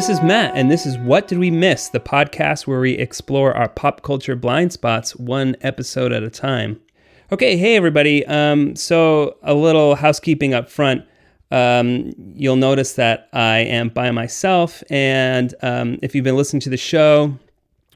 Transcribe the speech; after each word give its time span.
this 0.00 0.08
is 0.08 0.22
Matt, 0.22 0.56
and 0.56 0.70
this 0.70 0.86
is 0.86 0.96
What 0.96 1.28
Did 1.28 1.36
We 1.36 1.50
Miss, 1.50 1.90
the 1.90 2.00
podcast 2.00 2.66
where 2.66 2.80
we 2.80 2.92
explore 2.92 3.54
our 3.54 3.68
pop 3.68 4.00
culture 4.02 4.34
blind 4.34 4.72
spots 4.72 5.14
one 5.14 5.56
episode 5.60 6.10
at 6.10 6.22
a 6.22 6.30
time. 6.30 6.80
Okay, 7.30 7.58
hey 7.58 7.76
everybody. 7.76 8.24
Um, 8.24 8.74
so, 8.76 9.36
a 9.42 9.52
little 9.52 9.96
housekeeping 9.96 10.54
up 10.54 10.70
front. 10.70 11.04
Um, 11.50 12.14
you'll 12.34 12.56
notice 12.56 12.94
that 12.94 13.28
I 13.34 13.58
am 13.58 13.90
by 13.90 14.10
myself, 14.10 14.82
and 14.88 15.54
um, 15.60 15.98
if 16.00 16.14
you've 16.14 16.24
been 16.24 16.34
listening 16.34 16.60
to 16.60 16.70
the 16.70 16.78
show 16.78 17.38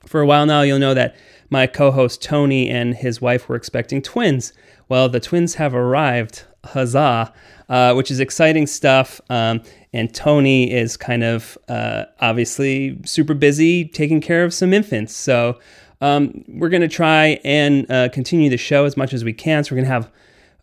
for 0.05 0.20
a 0.20 0.27
while 0.27 0.44
now, 0.44 0.60
you'll 0.60 0.78
know 0.78 0.92
that 0.92 1.16
my 1.48 1.66
co 1.66 1.91
host 1.91 2.22
Tony 2.22 2.68
and 2.68 2.94
his 2.94 3.22
wife 3.22 3.48
were 3.48 3.56
expecting 3.56 4.02
twins. 4.02 4.52
Well, 4.91 5.08
the 5.08 5.20
twins 5.20 5.55
have 5.55 5.74
arrived, 5.74 6.44
huzzah, 6.64 7.33
uh, 7.70 7.94
which 7.94 8.11
is 8.11 8.20
exciting 8.20 8.66
stuff. 8.66 9.22
Um, 9.30 9.62
and 9.95 10.12
Tony 10.12 10.73
is 10.73 10.97
kind 10.97 11.23
of 11.23 11.56
uh, 11.69 12.05
obviously 12.20 12.98
super 13.05 13.33
busy 13.33 13.84
taking 13.84 14.20
care 14.20 14.45
of 14.45 14.53
some 14.53 14.75
infants. 14.75 15.14
So 15.14 15.61
um, 16.01 16.45
we're 16.48 16.69
going 16.69 16.83
to 16.83 16.89
try 16.89 17.39
and 17.45 17.89
uh, 17.91 18.09
continue 18.09 18.51
the 18.51 18.56
show 18.56 18.86
as 18.86 18.97
much 18.97 19.14
as 19.14 19.23
we 19.23 19.33
can. 19.33 19.62
So 19.62 19.70
we're 19.70 19.83
going 19.83 19.86
to 19.86 19.92
have 19.92 20.11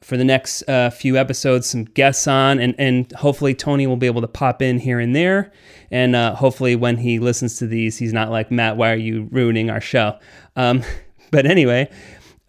for 0.02 0.18
the 0.18 0.26
next 0.26 0.68
uh, 0.68 0.90
few 0.90 1.16
episodes 1.16 1.68
some 1.68 1.86
guests 1.86 2.28
on, 2.28 2.60
and, 2.60 2.76
and 2.78 3.10
hopefully 3.14 3.56
Tony 3.56 3.88
will 3.88 3.98
be 3.98 4.08
able 4.08 4.22
to 4.22 4.28
pop 4.28 4.62
in 4.62 4.80
here 4.80 5.00
and 5.00 5.16
there. 5.16 5.54
And 5.92 6.14
uh, 6.14 6.36
hopefully 6.36 6.76
when 6.76 6.98
he 6.98 7.18
listens 7.20 7.58
to 7.60 7.68
these, 7.68 7.98
he's 7.98 8.12
not 8.12 8.32
like, 8.32 8.52
Matt, 8.52 8.76
why 8.76 8.92
are 8.92 8.98
you 8.98 9.30
ruining 9.32 9.70
our 9.70 9.82
show? 9.82 10.20
Um, 10.58 10.84
but 11.32 11.46
anyway, 11.46 11.90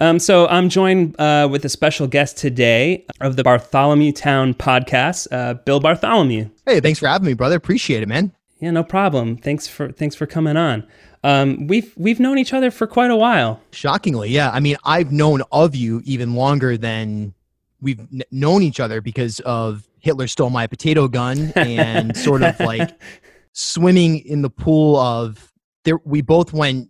um, 0.02 0.18
so 0.18 0.48
I'm 0.48 0.68
joined 0.68 1.14
uh, 1.20 1.48
with 1.48 1.64
a 1.64 1.68
special 1.68 2.08
guest 2.08 2.36
today 2.36 3.06
of 3.20 3.36
the 3.36 3.44
Bartholomew 3.44 4.10
Town 4.10 4.52
podcast, 4.52 5.28
uh, 5.30 5.54
Bill 5.54 5.78
Bartholomew. 5.78 6.50
Hey, 6.66 6.80
thanks 6.80 6.98
for 6.98 7.06
having 7.06 7.26
me, 7.26 7.34
brother. 7.34 7.54
Appreciate 7.54 8.02
it, 8.02 8.08
man. 8.08 8.32
Yeah, 8.58 8.72
no 8.72 8.82
problem. 8.82 9.36
Thanks 9.36 9.68
for 9.68 9.92
thanks 9.92 10.16
for 10.16 10.26
coming 10.26 10.56
on. 10.56 10.86
Um, 11.22 11.68
we've 11.68 11.92
we've 11.96 12.18
known 12.18 12.38
each 12.38 12.52
other 12.52 12.72
for 12.72 12.88
quite 12.88 13.12
a 13.12 13.16
while. 13.16 13.60
Shockingly, 13.70 14.30
yeah. 14.30 14.50
I 14.50 14.58
mean, 14.58 14.76
I've 14.84 15.12
known 15.12 15.42
of 15.52 15.76
you 15.76 16.02
even 16.04 16.34
longer 16.34 16.76
than 16.76 17.34
we've 17.80 18.00
n- 18.00 18.22
known 18.32 18.62
each 18.62 18.80
other 18.80 19.00
because 19.00 19.38
of 19.40 19.88
Hitler 20.00 20.26
stole 20.26 20.50
my 20.50 20.66
potato 20.66 21.06
gun 21.06 21.52
and 21.54 22.16
sort 22.16 22.42
of 22.42 22.58
like 22.58 22.90
swimming 23.52 24.18
in 24.18 24.42
the 24.42 24.50
pool 24.50 24.96
of 24.96 25.52
there. 25.84 26.00
We 26.04 26.22
both 26.22 26.52
went 26.52 26.88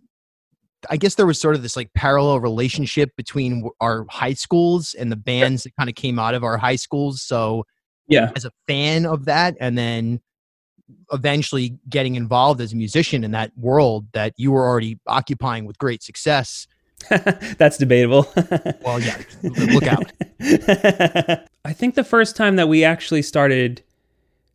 I 0.89 0.97
guess 0.97 1.15
there 1.15 1.25
was 1.25 1.39
sort 1.39 1.55
of 1.55 1.61
this 1.61 1.75
like 1.75 1.93
parallel 1.93 2.39
relationship 2.39 3.15
between 3.15 3.69
our 3.81 4.05
high 4.09 4.33
schools 4.33 4.93
and 4.93 5.11
the 5.11 5.15
bands 5.15 5.63
that 5.63 5.75
kind 5.77 5.89
of 5.89 5.95
came 5.95 6.19
out 6.19 6.33
of 6.33 6.43
our 6.43 6.57
high 6.57 6.75
schools. 6.75 7.21
So, 7.21 7.65
yeah, 8.07 8.31
as 8.35 8.45
a 8.45 8.51
fan 8.67 9.05
of 9.05 9.25
that, 9.25 9.55
and 9.59 9.77
then 9.77 10.21
eventually 11.11 11.77
getting 11.89 12.15
involved 12.15 12.61
as 12.61 12.73
a 12.73 12.75
musician 12.75 13.23
in 13.23 13.31
that 13.31 13.51
world 13.57 14.05
that 14.13 14.33
you 14.37 14.51
were 14.51 14.67
already 14.67 14.99
occupying 15.07 15.65
with 15.65 15.77
great 15.77 16.03
success. 16.03 16.67
That's 17.57 17.77
debatable. 17.77 18.31
well, 18.81 18.99
yeah, 18.99 19.21
look 19.41 19.83
out. 19.83 20.11
I 21.65 21.73
think 21.73 21.95
the 21.95 22.03
first 22.03 22.35
time 22.35 22.55
that 22.57 22.67
we 22.67 22.83
actually 22.83 23.21
started 23.21 23.81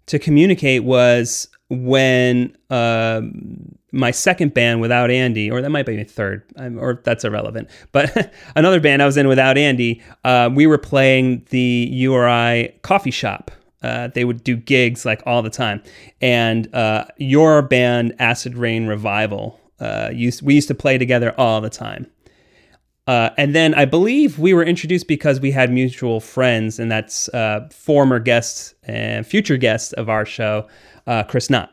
to 0.07 0.19
communicate 0.19 0.85
was 0.85 1.49
when 1.69 2.57
uh, 2.71 3.21
my 3.93 4.11
second 4.11 4.55
band 4.55 4.81
without 4.81 5.11
Andy, 5.11 5.51
or 5.51 5.63
that 5.63 5.71
might 5.71 5.87
be 5.87 5.97
my 5.97 6.05
third, 6.05 6.43
or 6.57 7.01
that's 7.05 7.25
irrelevant. 7.25 7.69
But 7.93 8.33
another 8.57 8.81
band 8.81 9.03
I 9.03 9.07
was 9.07 9.17
in 9.17 9.29
without 9.29 9.57
Andy, 9.57 10.03
uh, 10.25 10.51
we 10.53 10.67
were 10.67 10.79
playing 10.79 11.47
the 11.51 11.89
URI 11.91 12.75
coffee 12.83 13.11
shop. 13.11 13.51
Uh, 13.83 14.09
they 14.09 14.25
would 14.25 14.43
do 14.43 14.57
gigs 14.57 15.05
like 15.05 15.23
all 15.25 15.41
the 15.41 15.51
time, 15.51 15.83
and 16.21 16.73
uh, 16.75 17.05
your 17.17 17.63
band 17.63 18.15
Acid 18.19 18.57
Rain 18.57 18.87
Revival 18.87 19.59
uh, 19.79 20.11
used 20.13 20.43
we 20.43 20.55
used 20.55 20.69
to 20.69 20.75
play 20.75 20.99
together 20.99 21.33
all 21.39 21.61
the 21.61 21.71
time. 21.71 22.07
Uh, 23.07 23.31
and 23.39 23.55
then 23.55 23.73
I 23.75 23.87
believe 23.87 24.39
we 24.39 24.53
were 24.53 24.65
introduced 24.65 25.09
because 25.09 25.41
we 25.41 25.51
had 25.51 25.73
mutual 25.73 26.21
friends, 26.21 26.79
and 26.79 26.91
that's 26.91 27.29
uh, 27.31 27.69
former 27.73 28.19
guests 28.19 28.75
and 28.83 29.27
future 29.27 29.57
guests 29.57 29.95
of 29.95 30.11
our 30.11 30.27
show, 30.27 30.69
Chris 31.29 31.49
Knott. 31.49 31.73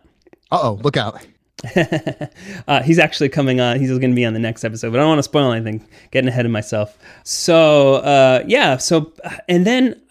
Uh 0.52 0.60
oh, 0.62 0.80
look 0.84 0.96
out. 0.96 1.26
uh, 2.68 2.84
he's 2.84 3.00
actually 3.00 3.30
coming 3.30 3.60
on. 3.62 3.80
He's 3.80 3.90
going 3.90 4.02
to 4.02 4.16
be 4.16 4.26
on 4.26 4.34
the 4.34 4.40
next 4.40 4.64
episode, 4.64 4.92
but 4.92 5.00
I 5.00 5.04
don't 5.04 5.10
want 5.10 5.20
to 5.20 5.24
spoil 5.24 5.52
anything. 5.52 5.88
Getting 6.12 6.28
ahead 6.28 6.46
of 6.46 6.52
myself. 6.52 6.98
So 7.24 7.96
uh, 7.96 8.44
yeah. 8.46 8.78
So 8.78 9.14
and 9.48 9.66
then 9.66 10.02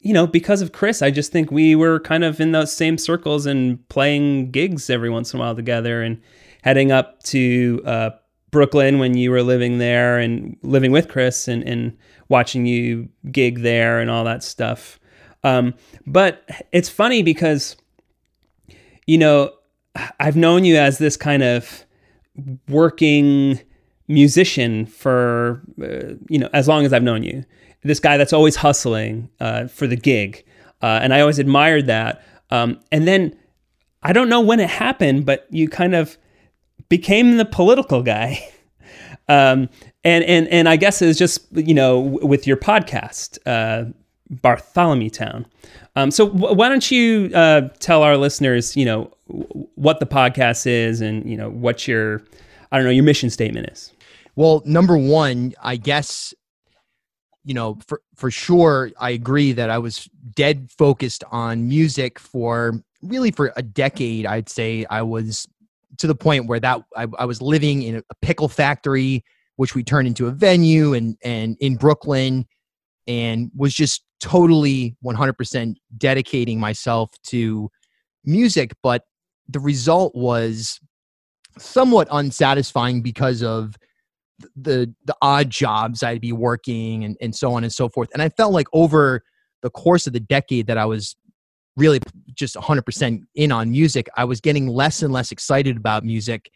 you 0.00 0.12
know 0.12 0.26
because 0.26 0.62
of 0.62 0.72
Chris, 0.72 1.02
I 1.02 1.10
just 1.10 1.32
think 1.32 1.50
we 1.50 1.76
were 1.76 2.00
kind 2.00 2.24
of 2.24 2.40
in 2.40 2.52
those 2.52 2.72
same 2.72 2.98
circles 2.98 3.46
and 3.46 3.86
playing 3.88 4.50
gigs 4.50 4.90
every 4.90 5.10
once 5.10 5.32
in 5.32 5.40
a 5.40 5.42
while 5.42 5.54
together, 5.54 6.02
and 6.02 6.20
heading 6.62 6.90
up 6.90 7.22
to 7.24 7.82
uh, 7.86 8.10
Brooklyn 8.50 8.98
when 8.98 9.16
you 9.16 9.30
were 9.30 9.42
living 9.42 9.78
there 9.78 10.18
and 10.18 10.56
living 10.62 10.90
with 10.90 11.08
Chris 11.08 11.46
and 11.46 11.62
and 11.62 11.96
watching 12.28 12.66
you 12.66 13.08
gig 13.30 13.60
there 13.60 14.00
and 14.00 14.10
all 14.10 14.24
that 14.24 14.42
stuff. 14.42 14.98
Um, 15.44 15.74
but 16.06 16.48
it's 16.72 16.88
funny 16.88 17.22
because 17.22 17.76
you 19.06 19.16
know 19.16 19.52
I've 20.20 20.36
known 20.36 20.64
you 20.64 20.76
as 20.76 20.98
this 20.98 21.16
kind 21.16 21.42
of 21.42 21.84
working 22.68 23.60
musician 24.08 24.86
for 24.86 25.62
uh, 25.82 26.14
you 26.28 26.38
know 26.38 26.48
as 26.52 26.68
long 26.68 26.84
as 26.84 26.92
I've 26.92 27.02
known 27.02 27.22
you. 27.22 27.44
This 27.82 28.00
guy 28.00 28.16
that's 28.16 28.32
always 28.32 28.56
hustling 28.56 29.30
uh, 29.38 29.68
for 29.68 29.86
the 29.86 29.96
gig, 29.96 30.44
uh, 30.82 31.00
and 31.02 31.14
I 31.14 31.20
always 31.20 31.38
admired 31.38 31.86
that. 31.86 32.24
Um, 32.50 32.80
and 32.90 33.06
then 33.06 33.36
I 34.02 34.12
don't 34.12 34.28
know 34.28 34.40
when 34.40 34.60
it 34.60 34.70
happened, 34.70 35.24
but 35.24 35.46
you 35.50 35.68
kind 35.68 35.94
of 35.94 36.16
became 36.88 37.36
the 37.36 37.44
political 37.44 38.02
guy. 38.02 38.48
um, 39.28 39.68
and 40.04 40.24
and 40.24 40.48
and 40.48 40.68
I 40.68 40.76
guess 40.76 41.02
it's 41.02 41.18
just 41.18 41.46
you 41.52 41.74
know 41.74 42.00
with 42.00 42.46
your 42.46 42.56
podcast, 42.56 43.38
uh, 43.46 43.90
Bartholomew 44.30 45.10
Town. 45.10 45.46
Um, 45.94 46.10
so 46.10 46.28
w- 46.28 46.54
why 46.54 46.68
don't 46.68 46.90
you 46.90 47.30
uh, 47.34 47.68
tell 47.80 48.02
our 48.02 48.16
listeners, 48.16 48.76
you 48.76 48.84
know, 48.84 49.10
w- 49.28 49.65
what 49.76 50.00
the 50.00 50.06
podcast 50.06 50.66
is 50.66 51.00
and 51.00 51.28
you 51.30 51.36
know 51.36 51.48
what 51.48 51.86
your, 51.86 52.22
I 52.72 52.76
don't 52.76 52.84
know, 52.84 52.90
your 52.90 53.04
mission 53.04 53.30
statement 53.30 53.68
is. 53.70 53.92
Well, 54.34 54.62
number 54.66 54.98
one, 54.98 55.54
I 55.62 55.76
guess, 55.76 56.34
you 57.44 57.54
know, 57.54 57.78
for 57.86 58.02
for 58.16 58.30
sure, 58.30 58.90
I 58.98 59.10
agree 59.10 59.52
that 59.52 59.70
I 59.70 59.78
was 59.78 60.08
dead 60.34 60.68
focused 60.76 61.22
on 61.30 61.68
music 61.68 62.18
for 62.18 62.80
really 63.02 63.30
for 63.30 63.52
a 63.56 63.62
decade. 63.62 64.26
I'd 64.26 64.48
say 64.48 64.84
I 64.90 65.02
was 65.02 65.46
to 65.98 66.06
the 66.06 66.14
point 66.14 66.46
where 66.46 66.60
that 66.60 66.82
I, 66.96 67.06
I 67.18 67.24
was 67.24 67.40
living 67.40 67.82
in 67.82 67.96
a 67.96 68.02
pickle 68.20 68.48
factory, 68.48 69.24
which 69.56 69.74
we 69.74 69.84
turned 69.84 70.08
into 70.08 70.26
a 70.26 70.32
venue, 70.32 70.92
and 70.92 71.16
and 71.22 71.56
in 71.60 71.76
Brooklyn 71.76 72.46
and 73.06 73.50
was 73.54 73.72
just 73.72 74.02
totally 74.20 74.96
100% 75.04 75.74
dedicating 75.96 76.58
myself 76.58 77.10
to 77.22 77.70
music 78.24 78.72
but 78.82 79.04
the 79.48 79.60
result 79.60 80.14
was 80.14 80.80
somewhat 81.58 82.08
unsatisfying 82.10 83.02
because 83.02 83.42
of 83.42 83.76
the 84.54 84.92
the 85.04 85.16
odd 85.22 85.50
jobs 85.50 86.02
I'd 86.02 86.20
be 86.20 86.32
working 86.32 87.04
and, 87.04 87.16
and 87.20 87.34
so 87.34 87.54
on 87.54 87.64
and 87.64 87.72
so 87.72 87.88
forth. 87.88 88.10
And 88.12 88.22
I 88.22 88.28
felt 88.28 88.52
like 88.52 88.66
over 88.72 89.22
the 89.62 89.70
course 89.70 90.06
of 90.06 90.12
the 90.12 90.20
decade 90.20 90.66
that 90.66 90.78
I 90.78 90.84
was 90.84 91.16
really 91.76 92.00
just 92.34 92.54
100% 92.54 93.20
in 93.34 93.52
on 93.52 93.70
music, 93.70 94.08
I 94.16 94.24
was 94.24 94.40
getting 94.40 94.66
less 94.68 95.02
and 95.02 95.12
less 95.12 95.30
excited 95.30 95.76
about 95.76 96.04
music, 96.04 96.50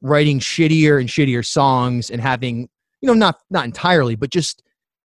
writing 0.00 0.38
shittier 0.38 1.00
and 1.00 1.08
shittier 1.08 1.44
songs 1.44 2.10
and 2.10 2.20
having, 2.20 2.68
you 3.00 3.06
know, 3.06 3.14
not 3.14 3.40
not 3.50 3.64
entirely, 3.64 4.14
but 4.14 4.30
just 4.30 4.62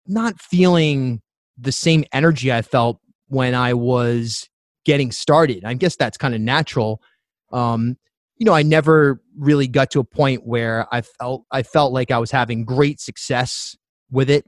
not 0.06 0.40
feeling 0.40 1.20
the 1.58 1.72
same 1.72 2.04
energy 2.12 2.52
I 2.52 2.62
felt 2.62 3.00
when 3.28 3.54
I 3.54 3.74
was 3.74 4.48
getting 4.84 5.12
started. 5.12 5.64
I 5.64 5.74
guess 5.74 5.96
that's 5.96 6.16
kind 6.16 6.34
of 6.34 6.40
natural. 6.40 7.00
Um, 7.52 7.96
you 8.36 8.46
know, 8.46 8.54
I 8.54 8.62
never 8.62 9.20
really 9.38 9.68
got 9.68 9.90
to 9.92 10.00
a 10.00 10.04
point 10.04 10.46
where 10.46 10.86
I 10.92 11.02
felt 11.02 11.44
I 11.50 11.62
felt 11.62 11.92
like 11.92 12.10
I 12.10 12.18
was 12.18 12.30
having 12.30 12.64
great 12.64 13.00
success 13.00 13.76
with 14.10 14.30
it. 14.30 14.44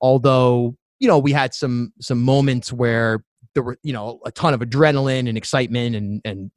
Although, 0.00 0.76
you 0.98 1.08
know, 1.08 1.18
we 1.18 1.32
had 1.32 1.52
some 1.52 1.92
some 2.00 2.22
moments 2.22 2.72
where 2.72 3.22
there 3.54 3.62
were, 3.62 3.78
you 3.82 3.92
know, 3.92 4.20
a 4.24 4.32
ton 4.32 4.54
of 4.54 4.60
adrenaline 4.60 5.28
and 5.28 5.36
excitement 5.36 5.94
and 5.94 6.20
and 6.24 6.50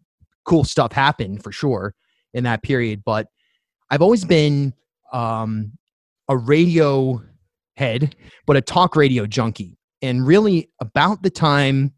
cool 0.46 0.64
stuff 0.64 0.94
happened 0.94 1.44
for 1.44 1.52
sure 1.52 1.94
in 2.34 2.46
that 2.46 2.64
period. 2.64 3.04
But 3.06 3.28
I've 3.90 4.02
always 4.02 4.24
been 4.26 4.74
um, 5.12 5.74
a 6.30 6.38
radio 6.38 7.22
head, 7.76 8.16
but 8.46 8.58
a 8.58 8.62
talk 8.62 8.96
radio 8.96 9.26
junkie. 9.26 9.78
And 10.02 10.26
really, 10.26 10.70
about 10.80 11.24
the 11.24 11.30
time, 11.30 11.94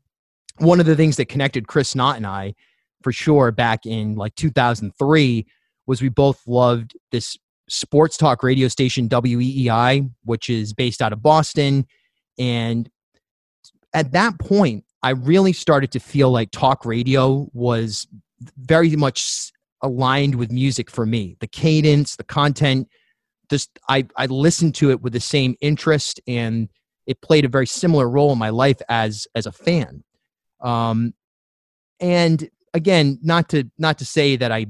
one 0.58 0.80
of 0.80 0.86
the 0.86 0.96
things 0.96 1.18
that 1.18 1.26
connected 1.26 1.68
Chris 1.68 1.96
Knott 1.96 2.18
and 2.18 2.26
I, 2.26 2.56
for 3.02 3.12
sure, 3.12 3.52
back 3.52 3.86
in 3.86 4.16
like 4.16 4.36
2003, 4.36 5.48
was 5.88 6.02
we 6.02 6.10
both 6.10 6.42
loved 6.48 6.96
this 7.12 7.38
sports 7.70 8.18
talk 8.18 8.44
radio 8.44 8.68
station, 8.68 9.08
WEEI, 9.08 10.10
which 10.24 10.50
is 10.50 10.74
based 10.74 11.02
out 11.02 11.14
of 11.14 11.22
Boston. 11.22 11.86
And 12.38 12.90
at 13.94 14.12
that 14.12 14.40
point, 14.40 14.86
I 15.02 15.12
really 15.12 15.54
started 15.54 15.92
to 15.92 16.00
feel 16.00 16.32
like 16.32 16.52
talk 16.52 16.86
radio 16.86 17.48
was 17.54 18.08
very 18.58 18.96
much 18.96 19.52
aligned 19.82 20.36
with 20.36 20.52
music 20.52 20.90
for 20.90 21.06
me. 21.06 21.38
The 21.40 21.48
cadence, 21.48 22.16
the 22.16 22.24
content, 22.24 22.88
just 23.50 23.80
I 23.88 24.06
I 24.16 24.26
listened 24.28 24.76
to 24.76 24.92
it 24.92 25.02
with 25.02 25.14
the 25.14 25.20
same 25.20 25.56
interest, 25.62 26.20
and 26.28 26.70
it 27.08 27.22
played 27.22 27.46
a 27.46 27.50
very 27.50 27.66
similar 27.66 28.10
role 28.10 28.32
in 28.32 28.38
my 28.38 28.50
life 28.50 28.82
as 28.90 29.28
as 29.36 29.46
a 29.46 29.52
fan. 29.52 30.04
Um, 30.62 31.14
and 32.00 32.50
again, 32.74 33.20
not 33.22 33.50
to 33.50 33.70
not 33.78 33.98
to 34.00 34.06
say 34.06 34.36
that 34.36 34.52
I 34.52 34.68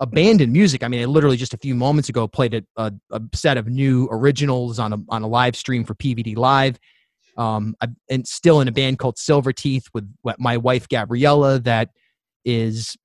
abandoned 0.00 0.52
music. 0.52 0.82
I 0.82 0.88
mean, 0.88 1.02
I 1.02 1.04
literally 1.06 1.36
just 1.36 1.54
a 1.54 1.58
few 1.58 1.74
moments 1.74 2.08
ago 2.08 2.28
played 2.28 2.54
a, 2.54 2.62
a, 2.76 2.92
a 3.10 3.20
set 3.34 3.56
of 3.56 3.66
new 3.66 4.08
originals 4.10 4.78
on 4.78 4.92
a 4.92 4.98
on 5.08 5.22
a 5.22 5.26
live 5.26 5.56
stream 5.56 5.84
for 5.84 5.94
PVD 5.94 6.36
Live. 6.36 6.78
Um, 7.36 7.74
I'm 7.80 7.96
and 8.10 8.26
still 8.26 8.60
in 8.60 8.68
a 8.68 8.72
band 8.72 8.98
called 8.98 9.18
Silver 9.18 9.52
Teeth 9.52 9.86
with 9.94 10.08
my 10.38 10.56
wife 10.56 10.88
Gabriella. 10.88 11.58
That 11.60 11.90
is, 12.44 12.96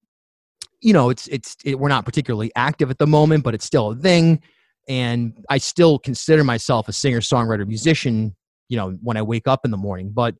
you 0.81 0.93
know, 0.93 1.09
it's 1.09 1.27
it's 1.27 1.55
it, 1.63 1.79
we're 1.79 1.89
not 1.89 2.05
particularly 2.05 2.51
active 2.55 2.89
at 2.89 2.97
the 2.97 3.07
moment, 3.07 3.43
but 3.43 3.53
it's 3.53 3.65
still 3.65 3.91
a 3.91 3.95
thing. 3.95 4.41
And 4.87 5.45
I 5.49 5.59
still 5.59 5.97
consider 5.97 6.43
myself 6.43 6.89
a 6.89 6.93
singer 6.93 7.21
songwriter 7.21 7.67
musician. 7.67 8.35
You 8.69 8.77
know, 8.77 8.91
when 9.01 9.17
I 9.17 9.21
wake 9.21 9.47
up 9.47 9.65
in 9.65 9.71
the 9.71 9.77
morning, 9.77 10.11
but 10.13 10.35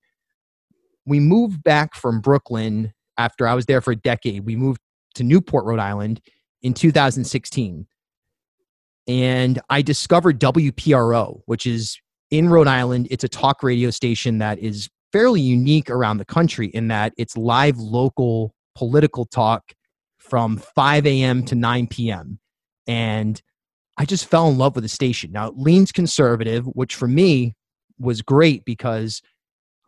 we 1.06 1.20
moved 1.20 1.64
back 1.64 1.96
from 1.96 2.22
Brooklyn 2.22 2.94
after 3.18 3.48
I 3.48 3.54
was 3.54 3.66
there 3.66 3.82
for 3.82 3.92
a 3.92 3.96
decade. 3.96 4.46
We 4.46 4.56
moved 4.56 4.80
to 5.16 5.24
Newport, 5.24 5.66
Rhode 5.66 5.80
Island 5.80 6.22
in 6.62 6.74
2016. 6.74 7.88
And 9.08 9.60
I 9.70 9.82
discovered 9.82 10.40
WPRO, 10.40 11.42
which 11.46 11.66
is 11.66 12.00
in 12.32 12.50
Rhode 12.50 12.68
Island. 12.68 13.08
It's 13.12 13.24
a 13.24 13.30
talk 13.30 13.62
radio 13.62 13.90
station 13.90 14.38
that 14.38 14.60
is 14.60 14.90
fairly 15.12 15.42
unique 15.42 15.90
around 15.90 16.18
the 16.18 16.26
country 16.26 16.68
in 16.68 16.88
that 16.88 17.14
it's 17.18 17.38
live 17.38 17.78
local 17.78 18.56
political 18.76 19.26
talk 19.26 19.74
from 20.18 20.58
5 20.58 21.06
a.m. 21.06 21.44
to 21.46 21.56
9 21.56 21.88
p.m. 21.88 22.40
And 22.88 23.42
I 23.98 24.06
just 24.06 24.26
fell 24.26 24.48
in 24.50 24.58
love 24.58 24.76
with 24.76 24.84
the 24.84 24.90
station. 24.90 25.32
Now, 25.32 25.48
it 25.48 25.58
leans 25.58 25.92
conservative, 25.92 26.66
which 26.66 26.96
for 26.96 27.08
me 27.08 27.54
was 28.00 28.22
great 28.22 28.66
because 28.66 29.22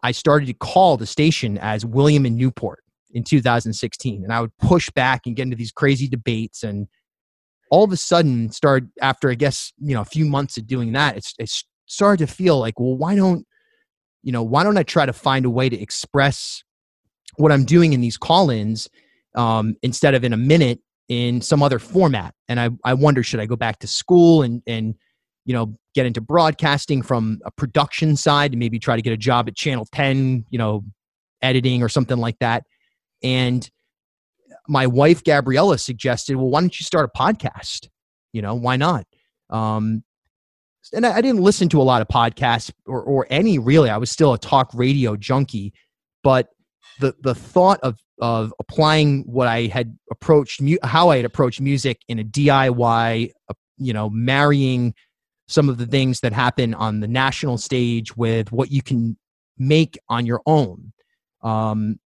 I 0.03 0.11
started 0.11 0.45
to 0.47 0.53
call 0.53 0.97
the 0.97 1.07
station 1.07 1.57
as 1.57 1.85
William 1.85 2.25
and 2.25 2.35
Newport 2.35 2.83
in 3.15 3.23
2016. 3.23 4.23
And 4.23 4.31
I 4.31 4.41
would 4.41 4.55
push 4.57 4.91
back 4.91 5.21
and 5.25 5.35
get 5.35 5.43
into 5.43 5.55
these 5.55 5.71
crazy 5.71 6.07
debates. 6.07 6.63
And 6.63 6.87
all 7.71 7.85
of 7.85 7.91
a 7.91 7.97
sudden, 7.97 8.51
started 8.51 8.89
after, 9.01 9.31
I 9.31 9.35
guess, 9.35 9.71
you 9.79 9.95
know, 9.95 10.01
a 10.01 10.05
few 10.05 10.25
months 10.25 10.57
of 10.57 10.67
doing 10.67 10.91
that, 10.91 11.17
it's, 11.17 11.33
it 11.39 11.49
started 11.87 12.27
to 12.27 12.31
feel 12.31 12.59
like, 12.59 12.79
well, 12.79 12.95
why 12.95 13.15
don't, 13.15 13.47
you 14.21 14.33
know, 14.33 14.43
why 14.43 14.63
don't 14.63 14.77
I 14.77 14.83
try 14.83 15.05
to 15.05 15.13
find 15.13 15.45
a 15.45 15.49
way 15.49 15.69
to 15.69 15.79
express 15.79 16.61
what 17.37 17.51
I'm 17.51 17.63
doing 17.63 17.93
in 17.93 18.01
these 18.01 18.17
call 18.17 18.49
ins 18.49 18.89
um, 19.33 19.75
instead 19.81 20.13
of 20.13 20.23
in 20.23 20.33
a 20.33 20.37
minute 20.37 20.81
in 21.07 21.39
some 21.41 21.63
other 21.63 21.79
format? 21.79 22.35
And 22.49 22.59
I, 22.59 22.69
I 22.83 22.95
wonder, 22.95 23.23
should 23.23 23.39
I 23.39 23.45
go 23.45 23.55
back 23.55 23.79
to 23.79 23.87
school 23.87 24.41
and, 24.41 24.61
and, 24.67 24.93
you 25.45 25.53
know, 25.53 25.77
get 25.93 26.05
into 26.05 26.19
broadcasting 26.19 27.01
from 27.01 27.39
a 27.45 27.51
production 27.51 28.17
side 28.17 28.51
and 28.51 28.59
maybe 28.59 28.77
try 28.77 28.97
to 28.97 29.01
get 29.01 29.13
a 29.13 29.17
job 29.17 29.47
at 29.47 29.55
Channel 29.55 29.87
10, 29.93 30.45
you 30.49 30.57
know, 30.57 30.83
editing 31.41 31.81
or 31.81 31.87
something 31.87 32.17
like 32.17 32.37
that. 32.39 32.65
And 33.25 33.67
my 34.67 34.85
wife, 34.85 35.23
Gabriella, 35.23 35.79
suggested, 35.79 36.35
well, 36.35 36.49
why 36.49 36.61
don't 36.61 36.79
you 36.79 36.83
start 36.85 37.09
a 37.13 37.17
podcast? 37.17 37.89
You 38.33 38.43
know, 38.43 38.53
why 38.53 38.77
not? 38.77 39.07
Um, 39.49 40.03
and 40.93 41.05
I, 41.05 41.17
I 41.17 41.21
didn't 41.21 41.41
listen 41.41 41.67
to 41.69 41.81
a 41.81 41.83
lot 41.83 42.03
of 42.03 42.07
podcasts 42.07 42.71
or, 42.85 43.01
or 43.01 43.25
any 43.31 43.57
really. 43.57 43.89
I 43.89 43.97
was 43.97 44.11
still 44.11 44.33
a 44.33 44.37
talk 44.37 44.69
radio 44.75 45.15
junkie, 45.15 45.73
but 46.23 46.49
the 46.99 47.15
the 47.21 47.33
thought 47.33 47.79
of 47.81 47.97
of 48.21 48.53
applying 48.59 49.23
what 49.23 49.47
I 49.47 49.63
had 49.63 49.97
approached, 50.11 50.61
how 50.83 51.09
I 51.09 51.17
had 51.17 51.25
approached 51.25 51.59
music 51.59 51.99
in 52.07 52.19
a 52.19 52.23
DIY, 52.23 53.31
uh, 53.49 53.53
you 53.77 53.91
know, 53.91 54.09
marrying 54.09 54.93
some 55.47 55.67
of 55.67 55.77
the 55.77 55.87
things 55.87 56.19
that 56.21 56.31
happen 56.31 56.73
on 56.73 56.99
the 56.99 57.07
national 57.07 57.57
stage 57.57 58.15
with 58.15 58.51
what 58.51 58.71
you 58.71 58.81
can 58.81 59.17
make 59.57 59.97
on 60.07 60.25
your 60.25 60.41
own. 60.45 60.93
Um, 61.41 61.99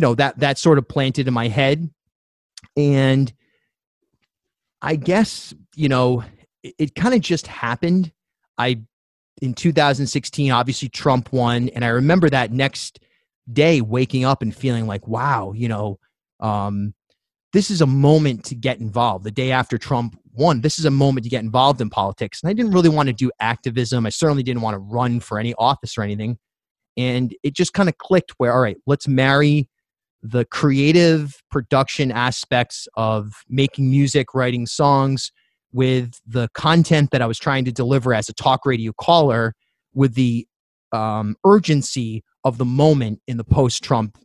you 0.00 0.06
know 0.06 0.14
that 0.14 0.38
that 0.38 0.56
sort 0.56 0.78
of 0.78 0.88
planted 0.88 1.28
in 1.28 1.34
my 1.34 1.48
head, 1.48 1.90
and 2.74 3.30
I 4.80 4.96
guess 4.96 5.52
you 5.76 5.90
know 5.90 6.24
it, 6.62 6.74
it 6.78 6.94
kind 6.94 7.14
of 7.14 7.20
just 7.20 7.46
happened. 7.46 8.10
I 8.56 8.80
in 9.42 9.52
2016, 9.52 10.50
obviously 10.52 10.88
Trump 10.88 11.34
won, 11.34 11.68
and 11.68 11.84
I 11.84 11.88
remember 11.88 12.30
that 12.30 12.50
next 12.50 12.98
day 13.52 13.82
waking 13.82 14.24
up 14.24 14.40
and 14.40 14.56
feeling 14.56 14.86
like, 14.86 15.06
wow, 15.06 15.52
you 15.54 15.68
know, 15.68 15.98
um, 16.40 16.94
this 17.52 17.70
is 17.70 17.82
a 17.82 17.86
moment 17.86 18.46
to 18.46 18.54
get 18.54 18.80
involved. 18.80 19.24
The 19.24 19.30
day 19.30 19.52
after 19.52 19.76
Trump 19.76 20.18
won, 20.32 20.62
this 20.62 20.78
is 20.78 20.86
a 20.86 20.90
moment 20.90 21.24
to 21.24 21.30
get 21.30 21.42
involved 21.42 21.82
in 21.82 21.90
politics. 21.90 22.42
And 22.42 22.48
I 22.48 22.54
didn't 22.54 22.72
really 22.72 22.88
want 22.88 23.08
to 23.08 23.12
do 23.12 23.30
activism. 23.38 24.06
I 24.06 24.10
certainly 24.10 24.44
didn't 24.44 24.62
want 24.62 24.76
to 24.76 24.78
run 24.78 25.20
for 25.20 25.38
any 25.38 25.52
office 25.58 25.98
or 25.98 26.02
anything. 26.02 26.38
And 26.96 27.36
it 27.42 27.54
just 27.54 27.74
kind 27.74 27.90
of 27.90 27.98
clicked 27.98 28.32
where, 28.38 28.54
all 28.54 28.60
right, 28.60 28.78
let's 28.86 29.06
marry 29.06 29.68
the 30.22 30.44
creative 30.46 31.42
production 31.50 32.12
aspects 32.12 32.86
of 32.94 33.32
making 33.48 33.90
music, 33.90 34.34
writing 34.34 34.66
songs 34.66 35.32
with 35.72 36.20
the 36.26 36.48
content 36.54 37.10
that 37.10 37.22
I 37.22 37.26
was 37.26 37.38
trying 37.38 37.64
to 37.64 37.72
deliver 37.72 38.12
as 38.12 38.28
a 38.28 38.34
talk 38.34 38.66
radio 38.66 38.92
caller 38.92 39.54
with 39.94 40.14
the 40.14 40.46
um, 40.92 41.36
urgency 41.44 42.24
of 42.44 42.58
the 42.58 42.64
moment 42.64 43.20
in 43.26 43.36
the 43.36 43.44
post 43.44 43.82
Trump 43.82 44.18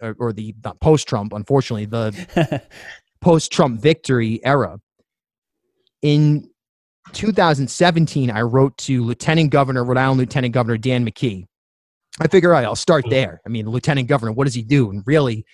or, 0.00 0.16
or 0.18 0.32
the 0.32 0.54
post 0.80 1.06
Trump, 1.06 1.32
unfortunately, 1.32 1.84
the 1.86 2.62
post 3.20 3.52
Trump 3.52 3.80
victory 3.80 4.44
era 4.44 4.78
in 6.02 6.48
2017, 7.12 8.30
I 8.30 8.42
wrote 8.42 8.76
to 8.78 9.04
Lieutenant 9.04 9.50
Governor, 9.50 9.84
Rhode 9.84 9.98
Island 9.98 10.20
Lieutenant 10.20 10.52
Governor 10.52 10.76
Dan 10.76 11.06
McKee. 11.06 11.46
I 12.20 12.28
figure, 12.28 12.50
all 12.50 12.60
right, 12.60 12.64
I'll 12.64 12.76
start 12.76 13.04
there. 13.08 13.40
I 13.46 13.48
mean, 13.48 13.68
Lieutenant 13.68 14.08
Governor, 14.08 14.32
what 14.32 14.44
does 14.44 14.54
he 14.54 14.62
do? 14.62 14.90
And 14.90 15.02
really, 15.06 15.46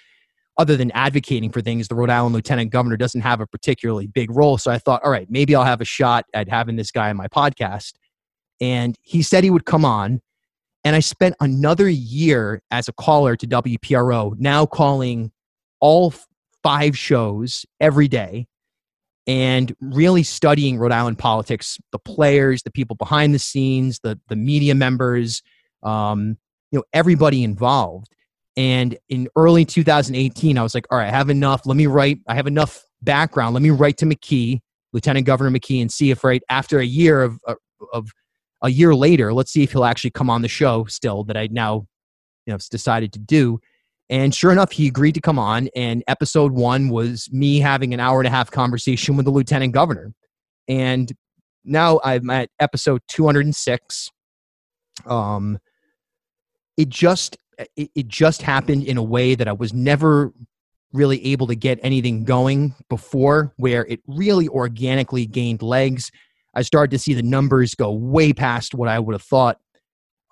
other 0.58 0.76
than 0.76 0.90
advocating 0.90 1.52
for 1.52 1.60
things, 1.60 1.86
the 1.86 1.94
Rhode 1.94 2.10
Island 2.10 2.34
Lieutenant 2.34 2.72
Governor 2.72 2.96
doesn't 2.96 3.20
have 3.20 3.40
a 3.40 3.46
particularly 3.46 4.08
big 4.08 4.30
role. 4.34 4.58
So 4.58 4.72
I 4.72 4.78
thought, 4.78 5.02
all 5.04 5.10
right, 5.10 5.30
maybe 5.30 5.54
I'll 5.54 5.64
have 5.64 5.80
a 5.80 5.84
shot 5.86 6.24
at 6.34 6.48
having 6.48 6.74
this 6.74 6.90
guy 6.90 7.10
on 7.10 7.16
my 7.16 7.28
podcast. 7.28 7.92
And 8.60 8.96
he 9.02 9.22
said 9.22 9.44
he 9.44 9.50
would 9.50 9.66
come 9.66 9.84
on. 9.84 10.20
And 10.84 10.96
I 10.96 11.00
spent 11.00 11.36
another 11.40 11.88
year 11.88 12.60
as 12.70 12.88
a 12.88 12.92
caller 12.92 13.36
to 13.36 13.46
WPRO, 13.46 14.36
now 14.38 14.66
calling 14.66 15.30
all 15.80 16.12
five 16.62 16.98
shows 16.98 17.64
every 17.80 18.08
day 18.08 18.48
and 19.28 19.76
really 19.80 20.22
studying 20.22 20.78
Rhode 20.78 20.90
Island 20.90 21.18
politics, 21.18 21.78
the 21.92 21.98
players, 21.98 22.62
the 22.62 22.70
people 22.70 22.96
behind 22.96 23.34
the 23.34 23.38
scenes, 23.38 24.00
the 24.00 24.18
the 24.28 24.36
media 24.36 24.74
members, 24.74 25.42
um, 25.82 26.38
you 26.70 26.78
know, 26.78 26.84
everybody 26.92 27.44
involved. 27.44 28.08
And 28.56 28.98
in 29.08 29.28
early 29.37 29.64
2018, 29.64 30.58
I 30.58 30.62
was 30.62 30.75
like, 30.75 30.87
all 30.90 30.98
right, 30.98 31.06
I 31.06 31.16
have 31.16 31.30
enough. 31.30 31.64
Let 31.64 31.76
me 31.76 31.87
write. 31.87 32.18
I 32.26 32.34
have 32.34 32.46
enough 32.46 32.84
background. 33.02 33.54
Let 33.54 33.62
me 33.62 33.70
write 33.70 33.98
to 33.98 34.06
McKee, 34.06 34.60
Lieutenant 34.92 35.26
Governor 35.26 35.56
McKee, 35.56 35.80
and 35.80 35.92
see 35.92 36.10
if 36.10 36.25
right 36.25 36.42
after 36.50 36.80
a 36.80 36.84
year 36.84 37.22
of 37.22 37.38
of 37.92 38.10
a 38.62 38.70
year 38.70 38.94
later, 38.94 39.32
let's 39.32 39.52
see 39.52 39.62
if 39.62 39.72
he'll 39.72 39.84
actually 39.84 40.10
come 40.10 40.28
on 40.28 40.42
the 40.42 40.48
show. 40.48 40.84
Still, 40.87 41.22
that 41.25 41.37
I 41.37 41.48
now 41.50 41.87
you 42.46 42.52
know 42.52 42.58
decided 42.70 43.12
to 43.12 43.18
do. 43.20 43.60
And 44.10 44.34
sure 44.34 44.50
enough, 44.50 44.72
he 44.72 44.88
agreed 44.88 45.14
to 45.14 45.20
come 45.20 45.38
on. 45.38 45.68
And 45.76 46.02
episode 46.08 46.52
one 46.52 46.88
was 46.88 47.28
me 47.30 47.60
having 47.60 47.92
an 47.92 48.00
hour 48.00 48.20
and 48.20 48.26
a 48.26 48.30
half 48.30 48.50
conversation 48.50 49.16
with 49.16 49.26
the 49.26 49.30
lieutenant 49.30 49.75
governor. 49.75 50.12
And 50.66 51.12
now 51.64 52.00
I'm 52.02 52.30
at 52.30 52.48
episode 52.58 53.02
206. 53.08 54.10
Um, 55.06 55.58
it 56.78 56.88
just 56.88 57.37
it, 57.76 57.90
it 57.94 58.08
just 58.08 58.40
happened 58.40 58.85
in 58.85 58.97
a 58.97 59.02
way 59.02 59.35
that 59.35 59.49
I 59.49 59.52
was 59.52 59.75
never 59.75 60.32
really 60.92 61.23
able 61.26 61.47
to 61.49 61.54
get 61.54 61.78
anything 61.82 62.25
going 62.25 62.75
before, 62.88 63.52
where 63.56 63.85
it 63.87 64.00
really 64.06 64.49
organically 64.49 65.26
gained 65.26 65.61
legs. 65.61 66.11
I 66.54 66.62
started 66.62 66.92
to 66.92 66.99
see 66.99 67.12
the 67.12 67.23
numbers 67.23 67.75
go 67.75 67.92
way 67.92 68.32
past 68.32 68.75
what 68.75 68.88
I 68.88 68.99
would 68.99 69.12
have 69.12 69.23
thought 69.23 69.58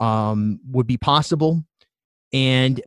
um, 0.00 0.60
would 0.70 0.86
be 0.86 0.96
possible. 0.96 1.62
And 2.32 2.80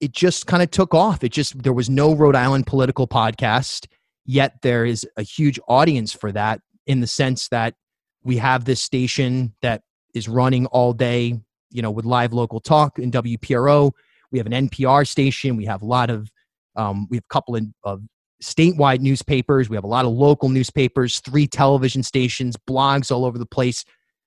it 0.00 0.12
just 0.12 0.46
kind 0.46 0.62
of 0.62 0.70
took 0.70 0.94
off. 0.94 1.24
It 1.24 1.32
just 1.32 1.60
there 1.62 1.72
was 1.72 1.90
no 1.90 2.14
Rhode 2.14 2.36
Island 2.36 2.66
political 2.66 3.08
podcast, 3.08 3.86
yet 4.24 4.62
there 4.62 4.84
is 4.84 5.06
a 5.16 5.22
huge 5.22 5.58
audience 5.66 6.12
for 6.12 6.30
that 6.32 6.60
in 6.86 7.00
the 7.00 7.06
sense 7.06 7.48
that 7.48 7.74
we 8.22 8.36
have 8.36 8.64
this 8.64 8.80
station 8.80 9.54
that 9.62 9.82
is 10.14 10.28
running 10.28 10.66
all 10.66 10.92
day, 10.92 11.40
you 11.72 11.82
know, 11.82 11.90
with 11.90 12.04
live 12.04 12.32
local 12.32 12.60
talk 12.60 12.98
in 12.98 13.10
WPRO. 13.10 13.92
We 14.30 14.38
have 14.38 14.46
an 14.46 14.68
NPR 14.68 15.06
station. 15.06 15.56
We 15.56 15.64
have 15.66 15.82
a 15.82 15.86
lot 15.86 16.10
of 16.10 16.30
um, 16.76 17.06
we 17.10 17.18
have 17.18 17.24
a 17.24 17.32
couple 17.32 17.58
of, 17.84 18.00
statewide 18.42 18.98
newspapers. 18.98 19.70
We 19.70 19.76
have 19.76 19.84
a 19.84 19.88
lot 19.88 20.04
of 20.04 20.10
local 20.10 20.48
newspapers, 20.48 21.20
three 21.20 21.46
television 21.46 22.02
stations, 22.02 22.56
blogs 22.68 23.12
all 23.12 23.24
over 23.24 23.38
the 23.38 23.46
place. 23.46 23.84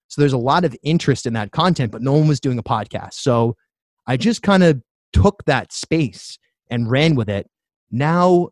So 0.08 0.22
there's 0.22 0.32
a 0.32 0.38
lot 0.38 0.64
of 0.64 0.74
interest 0.84 1.26
in 1.26 1.34
that 1.34 1.52
content, 1.52 1.92
but 1.92 2.02
no 2.02 2.14
one 2.14 2.30
was 2.30 2.40
doing 2.40 2.58
a 2.58 2.64
podcast. 2.64 3.16
So 3.16 3.58
I 4.08 4.16
just 4.16 4.42
kind 4.42 4.64
of 4.64 4.82
took 5.12 5.44
that 5.48 5.74
space 5.74 6.40
and 6.70 6.90
ran 6.90 7.16
with 7.16 7.30
it. 7.30 7.50
now 7.92 8.50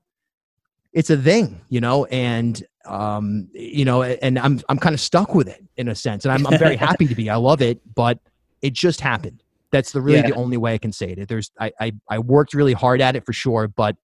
it's 0.93 1.09
a 1.09 1.17
thing, 1.17 1.59
you 1.69 1.81
know, 1.81 2.05
and 2.05 2.63
um, 2.85 3.49
you 3.53 3.85
know, 3.85 4.03
and 4.03 4.37
I'm 4.37 4.61
I'm 4.69 4.77
kind 4.77 4.93
of 4.93 4.99
stuck 4.99 5.33
with 5.33 5.47
it 5.47 5.63
in 5.77 5.87
a 5.87 5.95
sense, 5.95 6.23
and 6.25 6.31
I'm 6.31 6.45
I'm 6.45 6.59
very 6.59 6.75
happy 6.87 7.07
to 7.07 7.15
be. 7.15 7.29
I 7.29 7.35
love 7.35 7.61
it, 7.61 7.81
but 7.95 8.19
it 8.63 8.73
just 8.73 9.01
happened. 9.01 9.43
That's 9.71 9.91
the 9.91 10.01
really 10.01 10.21
yeah. 10.21 10.29
the 10.29 10.35
only 10.35 10.57
way 10.57 10.73
I 10.73 10.77
can 10.79 10.91
say 10.91 11.11
it. 11.11 11.27
There's 11.27 11.51
I, 11.59 11.71
I 11.79 11.91
I 12.09 12.19
worked 12.19 12.53
really 12.53 12.73
hard 12.73 13.01
at 13.01 13.15
it 13.15 13.25
for 13.25 13.33
sure, 13.33 13.67
but 13.67 13.95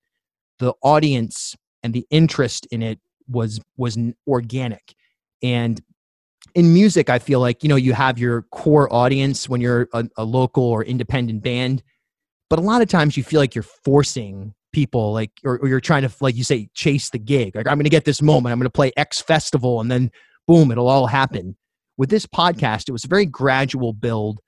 the 0.60 0.74
audience 0.84 1.56
and 1.82 1.94
the 1.94 2.06
interest 2.12 2.68
in 2.72 2.84
it 2.84 3.00
was 3.28 3.60
was 3.78 3.98
organic, 4.28 4.94
and 5.42 5.82
in 6.56 6.74
music, 6.74 7.10
I 7.10 7.20
feel 7.20 7.40
like 7.40 7.64
you 7.64 7.70
know 7.70 7.76
you 7.76 7.94
have 7.94 8.20
your 8.20 8.44
core 8.52 8.92
audience 8.94 9.48
when 9.48 9.62
you're 9.62 9.88
a, 9.94 10.08
a 10.18 10.24
local 10.24 10.64
or 10.64 10.84
independent 10.84 11.44
band, 11.44 11.82
but 12.50 12.60
a 12.60 12.64
lot 12.64 12.82
of 12.82 12.90
times 12.90 13.16
you 13.16 13.24
feel 13.24 13.40
like 13.40 13.56
you're 13.56 13.64
forcing 13.64 14.54
people 14.72 15.14
like 15.14 15.32
or, 15.44 15.58
or, 15.60 15.68
you're 15.68 15.80
trying 15.80 16.04
to 16.04 16.12
like 16.22 16.36
you 16.36 16.44
say 16.44 16.70
chase 16.76 17.10
the 17.10 17.18
gig 17.18 17.56
like 17.56 17.68
i'm 17.68 17.76
going 17.76 17.86
to 17.86 17.90
get 17.90 18.06
this 18.06 18.22
moment 18.22 18.52
i'm 18.52 18.60
going 18.60 18.66
to 18.66 18.70
play 18.70 18.92
x 18.98 19.20
festival 19.20 19.82
and 19.82 19.90
then 19.90 20.12
boom 20.48 20.72
it'll 20.72 20.88
all 20.88 21.08
happen 21.08 21.56
with 21.98 22.10
this 22.12 22.28
podcast 22.28 22.88
it 22.88 22.92
was 22.92 23.04
a 23.04 23.08
very 23.08 23.26
gradual 23.26 23.94
build 23.94 24.40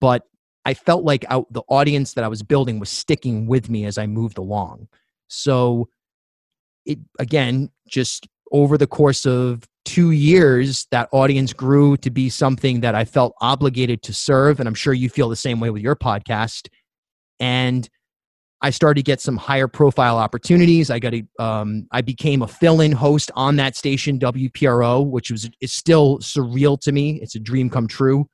but 0.00 0.22
i 0.64 0.74
felt 0.74 1.04
like 1.04 1.24
I, 1.30 1.42
the 1.50 1.62
audience 1.68 2.14
that 2.14 2.24
i 2.24 2.28
was 2.28 2.42
building 2.42 2.78
was 2.78 2.90
sticking 2.90 3.46
with 3.46 3.70
me 3.70 3.84
as 3.84 3.98
i 3.98 4.06
moved 4.06 4.38
along 4.38 4.88
so 5.28 5.88
it 6.86 6.98
again 7.18 7.70
just 7.86 8.26
over 8.52 8.78
the 8.78 8.86
course 8.86 9.26
of 9.26 9.64
two 9.84 10.10
years 10.10 10.86
that 10.90 11.08
audience 11.12 11.52
grew 11.52 11.96
to 11.98 12.10
be 12.10 12.28
something 12.28 12.80
that 12.80 12.94
i 12.94 13.04
felt 13.04 13.34
obligated 13.40 14.02
to 14.02 14.12
serve 14.12 14.60
and 14.60 14.68
i'm 14.68 14.74
sure 14.74 14.92
you 14.92 15.08
feel 15.08 15.28
the 15.28 15.36
same 15.36 15.60
way 15.60 15.70
with 15.70 15.82
your 15.82 15.96
podcast 15.96 16.68
and 17.40 17.88
I 18.60 18.70
started 18.70 19.00
to 19.00 19.04
get 19.04 19.20
some 19.20 19.36
higher 19.36 19.68
profile 19.68 20.18
opportunities. 20.18 20.90
I 20.90 20.98
got 20.98 21.14
a, 21.14 21.24
um, 21.38 21.86
I 21.92 22.00
became 22.00 22.42
a 22.42 22.48
fill-in 22.48 22.92
host 22.92 23.30
on 23.36 23.56
that 23.56 23.76
station, 23.76 24.18
WPRO, 24.18 25.08
which 25.08 25.30
was 25.30 25.48
is 25.60 25.72
still 25.72 26.18
surreal 26.18 26.80
to 26.80 26.90
me. 26.90 27.20
It's 27.22 27.36
a 27.36 27.40
dream 27.40 27.70
come 27.70 27.86
true, 27.86 28.28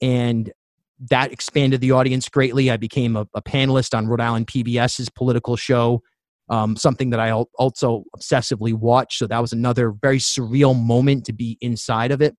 and 0.00 0.52
that 0.98 1.32
expanded 1.32 1.80
the 1.80 1.92
audience 1.92 2.28
greatly. 2.28 2.70
I 2.70 2.76
became 2.76 3.16
a, 3.16 3.26
a 3.34 3.42
panelist 3.42 3.96
on 3.96 4.06
Rhode 4.06 4.20
Island 4.20 4.46
PBS's 4.46 5.10
political 5.10 5.56
show, 5.56 6.02
um, 6.48 6.76
something 6.76 7.10
that 7.10 7.20
I 7.20 7.32
also 7.32 8.04
obsessively 8.16 8.72
watch. 8.72 9.18
So 9.18 9.26
that 9.26 9.40
was 9.40 9.52
another 9.52 9.90
very 9.90 10.18
surreal 10.18 10.80
moment 10.80 11.26
to 11.26 11.32
be 11.32 11.58
inside 11.60 12.12
of 12.12 12.22
it. 12.22 12.36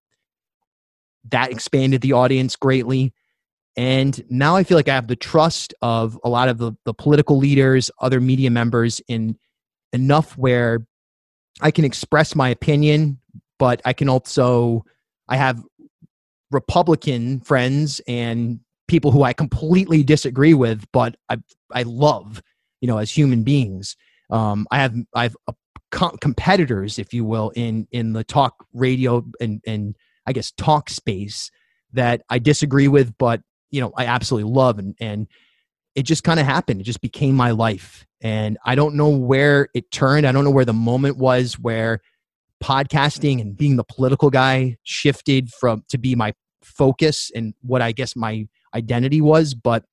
That 1.29 1.51
expanded 1.51 2.01
the 2.01 2.13
audience 2.13 2.55
greatly. 2.55 3.13
And 3.75 4.23
now 4.29 4.55
I 4.55 4.63
feel 4.63 4.75
like 4.75 4.89
I 4.89 4.95
have 4.95 5.07
the 5.07 5.15
trust 5.15 5.75
of 5.83 6.17
a 6.23 6.29
lot 6.29 6.49
of 6.49 6.57
the, 6.57 6.73
the 6.85 6.95
political 6.95 7.37
leaders, 7.37 7.91
other 8.01 8.19
media 8.19 8.49
members 8.49 8.99
in 9.07 9.37
enough 9.93 10.35
where 10.35 10.79
I 11.61 11.69
can 11.69 11.85
express 11.85 12.35
my 12.35 12.49
opinion, 12.49 13.19
but 13.59 13.81
I 13.85 13.93
can 13.93 14.09
also, 14.09 14.83
I 15.27 15.37
have 15.37 15.63
Republican 16.51 17.39
friends 17.41 18.01
and 18.07 18.59
people 18.87 19.11
who 19.11 19.23
I 19.23 19.33
completely 19.33 20.03
disagree 20.03 20.53
with, 20.53 20.85
but 20.93 21.15
I, 21.29 21.37
I 21.71 21.83
love, 21.83 22.41
you 22.81 22.87
know, 22.87 22.97
as 22.97 23.11
human 23.11 23.43
beings. 23.43 23.97
Um, 24.29 24.67
I 24.71 24.79
have, 24.79 24.95
I 25.13 25.23
have 25.23 25.37
a, 25.47 25.53
com- 25.91 26.17
competitors, 26.21 26.99
if 26.99 27.13
you 27.13 27.25
will, 27.25 27.51
in, 27.55 27.87
in 27.91 28.13
the 28.13 28.23
talk 28.23 28.65
radio 28.73 29.25
and, 29.39 29.61
and 29.65 29.95
I 30.25 30.33
guess 30.33 30.51
talk 30.51 30.89
space 30.89 31.51
that 31.93 32.21
I 32.29 32.39
disagree 32.39 32.87
with, 32.87 33.17
but 33.17 33.41
you 33.71 33.81
know 33.81 33.91
I 33.95 34.05
absolutely 34.05 34.51
love 34.51 34.79
and 34.79 34.95
and 34.99 35.27
it 35.95 36.03
just 36.03 36.23
kind 36.23 36.39
of 36.39 36.45
happened. 36.45 36.79
It 36.79 36.83
just 36.83 37.01
became 37.01 37.35
my 37.35 37.49
life. 37.51 38.05
And 38.21 38.59
I 38.63 38.75
don't 38.75 38.93
know 38.93 39.09
where 39.09 39.69
it 39.73 39.89
turned. 39.89 40.27
I 40.27 40.31
don't 40.31 40.43
know 40.43 40.51
where 40.51 40.63
the 40.63 40.71
moment 40.71 41.17
was 41.17 41.57
where 41.57 42.01
podcasting 42.63 43.41
and 43.41 43.55
being 43.55 43.75
the 43.75 43.83
political 43.83 44.29
guy 44.29 44.77
shifted 44.83 45.51
from 45.51 45.83
to 45.89 45.97
be 45.97 46.15
my 46.15 46.33
focus 46.63 47.31
and 47.35 47.53
what 47.61 47.81
I 47.81 47.91
guess 47.91 48.15
my 48.15 48.47
identity 48.73 49.21
was, 49.21 49.53
but 49.53 49.85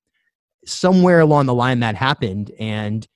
somewhere 0.65 1.19
along 1.19 1.45
the 1.45 1.53
line 1.53 1.79
that 1.79 1.95
happened. 1.95 2.51
And 2.59 3.07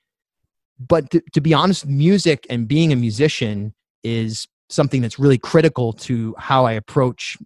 but 0.79 1.09
to, 1.11 1.21
to 1.33 1.41
be 1.41 1.53
honest 1.53 1.85
music 1.85 2.45
and 2.49 2.67
being 2.67 2.93
a 2.93 2.95
musician 2.95 3.73
is 4.03 4.47
something 4.69 5.01
that's 5.01 5.19
really 5.19 5.37
critical 5.37 5.93
to 5.93 6.35
how 6.37 6.65
I 6.65 6.73
approach 6.73 7.37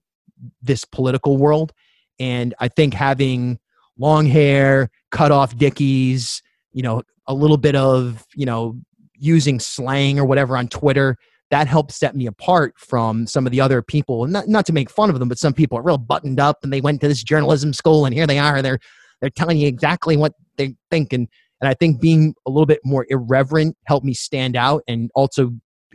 this 0.62 0.86
political 0.86 1.38
world. 1.38 1.72
And 2.20 2.54
I 2.60 2.68
think 2.68 2.94
having 2.94 3.60
long 3.98 4.26
hair, 4.26 4.90
cut 5.12 5.32
off 5.32 5.58
dickies, 5.58 6.42
you 6.74 6.84
know, 6.84 7.02
a 7.28 7.34
little 7.34 7.58
bit 7.58 7.76
of, 7.76 8.26
you 8.36 8.46
know, 8.46 8.78
using 9.16 9.60
slang 9.60 10.20
or 10.20 10.26
whatever 10.26 10.58
on 10.58 10.68
Twitter, 10.68 11.18
that 11.54 11.68
helped 11.68 11.92
set 11.92 12.16
me 12.16 12.26
apart 12.26 12.74
from 12.80 13.28
some 13.28 13.46
of 13.46 13.52
the 13.52 13.62
other 13.62 13.84
people. 13.84 14.26
Not, 14.26 14.48
not 14.48 14.66
to 14.66 14.74
make 14.74 14.90
fun 14.90 15.12
of 15.12 15.20
them, 15.20 15.30
but 15.30 15.38
some 15.38 15.54
people 15.54 15.78
are 15.78 15.84
real 15.84 16.00
buttoned 16.00 16.40
up 16.40 16.58
and 16.64 16.74
they 16.74 16.82
went 16.82 17.00
to 17.02 17.08
this 17.08 17.22
journalism 17.22 17.74
school 17.74 18.06
and 18.08 18.16
here 18.16 18.26
they 18.26 18.40
are. 18.40 18.64
They're 18.64 18.80
they're 19.22 19.30
telling 19.30 19.60
you 19.60 19.68
exactly 19.68 20.18
what 20.18 20.34
they 20.58 20.74
think. 20.90 21.14
And 21.14 21.28
and 21.62 21.68
I 21.70 21.76
think 21.76 22.02
being 22.02 22.34
a 22.48 22.50
little 22.50 22.66
bit 22.66 22.80
more 22.84 23.06
irreverent 23.08 23.78
helped 23.86 24.04
me 24.04 24.16
stand 24.16 24.56
out 24.56 24.82
and 24.88 25.12
also 25.14 25.52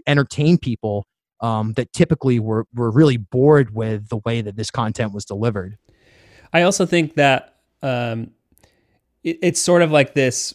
entertain 0.07 0.59
people 0.59 1.09
um, 1.41 1.73
that 1.73 1.93
typically 1.93 2.39
were, 2.39 2.65
were 2.73 2.93
really 2.93 3.17
bored 3.17 3.75
with 3.75 4.09
the 4.11 4.19
way 4.19 4.41
that 4.41 4.55
this 4.55 4.71
content 4.71 5.13
was 5.13 5.25
delivered. 5.25 5.77
I 6.53 6.63
also 6.63 6.87
think 6.87 7.17
that 7.17 7.57
um, 7.83 8.31
it, 9.25 9.41
it's 9.43 9.61
sort 9.61 9.83
of 9.83 9.91
like 9.91 10.15
this 10.15 10.55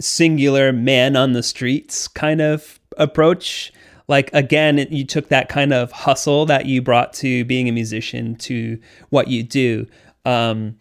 singular 0.00 0.72
man 0.72 1.14
on 1.14 1.34
the 1.34 1.42
streets 1.42 2.08
kind 2.08 2.40
of 2.40 2.75
approach. 2.96 3.72
Like 4.08 4.30
again, 4.32 4.78
you 4.90 5.04
took 5.04 5.28
that 5.28 5.48
kind 5.48 5.72
of 5.72 5.90
hustle 5.92 6.46
that 6.46 6.66
you 6.66 6.80
brought 6.80 7.12
to 7.14 7.44
being 7.44 7.68
a 7.68 7.72
musician 7.72 8.36
to 8.36 8.80
what 9.10 9.28
you 9.28 9.42
do. 9.42 9.86
Um, 10.24 10.76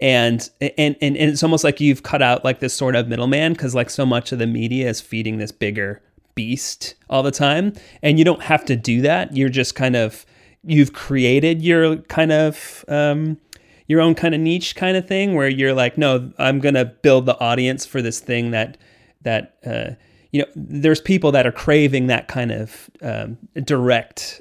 and, 0.00 0.48
and 0.60 0.72
and 0.78 0.96
and 1.00 1.16
it's 1.16 1.42
almost 1.42 1.64
like 1.64 1.80
you've 1.80 2.04
cut 2.04 2.22
out 2.22 2.44
like 2.44 2.60
this 2.60 2.72
sort 2.72 2.94
of 2.94 3.08
middleman 3.08 3.52
because 3.52 3.74
like 3.74 3.90
so 3.90 4.06
much 4.06 4.30
of 4.30 4.38
the 4.38 4.46
media 4.46 4.88
is 4.88 5.00
feeding 5.00 5.38
this 5.38 5.50
bigger 5.50 6.00
beast 6.36 6.94
all 7.10 7.24
the 7.24 7.32
time 7.32 7.72
and 8.00 8.16
you 8.16 8.24
don't 8.24 8.42
have 8.42 8.64
to 8.64 8.76
do 8.76 9.00
that 9.00 9.36
you're 9.36 9.48
just 9.48 9.74
kind 9.74 9.96
of 9.96 10.24
you've 10.64 10.92
created 10.92 11.62
your 11.62 11.96
kind 11.96 12.30
of 12.30 12.84
um, 12.88 13.38
your 13.86 14.00
own 14.00 14.14
kind 14.14 14.34
of 14.34 14.40
niche 14.40 14.76
kind 14.76 14.96
of 14.96 15.08
thing 15.08 15.34
where 15.34 15.48
you're 15.48 15.72
like, 15.72 15.96
no, 15.98 16.30
I'm 16.38 16.60
gonna 16.60 16.84
build 16.84 17.26
the 17.26 17.38
audience 17.40 17.86
for 17.86 18.02
this 18.02 18.20
thing 18.20 18.50
that 18.52 18.76
that 19.22 19.56
uh, 19.66 19.90
you 20.32 20.42
know. 20.42 20.48
There's 20.54 21.00
people 21.00 21.32
that 21.32 21.46
are 21.46 21.52
craving 21.52 22.08
that 22.08 22.28
kind 22.28 22.52
of 22.52 22.90
um, 23.02 23.38
direct 23.64 24.40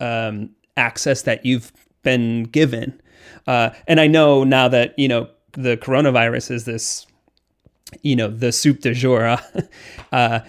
um, 0.00 0.50
access 0.76 1.22
that 1.22 1.44
you've 1.44 1.72
been 2.02 2.44
given, 2.44 3.00
uh, 3.46 3.70
and 3.86 4.00
I 4.00 4.06
know 4.06 4.44
now 4.44 4.68
that 4.68 4.98
you 4.98 5.08
know 5.08 5.28
the 5.52 5.76
coronavirus 5.76 6.50
is 6.50 6.64
this 6.64 7.06
you 8.02 8.16
know 8.16 8.28
the 8.28 8.52
soup 8.52 8.80
de 8.80 8.92
jour 8.92 9.38
uh, 10.12 10.40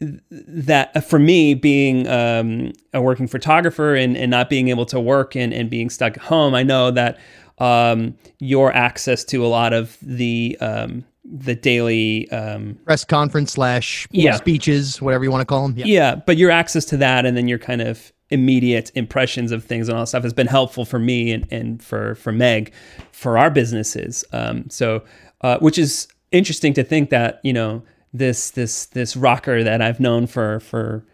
that 0.00 1.04
for 1.04 1.18
me 1.18 1.54
being 1.54 2.08
um, 2.08 2.72
a 2.94 3.00
working 3.00 3.26
photographer 3.26 3.94
and, 3.94 4.16
and 4.16 4.30
not 4.30 4.48
being 4.48 4.68
able 4.68 4.86
to 4.86 4.98
work 4.98 5.36
and, 5.36 5.52
and 5.52 5.68
being 5.68 5.90
stuck 5.90 6.16
at 6.16 6.22
home 6.22 6.54
i 6.54 6.62
know 6.62 6.90
that 6.90 7.18
um, 7.58 8.16
your 8.38 8.72
access 8.72 9.22
to 9.24 9.44
a 9.44 9.48
lot 9.48 9.72
of 9.72 9.98
the 10.00 10.56
um, 10.60 11.04
the 11.32 11.54
daily 11.54 12.30
um, 12.30 12.78
press 12.84 13.04
conference 13.04 13.52
slash 13.52 14.06
yeah. 14.10 14.36
speeches 14.36 15.00
whatever 15.00 15.24
you 15.24 15.30
want 15.30 15.40
to 15.40 15.46
call 15.46 15.62
them 15.62 15.78
yeah. 15.78 15.84
yeah 15.86 16.14
but 16.14 16.36
your 16.36 16.50
access 16.50 16.84
to 16.84 16.96
that 16.96 17.24
and 17.24 17.36
then 17.36 17.46
your 17.46 17.58
kind 17.58 17.80
of 17.80 18.12
immediate 18.30 18.90
impressions 18.94 19.52
of 19.52 19.64
things 19.64 19.88
and 19.88 19.96
all 19.96 20.02
that 20.02 20.08
stuff 20.08 20.22
has 20.22 20.32
been 20.32 20.46
helpful 20.46 20.84
for 20.84 20.98
me 20.98 21.32
and, 21.32 21.46
and 21.52 21.82
for 21.82 22.14
for 22.16 22.32
meg 22.32 22.72
for 23.12 23.38
our 23.38 23.50
businesses 23.50 24.24
um, 24.32 24.68
so 24.68 25.02
uh, 25.42 25.58
which 25.58 25.78
is 25.78 26.08
interesting 26.32 26.72
to 26.74 26.84
think 26.84 27.10
that 27.10 27.40
you 27.42 27.52
know 27.52 27.82
this 28.12 28.50
this 28.50 28.86
this 28.86 29.16
rocker 29.16 29.62
that 29.62 29.80
I've 29.80 30.00
known 30.00 30.26
for 30.26 30.60
for 30.60 31.04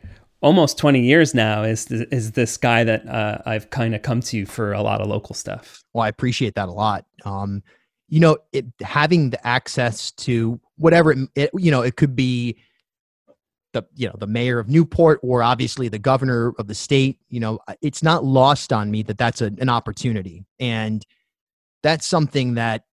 almost 0.40 0.78
20 0.78 1.00
years 1.00 1.35
now 1.35 1.62
is 1.62 1.90
is 1.90 2.32
this 2.32 2.56
guy 2.56 2.85
that 2.85 3.06
uh, 3.08 3.38
I've 3.46 3.70
kind 3.70 3.94
of 3.94 4.02
come 4.02 4.20
to 4.23 4.46
for 4.46 4.73
a 4.73 4.82
lot 4.82 5.00
of 5.00 5.08
local 5.08 5.35
stuff. 5.35 5.82
Well, 5.92 6.04
I 6.04 6.08
appreciate 6.08 6.54
that 6.54 6.68
a 6.68 6.73
lot. 6.73 7.04
Um, 7.25 7.62
you 8.08 8.20
know, 8.20 8.38
it, 8.52 8.66
having 8.80 9.30
the 9.30 9.46
access 9.46 10.12
to 10.12 10.60
whatever 10.76 11.12
it, 11.12 11.28
it, 11.34 11.50
you 11.54 11.70
know, 11.70 11.82
it 11.82 11.96
could 11.96 12.14
be 12.14 12.56
the 13.72 13.84
you 13.94 14.06
know 14.06 14.14
the 14.18 14.26
mayor 14.26 14.58
of 14.58 14.68
Newport 14.68 15.20
or 15.22 15.42
obviously 15.42 15.88
the 15.88 15.98
governor 15.98 16.52
of 16.58 16.66
the 16.66 16.75
state. 16.75 17.18
You 17.28 17.40
know, 17.40 17.58
it's 17.82 18.02
not 18.02 18.25
lost 18.25 18.72
on 18.72 18.90
me 18.90 19.02
that 19.04 19.18
that's 19.18 19.42
a, 19.42 19.46
an 19.58 19.68
opportunity, 19.68 20.46
and 20.58 21.04
that's 21.82 22.06
something 22.06 22.54
that 22.54 22.84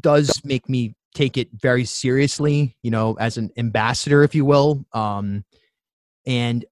does 0.00 0.40
make 0.44 0.68
me 0.68 0.94
take 1.14 1.36
it 1.36 1.48
very 1.52 1.84
seriously, 1.84 2.76
you 2.82 2.90
know, 2.90 3.16
as 3.20 3.36
an 3.36 3.50
ambassador, 3.56 4.22
if 4.24 4.34
you 4.34 4.44
will. 4.44 4.84
Um, 4.92 5.44
and 6.26 6.64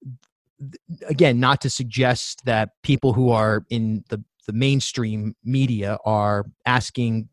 again, 1.09 1.41
not 1.41 1.61
to 1.61 1.71
suggest 1.71 2.45
that 2.45 2.71
people 2.83 3.13
who 3.13 3.31
are 3.31 3.65
in 3.71 4.05
the, 4.09 4.23
the 4.47 4.53
mainstream 4.53 5.37
media 5.45 5.99
are 6.05 6.47
asking 6.67 7.29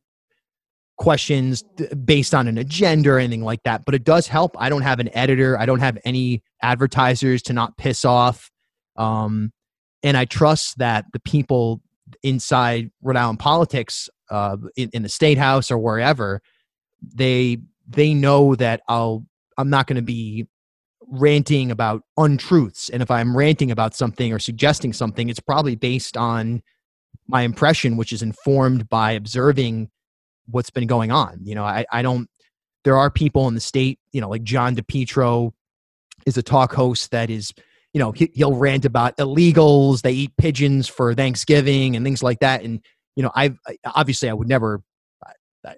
questions 0.99 1.63
based 2.03 2.35
on 2.35 2.47
an 2.47 2.57
agenda 2.57 3.09
or 3.09 3.17
anything 3.17 3.43
like 3.43 3.63
that. 3.63 3.85
But 3.85 3.95
it 3.95 4.03
does 4.03 4.27
help. 4.27 4.55
I 4.59 4.69
don't 4.69 4.81
have 4.83 4.99
an 4.99 5.09
editor. 5.15 5.57
I 5.57 5.65
don't 5.65 5.79
have 5.79 5.97
any 6.05 6.43
advertisers 6.61 7.41
to 7.43 7.53
not 7.53 7.77
piss 7.77 8.05
off. 8.05 8.51
Um, 8.97 9.51
and 10.03 10.15
I 10.17 10.25
trust 10.25 10.77
that 10.77 11.05
the 11.13 11.19
people 11.21 11.81
inside 12.21 12.91
Rhode 13.01 13.15
Island 13.15 13.39
politics, 13.39 14.09
uh, 14.29 14.57
in, 14.75 14.89
in 14.93 15.03
the 15.03 15.09
state 15.09 15.37
house 15.37 15.71
or 15.71 15.79
wherever, 15.79 16.41
they 17.01 17.57
they 17.87 18.13
know 18.13 18.55
that 18.55 18.81
I'll 18.87 19.25
I'm 19.57 19.69
not 19.69 19.87
going 19.87 19.95
to 19.95 20.01
be 20.01 20.47
ranting 21.07 21.71
about 21.71 22.03
untruths. 22.17 22.89
And 22.89 23.01
if 23.01 23.09
I'm 23.09 23.35
ranting 23.35 23.71
about 23.71 23.95
something 23.95 24.31
or 24.31 24.39
suggesting 24.39 24.93
something, 24.93 25.29
it's 25.29 25.39
probably 25.39 25.75
based 25.75 26.17
on 26.17 26.61
my 27.27 27.41
impression, 27.41 27.97
which 27.97 28.13
is 28.13 28.21
informed 28.21 28.89
by 28.89 29.13
observing 29.13 29.89
what's 30.51 30.69
been 30.69 30.87
going 30.87 31.11
on. 31.11 31.39
You 31.43 31.55
know, 31.55 31.63
I, 31.63 31.85
I 31.91 32.01
don't, 32.01 32.29
there 32.83 32.97
are 32.97 33.09
people 33.09 33.47
in 33.47 33.55
the 33.55 33.59
state, 33.59 33.99
you 34.11 34.21
know, 34.21 34.29
like 34.29 34.43
John 34.43 34.75
DePetro 34.75 35.51
is 36.25 36.37
a 36.37 36.43
talk 36.43 36.73
host 36.73 37.11
that 37.11 37.29
is, 37.29 37.53
you 37.93 37.99
know, 37.99 38.11
he, 38.11 38.31
he'll 38.33 38.55
rant 38.55 38.85
about 38.85 39.17
illegals, 39.17 40.01
they 40.01 40.11
eat 40.11 40.31
pigeons 40.37 40.87
for 40.87 41.13
Thanksgiving 41.13 41.95
and 41.95 42.05
things 42.05 42.23
like 42.23 42.39
that. 42.39 42.63
And, 42.63 42.81
you 43.15 43.23
know, 43.23 43.31
I've 43.35 43.57
obviously 43.83 44.29
I 44.29 44.33
would 44.33 44.47
never 44.47 44.81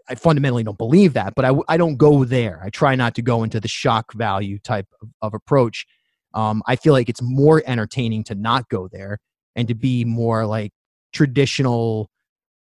I 0.07 0.15
fundamentally 0.15 0.63
don't 0.63 0.77
believe 0.77 1.13
that, 1.13 1.33
but 1.35 1.43
I, 1.43 1.53
I 1.67 1.77
don't 1.77 1.97
go 1.97 2.23
there. 2.23 2.61
I 2.63 2.69
try 2.69 2.95
not 2.95 3.15
to 3.15 3.23
go 3.23 3.43
into 3.43 3.59
the 3.59 3.67
shock 3.67 4.13
value 4.13 4.59
type 4.59 4.85
of, 5.01 5.09
of 5.21 5.33
approach. 5.33 5.87
Um, 6.35 6.61
I 6.67 6.75
feel 6.75 6.93
like 6.93 7.09
it's 7.09 7.21
more 7.21 7.63
entertaining 7.65 8.23
to 8.25 8.35
not 8.35 8.69
go 8.69 8.87
there 8.87 9.17
and 9.55 9.67
to 9.67 9.73
be 9.73 10.05
more 10.05 10.45
like 10.45 10.71
traditional 11.13 12.09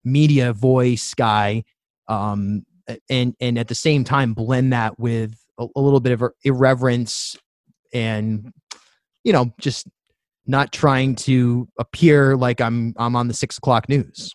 media 0.02 0.52
voice 0.52 1.12
guy, 1.14 1.64
um, 2.08 2.64
and 3.08 3.34
and 3.40 3.58
at 3.58 3.68
the 3.68 3.74
same 3.74 4.04
time 4.04 4.34
blend 4.34 4.72
that 4.72 4.98
with 4.98 5.34
a, 5.58 5.66
a 5.76 5.80
little 5.80 6.00
bit 6.00 6.12
of 6.12 6.22
irreverence 6.44 7.36
and 7.92 8.52
you 9.22 9.32
know 9.32 9.52
just 9.58 9.86
not 10.46 10.72
trying 10.72 11.14
to 11.14 11.68
appear 11.78 12.36
like 12.36 12.60
I'm 12.60 12.94
I'm 12.96 13.16
on 13.16 13.28
the 13.28 13.34
six 13.34 13.58
o'clock 13.58 13.88
news. 13.88 14.32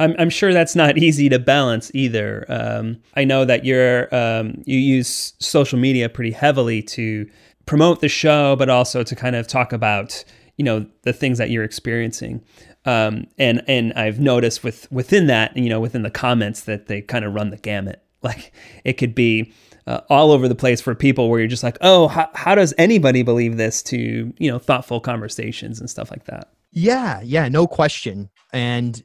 I'm, 0.00 0.14
I'm 0.18 0.30
sure 0.30 0.52
that's 0.52 0.76
not 0.76 0.96
easy 0.96 1.28
to 1.28 1.40
balance 1.40 1.90
either. 1.92 2.44
Um, 2.48 2.98
I 3.14 3.24
know 3.24 3.44
that 3.44 3.64
you're 3.64 4.14
um, 4.14 4.62
you 4.64 4.78
use 4.78 5.32
social 5.40 5.78
media 5.78 6.08
pretty 6.08 6.30
heavily 6.30 6.82
to 6.82 7.28
promote 7.66 8.00
the 8.00 8.08
show, 8.08 8.54
but 8.56 8.68
also 8.68 9.02
to 9.02 9.16
kind 9.16 9.34
of 9.34 9.46
talk 9.46 9.72
about 9.72 10.24
you 10.58 10.64
know 10.64 10.84
the 11.02 11.14
things 11.14 11.38
that 11.38 11.50
you're 11.50 11.64
experiencing. 11.64 12.44
Um, 12.84 13.26
and 13.38 13.62
and 13.66 13.92
I've 13.94 14.20
noticed 14.20 14.62
with 14.62 14.90
within 14.92 15.28
that, 15.28 15.56
you 15.56 15.70
know, 15.70 15.80
within 15.80 16.02
the 16.02 16.10
comments 16.10 16.62
that 16.62 16.88
they 16.88 17.00
kind 17.00 17.24
of 17.24 17.32
run 17.32 17.50
the 17.50 17.56
gamut. 17.56 18.02
Like 18.20 18.52
it 18.84 18.94
could 18.94 19.14
be 19.14 19.52
uh, 19.86 20.00
all 20.10 20.32
over 20.32 20.48
the 20.48 20.56
place 20.56 20.80
for 20.80 20.92
people 20.92 21.30
where 21.30 21.38
you're 21.38 21.46
just 21.46 21.62
like, 21.62 21.78
oh, 21.82 22.08
how, 22.08 22.28
how 22.34 22.56
does 22.56 22.74
anybody 22.76 23.22
believe 23.22 23.56
this? 23.56 23.80
To 23.84 24.34
you 24.36 24.50
know, 24.50 24.58
thoughtful 24.58 24.98
conversations 24.98 25.78
and 25.78 25.88
stuff 25.88 26.10
like 26.10 26.24
that. 26.24 26.50
Yeah, 26.72 27.20
yeah, 27.22 27.48
no 27.48 27.68
question. 27.68 28.28
And 28.52 29.00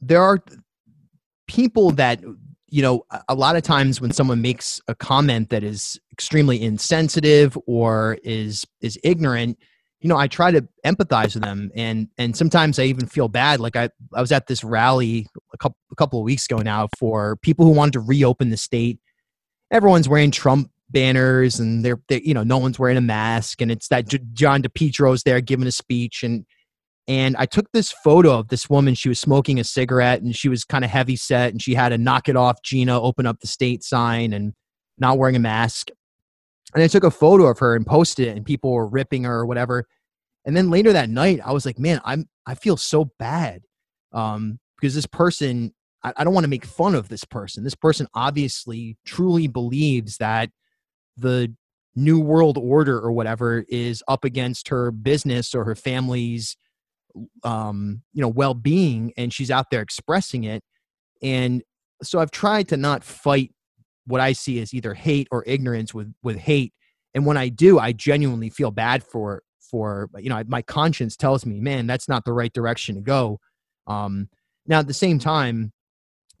there 0.00 0.22
are 0.22 0.42
people 1.46 1.90
that 1.90 2.22
you 2.68 2.80
know 2.80 3.04
a 3.28 3.34
lot 3.34 3.56
of 3.56 3.62
times 3.62 4.00
when 4.00 4.12
someone 4.12 4.40
makes 4.40 4.80
a 4.88 4.94
comment 4.94 5.50
that 5.50 5.62
is 5.62 6.00
extremely 6.10 6.62
insensitive 6.62 7.58
or 7.66 8.16
is 8.24 8.64
is 8.80 8.98
ignorant 9.04 9.58
you 10.04 10.08
know 10.08 10.18
i 10.18 10.28
try 10.28 10.52
to 10.52 10.64
empathize 10.84 11.34
with 11.34 11.42
them 11.42 11.70
and 11.74 12.08
and 12.18 12.36
sometimes 12.36 12.78
i 12.78 12.84
even 12.84 13.06
feel 13.06 13.26
bad 13.26 13.58
like 13.58 13.74
i 13.74 13.88
i 14.12 14.20
was 14.20 14.30
at 14.30 14.46
this 14.46 14.62
rally 14.62 15.26
a 15.52 15.56
couple 15.56 15.78
a 15.90 15.96
couple 15.96 16.20
of 16.20 16.24
weeks 16.24 16.44
ago 16.44 16.58
now 16.58 16.86
for 16.98 17.36
people 17.36 17.64
who 17.64 17.72
wanted 17.72 17.94
to 17.94 18.00
reopen 18.00 18.50
the 18.50 18.56
state 18.56 19.00
everyone's 19.72 20.08
wearing 20.08 20.30
trump 20.30 20.70
banners 20.90 21.58
and 21.58 21.84
they're, 21.84 22.00
they're 22.08 22.20
you 22.20 22.34
know 22.34 22.44
no 22.44 22.58
one's 22.58 22.78
wearing 22.78 22.98
a 22.98 23.00
mask 23.00 23.62
and 23.62 23.72
it's 23.72 23.88
that 23.88 24.06
john 24.34 24.60
depetro's 24.60 25.22
there 25.22 25.40
giving 25.40 25.66
a 25.66 25.72
speech 25.72 26.22
and 26.22 26.44
and 27.06 27.36
I 27.36 27.44
took 27.44 27.70
this 27.72 27.92
photo 27.92 28.38
of 28.38 28.48
this 28.48 28.70
woman. 28.70 28.94
She 28.94 29.10
was 29.10 29.20
smoking 29.20 29.60
a 29.60 29.64
cigarette 29.64 30.22
and 30.22 30.34
she 30.34 30.48
was 30.48 30.64
kind 30.64 30.86
of 30.86 30.90
heavy 30.90 31.16
set 31.16 31.50
and 31.50 31.60
she 31.60 31.74
had 31.74 31.92
a 31.92 31.98
knock 31.98 32.30
it 32.30 32.36
off 32.36 32.62
Gina 32.62 32.98
open 32.98 33.26
up 33.26 33.40
the 33.40 33.46
state 33.46 33.84
sign 33.84 34.32
and 34.32 34.54
not 34.96 35.18
wearing 35.18 35.36
a 35.36 35.40
mask. 35.40 35.90
And 36.74 36.82
I 36.82 36.88
took 36.88 37.04
a 37.04 37.10
photo 37.10 37.46
of 37.46 37.58
her 37.60 37.76
and 37.76 37.86
posted 37.86 38.28
it 38.28 38.36
and 38.36 38.44
people 38.44 38.72
were 38.72 38.86
ripping 38.86 39.24
her 39.24 39.34
or 39.34 39.46
whatever. 39.46 39.86
And 40.44 40.56
then 40.56 40.70
later 40.70 40.92
that 40.92 41.08
night, 41.08 41.40
I 41.44 41.52
was 41.52 41.64
like, 41.64 41.78
man, 41.78 42.00
I'm 42.04 42.28
I 42.46 42.54
feel 42.54 42.76
so 42.76 43.10
bad. 43.18 43.62
Um, 44.12 44.58
because 44.76 44.94
this 44.94 45.06
person, 45.06 45.72
I, 46.02 46.12
I 46.16 46.24
don't 46.24 46.34
want 46.34 46.44
to 46.44 46.50
make 46.50 46.66
fun 46.66 46.94
of 46.94 47.08
this 47.08 47.24
person. 47.24 47.64
This 47.64 47.74
person 47.74 48.06
obviously 48.14 48.98
truly 49.06 49.46
believes 49.46 50.18
that 50.18 50.50
the 51.16 51.54
new 51.96 52.18
world 52.20 52.58
order 52.58 52.98
or 52.98 53.12
whatever 53.12 53.64
is 53.68 54.02
up 54.08 54.24
against 54.24 54.68
her 54.68 54.90
business 54.90 55.54
or 55.54 55.64
her 55.64 55.74
family's 55.74 56.56
um, 57.44 58.02
you 58.12 58.20
know 58.20 58.28
well-being 58.28 59.12
and 59.16 59.32
she's 59.32 59.50
out 59.50 59.70
there 59.70 59.80
expressing 59.80 60.44
it 60.44 60.64
and 61.22 61.62
so 62.02 62.18
i've 62.18 62.32
tried 62.32 62.66
to 62.68 62.76
not 62.76 63.04
fight 63.04 63.52
what 64.06 64.20
i 64.20 64.32
see 64.32 64.60
as 64.60 64.74
either 64.74 64.94
hate 64.94 65.28
or 65.30 65.44
ignorance 65.46 65.94
with 65.94 66.12
with 66.22 66.36
hate. 66.36 66.72
And 67.14 67.26
when 67.26 67.36
i 67.36 67.48
do 67.48 67.78
i 67.78 67.92
genuinely 67.92 68.50
feel 68.50 68.70
bad 68.70 69.02
for 69.02 69.42
for 69.60 70.10
you 70.18 70.28
know 70.28 70.42
my 70.46 70.62
conscience 70.62 71.16
tells 71.16 71.46
me 71.46 71.60
man 71.60 71.86
that's 71.86 72.08
not 72.08 72.24
the 72.24 72.32
right 72.32 72.52
direction 72.52 72.94
to 72.96 73.00
go. 73.00 73.40
Um 73.86 74.28
now 74.66 74.80
at 74.80 74.86
the 74.86 74.94
same 74.94 75.18
time 75.18 75.72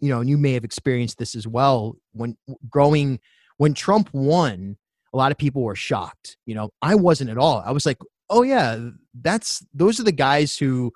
you 0.00 0.08
know 0.08 0.20
and 0.20 0.28
you 0.28 0.38
may 0.38 0.52
have 0.52 0.64
experienced 0.64 1.18
this 1.18 1.34
as 1.34 1.46
well 1.46 1.96
when 2.12 2.36
growing 2.68 3.20
when 3.56 3.74
trump 3.74 4.10
won 4.12 4.76
a 5.12 5.16
lot 5.16 5.30
of 5.30 5.38
people 5.38 5.62
were 5.62 5.76
shocked. 5.76 6.36
You 6.46 6.54
know 6.54 6.70
i 6.82 6.94
wasn't 6.94 7.30
at 7.30 7.38
all. 7.38 7.62
I 7.64 7.72
was 7.72 7.86
like 7.86 7.98
oh 8.30 8.42
yeah, 8.42 8.88
that's 9.20 9.64
those 9.72 10.00
are 10.00 10.04
the 10.04 10.12
guys 10.12 10.56
who 10.56 10.92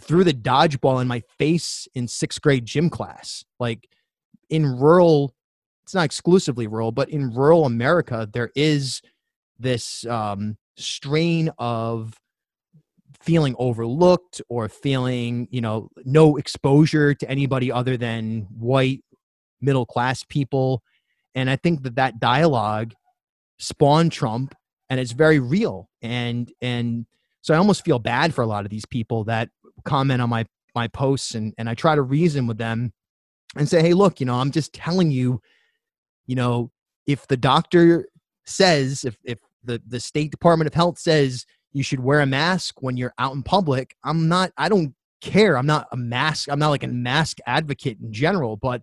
threw 0.00 0.24
the 0.24 0.34
dodgeball 0.34 1.00
in 1.00 1.08
my 1.08 1.22
face 1.38 1.86
in 1.94 2.08
sixth 2.08 2.40
grade 2.40 2.66
gym 2.66 2.90
class. 2.90 3.44
Like 3.60 3.88
in 4.50 4.66
rural, 4.78 5.34
it's 5.82 5.94
not 5.94 6.04
exclusively 6.04 6.66
rural, 6.66 6.92
but 6.92 7.08
in 7.08 7.30
rural 7.30 7.64
America, 7.64 8.28
there 8.32 8.50
is 8.54 9.02
this 9.58 10.06
um, 10.06 10.56
strain 10.76 11.50
of 11.58 12.18
feeling 13.20 13.54
overlooked 13.58 14.40
or 14.48 14.68
feeling, 14.68 15.48
you 15.50 15.60
know, 15.60 15.88
no 16.04 16.36
exposure 16.36 17.14
to 17.14 17.28
anybody 17.30 17.70
other 17.70 17.96
than 17.96 18.46
white 18.58 19.04
middle 19.60 19.86
class 19.86 20.24
people. 20.24 20.82
And 21.34 21.48
I 21.48 21.56
think 21.56 21.82
that 21.82 21.96
that 21.96 22.18
dialogue 22.18 22.94
spawned 23.58 24.12
Trump 24.12 24.54
and 24.92 25.00
it's 25.00 25.12
very 25.12 25.40
real 25.40 25.88
and 26.02 26.52
and 26.60 27.06
so 27.40 27.54
i 27.54 27.56
almost 27.56 27.82
feel 27.82 27.98
bad 27.98 28.34
for 28.34 28.42
a 28.42 28.46
lot 28.46 28.66
of 28.66 28.70
these 28.70 28.84
people 28.84 29.24
that 29.24 29.48
comment 29.86 30.20
on 30.20 30.28
my 30.28 30.44
my 30.74 30.86
posts 30.86 31.34
and 31.34 31.54
and 31.56 31.66
i 31.66 31.74
try 31.74 31.94
to 31.94 32.02
reason 32.02 32.46
with 32.46 32.58
them 32.58 32.92
and 33.56 33.66
say 33.66 33.80
hey 33.80 33.94
look 33.94 34.20
you 34.20 34.26
know 34.26 34.34
i'm 34.34 34.50
just 34.50 34.74
telling 34.74 35.10
you 35.10 35.40
you 36.26 36.34
know 36.34 36.70
if 37.06 37.26
the 37.26 37.36
doctor 37.36 38.06
says 38.44 39.04
if 39.04 39.16
if 39.24 39.38
the 39.64 39.80
the 39.86 40.00
state 40.00 40.30
department 40.30 40.66
of 40.66 40.74
health 40.74 40.98
says 40.98 41.46
you 41.72 41.82
should 41.82 42.00
wear 42.00 42.20
a 42.20 42.26
mask 42.26 42.82
when 42.82 42.96
you're 42.96 43.14
out 43.18 43.34
in 43.34 43.42
public 43.42 43.96
i'm 44.04 44.28
not 44.28 44.52
i 44.56 44.68
don't 44.68 44.94
care. 45.20 45.56
I'm 45.56 45.66
not 45.66 45.86
a 45.92 45.96
mask 45.96 46.50
i'm 46.50 46.58
not 46.58 46.70
like 46.70 46.82
a 46.82 46.86
mm-hmm. 46.86 47.04
mask 47.04 47.38
advocate 47.46 47.98
in 48.02 48.12
general 48.12 48.56
but 48.56 48.82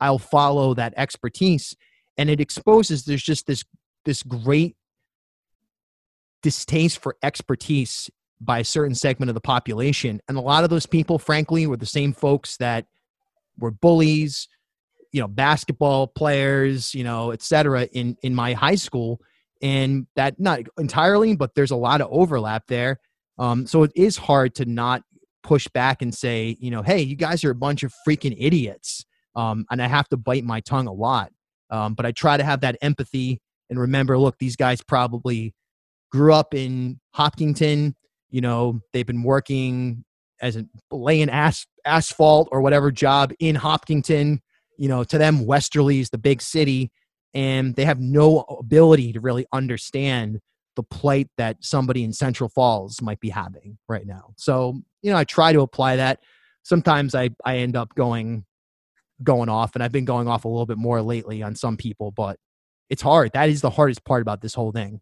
i'll 0.00 0.18
follow 0.18 0.74
that 0.74 0.94
expertise. 0.96 1.76
And 2.16 2.30
it 2.30 2.40
exposes 2.40 3.04
there's 3.04 3.22
just 3.22 3.46
this 3.46 3.64
this 4.04 4.22
great 4.22 4.76
distaste 6.42 6.98
for 6.98 7.16
expertise 7.22 8.10
by 8.40 8.60
a 8.60 8.64
certain 8.64 8.94
segment 8.94 9.30
of 9.30 9.34
the 9.34 9.40
population. 9.40 10.20
And 10.28 10.36
a 10.36 10.42
lot 10.42 10.64
of 10.64 10.70
those 10.70 10.86
people, 10.86 11.18
frankly, 11.18 11.66
were 11.66 11.76
the 11.76 11.86
same 11.86 12.12
folks 12.12 12.58
that 12.58 12.86
were 13.58 13.70
bullies, 13.70 14.48
you 15.14 15.20
know, 15.20 15.28
basketball 15.28 16.08
players, 16.08 16.92
you 16.92 17.04
know, 17.04 17.30
et 17.30 17.40
cetera, 17.40 17.84
in, 17.92 18.16
in 18.24 18.34
my 18.34 18.52
high 18.52 18.74
school. 18.74 19.20
And 19.62 20.08
that 20.16 20.40
not 20.40 20.62
entirely, 20.76 21.36
but 21.36 21.54
there's 21.54 21.70
a 21.70 21.76
lot 21.76 22.00
of 22.00 22.08
overlap 22.10 22.66
there. 22.66 22.98
Um, 23.38 23.64
so 23.64 23.84
it 23.84 23.92
is 23.94 24.16
hard 24.16 24.56
to 24.56 24.64
not 24.64 25.02
push 25.44 25.68
back 25.68 26.02
and 26.02 26.12
say, 26.12 26.56
you 26.58 26.72
know, 26.72 26.82
hey, 26.82 27.00
you 27.00 27.14
guys 27.14 27.44
are 27.44 27.52
a 27.52 27.54
bunch 27.54 27.84
of 27.84 27.94
freaking 28.06 28.34
idiots. 28.36 29.06
Um, 29.36 29.66
and 29.70 29.80
I 29.80 29.86
have 29.86 30.08
to 30.08 30.16
bite 30.16 30.42
my 30.42 30.58
tongue 30.58 30.88
a 30.88 30.92
lot. 30.92 31.30
Um, 31.70 31.94
but 31.94 32.06
I 32.06 32.10
try 32.10 32.36
to 32.36 32.42
have 32.42 32.62
that 32.62 32.76
empathy 32.82 33.40
and 33.70 33.78
remember, 33.78 34.18
look, 34.18 34.38
these 34.38 34.56
guys 34.56 34.82
probably 34.82 35.54
grew 36.10 36.34
up 36.34 36.54
in 36.54 36.98
Hopkinton. 37.12 37.94
You 38.30 38.40
know, 38.40 38.80
they've 38.92 39.06
been 39.06 39.22
working 39.22 40.04
as 40.40 40.56
a 40.56 40.66
laying 40.90 41.30
as, 41.30 41.66
asphalt 41.86 42.48
or 42.50 42.60
whatever 42.62 42.90
job 42.90 43.32
in 43.38 43.54
Hopkinton. 43.54 44.40
You 44.76 44.88
know, 44.88 45.04
to 45.04 45.18
them, 45.18 45.46
Westerly 45.46 46.00
is 46.00 46.10
the 46.10 46.18
big 46.18 46.42
city, 46.42 46.90
and 47.32 47.74
they 47.74 47.84
have 47.84 48.00
no 48.00 48.40
ability 48.40 49.12
to 49.12 49.20
really 49.20 49.46
understand 49.52 50.40
the 50.76 50.82
plight 50.82 51.28
that 51.36 51.56
somebody 51.60 52.02
in 52.02 52.12
Central 52.12 52.48
Falls 52.48 53.00
might 53.00 53.20
be 53.20 53.30
having 53.30 53.78
right 53.88 54.06
now. 54.06 54.34
So, 54.36 54.80
you 55.02 55.12
know, 55.12 55.16
I 55.16 55.24
try 55.24 55.52
to 55.52 55.60
apply 55.60 55.96
that. 55.96 56.20
Sometimes 56.64 57.14
I, 57.14 57.30
I 57.44 57.58
end 57.58 57.76
up 57.76 57.94
going 57.94 58.44
going 59.22 59.48
off, 59.48 59.74
and 59.74 59.84
I've 59.84 59.92
been 59.92 60.04
going 60.04 60.26
off 60.26 60.44
a 60.44 60.48
little 60.48 60.66
bit 60.66 60.78
more 60.78 61.00
lately 61.00 61.42
on 61.42 61.54
some 61.54 61.76
people, 61.76 62.10
but 62.10 62.38
it's 62.90 63.02
hard. 63.02 63.32
That 63.32 63.48
is 63.48 63.60
the 63.60 63.70
hardest 63.70 64.04
part 64.04 64.22
about 64.22 64.40
this 64.40 64.54
whole 64.54 64.72
thing. 64.72 65.00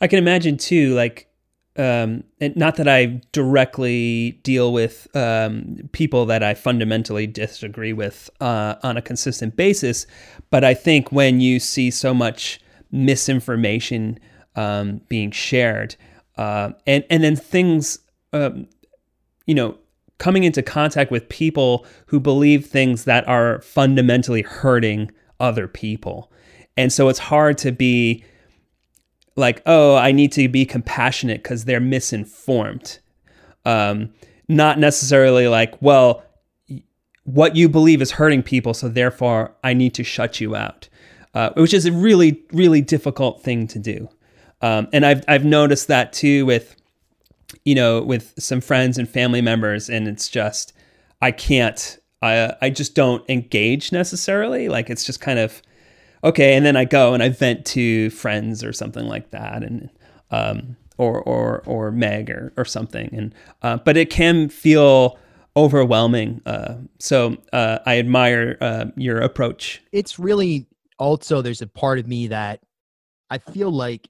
I 0.00 0.06
can 0.06 0.18
imagine 0.18 0.56
too, 0.56 0.94
like, 0.94 1.28
um, 1.76 2.24
and 2.40 2.54
not 2.54 2.76
that 2.76 2.88
I 2.88 3.20
directly 3.32 4.32
deal 4.42 4.72
with 4.72 5.08
um, 5.16 5.88
people 5.92 6.26
that 6.26 6.42
I 6.42 6.54
fundamentally 6.54 7.26
disagree 7.26 7.92
with 7.92 8.28
uh, 8.40 8.74
on 8.82 8.96
a 8.96 9.02
consistent 9.02 9.56
basis, 9.56 10.06
but 10.50 10.64
I 10.64 10.74
think 10.74 11.12
when 11.12 11.40
you 11.40 11.58
see 11.58 11.90
so 11.90 12.12
much 12.12 12.60
misinformation 12.90 14.18
um, 14.54 15.00
being 15.08 15.30
shared, 15.30 15.96
uh, 16.36 16.72
and 16.86 17.04
and 17.08 17.24
then 17.24 17.36
things, 17.36 17.98
um, 18.34 18.66
you 19.46 19.54
know, 19.54 19.78
coming 20.18 20.44
into 20.44 20.62
contact 20.62 21.10
with 21.10 21.28
people 21.30 21.86
who 22.06 22.20
believe 22.20 22.66
things 22.66 23.04
that 23.04 23.26
are 23.26 23.62
fundamentally 23.62 24.42
hurting 24.42 25.10
other 25.40 25.66
people. 25.66 26.30
And 26.76 26.92
so 26.92 27.08
it's 27.08 27.18
hard 27.18 27.58
to 27.58 27.72
be 27.72 28.24
like, 29.36 29.62
oh, 29.66 29.96
I 29.96 30.12
need 30.12 30.32
to 30.32 30.48
be 30.48 30.64
compassionate 30.64 31.42
because 31.42 31.64
they're 31.64 31.80
misinformed. 31.80 32.98
Um, 33.64 34.12
not 34.48 34.78
necessarily 34.78 35.48
like, 35.48 35.80
well, 35.80 36.22
what 37.24 37.56
you 37.56 37.68
believe 37.68 38.02
is 38.02 38.10
hurting 38.10 38.42
people, 38.42 38.74
so 38.74 38.88
therefore 38.88 39.54
I 39.62 39.74
need 39.74 39.94
to 39.94 40.04
shut 40.04 40.40
you 40.40 40.56
out, 40.56 40.88
uh, 41.34 41.50
which 41.56 41.72
is 41.72 41.86
a 41.86 41.92
really, 41.92 42.42
really 42.52 42.80
difficult 42.80 43.42
thing 43.42 43.66
to 43.68 43.78
do. 43.78 44.08
Um, 44.60 44.88
and 44.92 45.04
I've 45.04 45.24
I've 45.26 45.44
noticed 45.44 45.88
that 45.88 46.12
too 46.12 46.46
with 46.46 46.76
you 47.64 47.74
know, 47.74 48.02
with 48.02 48.34
some 48.38 48.60
friends 48.60 48.98
and 48.98 49.08
family 49.08 49.40
members, 49.40 49.88
and 49.88 50.08
it's 50.08 50.28
just 50.28 50.72
I 51.20 51.30
can't. 51.30 51.98
I 52.20 52.54
I 52.60 52.70
just 52.70 52.94
don't 52.94 53.28
engage 53.28 53.92
necessarily. 53.92 54.68
Like 54.68 54.90
it's 54.90 55.04
just 55.04 55.20
kind 55.20 55.38
of 55.38 55.62
okay, 56.24 56.54
and 56.54 56.64
then 56.64 56.76
I 56.76 56.84
go 56.84 57.14
and 57.14 57.22
I 57.22 57.28
vent 57.28 57.64
to 57.66 58.10
friends 58.10 58.64
or 58.64 58.72
something 58.72 59.06
like 59.06 59.30
that, 59.30 59.62
and 59.62 59.90
um, 60.30 60.76
or 60.98 61.22
or 61.22 61.62
or 61.66 61.90
Meg 61.90 62.30
or 62.30 62.52
or 62.56 62.64
something, 62.64 63.10
and 63.12 63.34
uh, 63.62 63.76
but 63.78 63.96
it 63.96 64.10
can 64.10 64.48
feel 64.48 65.18
overwhelming. 65.56 66.40
Uh, 66.46 66.76
so 66.98 67.36
uh, 67.52 67.78
I 67.84 67.98
admire 67.98 68.56
uh, 68.60 68.86
your 68.96 69.20
approach. 69.20 69.82
It's 69.92 70.18
really 70.18 70.66
also 70.98 71.42
there's 71.42 71.62
a 71.62 71.66
part 71.66 71.98
of 71.98 72.06
me 72.06 72.28
that 72.28 72.60
I 73.30 73.38
feel 73.38 73.70
like 73.70 74.08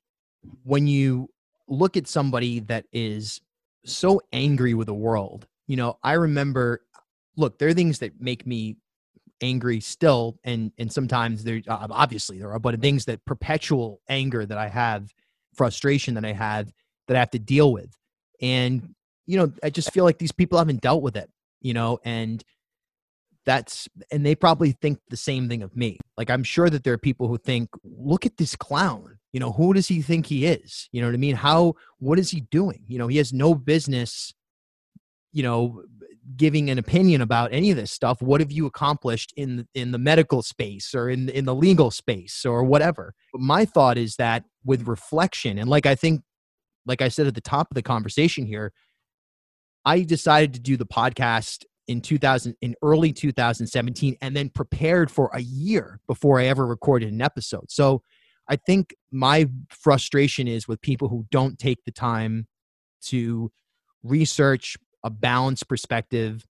when 0.65 0.87
you 0.87 1.29
look 1.69 1.97
at 1.97 2.07
somebody 2.07 2.61
that 2.61 2.85
is 2.93 3.41
so 3.85 4.21
angry 4.33 4.75
with 4.75 4.87
the 4.87 4.95
world. 4.95 5.47
You 5.67 5.77
know, 5.77 5.99
I 6.03 6.13
remember, 6.15 6.83
look, 7.37 7.59
there 7.59 7.69
are 7.69 7.75
things 7.75 8.01
that 8.01 8.21
make 8.21 8.47
me 8.47 8.77
angry 9.43 9.81
still, 9.81 10.39
and 10.45 10.73
and 10.79 10.93
sometimes 10.93 11.45
there 11.45 11.61
uh, 11.69 11.87
obviously 11.91 12.39
there 12.39 12.53
are, 12.53 12.59
but 12.59 12.81
things 12.81 13.05
that 13.07 13.25
perpetual 13.25 14.01
anger 14.09 14.47
that 14.47 14.59
I 14.59 14.69
have, 14.69 15.13
frustration 15.55 16.15
that 16.15 16.25
I 16.25 16.33
have 16.33 16.73
that 17.09 17.17
I 17.17 17.21
have 17.21 17.31
to 17.31 17.39
deal 17.39 17.73
with, 17.73 17.91
and 18.41 18.95
you 19.27 19.39
know, 19.39 19.53
I 19.63 19.71
just 19.71 19.93
feel 19.93 20.05
like 20.05 20.19
these 20.19 20.33
people 20.33 20.59
haven't 20.59 20.81
dealt 20.81 21.03
with 21.03 21.17
it. 21.17 21.31
You 21.61 21.75
know, 21.75 21.99
and 22.05 22.43
that's 23.45 23.89
and 24.11 24.25
they 24.25 24.35
probably 24.35 24.73
think 24.73 24.99
the 25.11 25.17
same 25.17 25.49
thing 25.49 25.63
of 25.63 25.77
me. 25.77 25.99
Like 26.17 26.31
i'm 26.31 26.45
sure 26.45 26.71
that 26.71 26.85
there 26.85 26.95
are 26.95 26.99
people 26.99 27.29
who 27.29 27.39
think 27.39 27.69
look 27.85 28.27
at 28.27 28.37
this 28.37 28.57
clown. 28.57 29.19
You 29.33 29.41
know 29.41 29.53
who 29.53 29.73
does 29.73 29.89
he 29.89 30.03
think 30.03 30.27
he 30.27 30.47
is? 30.47 30.89
You 30.93 31.01
know 31.01 31.09
what 31.09 31.15
i 31.15 31.19
mean? 31.19 31.37
How 31.37 31.75
what 31.99 32.19
is 32.19 32.31
he 32.31 32.41
doing? 32.41 32.85
You 32.87 32.99
know 32.99 33.09
he 33.09 33.17
has 33.17 33.33
no 33.33 33.55
business 33.55 34.33
you 35.33 35.43
know 35.43 35.83
giving 36.37 36.71
an 36.71 36.79
opinion 36.79 37.21
about 37.21 37.53
any 37.53 37.71
of 37.71 37.77
this 37.77 37.91
stuff 37.91 38.23
what 38.23 38.41
have 38.41 38.53
you 38.53 38.67
accomplished 38.67 39.33
in 39.37 39.67
in 39.75 39.91
the 39.91 39.99
medical 39.99 40.43
space 40.43 40.95
or 40.95 41.09
in 41.09 41.29
in 41.31 41.45
the 41.45 41.55
legal 41.55 41.91
space 41.91 42.45
or 42.45 42.63
whatever 42.63 43.15
my 43.35 43.65
thought 43.65 43.99
is 43.99 44.17
that 44.17 44.45
with 44.65 44.87
reflection 44.87 45.59
and 45.59 45.69
like 45.69 45.87
i 45.87 45.95
think 45.95 46.23
like 46.87 47.03
i 47.03 47.09
said 47.09 47.27
at 47.27 47.35
the 47.35 47.41
top 47.41 47.69
of 47.71 47.75
the 47.75 47.83
conversation 47.83 48.47
here 48.47 48.73
i 49.85 50.01
decided 50.03 50.55
to 50.55 50.61
do 50.61 50.77
the 50.77 50.87
podcast 50.87 51.65
in 51.89 52.01
2000 52.01 52.55
in 52.61 52.75
early 52.83 53.13
2017 53.13 54.17
and 54.21 54.37
then 54.37 54.49
prepared 54.49 55.11
for 55.11 55.31
a 55.35 55.41
year 55.41 56.01
before 56.07 56.41
I 56.41 56.47
ever 56.47 56.67
recorded 56.67 57.13
an 57.13 57.21
episode. 57.21 57.71
So 57.71 58.03
I 58.49 58.57
think 58.57 58.95
my 59.11 59.49
frustration 59.71 60.49
is 60.49 60.69
with 60.69 60.81
people 60.81 61.09
who 61.09 61.27
don't 61.31 61.59
take 61.59 61.85
the 61.85 61.93
time 61.93 62.47
to 63.07 63.51
research 64.03 64.77
a 65.05 65.11
balanced 65.11 65.69
perspective 65.69 66.47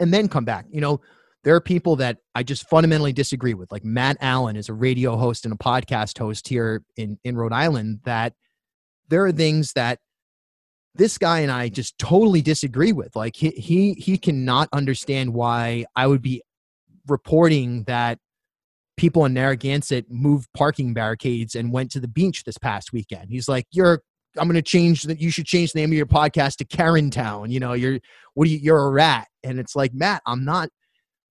and 0.00 0.12
then 0.12 0.28
come 0.28 0.44
back. 0.44 0.66
You 0.70 0.80
know, 0.80 1.00
there 1.44 1.54
are 1.54 1.60
people 1.60 1.96
that 1.96 2.18
I 2.34 2.42
just 2.42 2.68
fundamentally 2.68 3.12
disagree 3.12 3.54
with. 3.54 3.70
Like 3.70 3.84
Matt 3.84 4.16
Allen 4.20 4.56
is 4.56 4.68
a 4.68 4.74
radio 4.74 5.16
host 5.16 5.44
and 5.44 5.54
a 5.54 5.56
podcast 5.56 6.18
host 6.18 6.48
here 6.48 6.82
in 6.96 7.18
in 7.24 7.36
Rhode 7.36 7.52
Island 7.52 8.00
that 8.04 8.34
there 9.08 9.24
are 9.24 9.32
things 9.32 9.72
that 9.74 10.00
this 10.96 11.18
guy 11.18 11.40
and 11.40 11.52
I 11.52 11.68
just 11.68 11.98
totally 11.98 12.42
disagree 12.42 12.92
with. 12.92 13.14
Like 13.14 13.36
he 13.36 13.50
he 13.50 13.92
he 13.94 14.18
cannot 14.18 14.68
understand 14.72 15.34
why 15.34 15.84
I 15.94 16.06
would 16.06 16.22
be 16.22 16.42
reporting 17.06 17.84
that 17.84 18.18
people 18.96 19.24
in 19.24 19.34
Narragansett 19.34 20.10
moved 20.10 20.48
parking 20.54 20.94
barricades 20.94 21.54
and 21.54 21.72
went 21.72 21.90
to 21.92 22.00
the 22.00 22.08
beach 22.08 22.44
this 22.44 22.58
past 22.58 22.92
weekend. 22.92 23.30
He's 23.30 23.48
like, 23.48 23.66
"You're 23.70 24.02
I'm 24.38 24.46
going 24.46 24.54
to 24.54 24.62
change 24.62 25.04
that. 25.04 25.20
You 25.20 25.30
should 25.30 25.46
change 25.46 25.72
the 25.72 25.80
name 25.80 25.90
of 25.90 25.96
your 25.96 26.06
podcast 26.06 26.56
to 26.56 26.64
Karen 26.64 27.10
Town. 27.10 27.50
You 27.50 27.60
know, 27.60 27.72
you're 27.72 27.98
what 28.34 28.46
do 28.46 28.50
you? 28.52 28.58
You're 28.58 28.86
a 28.86 28.90
rat." 28.90 29.28
And 29.42 29.58
it's 29.58 29.76
like, 29.76 29.94
Matt, 29.94 30.22
I'm 30.26 30.44
not. 30.44 30.68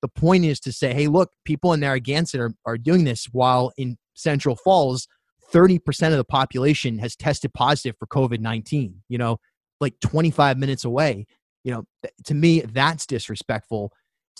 The 0.02 0.08
point 0.08 0.46
is 0.46 0.60
to 0.62 0.72
say, 0.72 0.94
hey, 0.94 1.08
look, 1.08 1.32
people 1.46 1.74
in 1.74 1.80
Narragansett 1.80 2.40
are, 2.40 2.52
are 2.66 2.78
doing 2.78 3.06
this 3.06 3.26
while 3.32 3.72
in 3.78 3.98
Central 4.14 4.56
Falls, 4.56 5.08
30% 5.52 6.12
of 6.12 6.18
the 6.18 6.24
population 6.24 7.00
has 7.00 7.16
tested 7.16 7.54
positive 7.54 7.96
for 7.98 8.08
COVID 8.08 8.40
19. 8.40 9.02
You 9.10 9.18
know, 9.18 9.38
like 9.80 10.00
25 10.02 10.58
minutes 10.58 10.86
away. 10.86 11.26
You 11.64 11.72
know, 11.74 11.84
to 12.26 12.34
me, 12.34 12.62
that's 12.62 13.06
disrespectful. 13.06 13.92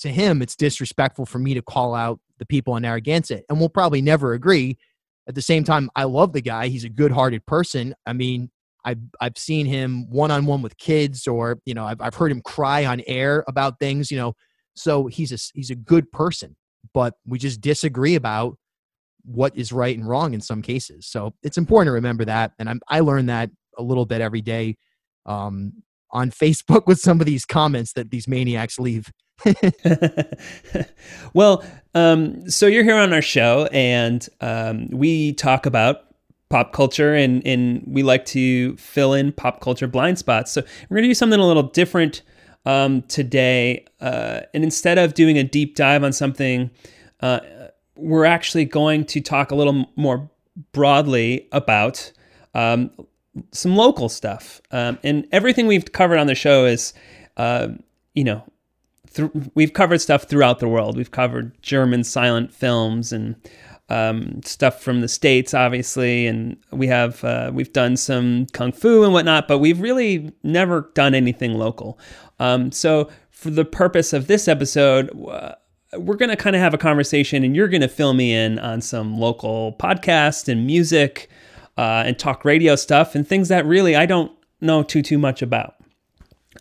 To 0.02 0.10
him, 0.10 0.42
it's 0.42 0.56
disrespectful 0.56 1.26
for 1.26 1.40
me 1.40 1.54
to 1.54 1.62
call 1.62 1.96
out 1.96 2.20
the 2.38 2.46
people 2.46 2.76
in 2.76 2.84
Narragansett, 2.84 3.46
and 3.50 3.60
we'll 3.60 3.70
probably 3.70 4.02
never 4.02 4.34
agree. 4.34 4.78
At 5.28 5.36
the 5.36 5.42
same 5.42 5.64
time, 5.64 5.90
I 5.96 6.04
love 6.04 6.34
the 6.34 6.42
guy. 6.42 6.68
He's 6.68 6.84
a 6.84 6.90
good-hearted 6.90 7.46
person. 7.46 7.96
I 8.06 8.14
mean, 8.14 8.52
I've 8.86 9.00
I've 9.20 9.38
seen 9.38 9.66
him 9.66 10.10
one-on-one 10.10 10.62
with 10.62 10.78
kids, 10.78 11.28
or 11.28 11.60
you 11.66 11.74
know, 11.74 11.86
I've 11.86 12.00
I've 12.00 12.16
heard 12.16 12.32
him 12.32 12.42
cry 12.42 12.86
on 12.86 13.02
air 13.08 13.44
about 13.48 13.80
things. 13.80 14.12
You 14.12 14.18
know, 14.18 14.36
so 14.76 15.08
he's 15.08 15.32
a 15.32 15.38
he's 15.54 15.72
a 15.72 15.76
good 15.76 16.12
person, 16.12 16.56
but 16.94 17.16
we 17.26 17.40
just 17.40 17.60
disagree 17.60 18.16
about 18.16 18.58
what 19.24 19.58
is 19.58 19.72
right 19.72 19.98
and 19.98 20.08
wrong 20.08 20.36
in 20.36 20.42
some 20.42 20.62
cases. 20.62 21.08
So 21.08 21.34
it's 21.42 21.58
important 21.58 21.88
to 21.88 21.94
remember 21.94 22.26
that, 22.26 22.52
and 22.60 22.70
I'm, 22.70 22.80
I 22.88 23.00
learn 23.00 23.26
that 23.26 23.50
a 23.78 23.84
little 23.84 24.06
bit 24.06 24.22
every 24.22 24.42
day 24.42 24.78
um, 25.26 25.74
on 26.12 26.30
Facebook 26.30 26.86
with 26.88 27.00
some 27.00 27.20
of 27.20 27.26
these 27.26 27.44
comments 27.44 27.94
that 27.94 28.12
these 28.12 28.28
maniacs 28.28 28.78
leave. 28.80 29.12
well, 31.34 31.66
um, 31.94 32.50
so 32.50 32.68
you're 32.68 32.84
here 32.84 32.98
on 32.98 33.14
our 33.14 33.22
show, 33.22 33.68
and 33.72 34.28
um, 34.42 34.88
we 34.92 35.34
talk 35.34 35.66
about 35.66 36.06
pop 36.50 36.74
culture, 36.74 37.14
and 37.14 37.46
and 37.46 37.84
we 37.88 38.04
like 38.04 38.26
to 38.26 38.76
fill 38.78 39.14
in 39.14 39.32
pop 39.32 39.62
culture 39.62 39.88
blind 39.88 40.20
spots. 40.20 40.52
So 40.52 40.62
we're 40.90 40.98
gonna 40.98 41.08
do 41.08 41.14
something 41.14 41.40
a 41.40 41.48
little 41.48 41.64
different 41.64 42.22
um, 42.66 43.02
today, 43.04 43.86
uh, 44.02 44.42
and 44.54 44.64
instead 44.64 44.98
of 44.98 45.14
doing 45.14 45.38
a 45.38 45.44
deep 45.44 45.76
dive 45.76 46.04
on 46.04 46.14
something, 46.14 46.72
uh, 47.22 47.40
we're 47.96 48.26
actually 48.26 48.66
going 48.66 49.06
to 49.06 49.22
talk 49.22 49.52
a 49.52 49.56
little 49.56 49.90
more 49.96 50.30
broadly 50.72 51.48
about 51.52 52.12
um, 52.54 52.92
some 53.52 53.76
local 53.76 54.10
stuff. 54.10 54.62
Um, 54.72 54.98
and 55.04 55.28
everything 55.32 55.68
we've 55.68 55.92
covered 55.92 56.18
on 56.18 56.28
the 56.28 56.36
show 56.36 56.66
is, 56.66 56.94
uh, 57.38 57.70
you 58.14 58.24
know, 58.24 58.44
th- 59.14 59.32
we've 59.54 59.74
covered 59.74 60.02
stuff 60.02 60.24
throughout 60.24 60.60
the 60.60 60.68
world. 60.68 60.98
We've 60.98 61.12
covered 61.12 61.62
German 61.62 62.04
silent 62.04 62.54
films 62.54 63.12
and 63.12 63.36
um, 63.90 64.42
stuff 64.44 64.82
from 64.82 65.02
the 65.02 65.08
states, 65.08 65.54
obviously, 65.54 66.28
and 66.28 66.58
we 66.72 66.88
have 66.88 67.24
uh, 67.24 67.52
we've 67.54 67.74
done 67.74 67.98
some 67.98 68.48
kung 68.48 68.72
fu 68.72 69.04
and 69.04 69.14
whatnot, 69.14 69.48
but 69.48 69.60
we've 69.60 69.80
really 69.80 70.32
never 70.44 70.92
done 70.96 71.14
anything 71.14 71.54
local. 71.54 72.00
Um, 72.40 72.72
so, 72.72 73.10
for 73.32 73.50
the 73.50 73.66
purpose 73.66 74.14
of 74.14 74.28
this 74.28 74.48
episode. 74.48 75.10
Uh, 75.28 75.56
we're 75.98 76.16
going 76.16 76.30
to 76.30 76.36
kind 76.36 76.58
of 76.58 76.62
have 76.62 76.74
a 76.74 76.78
conversation 76.78 77.46
and 77.46 77.56
you're 77.56 77.70
going 77.70 77.80
to 77.80 77.88
fill 77.88 78.14
me 78.14 78.34
in 78.34 78.60
on 78.60 78.82
some 78.82 79.18
local 79.18 79.78
podcast 79.80 80.50
and 80.50 80.66
music 80.66 81.30
uh, 81.78 82.04
and 82.06 82.18
talk 82.18 82.46
radio 82.46 82.76
stuff 82.76 83.16
and 83.16 83.28
things 83.28 83.50
that 83.50 83.66
really 83.66 83.96
I 83.96 84.06
don't 84.06 84.32
know 84.62 84.84
too 84.84 85.02
too 85.02 85.18
much 85.18 85.42
about. 85.42 85.76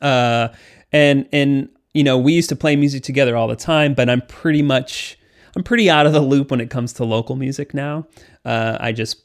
Uh, 0.01 0.49
and 0.93 1.29
and 1.33 1.69
you 1.93 2.03
know 2.03 2.19
we 2.19 2.33
used 2.33 2.49
to 2.49 2.57
play 2.57 2.77
music 2.77 3.03
together 3.03 3.37
all 3.37 3.49
the 3.49 3.57
time, 3.57 3.95
but 3.95 4.09
I'm 4.09 4.23
pretty 4.23 4.63
much 4.63 5.19
I'm 5.57 5.63
pretty 5.63 5.89
out 5.89 6.07
of 6.07 6.13
the 6.13 6.21
loop 6.21 6.51
when 6.51 6.61
it 6.61 6.71
comes 6.71 6.93
to 6.95 7.05
local 7.05 7.37
music 7.37 7.75
now. 7.75 8.07
Uh, 8.45 8.77
I 8.81 8.93
just 8.93 9.23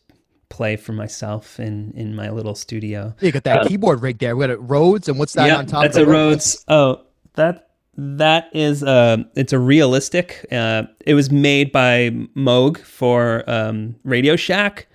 play 0.50 0.76
for 0.76 0.94
myself 0.94 1.60
in 1.60 1.92
in 1.96 2.16
my 2.16 2.30
little 2.30 2.56
studio. 2.56 3.16
You 3.22 3.32
got 3.32 3.44
that 3.44 3.68
keyboard 3.68 4.02
rig 4.02 4.20
there. 4.20 4.36
We 4.36 4.46
got 4.46 4.54
a 4.54 4.58
Rhodes, 4.58 5.08
and 5.08 5.18
what's 5.18 5.34
that 5.34 5.48
yeah, 5.48 5.58
on 5.58 5.66
top? 5.66 5.84
That's 5.84 5.98
a 5.98 6.06
Rhodes. 6.06 6.64
Oh, 6.68 7.02
that 7.36 7.70
that 8.00 8.50
is 8.54 8.82
uh 8.82 9.18
it's 9.36 9.52
a 9.52 9.60
realistic 9.60 10.46
uh 10.54 10.84
it 11.06 11.16
was 11.16 11.30
made 11.32 11.70
by 11.72 12.10
moog 12.36 12.80
for 12.80 13.44
um 13.50 13.94
radio 14.06 14.38
shack 14.38 14.88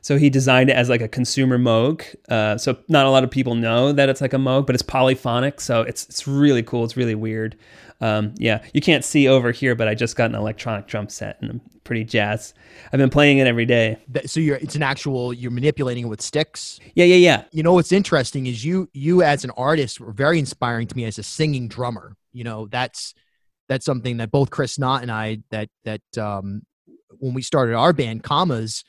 so 0.00 0.18
he 0.18 0.28
designed 0.28 0.68
it 0.68 0.72
as 0.72 0.88
like 0.88 1.00
a 1.00 1.06
consumer 1.06 1.56
moog 1.56 2.02
uh 2.30 2.58
so 2.58 2.76
not 2.88 3.06
a 3.06 3.10
lot 3.10 3.22
of 3.22 3.30
people 3.30 3.54
know 3.54 3.92
that 3.92 4.08
it's 4.08 4.20
like 4.20 4.32
a 4.32 4.38
moog 4.38 4.66
but 4.66 4.74
it's 4.74 4.82
polyphonic 4.82 5.60
so 5.60 5.82
it's 5.82 6.04
it's 6.06 6.26
really 6.26 6.62
cool 6.62 6.84
it's 6.84 6.96
really 6.96 7.14
weird 7.14 7.56
um 8.00 8.32
yeah 8.38 8.62
you 8.72 8.80
can't 8.80 9.04
see 9.04 9.26
over 9.26 9.50
here 9.50 9.74
but 9.74 9.88
i 9.88 9.94
just 9.94 10.14
got 10.14 10.30
an 10.30 10.36
electronic 10.36 10.86
drum 10.86 11.08
set 11.08 11.36
and 11.40 11.50
i'm 11.50 11.60
pretty 11.82 12.04
jazzed 12.04 12.54
i've 12.92 12.98
been 12.98 13.10
playing 13.10 13.38
it 13.38 13.46
every 13.46 13.66
day 13.66 13.96
So 14.26 14.38
you're 14.40 14.56
it's 14.56 14.76
an 14.76 14.82
actual 14.82 15.32
you're 15.32 15.50
manipulating 15.50 16.04
it 16.04 16.08
with 16.08 16.20
sticks. 16.22 16.78
yeah 16.94 17.04
yeah 17.06 17.16
yeah 17.16 17.44
You 17.50 17.62
know 17.62 17.72
what's 17.72 17.92
interesting 17.92 18.46
is 18.46 18.64
you 18.64 18.88
you 18.92 19.22
as 19.22 19.42
an 19.44 19.50
artist 19.56 20.00
were 20.00 20.12
very 20.12 20.38
inspiring 20.38 20.86
to 20.86 20.96
me 20.96 21.04
as 21.06 21.18
a 21.18 21.22
singing 21.22 21.66
drummer. 21.66 22.14
You 22.32 22.44
know 22.44 22.68
that's 22.70 23.14
that's 23.68 23.84
something 23.84 24.18
that 24.18 24.30
both 24.30 24.50
Chris 24.50 24.78
Knott 24.78 25.02
and 25.02 25.10
I 25.10 25.38
that 25.50 25.68
that 25.84 26.02
um, 26.18 26.62
when 27.18 27.34
we 27.34 27.42
started 27.42 27.74
our 27.74 27.92
band 27.92 28.22
Commas, 28.22 28.84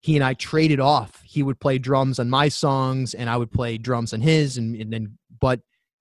he 0.00 0.14
and 0.16 0.24
I 0.24 0.34
traded 0.34 0.80
off. 0.80 1.20
He 1.24 1.42
would 1.42 1.58
play 1.58 1.78
drums 1.78 2.18
on 2.18 2.30
my 2.30 2.48
songs 2.48 3.14
and 3.14 3.28
I 3.28 3.36
would 3.36 3.50
play 3.50 3.78
drums 3.78 4.12
on 4.12 4.20
his, 4.20 4.58
and, 4.58 4.76
and 4.76 4.92
then 4.92 5.18
but 5.40 5.60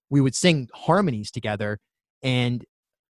we 0.09 0.21
would 0.21 0.35
sing 0.35 0.69
harmonies 0.73 1.31
together. 1.31 1.79
And 2.23 2.65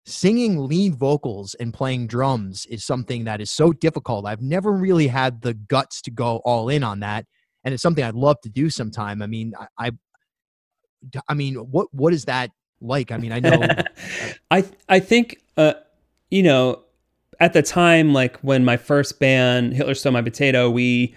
singing 0.07 0.67
lead 0.67 0.95
vocals 0.95 1.55
and 1.55 1.73
playing 1.73 2.07
drums 2.07 2.67
is 2.67 2.85
something 2.85 3.25
that 3.25 3.41
is 3.41 3.51
so 3.51 3.73
difficult. 3.73 4.27
I've 4.27 4.43
never 4.43 4.73
really 4.73 5.07
had 5.07 5.43
the 5.43 5.55
guts 5.55 6.03
to 6.03 6.11
go 6.11 6.43
all 6.45 6.69
in 6.69 6.83
on 6.83 7.01
that, 7.01 7.27
and 7.65 7.73
it's 7.73 7.83
something 7.83 8.05
I'd 8.05 8.15
love 8.15 8.41
to 8.43 8.49
do 8.49 8.71
sometime. 8.71 9.23
I 9.23 9.27
mean, 9.27 9.53
I, 9.59 9.87
I, 9.87 9.91
I 11.29 11.35
mean, 11.35 11.57
what 11.57 11.89
what 11.93 12.13
is 12.13 12.27
that 12.27 12.51
like? 12.81 13.11
I 13.13 13.17
mean, 13.17 13.33
I 13.33 13.41
know. 13.41 13.67
I 14.51 14.65
I 14.89 15.01
think 15.01 15.39
uh 15.57 15.75
you 16.31 16.43
know 16.43 16.83
at 17.41 17.53
the 17.53 17.63
time 17.63 18.13
like 18.13 18.39
when 18.39 18.65
my 18.65 18.77
first 18.77 19.19
band 19.19 19.75
Hitler 19.75 19.95
Stole 19.95 20.13
My 20.13 20.23
Potato 20.23 20.71
we 20.71 21.15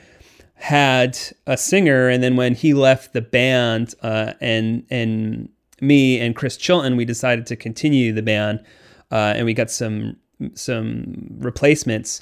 had 0.55 1.17
a 1.45 1.55
singer 1.55 2.09
and 2.09 2.23
then 2.23 2.35
when 2.35 2.55
he 2.55 2.73
left 2.73 3.13
the 3.13 3.21
band 3.21 3.93
uh 4.01 4.33
and 4.41 4.85
and 4.89 5.49
me 5.81 6.19
and 6.19 6.35
Chris 6.35 6.57
Chilton 6.57 6.97
we 6.97 7.05
decided 7.05 7.45
to 7.47 7.55
continue 7.55 8.13
the 8.13 8.21
band 8.21 8.63
uh 9.11 9.33
and 9.35 9.45
we 9.45 9.53
got 9.53 9.71
some 9.71 10.17
some 10.53 11.27
replacements. 11.39 12.21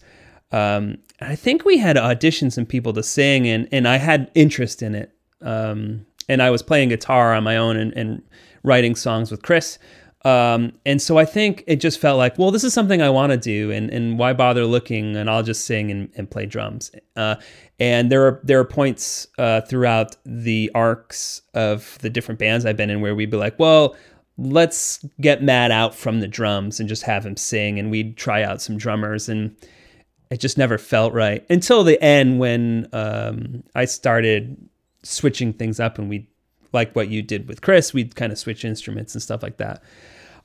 Um 0.51 0.97
I 1.21 1.35
think 1.35 1.65
we 1.65 1.77
had 1.77 1.95
auditioned 1.95 2.53
some 2.53 2.65
people 2.65 2.93
to 2.93 3.03
sing 3.03 3.47
and 3.47 3.67
and 3.71 3.87
I 3.87 3.97
had 3.97 4.31
interest 4.35 4.81
in 4.81 4.95
it. 4.95 5.11
Um 5.41 6.05
and 6.27 6.41
I 6.41 6.49
was 6.49 6.63
playing 6.63 6.89
guitar 6.89 7.33
on 7.33 7.43
my 7.43 7.55
own 7.55 7.77
and, 7.77 7.93
and 7.93 8.21
writing 8.63 8.95
songs 8.95 9.31
with 9.31 9.43
Chris 9.43 9.77
um, 10.25 10.73
and 10.87 10.99
so 10.99 11.19
I 11.19 11.25
think 11.25 11.63
it 11.67 11.75
just 11.75 11.99
felt 11.99 12.17
like, 12.17 12.39
well, 12.39 12.49
this 12.49 12.63
is 12.63 12.73
something 12.73 12.99
I 12.99 13.11
want 13.11 13.31
to 13.31 13.37
do, 13.37 13.69
and, 13.69 13.91
and 13.91 14.17
why 14.17 14.33
bother 14.33 14.65
looking? 14.65 15.15
And 15.15 15.29
I'll 15.29 15.43
just 15.43 15.65
sing 15.65 15.91
and, 15.91 16.09
and 16.15 16.29
play 16.29 16.47
drums. 16.47 16.89
Uh, 17.15 17.35
and 17.79 18.11
there 18.11 18.25
are 18.25 18.41
there 18.43 18.59
are 18.59 18.65
points 18.65 19.27
uh, 19.37 19.61
throughout 19.61 20.15
the 20.25 20.71
arcs 20.73 21.43
of 21.53 21.99
the 22.01 22.09
different 22.09 22.39
bands 22.39 22.65
I've 22.65 22.75
been 22.75 22.89
in 22.89 23.01
where 23.01 23.13
we'd 23.13 23.29
be 23.29 23.37
like, 23.37 23.59
well, 23.59 23.95
let's 24.39 25.05
get 25.21 25.43
Matt 25.43 25.69
out 25.69 25.93
from 25.93 26.21
the 26.21 26.27
drums 26.27 26.79
and 26.79 26.89
just 26.89 27.03
have 27.03 27.23
him 27.23 27.37
sing, 27.37 27.77
and 27.77 27.91
we'd 27.91 28.17
try 28.17 28.41
out 28.41 28.63
some 28.63 28.77
drummers, 28.77 29.29
and 29.29 29.55
it 30.31 30.37
just 30.39 30.57
never 30.57 30.79
felt 30.79 31.13
right 31.13 31.45
until 31.51 31.83
the 31.83 32.01
end 32.03 32.39
when 32.39 32.87
um, 32.93 33.63
I 33.75 33.85
started 33.85 34.57
switching 35.03 35.53
things 35.53 35.79
up, 35.79 35.99
and 35.99 36.09
we 36.09 36.27
like 36.73 36.95
what 36.95 37.09
you 37.09 37.21
did 37.21 37.47
with 37.47 37.61
Chris, 37.61 37.93
we'd 37.93 38.15
kind 38.15 38.31
of 38.31 38.39
switch 38.39 38.65
instruments 38.65 39.13
and 39.13 39.21
stuff 39.21 39.43
like 39.43 39.57
that. 39.57 39.83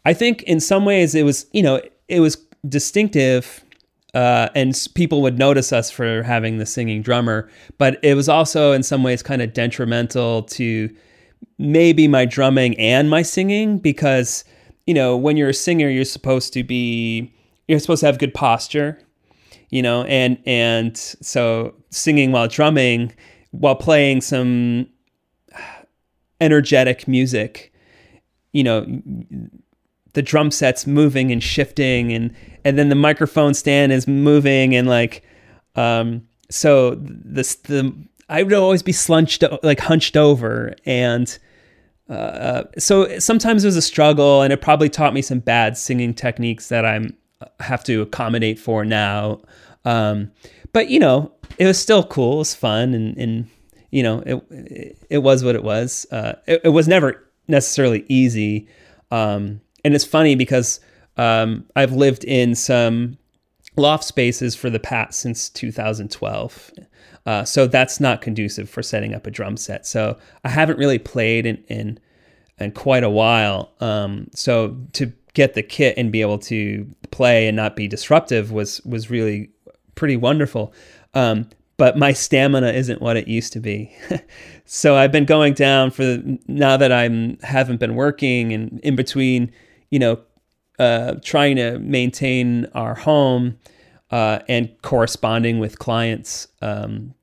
I 0.05 0.15
think 0.15 0.43
in 0.45 0.61
some 0.61 0.85
ways 0.85 1.15
it 1.15 1.25
was, 1.25 1.47
you 1.53 1.63
know, 1.63 1.81
it 2.09 2.21
was 2.21 2.37
distinctive 2.69 3.65
uh, 4.15 4.49
and 4.55 4.89
people 4.95 5.23
would 5.23 5.39
notice 5.39 5.73
us 5.73 5.91
for 5.91 6.23
having 6.23 6.59
the 6.59 6.67
singing 6.67 7.03
drummer, 7.03 7.49
but 7.79 7.99
it 8.03 8.15
was 8.15 8.29
also 8.29 8.73
in 8.73 8.83
some 8.83 9.03
ways 9.03 9.23
kind 9.23 9.41
of 9.41 9.53
detrimental 9.53 10.43
to 10.43 10.91
maybe 11.59 12.09
my 12.09 12.25
drumming 12.25 12.79
and 12.79 13.09
my 13.09 13.23
singing 13.23 13.79
because, 13.79 14.45
you 14.87 14.95
know, 14.95 15.17
when 15.17 15.37
you're 15.37 15.51
a 15.51 15.55
singer, 15.55 15.89
you're 15.89 16.05
supposed 16.05 16.53
to 16.53 16.65
be, 16.65 17.33
you're 17.69 17.79
supposed 17.79 18.01
to 18.01 18.07
have 18.07 18.19
good 18.19 18.35
posture, 18.35 18.99
you 19.69 19.83
know, 19.83 20.03
and, 20.05 20.39
and 20.45 20.97
so 20.97 21.75
singing 21.91 22.33
while 22.33 22.49
drumming, 22.49 23.13
while 23.53 23.77
playing 23.77 24.21
some 24.21 24.89
energetic 26.41 27.07
music, 27.07 27.73
you 28.53 28.65
know, 28.65 28.85
the 30.13 30.23
drum 30.23 30.51
set's 30.51 30.87
moving 30.87 31.31
and 31.31 31.43
shifting 31.43 32.13
and 32.13 32.35
and 32.65 32.79
then 32.79 32.89
the 32.89 32.95
microphone 32.95 33.55
stand 33.55 33.93
is 33.93 34.07
moving 34.07 34.75
and 34.75 34.89
like 34.89 35.23
um 35.77 36.23
so 36.51 36.97
this 37.01 37.55
the 37.57 37.95
I 38.29 38.45
would 38.45 38.53
always 38.53 38.83
be 38.83 38.93
slunched 38.93 39.43
like 39.63 39.81
hunched 39.81 40.17
over 40.17 40.75
and 40.85 41.37
uh, 42.09 42.65
so 42.77 43.19
sometimes 43.21 43.65
it 43.65 43.69
was 43.69 43.77
a 43.77 43.83
struggle 43.83 44.43
and 44.43 44.53
it 44.53 44.61
probably 44.61 44.89
taught 44.89 45.15
me 45.15 45.23
some 45.23 45.39
bad 45.39 45.77
singing 45.79 46.13
techniques 46.13 46.69
that 46.69 46.85
I'm 46.85 47.17
have 47.61 47.85
to 47.85 48.03
accommodate 48.03 48.59
for 48.59 48.85
now. 48.85 49.41
Um 49.85 50.31
but 50.73 50.89
you 50.89 50.99
know 51.01 51.33
it 51.59 51.67
was 51.67 51.79
still 51.79 52.05
cool 52.05 52.35
it 52.35 52.39
was 52.39 52.55
fun 52.55 52.95
and 52.95 53.17
and 53.17 53.49
you 53.91 54.03
know 54.03 54.21
it 54.27 54.45
it, 54.51 54.99
it 55.11 55.19
was 55.19 55.45
what 55.45 55.55
it 55.55 55.63
was. 55.63 56.07
Uh 56.11 56.35
it, 56.47 56.61
it 56.65 56.71
was 56.71 56.89
never 56.89 57.25
necessarily 57.49 58.05
easy. 58.09 58.69
Um 59.11 59.61
and 59.85 59.95
it's 59.95 60.05
funny 60.05 60.35
because 60.35 60.81
um, 61.17 61.65
I've 61.77 61.93
lived 61.93 62.25
in 62.25 62.55
some 62.55 63.19
loft 63.77 64.05
spaces 64.05 64.55
for 64.55 64.71
the 64.71 64.81
past 64.81 65.21
since 65.21 65.49
2012. 65.49 66.73
Uh, 67.27 67.45
so 67.45 67.67
that's 67.67 68.01
not 68.01 68.21
conducive 68.21 68.69
for 68.69 68.83
setting 68.83 69.15
up 69.15 69.27
a 69.27 69.31
drum 69.31 69.57
set. 69.57 69.87
So 69.87 70.19
I 70.45 70.49
haven't 70.49 70.79
really 70.79 70.99
played 70.99 71.47
in 71.47 71.57
in, 71.69 72.01
in 72.59 72.73
quite 72.73 73.05
a 73.05 73.11
while. 73.11 73.73
Um, 73.81 74.29
so 74.35 74.77
to 74.95 75.13
get 75.35 75.55
the 75.55 75.63
kit 75.63 75.97
and 75.97 76.11
be 76.11 76.21
able 76.21 76.39
to 76.39 76.87
play 77.11 77.47
and 77.47 77.57
not 77.57 77.77
be 77.77 77.87
disruptive 77.87 78.51
was 78.51 78.81
was 78.83 79.11
really 79.11 79.51
pretty 79.95 80.17
wonderful. 80.17 80.73
Um, 81.15 81.49
but 81.77 81.97
my 81.97 82.13
stamina 82.13 82.73
isn't 82.73 83.01
what 83.01 83.17
it 83.17 83.27
used 83.27 83.55
to 83.55 83.61
be. 83.61 83.95
so 84.67 84.97
I've 84.97 85.13
been 85.13 85.25
going 85.25 85.55
down 85.55 85.91
for 85.91 86.23
now 86.47 86.77
that 86.77 86.93
I'm 86.93 87.39
haven't 87.43 87.81
been 87.81 87.95
working 87.95 88.53
and 88.53 88.81
in 88.81 88.97
between 88.97 89.53
you 89.91 89.99
know, 89.99 90.21
uh, 90.79 91.17
trying 91.23 91.57
to 91.57 91.79
maintain 91.79 92.67
our 92.75 92.95
home 92.95 93.59
uh, 94.11 94.41
and 94.49 94.71
corresponding 94.83 95.59
with 95.59 95.79
clients 95.79 96.49
um, 96.63 97.15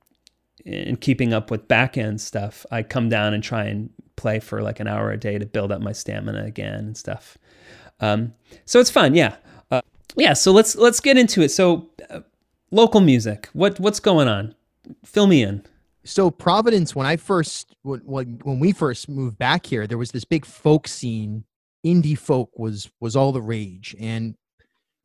and 0.65 1.01
keeping 1.01 1.33
up 1.33 1.49
with 1.49 1.67
back 1.67 1.97
end 1.97 2.21
stuff, 2.21 2.65
I 2.71 2.83
come 2.83 3.09
down 3.09 3.33
and 3.33 3.43
try 3.43 3.65
and 3.65 3.89
play 4.15 4.39
for 4.39 4.61
like 4.61 4.79
an 4.79 4.87
hour 4.87 5.11
a 5.11 5.17
day 5.17 5.37
to 5.39 5.45
build 5.45 5.71
up 5.71 5.81
my 5.81 5.91
stamina 5.91 6.43
again 6.43 6.73
and 6.73 6.97
stuff. 6.97 7.37
Um, 7.99 8.33
so 8.65 8.79
it's 8.79 8.91
fun, 8.91 9.15
yeah, 9.15 9.37
uh, 9.71 9.81
yeah. 10.15 10.33
So 10.33 10.51
let's 10.51 10.75
let's 10.75 10.99
get 10.99 11.17
into 11.17 11.41
it. 11.41 11.49
So 11.49 11.89
uh, 12.09 12.21
local 12.71 13.01
music, 13.01 13.49
what 13.53 13.79
what's 13.79 13.99
going 13.99 14.27
on? 14.27 14.53
Fill 15.03 15.27
me 15.27 15.43
in. 15.43 15.63
so 16.03 16.31
Providence, 16.31 16.95
when 16.95 17.07
I 17.07 17.17
first 17.17 17.75
when, 17.83 18.01
when 18.01 18.39
when 18.43 18.59
we 18.59 18.71
first 18.71 19.09
moved 19.09 19.37
back 19.37 19.65
here, 19.65 19.87
there 19.87 19.97
was 19.97 20.11
this 20.11 20.25
big 20.25 20.45
folk 20.45 20.87
scene. 20.87 21.43
Indie 21.85 22.17
folk 22.17 22.51
was 22.57 22.89
was 22.99 23.15
all 23.15 23.31
the 23.31 23.41
rage, 23.41 23.95
and 23.99 24.35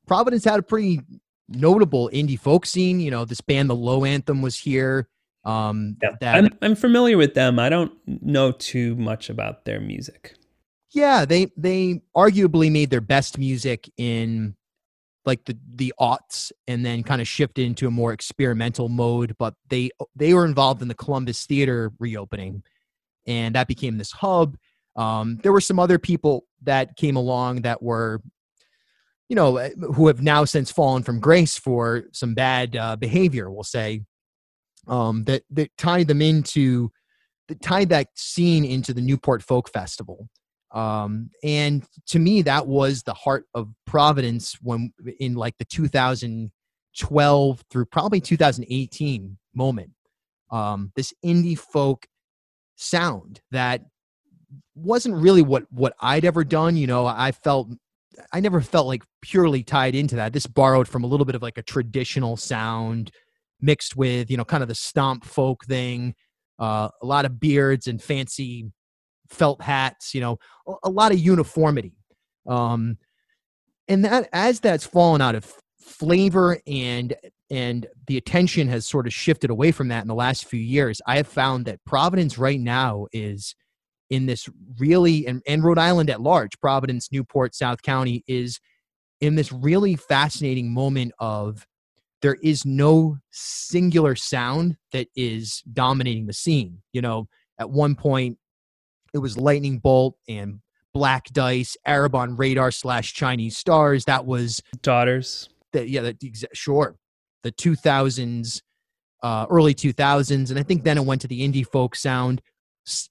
Providence 0.07 0.45
had 0.45 0.59
a 0.59 0.63
pretty 0.63 1.01
notable 1.49 2.11
indie 2.13 2.39
folk 2.39 2.67
scene. 2.67 2.99
You 3.01 3.11
know, 3.11 3.25
this 3.25 3.41
band, 3.41 3.71
the 3.71 3.77
Low 3.77 4.05
Anthem, 4.05 4.43
was 4.43 4.59
here. 4.59 5.09
Um, 5.45 5.97
that 6.21 6.37
I'm 6.37 6.49
I'm 6.63 6.75
familiar 6.75 7.17
with 7.17 7.35
them. 7.35 7.59
I 7.59 7.69
don't 7.69 7.93
know 8.07 8.53
too 8.53 8.95
much 8.97 9.29
about 9.31 9.65
their 9.65 9.81
music. 9.81 10.35
yeah, 10.93 11.25
they 11.25 11.51
they 11.57 12.03
arguably 12.17 12.71
made 12.71 12.91
their 12.91 13.01
best 13.01 13.39
music 13.39 13.91
in 13.97 14.55
like 15.25 15.45
the 15.45 15.57
the 15.69 15.93
aughts, 16.01 16.53
and 16.67 16.85
then 16.85 17.03
kind 17.03 17.21
of 17.21 17.29
shifted 17.29 17.65
into 17.65 17.87
a 17.87 17.91
more 17.91 18.13
experimental 18.13 18.89
mode. 18.89 19.37
But 19.39 19.55
they 19.69 19.91
they 20.15 20.35
were 20.35 20.45
involved 20.45 20.83
in 20.83 20.89
the 20.89 20.95
Columbus 20.95 21.45
Theater 21.47 21.93
reopening, 21.99 22.63
and 23.27 23.55
that 23.55 23.69
became 23.69 23.99
this 23.99 24.13
hub. 24.13 24.57
Um, 24.97 25.39
there 25.43 25.53
were 25.53 25.61
some 25.61 25.79
other 25.79 25.99
people 25.99 26.45
that 26.63 26.97
came 26.97 27.17
along 27.17 27.63
that 27.63 27.83
were, 27.83 28.21
you 29.29 29.37
know, 29.37 29.57
eh, 29.57 29.71
who 29.95 30.07
have 30.09 30.23
now 30.23 30.45
since 30.45 30.71
fallen 30.71 31.03
from 31.03 31.21
grace 31.21 31.59
for 31.59 32.05
some 32.13 32.35
bad 32.35 32.77
uh, 32.77 32.97
behavior. 32.97 33.51
We'll 33.51 33.65
say 33.65 34.03
um, 34.87 35.25
that 35.25 35.43
that 35.51 35.71
tied 35.79 36.09
them 36.09 36.21
into 36.23 36.91
that 37.49 37.63
tied 37.63 37.89
that 37.91 38.09
scene 38.15 38.65
into 38.65 38.93
the 38.93 39.01
Newport 39.01 39.43
Folk 39.43 39.71
Festival. 39.71 40.29
Um, 40.73 41.31
and 41.45 41.85
to 42.09 42.19
me, 42.19 42.43
that 42.43 42.67
was 42.67 43.03
the 43.03 43.15
heart 43.15 43.47
of 43.55 43.69
Providence 43.87 44.57
when 44.63 44.93
in 45.21 45.35
like 45.35 45.57
the 45.59 45.67
2012 45.67 47.65
through 47.71 47.85
probably 47.87 48.21
2018 48.21 49.39
moment. 49.55 49.91
Um, 50.51 50.93
this 50.97 51.13
indie 51.25 51.59
folk 51.59 52.07
sound 52.77 53.41
that 53.51 53.83
wasn't 54.75 55.17
really 55.17 55.43
what 55.43 55.65
what 55.71 55.95
I'd 56.01 56.25
ever 56.25 56.45
done. 56.45 56.77
You 56.77 56.87
know, 56.87 57.07
I 57.07 57.33
felt 57.33 57.69
I 58.33 58.41
never 58.41 58.61
felt 58.61 58.87
like 58.87 59.03
purely 59.21 59.62
tied 59.62 59.95
into 59.95 60.17
that. 60.17 60.33
This 60.33 60.47
borrowed 60.47 60.88
from 60.88 61.05
a 61.05 61.07
little 61.07 61.27
bit 61.27 61.35
of 61.35 61.43
like 61.43 61.59
a 61.59 61.62
traditional 61.62 62.37
sound 62.37 63.11
mixed 63.61 63.97
with 63.97 64.31
you 64.31 64.37
know 64.37 64.45
kind 64.45 64.62
of 64.62 64.69
the 64.69 64.75
stomp 64.75 65.25
folk 65.25 65.65
thing, 65.65 66.15
uh, 66.59 66.88
a 67.01 67.07
lot 67.07 67.25
of 67.25 67.41
beards 67.41 67.87
and 67.87 68.03
fancy 68.03 68.71
felt 69.29 69.62
hats. 69.62 70.15
You 70.15 70.21
know, 70.21 70.38
a, 70.67 70.75
a 70.85 70.91
lot 70.91 71.12
of 71.12 71.19
uniformity. 71.19 71.95
Um, 72.47 72.99
and 73.88 74.05
that 74.05 74.29
as 74.33 74.61
that's 74.61 74.87
fallen 74.87 75.21
out 75.21 75.35
of 75.35 75.53
flavor 75.81 76.59
and 76.67 77.15
and 77.51 77.87
the 78.07 78.17
attention 78.17 78.69
has 78.69 78.88
sort 78.88 79.07
of 79.07 79.12
shifted 79.12 79.51
away 79.51 79.73
from 79.73 79.88
that 79.88 80.03
in 80.03 80.09
the 80.09 80.15
last 80.15 80.47
few 80.47 80.61
years 80.61 81.01
i 81.07 81.17
have 81.17 81.27
found 81.27 81.65
that 81.65 81.85
providence 81.85 82.38
right 82.38 82.61
now 82.61 83.07
is 83.12 83.55
in 84.12 84.27
this 84.27 84.46
really 84.79 85.27
and, 85.27 85.42
and 85.48 85.64
rhode 85.64 85.79
island 85.79 86.11
at 86.11 86.20
large 86.20 86.61
providence 86.61 87.11
newport 87.11 87.55
south 87.55 87.81
county 87.81 88.22
is 88.29 88.61
in 89.22 89.37
this 89.37 89.51
really 89.51 89.96
fascinating 89.96 90.70
moment 90.70 91.12
of 91.18 91.66
there 92.20 92.37
is 92.42 92.66
no 92.66 93.16
singular 93.31 94.14
sound 94.14 94.77
that 94.92 95.09
is 95.16 95.62
dominating 95.72 96.27
the 96.27 96.33
scene. 96.35 96.83
You 96.92 97.01
know 97.01 97.29
at 97.59 97.70
one 97.70 97.94
point 97.94 98.37
it 99.14 99.18
was 99.18 99.38
lightning 99.38 99.79
bolt 99.79 100.16
and 100.29 100.61
black 100.92 101.27
dice 101.33 101.77
arab 101.87 102.14
on 102.14 102.37
radar 102.37 102.70
slash 102.70 103.14
chinese 103.14 103.57
stars. 103.57 104.05
That 104.05 104.27
was 104.27 104.61
daughters. 104.83 105.48
That 105.72 105.88
yeah 105.88 106.03
that 106.03 106.16
sure. 106.53 106.96
The 107.44 107.53
2000s 107.53 108.61
uh, 109.22 109.46
early 109.51 109.72
2000s 109.72 110.51
and 110.51 110.59
i 110.59 110.64
think 110.64 110.83
then 110.83 110.98
it 110.98 111.05
went 111.05 111.20
to 111.20 111.29
the 111.29 111.48
indie 111.48 111.66
folk 111.66 111.94
sound 111.94 112.42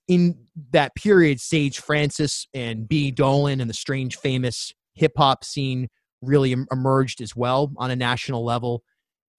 in 0.07 0.35
that 0.71 0.93
period 0.95 1.39
sage 1.39 1.79
francis 1.79 2.47
and 2.53 2.87
b. 2.87 3.11
Dolan 3.11 3.61
and 3.61 3.69
the 3.69 3.73
strange 3.73 4.17
famous 4.17 4.73
hip 4.95 5.13
hop 5.17 5.43
scene 5.43 5.87
really 6.21 6.55
emerged 6.71 7.21
as 7.21 7.35
well 7.35 7.71
on 7.77 7.89
a 7.89 7.95
national 7.95 8.43
level. 8.43 8.83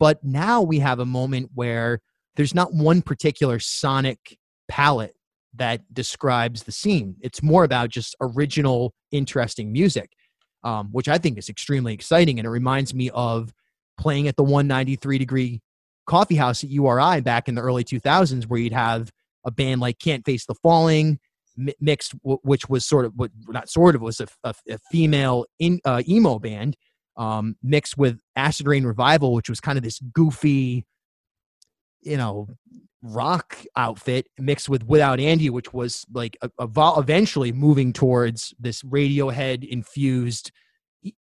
But 0.00 0.24
now 0.24 0.62
we 0.62 0.78
have 0.80 0.98
a 0.98 1.06
moment 1.06 1.50
where 1.54 2.00
there's 2.36 2.54
not 2.54 2.74
one 2.74 3.02
particular 3.02 3.58
sonic 3.58 4.38
palette 4.68 5.14
that 5.54 5.82
describes 5.92 6.62
the 6.62 6.72
scene. 6.72 7.16
It's 7.20 7.42
more 7.42 7.62
about 7.62 7.90
just 7.90 8.16
original 8.20 8.94
interesting 9.12 9.70
music 9.70 10.10
um, 10.64 10.88
which 10.92 11.08
I 11.08 11.18
think 11.18 11.38
is 11.38 11.48
extremely 11.48 11.94
exciting. 11.94 12.38
And 12.38 12.46
it 12.46 12.50
reminds 12.50 12.94
me 12.94 13.10
of 13.10 13.52
playing 13.98 14.28
at 14.28 14.36
the 14.36 14.42
193 14.42 15.18
degree 15.18 15.60
coffee 16.06 16.36
house 16.36 16.64
at 16.64 16.70
URI 16.70 17.20
back 17.20 17.48
in 17.48 17.54
the 17.54 17.62
early 17.62 17.84
2000s, 17.84 18.44
where 18.44 18.60
you'd 18.60 18.72
have 18.72 19.10
a 19.44 19.50
band 19.50 19.80
like 19.80 19.98
Can't 19.98 20.24
Face 20.24 20.46
the 20.46 20.54
Falling 20.54 21.18
mixed, 21.80 22.14
which 22.22 22.68
was 22.68 22.84
sort 22.84 23.04
of, 23.04 23.12
what 23.16 23.30
not 23.48 23.68
sort 23.68 23.94
of, 23.94 24.00
was 24.00 24.20
a, 24.20 24.26
a, 24.44 24.54
a 24.70 24.78
female 24.90 25.44
in, 25.58 25.80
uh, 25.84 26.02
emo 26.08 26.38
band 26.38 26.76
um, 27.16 27.56
mixed 27.62 27.98
with 27.98 28.18
Acid 28.36 28.66
Rain 28.66 28.84
Revival, 28.84 29.34
which 29.34 29.48
was 29.48 29.60
kind 29.60 29.76
of 29.76 29.84
this 29.84 30.00
goofy, 30.12 30.86
you 32.00 32.16
know, 32.16 32.48
rock 33.02 33.58
outfit 33.76 34.28
mixed 34.38 34.68
with 34.68 34.84
Without 34.84 35.20
Andy, 35.20 35.50
which 35.50 35.72
was 35.72 36.06
like 36.12 36.36
a, 36.40 36.50
a, 36.58 36.98
eventually 36.98 37.52
moving 37.52 37.92
towards 37.92 38.54
this 38.58 38.82
Radiohead 38.82 39.68
infused, 39.68 40.52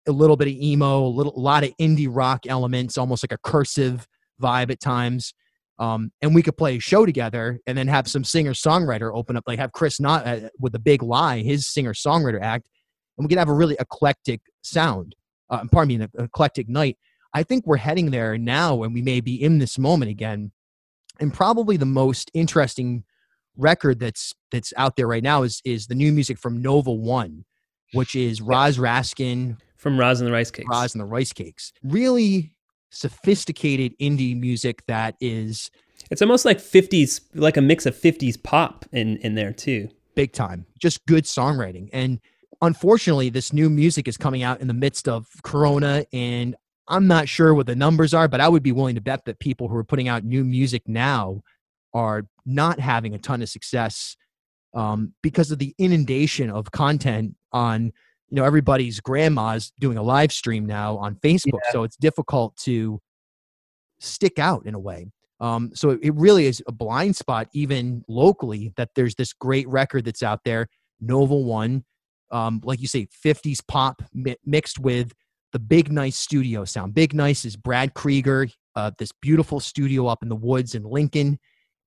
a 0.06 0.12
little 0.12 0.36
bit 0.36 0.48
of 0.48 0.54
emo, 0.54 1.04
a 1.04 1.08
little 1.08 1.36
a 1.36 1.40
lot 1.40 1.64
of 1.64 1.74
indie 1.80 2.08
rock 2.10 2.46
elements, 2.46 2.98
almost 2.98 3.24
like 3.24 3.32
a 3.32 3.38
cursive 3.38 4.06
vibe 4.40 4.70
at 4.70 4.80
times. 4.80 5.32
Um, 5.80 6.12
and 6.22 6.34
we 6.34 6.42
could 6.42 6.56
play 6.56 6.76
a 6.76 6.78
show 6.78 7.04
together 7.06 7.58
and 7.66 7.76
then 7.76 7.88
have 7.88 8.06
some 8.06 8.22
singer 8.22 8.52
songwriter 8.52 9.10
open 9.12 9.36
up, 9.36 9.44
like 9.46 9.58
have 9.58 9.72
Chris 9.72 9.98
Knott 9.98 10.26
uh, 10.26 10.50
with 10.60 10.72
the 10.72 10.78
big 10.78 11.02
lie, 11.02 11.40
his 11.40 11.66
singer 11.66 11.94
songwriter 11.94 12.40
act, 12.40 12.68
and 13.16 13.24
we 13.24 13.28
could 13.28 13.38
have 13.38 13.48
a 13.48 13.54
really 13.54 13.76
eclectic 13.80 14.42
sound. 14.62 15.16
Uh, 15.48 15.64
pardon 15.72 15.88
me, 15.88 16.04
an 16.04 16.10
eclectic 16.22 16.68
night. 16.68 16.98
I 17.32 17.42
think 17.42 17.66
we're 17.66 17.78
heading 17.78 18.10
there 18.10 18.36
now, 18.36 18.82
and 18.82 18.92
we 18.92 19.02
may 19.02 19.20
be 19.20 19.42
in 19.42 19.58
this 19.58 19.78
moment 19.78 20.10
again 20.10 20.52
and 21.20 21.32
probably 21.32 21.76
the 21.76 21.86
most 21.86 22.30
interesting 22.34 23.04
record 23.56 24.00
that's 24.00 24.34
that's 24.50 24.72
out 24.76 24.96
there 24.96 25.06
right 25.06 25.22
now 25.22 25.42
is 25.42 25.60
is 25.64 25.86
the 25.86 25.94
new 25.94 26.12
music 26.12 26.38
from 26.38 26.60
Nova 26.60 26.90
One, 26.90 27.44
which 27.92 28.16
is 28.16 28.40
Roz 28.40 28.78
Raskin 28.78 29.58
from 29.76 30.00
Roz 30.00 30.20
and 30.20 30.26
the 30.26 30.32
Rice 30.32 30.50
Cakes. 30.50 30.68
Roz 30.68 30.94
and 30.94 31.00
the 31.00 31.06
Rice 31.06 31.32
Cakes. 31.32 31.72
Really 31.84 32.52
sophisticated 32.90 33.96
indie 33.98 34.38
music 34.38 34.84
that 34.86 35.14
is 35.20 35.70
it's 36.10 36.22
almost 36.22 36.44
like 36.44 36.58
50s 36.58 37.20
like 37.34 37.56
a 37.56 37.60
mix 37.60 37.86
of 37.86 37.94
50s 37.94 38.42
pop 38.42 38.84
in 38.92 39.16
in 39.18 39.34
there 39.34 39.52
too. 39.52 39.88
Big 40.16 40.32
time. 40.32 40.66
Just 40.78 41.06
good 41.06 41.24
songwriting. 41.24 41.88
And 41.92 42.20
unfortunately 42.62 43.30
this 43.30 43.52
new 43.52 43.70
music 43.70 44.08
is 44.08 44.16
coming 44.16 44.42
out 44.42 44.60
in 44.60 44.66
the 44.66 44.74
midst 44.74 45.08
of 45.08 45.26
corona 45.42 46.04
and 46.12 46.56
I'm 46.88 47.06
not 47.06 47.28
sure 47.28 47.54
what 47.54 47.66
the 47.66 47.76
numbers 47.76 48.12
are, 48.12 48.26
but 48.26 48.40
I 48.40 48.48
would 48.48 48.64
be 48.64 48.72
willing 48.72 48.96
to 48.96 49.00
bet 49.00 49.24
that 49.26 49.38
people 49.38 49.68
who 49.68 49.76
are 49.76 49.84
putting 49.84 50.08
out 50.08 50.24
new 50.24 50.42
music 50.42 50.82
now 50.88 51.42
are 51.94 52.24
not 52.44 52.80
having 52.80 53.14
a 53.14 53.18
ton 53.18 53.42
of 53.42 53.48
success 53.48 54.16
um, 54.74 55.14
because 55.22 55.52
of 55.52 55.58
the 55.58 55.74
inundation 55.78 56.50
of 56.50 56.72
content 56.72 57.36
on 57.52 57.92
you 58.30 58.36
know 58.36 58.44
everybody's 58.44 59.00
grandma's 59.00 59.72
doing 59.78 59.96
a 59.96 60.02
live 60.02 60.32
stream 60.32 60.66
now 60.66 60.96
on 60.98 61.14
facebook 61.16 61.60
yeah. 61.64 61.72
so 61.72 61.82
it's 61.82 61.96
difficult 61.96 62.56
to 62.56 63.00
stick 63.98 64.38
out 64.38 64.64
in 64.66 64.74
a 64.74 64.78
way 64.78 65.06
um, 65.40 65.70
so 65.74 65.98
it 66.02 66.14
really 66.16 66.44
is 66.44 66.62
a 66.68 66.72
blind 66.72 67.16
spot 67.16 67.48
even 67.54 68.04
locally 68.08 68.72
that 68.76 68.90
there's 68.94 69.14
this 69.14 69.32
great 69.32 69.66
record 69.68 70.04
that's 70.04 70.22
out 70.22 70.40
there 70.44 70.68
nova 71.00 71.34
one 71.34 71.84
um, 72.30 72.60
like 72.64 72.80
you 72.80 72.86
say 72.86 73.08
50s 73.24 73.58
pop 73.66 74.02
mi- 74.14 74.36
mixed 74.44 74.78
with 74.78 75.12
the 75.52 75.58
Big 75.58 75.90
Nice 75.90 76.16
studio 76.16 76.64
sound. 76.64 76.94
Big 76.94 77.14
Nice 77.14 77.44
is 77.44 77.56
Brad 77.56 77.94
Krieger, 77.94 78.48
uh, 78.76 78.90
this 78.98 79.12
beautiful 79.20 79.60
studio 79.60 80.06
up 80.06 80.22
in 80.22 80.28
the 80.28 80.36
woods 80.36 80.74
in 80.74 80.84
Lincoln, 80.84 81.38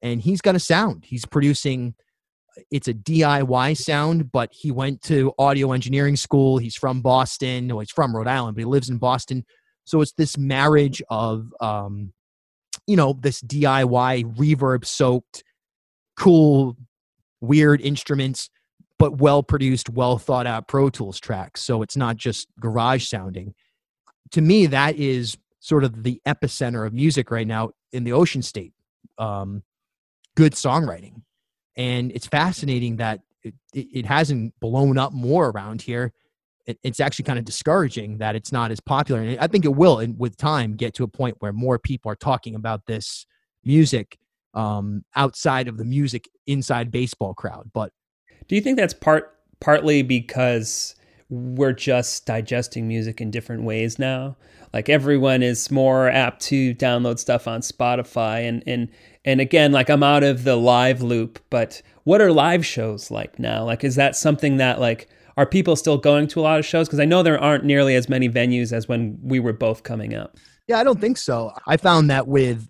and 0.01 0.21
he's 0.21 0.41
got 0.41 0.56
a 0.56 0.60
sound. 0.60 1.06
He's 1.06 1.25
producing. 1.25 1.95
It's 2.71 2.87
a 2.87 2.93
DIY 2.93 3.77
sound, 3.77 4.31
but 4.31 4.49
he 4.51 4.71
went 4.71 5.01
to 5.03 5.33
audio 5.39 5.71
engineering 5.71 6.15
school. 6.15 6.57
He's 6.57 6.75
from 6.75 7.01
Boston. 7.01 7.67
Well, 7.67 7.79
he's 7.79 7.91
from 7.91 8.15
Rhode 8.15 8.27
Island, 8.27 8.55
but 8.55 8.61
he 8.61 8.65
lives 8.65 8.89
in 8.89 8.97
Boston. 8.97 9.45
So 9.85 10.01
it's 10.01 10.13
this 10.13 10.37
marriage 10.37 11.01
of, 11.09 11.53
um, 11.59 12.13
you 12.87 12.95
know, 12.95 13.13
this 13.13 13.41
DIY 13.41 14.35
reverb 14.35 14.85
soaked, 14.85 15.43
cool, 16.15 16.77
weird 17.41 17.81
instruments 17.81 18.49
but 19.03 19.17
well 19.17 19.43
produced, 19.43 19.89
well 19.89 20.17
thought 20.17 20.47
out 20.47 20.69
Pro 20.69 20.89
Tools 20.89 21.19
tracks. 21.19 21.61
So 21.61 21.81
it's 21.81 21.97
not 21.97 22.15
just 22.15 22.47
garage 22.57 23.05
sounding. 23.05 23.53
To 24.31 24.39
me, 24.39 24.65
that 24.67 24.95
is 24.95 25.37
sort 25.59 25.83
of 25.83 26.03
the 26.03 26.21
epicenter 26.25 26.87
of 26.87 26.93
music 26.93 27.29
right 27.29 27.45
now 27.45 27.71
in 27.91 28.06
the 28.06 28.13
Ocean 28.13 28.41
State. 28.41 28.71
Um, 29.17 29.63
good 30.35 30.54
songwriting. 30.54 31.21
And 31.76 32.12
it's 32.12 32.28
fascinating 32.28 32.98
that 32.98 33.21
it, 33.44 33.54
it, 33.74 34.06
hasn't 34.06 34.54
blown 34.60 34.98
up 34.98 35.12
more 35.12 35.50
around 35.50 35.82
here. 35.82 36.13
It, 36.65 36.80
it's 36.84 37.00
actually 37.00 37.26
kind 37.26 37.40
of 37.40 37.46
discouraging 37.46 38.19
that 38.19 38.36
it's 38.36 38.52
not 38.52 38.71
as 38.71 38.80
popular. 38.80 39.21
And 39.21 39.40
I 39.40 39.48
think 39.48 39.65
it 39.65 39.76
will, 39.76 40.00
and 40.00 40.17
with 40.17 40.38
time, 40.38 40.76
get 40.76 40.94
to 40.96 41.04
a 41.04 41.08
point 41.08 41.38
where 41.40 41.52
more 41.52 41.80
people 41.80 42.12
are 42.12 42.15
talking 42.15 42.56
about 42.56 42.86
this 42.86 43.26
music 43.63 44.17
um, 44.54 45.04
outside 45.15 45.67
of 45.67 45.78
the 45.78 45.86
music 45.86 46.30
inside 46.48 46.92
baseball 46.92 47.34
crowd. 47.34 47.71
But 47.74 47.92
do 48.48 48.56
you 48.56 48.62
think 48.62 48.78
that's 48.78 48.94
part 48.94 49.36
partly 49.60 50.04
because 50.04 50.96
we're 51.30 51.74
just 51.74 52.26
digesting 52.26 52.88
music 52.88 53.19
in 53.19 53.32
different 53.32 53.63
ways 53.63 53.98
now? 53.98 54.38
Like 54.74 54.90
everyone 54.90 55.44
is 55.44 55.71
more 55.71 56.10
apt 56.10 56.42
to 56.44 56.74
download 56.76 57.19
stuff 57.19 57.48
on 57.48 57.62
Spotify 57.62 58.48
and 58.48 58.63
and 58.67 58.90
and 59.26 59.40
again, 59.40 59.71
like 59.71 59.90
I'm 59.90 60.04
out 60.04 60.24
of 60.24 60.44
the 60.44 60.56
live 60.56 61.02
loop, 61.02 61.40
but 61.50 61.82
what 62.04 62.21
are 62.21 62.32
live 62.32 62.65
shows 62.65 63.10
like 63.10 63.40
now? 63.40 63.63
Like 63.65 63.84
is 63.84 63.96
that 63.96 64.15
something 64.15 64.58
that 64.58 64.80
like 64.80 65.08
are 65.38 65.46
people 65.46 65.76
still 65.76 65.98
going 65.98 66.28
to 66.28 66.40
a 66.40 66.42
lot 66.42 66.60
of 66.60 66.65
shows 66.65 66.88
because 66.88 67.00
I 67.00 67.06
know 67.06 67.24
there 67.24 67.40
aren't 67.40 67.63
nearly 67.63 67.96
as 67.96 68.10
many 68.10 68.30
venues 68.30 68.71
as 68.71 68.88
when 68.88 69.17
we 69.21 69.40
were 69.40 69.54
both 69.54 69.84
coming 69.84 70.13
up. 70.13 70.38
Yeah, 70.67 70.80
I 70.80 70.84
don't 70.84 71.02
think 71.02 71.17
so. 71.17 71.52
I 71.67 71.78
found 71.78 72.10
that 72.10 72.28
with 72.28 72.67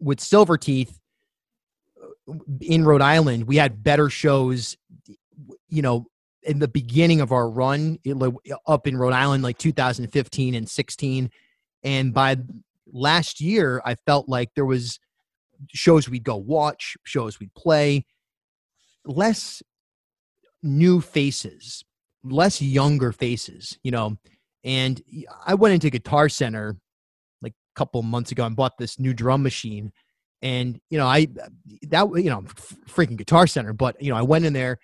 with 0.00 0.20
Silverteeth 0.20 0.98
uh, 2.02 2.34
in 2.60 2.84
Rhode 2.84 3.02
Island, 3.02 3.44
we 3.44 3.56
had 3.56 3.82
better 3.82 4.08
shows, 4.08 4.76
you 5.68 5.82
know, 5.82 6.06
in 6.42 6.60
the 6.60 6.68
beginning 6.68 7.20
of 7.20 7.32
our 7.32 7.48
run 7.48 7.98
up 8.66 8.86
in 8.86 8.96
Rhode 8.96 9.12
Island, 9.12 9.42
like 9.42 9.58
2015 9.58 10.54
and 10.54 10.68
16. 10.68 11.30
And 11.82 12.14
by 12.14 12.36
last 12.90 13.40
year, 13.40 13.82
I 13.84 13.96
felt 14.06 14.28
like 14.28 14.54
there 14.54 14.64
was 14.64 14.98
shows 15.72 16.08
we'd 16.08 16.24
go 16.24 16.36
watch, 16.36 16.96
shows 17.04 17.40
we'd 17.40 17.54
play, 17.54 18.04
less 19.04 19.62
new 20.62 21.00
faces, 21.00 21.84
less 22.24 22.60
younger 22.60 23.12
faces, 23.12 23.78
you 23.82 23.90
know. 23.90 24.16
And 24.64 25.02
I 25.46 25.54
went 25.54 25.74
into 25.74 25.90
Guitar 25.90 26.28
Center 26.28 26.76
like 27.42 27.52
a 27.52 27.78
couple 27.78 28.02
months 28.02 28.32
ago 28.32 28.44
and 28.44 28.56
bought 28.56 28.78
this 28.78 28.98
new 28.98 29.14
drum 29.14 29.42
machine 29.42 29.92
and 30.40 30.80
you 30.88 30.96
know 30.96 31.06
i 31.06 31.26
that 31.82 32.08
you 32.14 32.30
know 32.30 32.42
freaking 32.88 33.16
guitar 33.16 33.44
center 33.44 33.72
but 33.72 34.00
you 34.00 34.08
know 34.08 34.16
i 34.16 34.22
went 34.22 34.44
in 34.44 34.52
there 34.52 34.78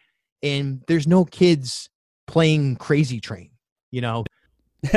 and 0.45 0.83
there's 0.89 1.07
no 1.07 1.25
kids 1.25 1.89
playing 2.27 2.77
Crazy 2.77 3.20
Train. 3.20 3.51
You 3.91 4.03
know, 4.03 4.25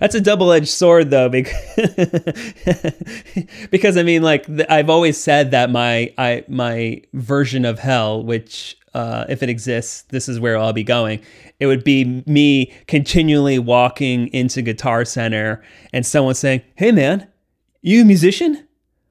That's 0.00 0.14
a 0.14 0.20
double-edged 0.20 0.68
sword, 0.68 1.10
though, 1.10 1.28
because, 1.28 1.54
because 3.70 3.96
I 3.96 4.02
mean, 4.02 4.22
like 4.22 4.46
I've 4.70 4.88
always 4.88 5.18
said 5.18 5.50
that 5.50 5.70
my 5.70 6.12
I 6.16 6.44
my 6.48 7.02
version 7.12 7.64
of 7.64 7.78
hell, 7.78 8.22
which 8.22 8.78
uh, 8.94 9.26
if 9.28 9.42
it 9.42 9.48
exists, 9.48 10.02
this 10.08 10.28
is 10.28 10.40
where 10.40 10.56
I'll 10.56 10.72
be 10.72 10.84
going. 10.84 11.20
It 11.60 11.66
would 11.66 11.84
be 11.84 12.22
me 12.26 12.72
continually 12.86 13.58
walking 13.58 14.28
into 14.28 14.62
Guitar 14.62 15.04
Center 15.04 15.62
and 15.92 16.06
someone 16.06 16.34
saying, 16.34 16.62
"Hey, 16.76 16.92
man, 16.92 17.28
you 17.82 18.04
musician? 18.04 18.66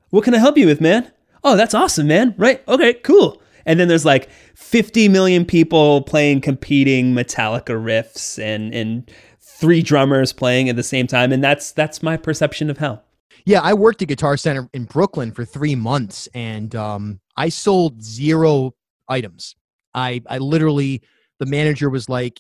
What 0.10 0.24
can 0.24 0.34
I 0.34 0.40
help 0.40 0.58
you 0.58 0.66
with, 0.66 0.82
man? 0.82 1.12
Oh, 1.44 1.56
that's 1.56 1.74
awesome, 1.74 2.08
man. 2.08 2.34
Right? 2.38 2.64
Okay, 2.68 2.94
cool." 2.96 3.42
And 3.66 3.80
then 3.80 3.90
there's 3.90 4.06
like 4.06 4.30
50 4.56 5.10
million 5.10 5.46
people 5.46 6.02
playing 6.02 6.42
competing 6.42 7.14
Metallica 7.14 7.76
riffs 7.76 8.42
and 8.42 8.74
and 8.74 9.12
three 9.58 9.82
drummers 9.82 10.32
playing 10.34 10.70
at 10.70 10.76
the 10.76 10.84
same 10.84 11.08
time 11.08 11.32
and 11.32 11.44
that's 11.44 11.72
that's 11.72 12.04
my 12.04 12.16
perception 12.16 12.70
of 12.70 12.78
hell. 12.78 13.04
Yeah 13.46 13.62
i 13.62 13.74
worked 13.74 14.02
at 14.02 14.08
guitar 14.08 14.38
center 14.38 14.70
in 14.74 14.86
brooklyn 14.86 15.32
for 15.32 15.46
three 15.46 15.76
months 15.76 16.28
and 16.34 16.76
um, 16.76 17.20
i 17.36 17.50
sold 17.50 18.02
zero 18.02 18.74
items. 19.10 19.56
I 19.94 20.22
i 20.28 20.38
literally 20.38 21.02
the 21.40 21.46
manager 21.46 21.90
was 21.90 22.10
like 22.10 22.40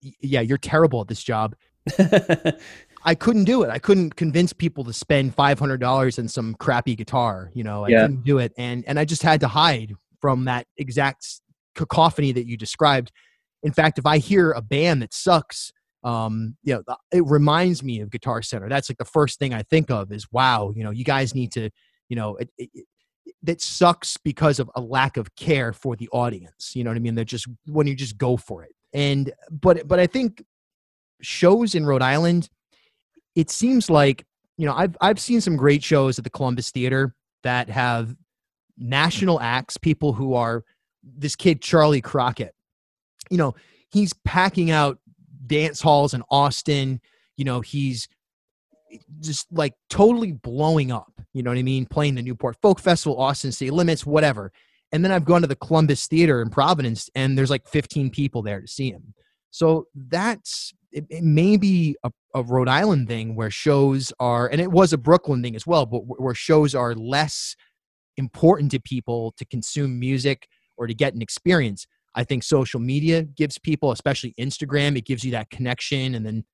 yeah 0.00 0.40
you're 0.40 0.58
terrible 0.58 1.00
at 1.00 1.08
this 1.08 1.22
job. 1.22 1.56
I 3.06 3.14
couldn't 3.14 3.44
do 3.44 3.62
it. 3.64 3.70
I 3.70 3.78
couldn't 3.78 4.16
convince 4.16 4.54
people 4.54 4.82
to 4.84 4.92
spend 4.94 5.36
$500 5.36 6.18
on 6.18 6.28
some 6.28 6.54
crappy 6.54 6.94
guitar 6.94 7.50
you 7.54 7.64
know? 7.64 7.84
I 7.84 7.88
yeah. 7.88 8.02
couldn't 8.02 8.24
do 8.24 8.38
it 8.38 8.52
and 8.56 8.84
and 8.86 8.98
i 8.98 9.04
just 9.04 9.22
had 9.22 9.40
to 9.40 9.48
hide 9.48 9.94
from 10.20 10.44
that 10.44 10.66
exact 10.76 11.40
cacophony 11.74 12.32
that 12.32 12.46
you 12.46 12.56
described. 12.56 13.10
In 13.62 13.72
fact 13.72 13.98
if 13.98 14.06
i 14.06 14.18
hear 14.18 14.52
a 14.52 14.62
band 14.62 15.02
that 15.02 15.12
sucks 15.12 15.72
um, 16.04 16.56
you 16.62 16.74
know, 16.74 16.96
it 17.10 17.24
reminds 17.26 17.82
me 17.82 18.00
of 18.00 18.10
Guitar 18.10 18.42
Center. 18.42 18.68
That's 18.68 18.90
like 18.90 18.98
the 18.98 19.04
first 19.06 19.38
thing 19.38 19.54
I 19.54 19.62
think 19.62 19.90
of 19.90 20.12
is, 20.12 20.30
wow, 20.30 20.72
you 20.76 20.84
know, 20.84 20.90
you 20.90 21.04
guys 21.04 21.34
need 21.34 21.50
to, 21.52 21.70
you 22.08 22.16
know, 22.16 22.36
it, 22.36 22.50
it, 22.58 22.70
it, 22.74 22.86
that 23.42 23.60
sucks 23.62 24.18
because 24.18 24.58
of 24.58 24.70
a 24.74 24.80
lack 24.80 25.16
of 25.16 25.34
care 25.34 25.72
for 25.72 25.96
the 25.96 26.08
audience. 26.10 26.72
You 26.74 26.84
know 26.84 26.90
what 26.90 26.96
I 26.96 27.00
mean? 27.00 27.14
They're 27.14 27.24
just 27.24 27.48
when 27.66 27.86
you 27.86 27.94
just 27.94 28.18
go 28.18 28.36
for 28.36 28.62
it. 28.62 28.72
And 28.92 29.32
but 29.50 29.88
but 29.88 29.98
I 29.98 30.06
think 30.06 30.44
shows 31.22 31.74
in 31.74 31.86
Rhode 31.86 32.02
Island, 32.02 32.50
it 33.34 33.50
seems 33.50 33.88
like 33.88 34.26
you 34.58 34.66
know 34.66 34.74
I've 34.74 34.96
I've 35.00 35.18
seen 35.18 35.40
some 35.40 35.56
great 35.56 35.82
shows 35.82 36.18
at 36.18 36.24
the 36.24 36.30
Columbus 36.30 36.70
Theater 36.70 37.14
that 37.44 37.70
have 37.70 38.14
national 38.76 39.40
acts, 39.40 39.78
people 39.78 40.12
who 40.12 40.34
are 40.34 40.64
this 41.02 41.34
kid 41.34 41.62
Charley 41.62 42.00
Crockett. 42.00 42.54
You 43.30 43.38
know, 43.38 43.54
he's 43.90 44.12
packing 44.24 44.70
out 44.70 44.98
dance 45.46 45.80
halls 45.80 46.14
in 46.14 46.22
Austin. 46.30 47.00
You 47.36 47.44
know, 47.44 47.60
he's 47.60 48.08
just 49.20 49.46
like 49.52 49.74
totally 49.90 50.32
blowing 50.32 50.92
up. 50.92 51.12
You 51.32 51.42
know 51.42 51.50
what 51.50 51.58
I 51.58 51.62
mean? 51.62 51.86
Playing 51.86 52.14
the 52.14 52.22
Newport 52.22 52.56
Folk 52.62 52.80
Festival, 52.80 53.20
Austin 53.20 53.52
City 53.52 53.70
Limits, 53.70 54.06
whatever. 54.06 54.52
And 54.92 55.04
then 55.04 55.10
I've 55.10 55.24
gone 55.24 55.40
to 55.40 55.48
the 55.48 55.56
Columbus 55.56 56.06
Theater 56.06 56.40
in 56.40 56.50
Providence, 56.50 57.10
and 57.16 57.36
there's 57.36 57.50
like 57.50 57.66
15 57.66 58.10
people 58.10 58.42
there 58.42 58.60
to 58.60 58.68
see 58.68 58.90
him. 58.90 59.14
So 59.50 59.88
that's 59.94 60.72
it, 60.92 61.04
it 61.10 61.24
may 61.24 61.56
be 61.56 61.96
a, 62.04 62.10
a 62.34 62.42
Rhode 62.42 62.68
Island 62.68 63.08
thing 63.08 63.34
where 63.34 63.50
shows 63.50 64.12
are, 64.20 64.46
and 64.46 64.60
it 64.60 64.70
was 64.70 64.92
a 64.92 64.98
Brooklyn 64.98 65.42
thing 65.42 65.56
as 65.56 65.66
well, 65.66 65.84
but 65.84 66.00
where 66.00 66.34
shows 66.34 66.74
are 66.74 66.94
less 66.94 67.56
important 68.16 68.70
to 68.70 68.80
people 68.80 69.34
to 69.36 69.44
consume 69.44 69.98
music 69.98 70.46
or 70.76 70.86
to 70.86 70.94
get 70.94 71.14
an 71.14 71.22
experience. 71.22 71.86
I 72.14 72.24
think 72.24 72.42
social 72.42 72.80
media 72.80 73.22
gives 73.22 73.58
people, 73.58 73.92
especially 73.92 74.34
Instagram, 74.38 74.96
it 74.96 75.04
gives 75.04 75.24
you 75.24 75.32
that 75.32 75.50
connection. 75.50 76.14
And 76.14 76.24
then 76.24 76.44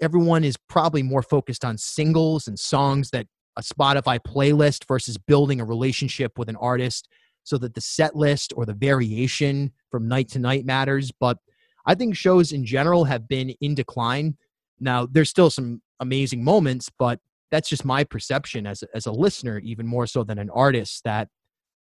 everyone 0.00 0.44
is 0.44 0.56
probably 0.68 1.02
more 1.02 1.22
focused 1.22 1.64
on 1.64 1.78
singles 1.78 2.48
and 2.48 2.58
songs 2.58 3.10
that 3.10 3.26
a 3.56 3.62
Spotify 3.62 4.18
playlist 4.20 4.86
versus 4.86 5.16
building 5.16 5.60
a 5.60 5.64
relationship 5.64 6.38
with 6.38 6.48
an 6.48 6.56
artist 6.56 7.08
so 7.42 7.58
that 7.58 7.74
the 7.74 7.80
set 7.80 8.14
list 8.14 8.52
or 8.56 8.66
the 8.66 8.74
variation 8.74 9.72
from 9.90 10.06
night 10.06 10.28
to 10.28 10.38
night 10.38 10.64
matters. 10.64 11.10
But 11.18 11.38
I 11.86 11.94
think 11.94 12.16
shows 12.16 12.52
in 12.52 12.64
general 12.64 13.04
have 13.04 13.26
been 13.26 13.50
in 13.60 13.74
decline. 13.74 14.36
Now, 14.78 15.06
there's 15.06 15.30
still 15.30 15.50
some 15.50 15.82
amazing 15.98 16.44
moments, 16.44 16.90
but 16.98 17.20
that's 17.50 17.68
just 17.68 17.84
my 17.84 18.04
perception 18.04 18.66
as 18.66 18.84
as 18.94 19.06
a 19.06 19.12
listener, 19.12 19.58
even 19.58 19.86
more 19.86 20.06
so 20.06 20.22
than 20.22 20.38
an 20.38 20.50
artist, 20.50 21.02
that 21.04 21.28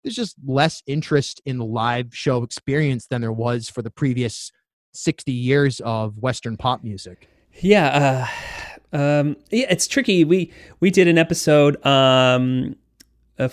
there's 0.07 0.15
just 0.15 0.37
less 0.45 0.81
interest 0.87 1.41
in 1.45 1.57
the 1.57 1.65
live 1.65 2.15
show 2.15 2.41
experience 2.41 3.07
than 3.07 3.19
there 3.19 3.33
was 3.33 3.69
for 3.69 3.81
the 3.81 3.89
previous 3.89 4.53
60 4.93 5.33
years 5.33 5.81
of 5.81 6.17
Western 6.17 6.55
pop 6.55 6.81
music. 6.81 7.27
Yeah. 7.59 8.29
Uh, 8.93 8.97
um, 8.97 9.35
yeah, 9.51 9.65
it's 9.69 9.85
tricky. 9.85 10.23
We, 10.23 10.53
we 10.79 10.91
did 10.91 11.09
an 11.09 11.17
episode 11.17 11.85
um, 11.85 12.77
a, 13.37 13.45
uh, 13.45 13.49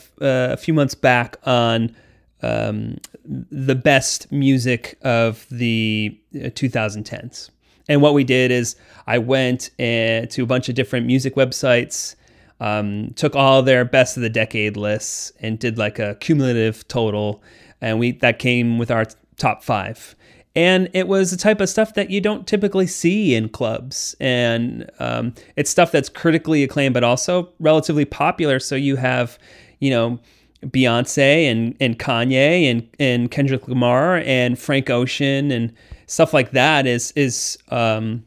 a 0.53 0.57
few 0.57 0.73
months 0.73 0.95
back 0.95 1.39
on 1.43 1.97
um, 2.41 2.99
the 3.25 3.75
best 3.75 4.31
music 4.31 4.97
of 5.03 5.47
the 5.51 6.17
2010s. 6.33 7.49
Uh, 7.49 7.53
and 7.89 8.01
what 8.01 8.15
we 8.15 8.23
did 8.23 8.53
is 8.53 8.77
I 9.09 9.19
went 9.19 9.71
uh, 9.81 10.27
to 10.31 10.43
a 10.45 10.47
bunch 10.47 10.69
of 10.69 10.77
different 10.77 11.07
music 11.07 11.35
websites 11.35 12.15
um, 12.61 13.13
took 13.17 13.35
all 13.35 13.63
their 13.63 13.85
best 13.85 14.17
of 14.17 14.23
the 14.23 14.31
decade 14.31 14.77
lists 14.77 15.33
and 15.41 15.59
did 15.59 15.79
like 15.79 15.99
a 15.99 16.17
cumulative 16.17 16.87
total, 16.89 17.43
and 17.81 17.99
we 17.99 18.13
that 18.13 18.39
came 18.39 18.79
with 18.79 18.91
our 18.91 19.07
top 19.37 19.63
five. 19.63 20.15
And 20.57 20.89
it 20.93 21.09
was 21.09 21.33
the 21.33 21.37
type 21.37 21.61
of 21.61 21.69
stuff 21.69 21.95
that 21.95 22.11
you 22.11 22.21
don't 22.21 22.47
typically 22.47 22.87
see 22.87 23.35
in 23.35 23.49
clubs, 23.49 24.15
and 24.21 24.89
um, 25.01 25.35
it's 25.57 25.71
stuff 25.71 25.91
that's 25.91 26.09
critically 26.09 26.63
acclaimed, 26.63 26.95
but 26.95 27.03
also 27.03 27.53
relatively 27.59 28.05
popular. 28.05 28.61
So 28.61 28.77
you 28.77 28.95
have, 28.97 29.37
you 29.81 29.91
know, 29.91 30.21
Beyonce 30.63 31.51
and 31.51 31.77
and 31.81 31.99
Kanye 31.99 32.71
and 32.71 32.89
and 32.99 33.31
Kendrick 33.31 33.69
Lamar 33.69 34.19
and 34.19 34.59
Frank 34.59 34.91
Ocean 34.91 35.51
and 35.51 35.73
stuff 36.07 36.33
like 36.33 36.53
that 36.53 36.87
is 36.87 37.13
is 37.13 37.59
um, 37.71 38.25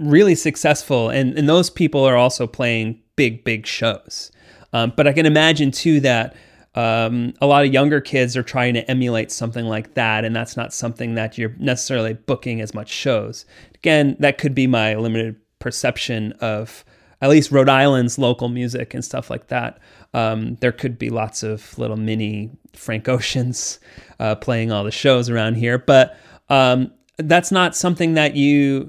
really 0.00 0.34
successful, 0.34 1.10
and 1.10 1.38
and 1.38 1.48
those 1.48 1.70
people 1.70 2.04
are 2.04 2.16
also 2.16 2.46
playing 2.46 3.00
big 3.16 3.44
big 3.44 3.66
shows. 3.66 4.32
Um, 4.72 4.92
but 4.96 5.06
I 5.06 5.12
can 5.12 5.26
imagine 5.26 5.70
too 5.70 6.00
that 6.00 6.34
um, 6.74 7.34
a 7.40 7.46
lot 7.46 7.64
of 7.64 7.72
younger 7.72 8.00
kids 8.00 8.36
are 8.36 8.42
trying 8.42 8.74
to 8.74 8.90
emulate 8.90 9.30
something 9.30 9.66
like 9.66 9.94
that, 9.94 10.24
and 10.24 10.34
that's 10.34 10.56
not 10.56 10.72
something 10.72 11.14
that 11.14 11.36
you're 11.36 11.54
necessarily 11.58 12.14
booking 12.14 12.60
as 12.60 12.74
much 12.74 12.88
shows. 12.88 13.44
Again, 13.74 14.16
that 14.20 14.38
could 14.38 14.54
be 14.54 14.66
my 14.66 14.94
limited 14.94 15.36
perception 15.58 16.32
of 16.40 16.84
at 17.20 17.28
least 17.28 17.50
Rhode 17.50 17.68
Island's 17.68 18.18
local 18.18 18.48
music 18.48 18.94
and 18.94 19.04
stuff 19.04 19.28
like 19.28 19.48
that. 19.48 19.78
Um, 20.14 20.56
there 20.56 20.72
could 20.72 20.98
be 20.98 21.10
lots 21.10 21.42
of 21.42 21.78
little 21.78 21.96
mini 21.96 22.50
Frank 22.72 23.08
Oceans 23.08 23.78
uh, 24.18 24.36
playing 24.36 24.72
all 24.72 24.84
the 24.84 24.90
shows 24.90 25.28
around 25.28 25.54
here, 25.54 25.76
but 25.76 26.16
um, 26.48 26.92
that's 27.18 27.52
not 27.52 27.76
something 27.76 28.14
that 28.14 28.36
you 28.36 28.88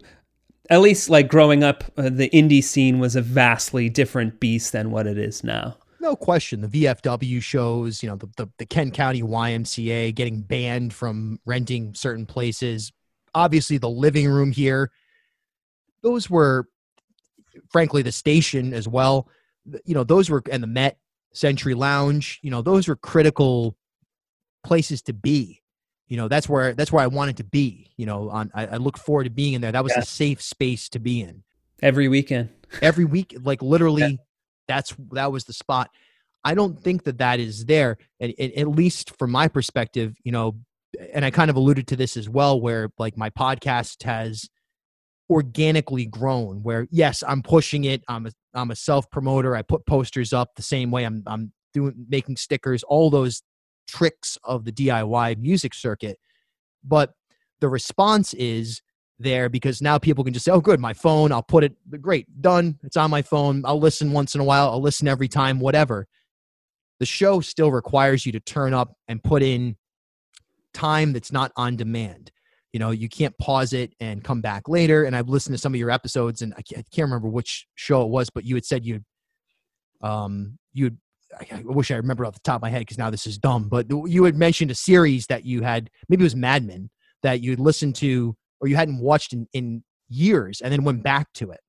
at 0.70 0.82
least 0.82 1.10
like 1.10 1.28
growing 1.28 1.64
up, 1.64 1.84
uh, 1.98 2.10
the 2.10 2.30
indie 2.30 2.64
scene 2.64 3.00
was 3.00 3.16
a 3.16 3.22
vastly 3.22 3.90
different 3.90 4.40
beast 4.40 4.72
than 4.72 4.92
what 4.92 5.08
it 5.08 5.18
is 5.18 5.44
now. 5.44 5.78
No 6.00 6.16
question. 6.16 6.62
The 6.62 6.68
VFW 6.68 7.42
shows, 7.42 8.02
you 8.02 8.10
know, 8.10 8.16
the, 8.16 8.28
the, 8.38 8.50
the 8.58 8.66
Kent 8.66 8.94
County 8.94 9.22
YMCA 9.22 10.16
getting 10.16 10.42
banned 10.42 10.94
from 10.94 11.40
renting 11.46 11.94
certain 11.94 12.26
places. 12.26 12.92
Obviously, 13.36 13.78
the 13.78 13.90
living 13.90 14.28
room 14.28 14.52
here, 14.52 14.92
those 16.02 16.30
were, 16.30 16.68
frankly, 17.72 18.02
the 18.02 18.12
station 18.12 18.74
as 18.74 18.88
well. 18.88 19.28
You 19.86 19.94
know, 19.94 20.04
those 20.04 20.30
were, 20.30 20.42
and 20.52 20.64
the 20.64 20.68
Met, 20.68 20.98
Century 21.34 21.74
Lounge, 21.74 22.40
you 22.42 22.52
know, 22.52 22.62
those 22.62 22.88
were 22.88 22.96
critical 22.96 23.78
places 24.64 25.02
to 25.04 25.14
be 25.14 25.61
you 26.12 26.18
know 26.18 26.28
that's 26.28 26.50
where 26.50 26.74
that's 26.74 26.92
where 26.92 27.02
I 27.02 27.08
wanted 27.08 27.38
to 27.38 27.46
be. 27.46 27.88
You 27.96 28.06
know, 28.06 28.30
on 28.30 28.52
I, 28.54 28.68
I 28.68 28.76
look 28.76 28.98
forward 28.98 29.24
to 29.24 29.30
being 29.30 29.54
in 29.54 29.62
there. 29.62 29.72
That 29.72 29.86
was 29.86 29.94
yeah. 29.96 30.02
a 30.02 30.06
safe 30.06 30.42
space 30.42 30.90
to 30.90 31.00
be 31.00 31.22
in. 31.22 31.42
Every 31.82 32.10
weekend. 32.10 32.50
Every 32.82 33.06
week, 33.06 33.34
like 33.42 33.62
literally, 33.62 34.02
yeah. 34.02 34.18
that's 34.68 34.94
that 35.14 35.32
was 35.32 35.46
the 35.46 35.54
spot. 35.54 35.90
I 36.44 36.54
don't 36.54 36.78
think 36.78 37.06
that 37.06 37.20
that 37.20 37.40
is 37.40 37.64
there, 37.64 37.98
and, 38.20 38.34
and 38.38 38.52
at 38.58 38.68
least 38.68 39.18
from 39.18 39.32
my 39.32 39.48
perspective, 39.48 40.18
you 40.26 40.34
know, 40.34 40.58
and 41.14 41.24
I 41.24 41.32
kind 41.32 41.50
of 41.50 41.56
alluded 41.56 41.88
to 41.88 41.96
this 41.96 42.18
as 42.18 42.28
well, 42.28 42.60
where 42.60 42.90
like 42.98 43.16
my 43.16 43.30
podcast 43.30 44.04
has 44.04 44.50
organically 45.30 46.08
grown. 46.08 46.62
Where 46.62 46.90
yes, 46.92 47.24
I'm 47.26 47.42
pushing 47.42 47.86
it. 47.86 48.04
I'm 48.10 48.26
a 48.26 48.32
I'm 48.54 48.72
a 48.72 48.76
self 48.76 49.10
promoter. 49.12 49.56
I 49.56 49.62
put 49.62 49.86
posters 49.86 50.34
up 50.34 50.56
the 50.58 50.62
same 50.62 50.92
way. 50.92 51.06
I'm 51.06 51.24
I'm 51.26 51.54
doing 51.74 52.06
making 52.10 52.36
stickers. 52.36 52.84
All 52.84 53.10
those 53.10 53.44
tricks 53.88 54.38
of 54.44 54.66
the 54.66 54.72
DIY 54.72 55.38
music 55.38 55.74
circuit. 55.74 56.18
But 56.84 57.14
the 57.60 57.70
response 57.70 58.34
is 58.34 58.82
there 59.20 59.50
because 59.50 59.82
now 59.82 59.98
people 59.98 60.24
can 60.24 60.34
just 60.34 60.46
say, 60.46 60.52
oh, 60.52 60.62
good, 60.62 60.80
my 60.80 60.94
phone, 60.94 61.32
I'll 61.32 61.44
put 61.44 61.64
it, 61.64 61.74
great, 62.02 62.42
done. 62.42 62.80
It's 62.84 62.98
on 62.98 63.12
my 63.12 63.22
phone. 63.22 63.64
I'll 63.66 63.80
listen 63.80 64.12
once 64.12 64.36
in 64.36 64.42
a 64.42 64.44
while. 64.44 64.70
I'll 64.70 64.82
listen 64.82 65.08
every 65.08 65.28
time, 65.28 65.60
whatever. 65.60 66.08
The 67.00 67.06
show 67.06 67.40
still 67.40 67.72
requires 67.72 68.26
you 68.26 68.32
to 68.34 68.40
turn 68.40 68.74
up 68.74 68.96
and 69.08 69.24
put 69.24 69.44
in 69.44 69.76
time 70.74 71.14
that's 71.14 71.32
not 71.32 71.52
on 71.56 71.76
demand. 71.76 72.32
You 72.74 72.80
know, 72.80 72.92
you 72.92 73.10
can't 73.10 73.38
pause 73.38 73.74
it 73.74 73.94
and 74.00 74.24
come 74.24 74.42
back 74.42 74.70
later. 74.70 75.04
And 75.04 75.16
I've 75.16 75.28
listened 75.28 75.54
to 75.56 75.62
some 75.62 75.74
of 75.74 75.80
your 75.80 75.92
episodes, 75.92 76.42
and 76.42 76.54
I 76.58 76.62
can't, 76.62 76.86
remember 76.98 77.28
which 77.28 77.68
show 77.76 78.04
it 78.04 78.10
was, 78.10 78.30
but 78.30 78.46
you 78.46 78.56
had 78.56 78.66
said 78.66 78.86
you, 78.86 79.02
um, 80.02 80.58
you 80.74 80.92
I 81.40 81.62
wish 81.64 81.92
I 81.92 81.96
remember 81.96 82.26
off 82.26 82.34
the 82.34 82.40
top 82.42 82.58
of 82.58 82.62
my 82.62 82.70
head 82.70 82.80
because 82.80 82.98
now 82.98 83.10
this 83.10 83.26
is 83.26 83.38
dumb. 83.38 83.70
But 83.70 83.88
you 83.90 84.24
had 84.24 84.36
mentioned 84.36 84.72
a 84.72 84.76
series 84.76 85.28
that 85.28 85.46
you 85.46 85.62
had, 85.62 85.90
maybe 86.10 86.24
it 86.24 86.26
was 86.26 86.36
Mad 86.36 86.66
Men, 86.66 86.90
that 87.24 87.42
you'd 87.42 87.60
listened 87.60 87.96
to 87.96 88.36
or 88.60 88.68
you 88.68 88.76
hadn't 88.76 89.00
watched 89.00 89.34
in, 89.34 89.48
in 89.54 89.84
years, 90.08 90.62
and 90.62 90.72
then 90.72 90.84
went 90.84 91.04
back 91.04 91.34
to 91.34 91.52
it. 91.52 91.60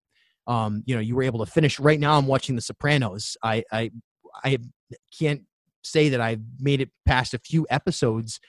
Um, 0.46 0.82
you 0.86 0.94
know, 0.94 1.00
you 1.00 1.16
were 1.16 1.22
able 1.22 1.44
to 1.44 1.50
finish. 1.50 1.80
Right 1.80 1.98
now, 1.98 2.18
I'm 2.18 2.26
watching 2.26 2.54
The 2.54 2.62
Sopranos. 2.62 3.36
I 3.42 3.64
I 3.72 3.90
I 4.44 4.58
can't 5.18 5.42
say 5.82 6.10
that 6.10 6.20
I've 6.20 6.42
made 6.60 6.80
it 6.80 6.90
past 7.06 7.34
a 7.34 7.38
few 7.38 7.66
episodes 7.70 8.40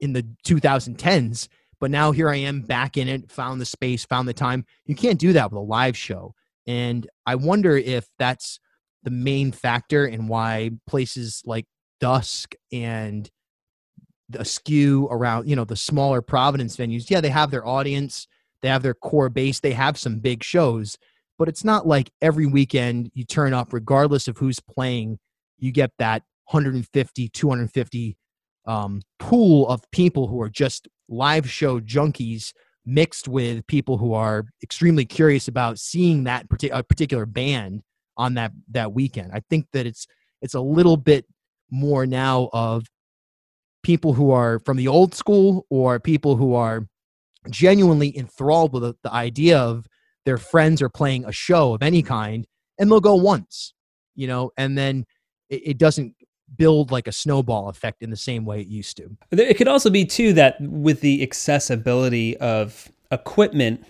in 0.00 0.12
the 0.12 0.26
2010s, 0.46 1.48
but 1.80 1.90
now 1.90 2.12
here 2.12 2.28
I 2.28 2.36
am 2.36 2.62
back 2.62 2.96
in 2.96 3.08
it, 3.08 3.30
found 3.30 3.60
the 3.60 3.66
space, 3.66 4.04
found 4.04 4.28
the 4.28 4.34
time. 4.34 4.64
You 4.86 4.94
can't 4.94 5.18
do 5.18 5.32
that 5.34 5.50
with 5.50 5.58
a 5.58 5.64
live 5.64 5.96
show. 5.96 6.34
And 6.66 7.08
I 7.24 7.36
wonder 7.36 7.76
if 7.76 8.08
that's 8.18 8.58
the 9.06 9.10
main 9.12 9.52
factor 9.52 10.04
in 10.04 10.26
why 10.26 10.72
places 10.88 11.40
like 11.46 11.64
Dusk 12.00 12.56
and 12.72 13.30
the 14.28 14.44
skew 14.44 15.06
around, 15.12 15.48
you 15.48 15.54
know, 15.54 15.64
the 15.64 15.76
smaller 15.76 16.20
Providence 16.20 16.76
venues, 16.76 17.08
yeah, 17.08 17.20
they 17.20 17.30
have 17.30 17.52
their 17.52 17.64
audience, 17.64 18.26
they 18.62 18.68
have 18.68 18.82
their 18.82 18.94
core 18.94 19.28
base, 19.28 19.60
they 19.60 19.74
have 19.74 19.96
some 19.96 20.18
big 20.18 20.42
shows, 20.42 20.98
but 21.38 21.48
it's 21.48 21.62
not 21.62 21.86
like 21.86 22.10
every 22.20 22.46
weekend 22.46 23.12
you 23.14 23.24
turn 23.24 23.54
up, 23.54 23.72
regardless 23.72 24.26
of 24.26 24.38
who's 24.38 24.58
playing, 24.58 25.20
you 25.56 25.70
get 25.70 25.92
that 26.00 26.24
150, 26.50 27.28
250 27.28 28.16
um, 28.66 29.02
pool 29.20 29.68
of 29.68 29.88
people 29.92 30.26
who 30.26 30.42
are 30.42 30.50
just 30.50 30.88
live 31.08 31.48
show 31.48 31.78
junkies 31.78 32.52
mixed 32.84 33.28
with 33.28 33.64
people 33.68 33.98
who 33.98 34.14
are 34.14 34.46
extremely 34.64 35.04
curious 35.04 35.46
about 35.46 35.78
seeing 35.78 36.24
that 36.24 36.48
partic- 36.48 36.88
particular 36.88 37.24
band 37.24 37.82
on 38.16 38.34
that 38.34 38.52
that 38.70 38.92
weekend. 38.92 39.32
I 39.32 39.40
think 39.48 39.66
that 39.72 39.86
it's 39.86 40.06
it's 40.42 40.54
a 40.54 40.60
little 40.60 40.96
bit 40.96 41.26
more 41.70 42.06
now 42.06 42.48
of 42.52 42.86
people 43.82 44.12
who 44.12 44.30
are 44.30 44.58
from 44.60 44.76
the 44.76 44.88
old 44.88 45.14
school 45.14 45.66
or 45.70 46.00
people 46.00 46.36
who 46.36 46.54
are 46.54 46.86
genuinely 47.50 48.16
enthralled 48.18 48.72
with 48.72 48.82
the, 48.82 48.94
the 49.02 49.12
idea 49.12 49.58
of 49.58 49.86
their 50.24 50.38
friends 50.38 50.82
are 50.82 50.88
playing 50.88 51.24
a 51.24 51.32
show 51.32 51.72
of 51.72 51.82
any 51.82 52.02
kind 52.02 52.46
and 52.78 52.90
they'll 52.90 53.00
go 53.00 53.14
once 53.14 53.74
you 54.16 54.26
know 54.26 54.50
and 54.56 54.76
then 54.76 55.04
it, 55.48 55.62
it 55.68 55.78
doesn't 55.78 56.14
build 56.56 56.90
like 56.90 57.06
a 57.06 57.12
snowball 57.12 57.68
effect 57.68 58.02
in 58.02 58.10
the 58.10 58.16
same 58.16 58.44
way 58.44 58.60
it 58.60 58.66
used 58.66 58.96
to 58.96 59.08
it 59.30 59.56
could 59.56 59.68
also 59.68 59.90
be 59.90 60.04
too 60.04 60.32
that 60.32 60.60
with 60.60 61.00
the 61.00 61.22
accessibility 61.22 62.36
of 62.38 62.88
equipment 63.12 63.84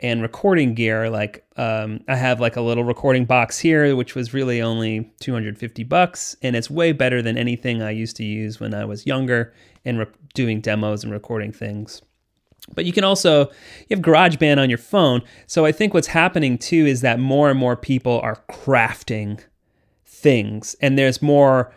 and 0.00 0.22
recording 0.22 0.74
gear 0.74 1.10
like 1.10 1.44
um, 1.56 2.00
i 2.08 2.16
have 2.16 2.40
like 2.40 2.56
a 2.56 2.60
little 2.60 2.84
recording 2.84 3.24
box 3.24 3.58
here 3.58 3.94
which 3.96 4.14
was 4.14 4.32
really 4.32 4.62
only 4.62 5.12
250 5.20 5.84
bucks 5.84 6.36
and 6.42 6.54
it's 6.56 6.70
way 6.70 6.92
better 6.92 7.20
than 7.22 7.36
anything 7.36 7.82
i 7.82 7.90
used 7.90 8.16
to 8.16 8.24
use 8.24 8.60
when 8.60 8.74
i 8.74 8.84
was 8.84 9.06
younger 9.06 9.52
and 9.84 9.98
re- 9.98 10.06
doing 10.34 10.60
demos 10.60 11.02
and 11.02 11.12
recording 11.12 11.52
things 11.52 12.02
but 12.74 12.84
you 12.84 12.92
can 12.92 13.04
also 13.04 13.46
you 13.88 13.96
have 13.96 14.00
GarageBand 14.00 14.58
on 14.58 14.68
your 14.68 14.78
phone. 14.78 15.22
So 15.46 15.64
I 15.64 15.72
think 15.72 15.94
what's 15.94 16.08
happening 16.08 16.58
too 16.58 16.86
is 16.86 17.00
that 17.00 17.18
more 17.18 17.50
and 17.50 17.58
more 17.58 17.76
people 17.76 18.20
are 18.20 18.42
crafting 18.50 19.40
things, 20.04 20.76
and 20.80 20.98
there's 20.98 21.22
more. 21.22 21.72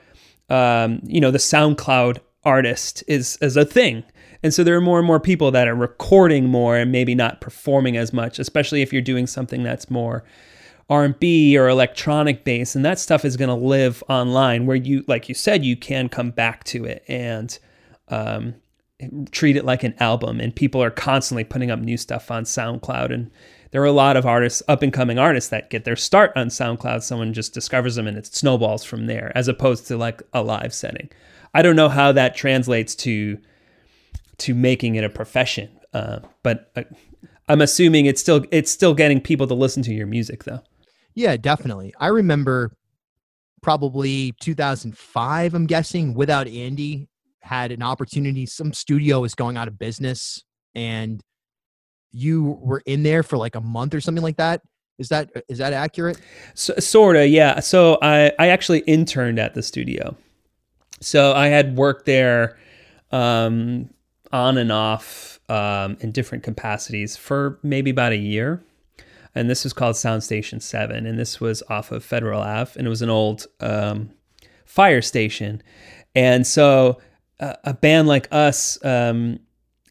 Um, 0.49 0.99
you 1.03 1.21
know, 1.21 1.31
the 1.31 1.37
SoundCloud 1.37 2.19
artist 2.43 3.03
is 3.07 3.37
is 3.41 3.55
a 3.55 3.63
thing, 3.65 4.03
and 4.43 4.53
so 4.53 4.63
there 4.63 4.75
are 4.75 4.81
more 4.81 4.97
and 4.97 5.07
more 5.07 5.19
people 5.19 5.51
that 5.51 5.67
are 5.67 5.75
recording 5.75 6.45
more 6.45 6.75
and 6.77 6.91
maybe 6.91 7.13
not 7.13 7.41
performing 7.41 7.95
as 7.97 8.11
much, 8.11 8.39
especially 8.39 8.81
if 8.81 8.91
you're 8.91 9.01
doing 9.01 9.27
something 9.27 9.63
that's 9.63 9.89
more 9.89 10.23
R&B 10.89 11.57
or 11.57 11.69
electronic 11.69 12.43
based. 12.43 12.75
And 12.75 12.83
that 12.83 12.99
stuff 12.99 13.23
is 13.23 13.37
going 13.37 13.49
to 13.49 13.55
live 13.55 14.03
online 14.09 14.65
where 14.65 14.75
you 14.75 15.05
like 15.07 15.29
you 15.29 15.35
said 15.35 15.63
you 15.63 15.77
can 15.77 16.09
come 16.09 16.31
back 16.31 16.63
to 16.65 16.85
it 16.85 17.03
and 17.07 17.57
um, 18.09 18.55
treat 19.31 19.55
it 19.55 19.63
like 19.63 19.83
an 19.83 19.93
album. 19.99 20.39
And 20.39 20.55
people 20.55 20.81
are 20.81 20.91
constantly 20.91 21.43
putting 21.43 21.71
up 21.71 21.79
new 21.79 21.97
stuff 21.97 22.31
on 22.31 22.43
SoundCloud. 22.43 23.13
And 23.13 23.31
there 23.69 23.81
are 23.81 23.85
a 23.85 23.91
lot 23.91 24.17
of 24.17 24.25
artists 24.25 24.63
up 24.67 24.81
and 24.81 24.91
coming 24.91 25.17
artists 25.17 25.49
that 25.51 25.69
get 25.69 25.85
their 25.85 25.95
start 25.95 26.33
on 26.35 26.47
SoundCloud. 26.47 27.03
Someone 27.03 27.31
just 27.31 27.53
discovers 27.53 27.95
them 27.95 28.07
and 28.07 28.17
it 28.17 28.25
snowballs 28.25 28.83
from 28.83 29.05
there 29.05 29.31
as 29.35 29.47
opposed 29.47 29.87
to 29.87 29.97
like 29.97 30.21
a 30.33 30.41
live 30.41 30.73
setting. 30.73 31.09
I 31.53 31.61
don't 31.61 31.75
know 31.75 31.89
how 31.89 32.11
that 32.11 32.35
translates 32.35 32.95
to 32.95 33.37
to 34.41 34.53
making 34.53 34.95
it 34.95 35.03
a 35.03 35.09
profession. 35.09 35.69
Uh, 35.93 36.19
but 36.43 36.71
uh, 36.75 36.83
I'm 37.47 37.61
assuming 37.61 38.05
it's 38.05 38.21
still 38.21 38.45
it's 38.51 38.71
still 38.71 38.93
getting 38.93 39.21
people 39.21 39.47
to 39.47 39.53
listen 39.53 39.83
to 39.83 39.93
your 39.93 40.07
music 40.07 40.43
though. 40.43 40.61
Yeah, 41.13 41.37
definitely. 41.37 41.93
I 41.99 42.07
remember 42.07 42.71
probably 43.61 44.33
2005 44.39 45.53
I'm 45.53 45.67
guessing 45.67 46.13
without 46.13 46.47
Andy 46.47 47.07
had 47.41 47.71
an 47.71 47.83
opportunity 47.83 48.45
some 48.45 48.73
studio 48.73 49.19
was 49.19 49.35
going 49.35 49.57
out 49.57 49.67
of 49.67 49.77
business 49.77 50.43
and 50.73 51.21
you 52.11 52.57
were 52.61 52.81
in 52.85 53.03
there 53.03 53.23
for 53.23 53.37
like 53.37 53.55
a 53.55 53.61
month 53.61 53.93
or 53.93 54.01
something 54.01 54.23
like 54.23 54.37
that. 54.37 54.61
Is 54.97 55.09
that 55.09 55.31
is 55.47 55.57
that 55.57 55.73
accurate? 55.73 56.19
So, 56.53 56.75
sorta, 56.79 57.27
yeah. 57.27 57.59
So 57.59 57.97
I 58.01 58.31
I 58.39 58.47
actually 58.47 58.79
interned 58.81 59.39
at 59.39 59.53
the 59.53 59.63
studio. 59.63 60.15
So 60.99 61.33
I 61.33 61.47
had 61.47 61.75
worked 61.75 62.05
there 62.05 62.57
um, 63.11 63.89
on 64.33 64.57
and 64.57 64.71
off 64.71 65.39
um, 65.49 65.97
in 65.99 66.11
different 66.11 66.43
capacities 66.43 67.17
for 67.17 67.59
maybe 67.63 67.91
about 67.91 68.11
a 68.11 68.17
year. 68.17 68.63
And 69.33 69.49
this 69.49 69.63
was 69.63 69.73
called 69.73 69.95
Sound 69.95 70.23
Station 70.23 70.59
7. 70.59 71.05
And 71.05 71.17
this 71.17 71.39
was 71.39 71.63
off 71.69 71.91
of 71.91 72.03
Federal 72.03 72.41
Ave. 72.41 72.71
And 72.77 72.85
it 72.85 72.89
was 72.89 73.01
an 73.01 73.09
old 73.09 73.47
um, 73.59 74.11
fire 74.65 75.01
station. 75.01 75.61
And 76.15 76.45
so 76.45 76.99
uh, 77.39 77.53
a 77.63 77.73
band 77.73 78.07
like 78.07 78.27
us, 78.31 78.83
um, 78.85 79.39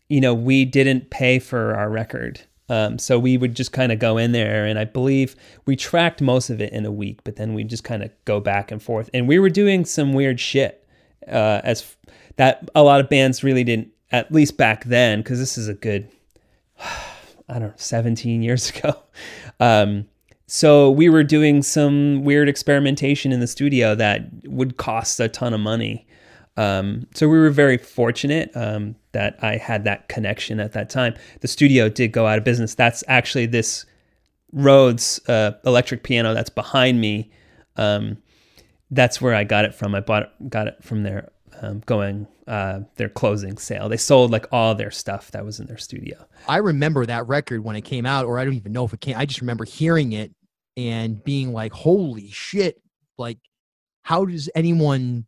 you 0.08 0.20
know, 0.20 0.34
we 0.34 0.64
didn't 0.64 1.10
pay 1.10 1.38
for 1.38 1.74
our 1.74 1.90
record. 1.90 2.40
Um, 2.70 2.98
so 2.98 3.18
we 3.18 3.36
would 3.36 3.56
just 3.56 3.72
kind 3.72 3.90
of 3.90 3.98
go 3.98 4.16
in 4.16 4.30
there, 4.30 4.64
and 4.64 4.78
I 4.78 4.84
believe 4.84 5.34
we 5.66 5.74
tracked 5.74 6.22
most 6.22 6.50
of 6.50 6.60
it 6.60 6.72
in 6.72 6.86
a 6.86 6.92
week, 6.92 7.18
but 7.24 7.34
then 7.34 7.52
we 7.52 7.64
just 7.64 7.82
kind 7.82 8.04
of 8.04 8.12
go 8.24 8.38
back 8.38 8.70
and 8.70 8.80
forth. 8.80 9.10
And 9.12 9.26
we 9.26 9.40
were 9.40 9.50
doing 9.50 9.84
some 9.84 10.12
weird 10.12 10.38
shit, 10.38 10.86
uh, 11.26 11.60
as 11.64 11.96
that 12.36 12.70
a 12.76 12.84
lot 12.84 13.00
of 13.00 13.08
bands 13.08 13.42
really 13.42 13.64
didn't 13.64 13.88
at 14.10 14.32
least 14.32 14.56
back 14.56 14.84
then, 14.84 15.20
because 15.20 15.38
this 15.38 15.56
is 15.56 15.68
a 15.68 15.74
good, 15.74 16.10
I 16.78 17.54
don't 17.58 17.62
know, 17.62 17.72
17 17.76 18.42
years 18.42 18.70
ago. 18.76 18.96
Um, 19.58 20.06
so 20.46 20.90
we 20.90 21.08
were 21.08 21.22
doing 21.22 21.62
some 21.62 22.24
weird 22.24 22.48
experimentation 22.48 23.30
in 23.30 23.38
the 23.38 23.46
studio 23.46 23.94
that 23.94 24.22
would 24.44 24.76
cost 24.76 25.20
a 25.20 25.28
ton 25.28 25.54
of 25.54 25.60
money. 25.60 26.06
Um, 26.56 27.06
so 27.14 27.28
we 27.28 27.38
were 27.38 27.50
very 27.50 27.78
fortunate 27.78 28.50
um, 28.54 28.96
that 29.12 29.38
I 29.42 29.56
had 29.56 29.84
that 29.84 30.08
connection 30.08 30.58
at 30.58 30.72
that 30.72 30.90
time. 30.90 31.14
The 31.40 31.48
studio 31.48 31.88
did 31.88 32.12
go 32.12 32.26
out 32.26 32.36
of 32.36 32.44
business. 32.44 32.74
That's 32.74 33.04
actually 33.06 33.46
this 33.46 33.86
Rhodes 34.52 35.20
uh, 35.28 35.52
electric 35.64 36.02
piano 36.02 36.34
that's 36.34 36.50
behind 36.50 37.00
me. 37.00 37.30
Um, 37.76 38.18
that's 38.90 39.20
where 39.20 39.34
I 39.34 39.44
got 39.44 39.64
it 39.64 39.74
from. 39.74 39.94
I 39.94 40.00
bought 40.00 40.24
it, 40.24 40.50
got 40.50 40.66
it 40.66 40.82
from 40.82 41.04
their 41.04 41.30
um, 41.60 41.82
going 41.86 42.26
uh, 42.46 42.80
their 42.96 43.08
closing 43.08 43.56
sale. 43.58 43.88
They 43.88 43.96
sold 43.96 44.30
like 44.30 44.46
all 44.50 44.74
their 44.74 44.90
stuff 44.90 45.30
that 45.32 45.44
was 45.44 45.60
in 45.60 45.66
their 45.66 45.78
studio. 45.78 46.24
I 46.48 46.58
remember 46.58 47.06
that 47.06 47.28
record 47.28 47.62
when 47.62 47.76
it 47.76 47.82
came 47.82 48.06
out, 48.06 48.26
or 48.26 48.38
I 48.38 48.44
don't 48.44 48.54
even 48.54 48.72
know 48.72 48.84
if 48.84 48.92
it 48.92 49.00
came. 49.00 49.16
I 49.16 49.26
just 49.26 49.40
remember 49.40 49.64
hearing 49.64 50.12
it 50.12 50.34
and 50.76 51.22
being 51.22 51.52
like, 51.52 51.72
"Holy 51.72 52.30
shit!" 52.30 52.80
Like, 53.18 53.38
how 54.02 54.24
does 54.24 54.48
anyone? 54.54 55.26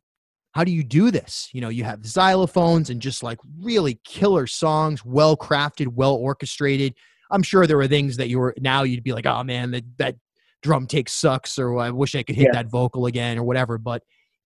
How 0.53 0.65
do 0.65 0.73
you 0.73 0.85
do 0.85 1.11
this? 1.11 1.49
You 1.53 1.63
know, 1.63 1.71
you 1.71 1.85
have 1.85 2.01
xylophones 2.01 2.91
and 2.91 3.01
just 3.01 3.23
like 3.23 3.39
really 3.61 4.01
killer 4.05 4.47
songs, 4.47 5.05
well 5.05 5.37
crafted, 5.37 5.89
well 5.89 6.15
orchestrated. 6.15 6.95
I'm 7.31 7.43
sure 7.43 7.67
there 7.67 7.79
were 7.79 7.89
things 7.89 8.19
that 8.19 8.29
you 8.29 8.39
were 8.39 8.55
now 8.59 8.83
you'd 8.83 9.05
be 9.05 9.13
like, 9.13 9.27
"Oh 9.27 9.43
man, 9.45 9.71
that 9.73 9.85
that 9.99 10.17
drum 10.63 10.87
take 10.87 11.09
sucks," 11.09 11.59
or 11.59 11.79
"I 11.79 11.91
wish 11.91 12.15
I 12.15 12.23
could 12.23 12.37
hit 12.37 12.49
yeah. 12.53 12.63
that 12.63 12.71
vocal 12.71 13.07
again," 13.07 13.39
or 13.39 13.45
whatever. 13.45 13.79
But 13.79 14.03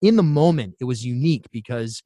in 0.05 0.17
the 0.17 0.23
moment, 0.23 0.75
it 0.81 0.85
was 0.85 1.05
unique 1.05 1.47
because 1.51 2.03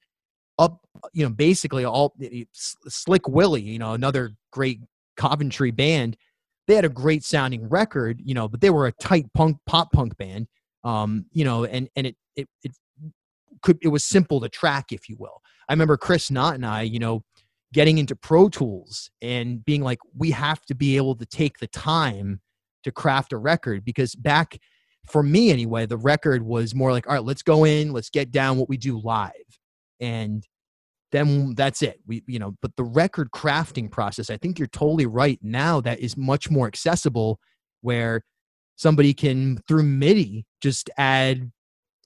up, 0.56 0.86
you 1.12 1.24
know, 1.24 1.30
basically 1.30 1.84
all 1.84 2.14
Slick 2.52 3.28
Willie, 3.28 3.60
you 3.60 3.78
know, 3.78 3.92
another 3.92 4.30
great 4.52 4.80
Coventry 5.16 5.72
band. 5.72 6.16
They 6.68 6.76
had 6.76 6.84
a 6.84 6.90
great 6.90 7.24
sounding 7.24 7.68
record, 7.68 8.20
you 8.24 8.34
know, 8.34 8.46
but 8.46 8.60
they 8.60 8.70
were 8.70 8.86
a 8.86 8.92
tight 8.92 9.26
punk 9.34 9.58
pop 9.66 9.90
punk 9.92 10.16
band, 10.16 10.46
um, 10.84 11.26
you 11.32 11.44
know, 11.44 11.64
and 11.64 11.88
and 11.96 12.06
it 12.06 12.16
it 12.36 12.48
it 12.62 12.72
could 13.62 13.78
it 13.82 13.88
was 13.88 14.04
simple 14.04 14.40
to 14.40 14.48
track, 14.48 14.92
if 14.92 15.08
you 15.08 15.16
will. 15.18 15.42
I 15.68 15.72
remember 15.72 15.96
Chris 15.96 16.30
Knott 16.30 16.54
and 16.54 16.64
I, 16.64 16.82
you 16.82 17.00
know, 17.00 17.24
getting 17.72 17.98
into 17.98 18.14
Pro 18.14 18.48
Tools 18.48 19.10
and 19.20 19.64
being 19.64 19.82
like, 19.82 19.98
we 20.16 20.30
have 20.30 20.64
to 20.66 20.74
be 20.74 20.96
able 20.96 21.16
to 21.16 21.26
take 21.26 21.58
the 21.58 21.66
time 21.66 22.40
to 22.84 22.92
craft 22.92 23.32
a 23.32 23.38
record 23.38 23.84
because 23.84 24.14
back 24.14 24.58
for 25.10 25.22
me 25.22 25.50
anyway, 25.50 25.86
the 25.86 25.96
record 25.96 26.42
was 26.42 26.74
more 26.74 26.92
like, 26.92 27.06
all 27.06 27.14
right, 27.14 27.24
let's 27.24 27.42
go 27.42 27.64
in, 27.64 27.92
let's 27.92 28.10
get 28.10 28.30
down 28.30 28.56
what 28.56 28.68
we 28.68 28.76
do 28.76 29.00
live. 29.00 29.32
And 30.00 30.46
then 31.12 31.54
that's 31.54 31.82
it. 31.82 32.00
We, 32.06 32.22
you 32.26 32.38
know, 32.38 32.54
but 32.60 32.76
the 32.76 32.84
record 32.84 33.30
crafting 33.30 33.90
process, 33.90 34.30
I 34.30 34.36
think 34.36 34.58
you're 34.58 34.68
totally 34.68 35.06
right. 35.06 35.38
Now 35.42 35.80
that 35.80 36.00
is 36.00 36.16
much 36.16 36.50
more 36.50 36.66
accessible, 36.66 37.38
where 37.80 38.22
somebody 38.76 39.14
can 39.14 39.58
through 39.66 39.84
MIDI 39.84 40.46
just 40.60 40.90
add 40.98 41.50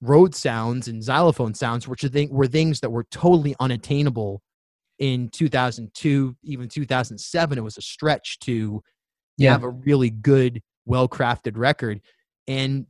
Rhodes 0.00 0.38
sounds 0.38 0.88
and 0.88 1.02
xylophone 1.02 1.54
sounds, 1.54 1.86
which 1.86 2.04
I 2.04 2.08
think 2.08 2.32
were 2.32 2.48
things 2.48 2.80
that 2.80 2.90
were 2.90 3.04
totally 3.10 3.54
unattainable 3.60 4.42
in 4.98 5.28
2002, 5.30 6.36
even 6.42 6.68
2007. 6.68 7.58
It 7.58 7.60
was 7.60 7.78
a 7.78 7.82
stretch 7.82 8.38
to 8.40 8.82
yeah. 9.36 9.52
have 9.52 9.62
a 9.62 9.70
really 9.70 10.10
good, 10.10 10.60
well 10.86 11.08
crafted 11.08 11.56
record. 11.56 12.00
And 12.48 12.86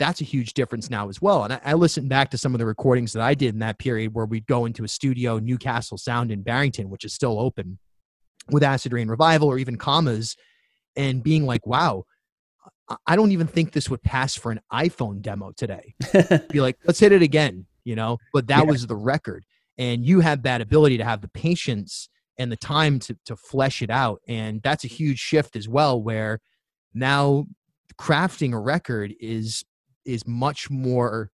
that's 0.00 0.22
a 0.22 0.24
huge 0.24 0.54
difference 0.54 0.90
now 0.90 1.08
as 1.08 1.20
well. 1.20 1.44
And 1.44 1.52
I, 1.52 1.60
I, 1.62 1.74
listened 1.74 2.08
back 2.08 2.30
to 2.30 2.38
some 2.38 2.54
of 2.54 2.58
the 2.58 2.64
recordings 2.64 3.12
that 3.12 3.22
I 3.22 3.34
did 3.34 3.52
in 3.54 3.60
that 3.60 3.78
period 3.78 4.14
where 4.14 4.24
we'd 4.24 4.46
go 4.46 4.64
into 4.64 4.82
a 4.82 4.88
studio, 4.88 5.38
Newcastle 5.38 5.98
Sound 5.98 6.32
in 6.32 6.42
Barrington, 6.42 6.88
which 6.88 7.04
is 7.04 7.12
still 7.12 7.38
open 7.38 7.78
with 8.48 8.62
Acid 8.62 8.94
Rain 8.94 9.08
Revival 9.08 9.48
or 9.48 9.58
even 9.58 9.76
Commas, 9.76 10.36
and 10.96 11.22
being 11.22 11.44
like, 11.44 11.66
wow, 11.66 12.04
I 13.06 13.14
don't 13.14 13.30
even 13.30 13.46
think 13.46 13.72
this 13.72 13.90
would 13.90 14.02
pass 14.02 14.34
for 14.34 14.50
an 14.50 14.60
iPhone 14.72 15.20
demo 15.20 15.52
today. 15.52 15.94
Be 16.50 16.62
like, 16.62 16.78
let's 16.86 16.98
hit 16.98 17.12
it 17.12 17.22
again, 17.22 17.66
you 17.84 17.94
know? 17.94 18.16
But 18.32 18.48
that 18.48 18.64
yeah. 18.64 18.70
was 18.70 18.86
the 18.86 18.96
record. 18.96 19.44
And 19.78 20.04
you 20.04 20.20
have 20.20 20.42
that 20.42 20.62
ability 20.62 20.96
to 20.98 21.04
have 21.04 21.20
the 21.20 21.28
patience 21.28 22.08
and 22.38 22.50
the 22.50 22.56
time 22.56 22.98
to, 23.00 23.16
to 23.26 23.36
flesh 23.36 23.82
it 23.82 23.90
out. 23.90 24.20
And 24.26 24.62
that's 24.62 24.84
a 24.84 24.88
huge 24.88 25.18
shift 25.18 25.56
as 25.56 25.68
well, 25.68 26.02
where 26.02 26.40
now 26.94 27.46
crafting 27.98 28.54
a 28.54 28.58
record 28.58 29.14
is 29.20 29.62
is 30.04 30.26
much 30.26 30.70
more 30.70 31.30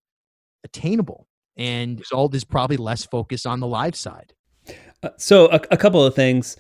attainable 0.65 1.27
and 1.57 2.03
all 2.13 2.29
there's 2.29 2.45
probably 2.45 2.77
less 2.77 3.05
focus 3.05 3.47
on 3.47 3.61
the 3.61 3.67
live 3.67 3.97
side. 3.97 4.33
Uh, 5.03 5.11
so 5.17 5.47
a, 5.47 5.61
a, 5.71 5.77
couple 5.77 6.05
of 6.05 6.15
things. 6.15 6.57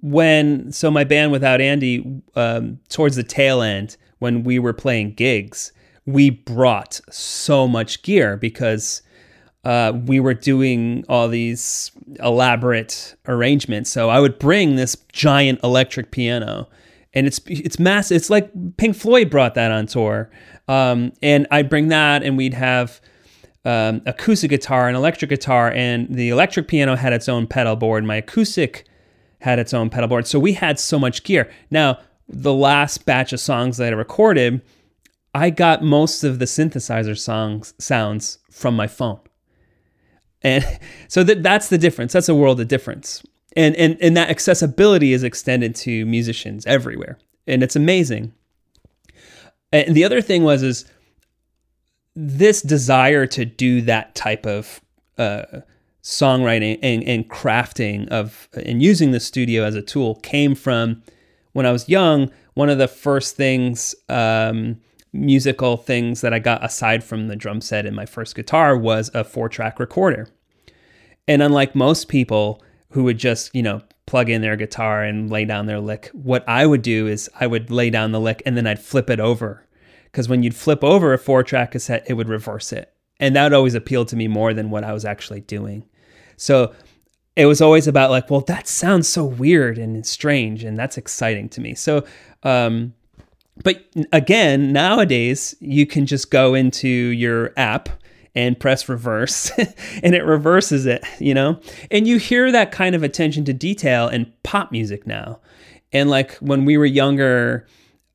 When 0.00 0.72
so 0.72 0.90
my 0.90 1.04
band 1.04 1.32
without 1.32 1.60
andy 1.60 2.22
um, 2.34 2.78
towards 2.88 3.16
the 3.16 3.22
tail 3.22 3.62
end 3.62 3.96
when 4.18 4.44
we 4.44 4.58
were 4.58 4.72
playing 4.74 5.14
gigs 5.14 5.72
we 6.06 6.30
brought 6.30 7.00
so 7.10 7.66
much 7.66 8.02
gear 8.02 8.36
because 8.36 9.02
uh, 9.64 9.92
we 10.04 10.20
were 10.20 10.34
doing 10.34 11.04
all 11.08 11.28
these 11.28 11.90
elaborate 12.22 13.14
arrangements. 13.26 13.90
So 13.90 14.10
i 14.10 14.20
would 14.20 14.38
bring 14.38 14.76
this 14.76 14.96
giant 15.12 15.60
electric 15.62 16.10
piano 16.10 16.68
and 17.14 17.26
it's 17.26 17.40
it's 17.46 17.78
massive. 17.78 18.16
It's 18.16 18.28
like 18.28 18.50
Pink 18.76 18.96
Floyd 18.96 19.30
brought 19.30 19.54
that 19.54 19.70
on 19.70 19.86
tour, 19.86 20.30
um, 20.68 21.12
and 21.22 21.46
I'd 21.50 21.70
bring 21.70 21.88
that, 21.88 22.22
and 22.22 22.36
we'd 22.36 22.54
have 22.54 23.00
um, 23.64 24.02
acoustic 24.04 24.50
guitar 24.50 24.88
and 24.88 24.96
electric 24.96 25.30
guitar, 25.30 25.70
and 25.70 26.12
the 26.14 26.28
electric 26.28 26.68
piano 26.68 26.96
had 26.96 27.12
its 27.12 27.28
own 27.28 27.46
pedal 27.46 27.76
board. 27.76 28.04
My 28.04 28.16
acoustic 28.16 28.86
had 29.40 29.58
its 29.58 29.72
own 29.72 29.90
pedal 29.90 30.08
board, 30.08 30.26
so 30.26 30.38
we 30.38 30.54
had 30.54 30.78
so 30.78 30.98
much 30.98 31.22
gear. 31.22 31.50
Now, 31.70 32.00
the 32.28 32.52
last 32.52 33.06
batch 33.06 33.32
of 33.32 33.40
songs 33.40 33.76
that 33.76 33.92
I 33.92 33.96
recorded, 33.96 34.60
I 35.34 35.50
got 35.50 35.82
most 35.82 36.24
of 36.24 36.40
the 36.40 36.46
synthesizer 36.46 37.16
songs 37.16 37.74
sounds 37.78 38.38
from 38.50 38.74
my 38.74 38.88
phone. 38.88 39.20
And 40.42 40.64
so 41.08 41.22
that 41.22 41.44
that's 41.44 41.68
the 41.68 41.78
difference. 41.78 42.12
That's 42.12 42.28
a 42.28 42.34
world 42.34 42.60
of 42.60 42.66
difference 42.66 43.22
and 43.56 43.74
and 43.76 43.96
and 44.00 44.16
that 44.16 44.30
accessibility 44.30 45.12
is 45.12 45.22
extended 45.22 45.74
to 45.74 46.04
musicians 46.06 46.66
everywhere 46.66 47.18
and 47.46 47.62
it's 47.62 47.76
amazing 47.76 48.32
and 49.72 49.94
the 49.94 50.04
other 50.04 50.20
thing 50.20 50.44
was 50.44 50.62
is 50.62 50.84
this 52.16 52.62
desire 52.62 53.26
to 53.26 53.44
do 53.44 53.80
that 53.82 54.14
type 54.14 54.46
of 54.46 54.80
uh, 55.18 55.60
songwriting 56.02 56.78
and, 56.82 57.02
and 57.04 57.28
crafting 57.28 58.06
of 58.08 58.48
and 58.52 58.82
using 58.82 59.10
the 59.10 59.20
studio 59.20 59.64
as 59.64 59.74
a 59.74 59.82
tool 59.82 60.16
came 60.16 60.54
from 60.54 61.02
when 61.52 61.66
I 61.66 61.72
was 61.72 61.88
young. 61.88 62.30
One 62.54 62.68
of 62.68 62.78
the 62.78 62.86
first 62.86 63.36
things, 63.36 63.94
um, 64.08 64.80
musical 65.12 65.76
things 65.76 66.20
that 66.20 66.32
I 66.32 66.38
got 66.38 66.64
aside 66.64 67.02
from 67.02 67.28
the 67.28 67.36
drum 67.36 67.60
set 67.60 67.86
and 67.86 67.96
my 67.96 68.06
first 68.06 68.36
guitar 68.36 68.76
was 68.76 69.10
a 69.14 69.24
four 69.24 69.48
track 69.48 69.80
recorder. 69.80 70.28
And 71.26 71.42
unlike 71.42 71.74
most 71.74 72.08
people, 72.08 72.62
who 72.94 73.02
would 73.02 73.18
just, 73.18 73.52
you 73.56 73.62
know, 73.62 73.82
plug 74.06 74.30
in 74.30 74.40
their 74.40 74.54
guitar 74.54 75.02
and 75.02 75.28
lay 75.28 75.44
down 75.44 75.66
their 75.66 75.80
lick. 75.80 76.10
What 76.12 76.48
I 76.48 76.64
would 76.64 76.82
do 76.82 77.08
is 77.08 77.28
I 77.40 77.48
would 77.48 77.68
lay 77.68 77.90
down 77.90 78.12
the 78.12 78.20
lick 78.20 78.40
and 78.46 78.56
then 78.56 78.68
I'd 78.68 78.78
flip 78.78 79.10
it 79.10 79.18
over. 79.18 79.66
Because 80.04 80.28
when 80.28 80.44
you'd 80.44 80.54
flip 80.54 80.84
over 80.84 81.12
a 81.12 81.18
four 81.18 81.42
track 81.42 81.72
cassette, 81.72 82.04
it 82.06 82.14
would 82.14 82.28
reverse 82.28 82.72
it. 82.72 82.94
And 83.18 83.34
that 83.34 83.52
always 83.52 83.74
appealed 83.74 84.06
to 84.08 84.16
me 84.16 84.28
more 84.28 84.54
than 84.54 84.70
what 84.70 84.84
I 84.84 84.92
was 84.92 85.04
actually 85.04 85.40
doing. 85.40 85.84
So 86.36 86.72
it 87.34 87.46
was 87.46 87.60
always 87.60 87.88
about 87.88 88.10
like, 88.10 88.30
well, 88.30 88.42
that 88.42 88.68
sounds 88.68 89.08
so 89.08 89.24
weird 89.24 89.76
and 89.76 90.06
strange, 90.06 90.62
and 90.62 90.78
that's 90.78 90.96
exciting 90.96 91.48
to 91.48 91.60
me. 91.60 91.74
So, 91.74 92.04
um, 92.44 92.94
but 93.64 93.84
again, 94.12 94.72
nowadays 94.72 95.56
you 95.58 95.84
can 95.84 96.06
just 96.06 96.30
go 96.30 96.54
into 96.54 96.88
your 96.88 97.52
app 97.56 97.88
and 98.34 98.58
press 98.58 98.88
reverse 98.88 99.50
and 100.02 100.14
it 100.14 100.24
reverses 100.24 100.86
it, 100.86 101.04
you 101.18 101.34
know? 101.34 101.60
And 101.90 102.06
you 102.06 102.18
hear 102.18 102.50
that 102.52 102.72
kind 102.72 102.94
of 102.94 103.02
attention 103.02 103.44
to 103.44 103.52
detail 103.52 104.08
in 104.08 104.32
pop 104.42 104.72
music 104.72 105.06
now. 105.06 105.40
And 105.92 106.10
like 106.10 106.34
when 106.36 106.64
we 106.64 106.76
were 106.76 106.86
younger, 106.86 107.66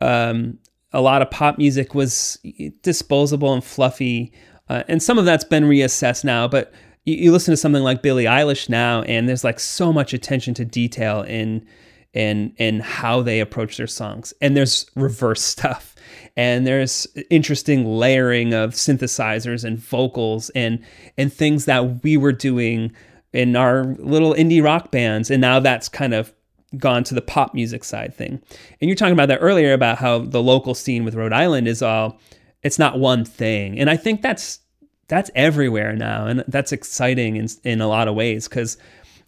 um, 0.01 0.57
a 0.91 1.01
lot 1.01 1.21
of 1.21 1.29
pop 1.31 1.57
music 1.57 1.95
was 1.95 2.37
disposable 2.81 3.53
and 3.53 3.63
fluffy. 3.63 4.33
Uh, 4.67 4.83
and 4.87 5.01
some 5.01 5.17
of 5.17 5.25
that's 5.25 5.43
been 5.43 5.63
reassessed 5.63 6.23
now, 6.23 6.47
but 6.47 6.73
you, 7.05 7.15
you, 7.15 7.31
listen 7.31 7.51
to 7.51 7.57
something 7.57 7.83
like 7.83 8.01
Billie 8.01 8.25
Eilish 8.25 8.69
now, 8.69 9.01
and 9.03 9.27
there's 9.27 9.43
like 9.43 9.59
so 9.59 9.91
much 9.93 10.13
attention 10.13 10.53
to 10.55 10.65
detail 10.65 11.21
in 11.21 11.65
in 12.13 12.53
in 12.57 12.79
how 12.81 13.21
they 13.21 13.39
approach 13.39 13.77
their 13.77 13.87
songs. 13.87 14.33
And 14.41 14.55
there's 14.55 14.85
reverse 14.95 15.41
stuff 15.55 15.95
and 16.35 16.65
there's 16.65 17.07
interesting 17.29 17.85
layering 17.85 18.53
of 18.53 18.71
synthesizers 18.71 19.63
and 19.63 19.77
vocals 19.77 20.49
and 20.51 20.83
and 21.17 21.31
things 21.31 21.65
that 21.65 22.03
we 22.03 22.17
were 22.17 22.31
doing 22.31 22.91
in 23.33 23.55
our 23.55 23.83
little 23.99 24.33
indie 24.33 24.63
rock 24.63 24.91
bands. 24.91 25.29
And 25.29 25.41
now 25.41 25.59
that's 25.59 25.89
kind 25.89 26.13
of 26.13 26.33
gone 26.77 27.03
to 27.03 27.15
the 27.15 27.21
pop 27.21 27.53
music 27.53 27.83
side 27.83 28.13
thing. 28.13 28.41
And 28.79 28.89
you're 28.89 28.95
talking 28.95 29.13
about 29.13 29.27
that 29.29 29.39
earlier 29.41 29.73
about 29.73 29.97
how 29.97 30.19
the 30.19 30.41
local 30.41 30.75
scene 30.75 31.03
with 31.03 31.15
Rhode 31.15 31.33
Island 31.33 31.67
is 31.67 31.81
all 31.81 32.19
it's 32.61 32.79
not 32.79 32.99
one 32.99 33.23
thing. 33.25 33.79
And 33.79 33.89
I 33.89 33.97
think 33.97 34.21
that's 34.21 34.59
that's 35.07 35.31
everywhere 35.33 35.95
now. 35.95 36.27
And 36.27 36.43
that's 36.47 36.71
exciting 36.71 37.35
in 37.35 37.47
in 37.63 37.81
a 37.81 37.87
lot 37.87 38.07
of 38.07 38.15
ways. 38.15 38.47
Cuz 38.47 38.77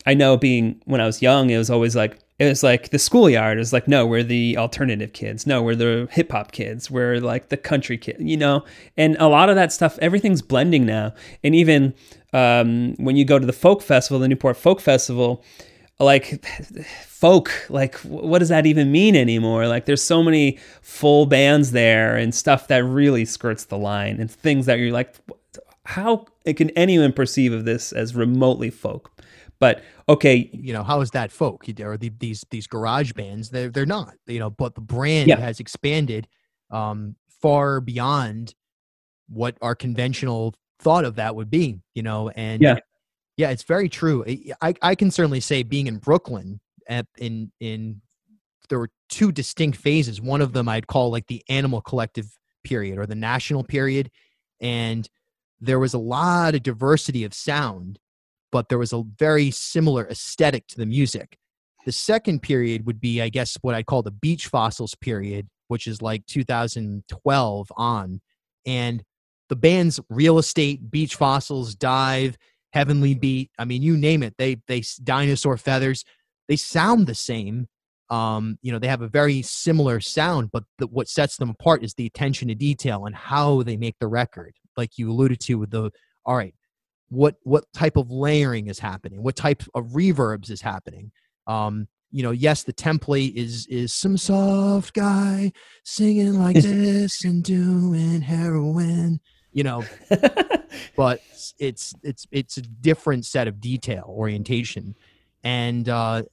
I 0.06 0.14
know 0.14 0.38
being 0.38 0.82
when 0.86 1.02
I 1.02 1.06
was 1.06 1.22
young 1.22 1.50
it 1.50 1.58
was 1.58 1.70
always 1.70 1.96
like 1.96 2.18
it 2.42 2.50
was 2.50 2.64
like 2.64 2.90
the 2.90 2.98
schoolyard 2.98 3.60
is 3.60 3.72
like 3.72 3.88
no 3.88 4.04
we're 4.04 4.24
the 4.24 4.58
alternative 4.58 5.14
kids. 5.14 5.46
No 5.46 5.62
we're 5.62 5.76
the 5.76 6.08
hip 6.10 6.32
hop 6.32 6.52
kids. 6.52 6.90
We're 6.90 7.20
like 7.20 7.50
the 7.50 7.58
country 7.58 8.00
kid 8.00 8.18
you 8.20 8.36
know? 8.36 8.66
And 8.98 9.16
a 9.20 9.28
lot 9.28 9.50
of 9.50 9.56
that 9.58 9.72
stuff 9.72 10.00
everything's 10.02 10.42
blending 10.42 10.84
now. 10.84 11.14
And 11.44 11.54
even 11.54 11.94
um, 12.34 12.96
when 12.96 13.16
you 13.16 13.26
go 13.26 13.38
to 13.38 13.46
the 13.46 13.54
folk 13.54 13.84
festival 13.84 14.20
the 14.20 14.28
newport 14.28 14.58
folk 14.58 14.82
festival 14.82 15.44
like 16.00 16.44
folk 17.06 17.52
like 17.70 17.96
what 18.00 18.40
does 18.40 18.50
that 18.50 18.66
even 18.66 18.92
mean 18.92 19.16
anymore? 19.16 19.68
Like 19.68 19.86
there's 19.86 20.02
so 20.02 20.24
many 20.24 20.58
full 20.82 21.28
bands 21.28 21.74
there 21.74 22.16
and 22.16 22.34
stuff 22.34 22.70
that 22.70 22.84
really 22.84 23.24
skirts 23.24 23.66
the 23.66 23.78
line 23.78 24.20
and 24.20 24.32
things 24.32 24.66
that 24.66 24.80
you're 24.80 24.92
like 24.92 25.16
how 25.84 26.26
can 26.56 26.72
anyone 26.72 27.14
perceive 27.14 27.54
of 27.54 27.66
this 27.66 27.92
as 27.92 28.16
remotely 28.16 28.72
folk 28.72 29.12
but 29.62 29.84
okay, 30.10 30.50
you 30.52 30.74
know, 30.74 30.84
how 30.84 31.02
is 31.02 31.12
that 31.12 31.32
folk 31.32 31.66
or 31.80 31.96
the, 31.96 32.12
these 32.20 32.44
these 32.50 32.66
garage 32.66 33.14
bands? 33.14 33.52
They're 33.52 33.70
they're 33.70 33.86
not, 33.86 34.16
you 34.26 34.40
know, 34.40 34.50
but 34.50 34.74
the 34.74 34.82
brand 34.82 35.30
yeah. 35.30 35.40
has 35.40 35.60
expanded 35.60 36.28
um, 36.72 37.16
far 37.42 37.80
beyond 37.80 38.56
what 39.30 39.56
our 39.62 39.76
conventional 39.76 40.56
thought 40.80 41.06
of 41.06 41.16
that 41.16 41.36
would 41.36 41.52
be, 41.52 41.80
you 41.94 42.02
know, 42.02 42.30
and 42.30 42.60
yeah, 42.60 42.80
yeah, 43.38 43.52
it's 43.52 43.62
very 43.62 43.88
true. 43.88 44.26
I 44.62 44.74
I 44.82 44.96
can 44.96 45.12
certainly 45.12 45.40
say 45.40 45.62
being 45.62 45.86
in 45.86 45.98
Brooklyn 45.98 46.60
at, 46.90 47.06
in 47.20 47.52
in 47.60 48.02
there 48.68 48.80
were 48.80 48.90
two 49.10 49.32
distinct 49.32 49.78
phases. 49.78 50.20
One 50.20 50.42
of 50.42 50.54
them 50.54 50.68
I'd 50.68 50.88
call 50.88 51.12
like 51.12 51.28
the 51.28 51.44
animal 51.50 51.82
collective 51.82 52.26
period 52.64 52.98
or 52.98 53.06
the 53.06 53.14
national 53.14 53.64
period, 53.64 54.10
and 54.60 55.08
there 55.60 55.78
was 55.78 55.94
a 55.94 56.00
lot 56.00 56.56
of 56.56 56.64
diversity 56.64 57.24
of 57.26 57.36
sound 57.36 58.00
but 58.52 58.70
there 58.70 58.78
was 58.78 58.94
a 58.94 59.04
very 59.18 59.52
similar 59.52 60.08
aesthetic 60.08 60.68
to 60.68 60.78
the 60.78 60.86
music. 60.86 61.38
The 61.86 61.92
second 61.92 62.42
period 62.42 62.86
would 62.86 63.00
be, 63.00 63.22
I 63.22 63.30
guess, 63.30 63.58
what 63.62 63.76
I 63.76 63.84
call 63.84 64.04
the 64.04 64.12
beach 64.12 64.48
fossils 64.48 64.96
period, 64.96 65.48
which 65.68 65.88
is 65.88 66.02
like 66.02 66.26
2012 66.28 67.72
on. 67.76 68.22
And 68.66 69.04
the 69.50 69.56
bands 69.56 70.00
Real 70.10 70.38
Estate, 70.38 70.92
Beach 70.92 71.16
Fossils, 71.16 71.76
DIIV, 71.76 72.36
Heavenly 72.72 73.16
Beat, 73.16 73.52
I 73.60 73.66
mean, 73.66 73.82
you 73.82 73.98
name 73.98 74.24
it. 74.24 74.36
They 74.38 74.58
they 74.68 74.84
dinosaur 75.04 75.58
feathers, 75.58 76.06
they 76.48 76.56
sound 76.56 77.08
the 77.08 77.16
same. 77.16 77.68
Um, 78.10 78.58
you 78.62 78.72
know, 78.72 78.80
they 78.80 78.88
have 78.88 79.02
a 79.02 79.08
very 79.08 79.42
similar 79.42 80.02
sound, 80.02 80.52
but 80.52 80.64
the, 80.78 80.88
what 80.88 81.08
sets 81.08 81.38
them 81.38 81.50
apart 81.50 81.84
is 81.84 81.94
the 81.94 82.06
attention 82.06 82.50
to 82.50 82.56
detail 82.56 83.06
and 83.06 83.16
how 83.16 83.64
they 83.64 83.78
make 83.78 83.96
the 84.00 84.08
record. 84.08 84.54
Like 84.78 84.98
you 84.98 85.10
alluded 85.10 85.40
to 85.42 85.56
with 85.56 85.72
the 85.72 85.92
all 86.26 86.36
right, 86.36 86.54
what 87.12 87.36
what 87.44 87.66
type 87.74 87.98
of 87.98 88.10
layering 88.10 88.68
is 88.68 88.80
happening 88.80 89.22
what 89.22 89.36
type 89.36 89.62
of 89.76 89.86
reverbs 89.88 90.50
is 90.50 90.62
happening. 90.62 91.12
Um 91.46 91.88
you 92.10 92.24
know 92.24 92.32
yes 92.32 92.64
the 92.64 92.74
template 92.74 93.36
is 93.36 93.68
is 93.68 93.94
some 93.94 94.18
soft 94.18 94.94
guy 94.94 95.52
singing 95.84 96.40
like 96.40 96.56
this 96.62 97.24
and 97.24 97.44
doing 97.44 98.22
heroin 98.22 99.20
you 99.54 99.64
know 99.64 99.84
but 100.96 101.22
it's 101.60 101.94
it's 102.02 102.26
it's 102.32 102.58
a 102.58 102.62
different 102.62 103.26
set 103.26 103.48
of 103.48 103.60
detail 103.60 104.06
orientation. 104.08 104.96
And 105.44 105.88
uh 105.90 106.24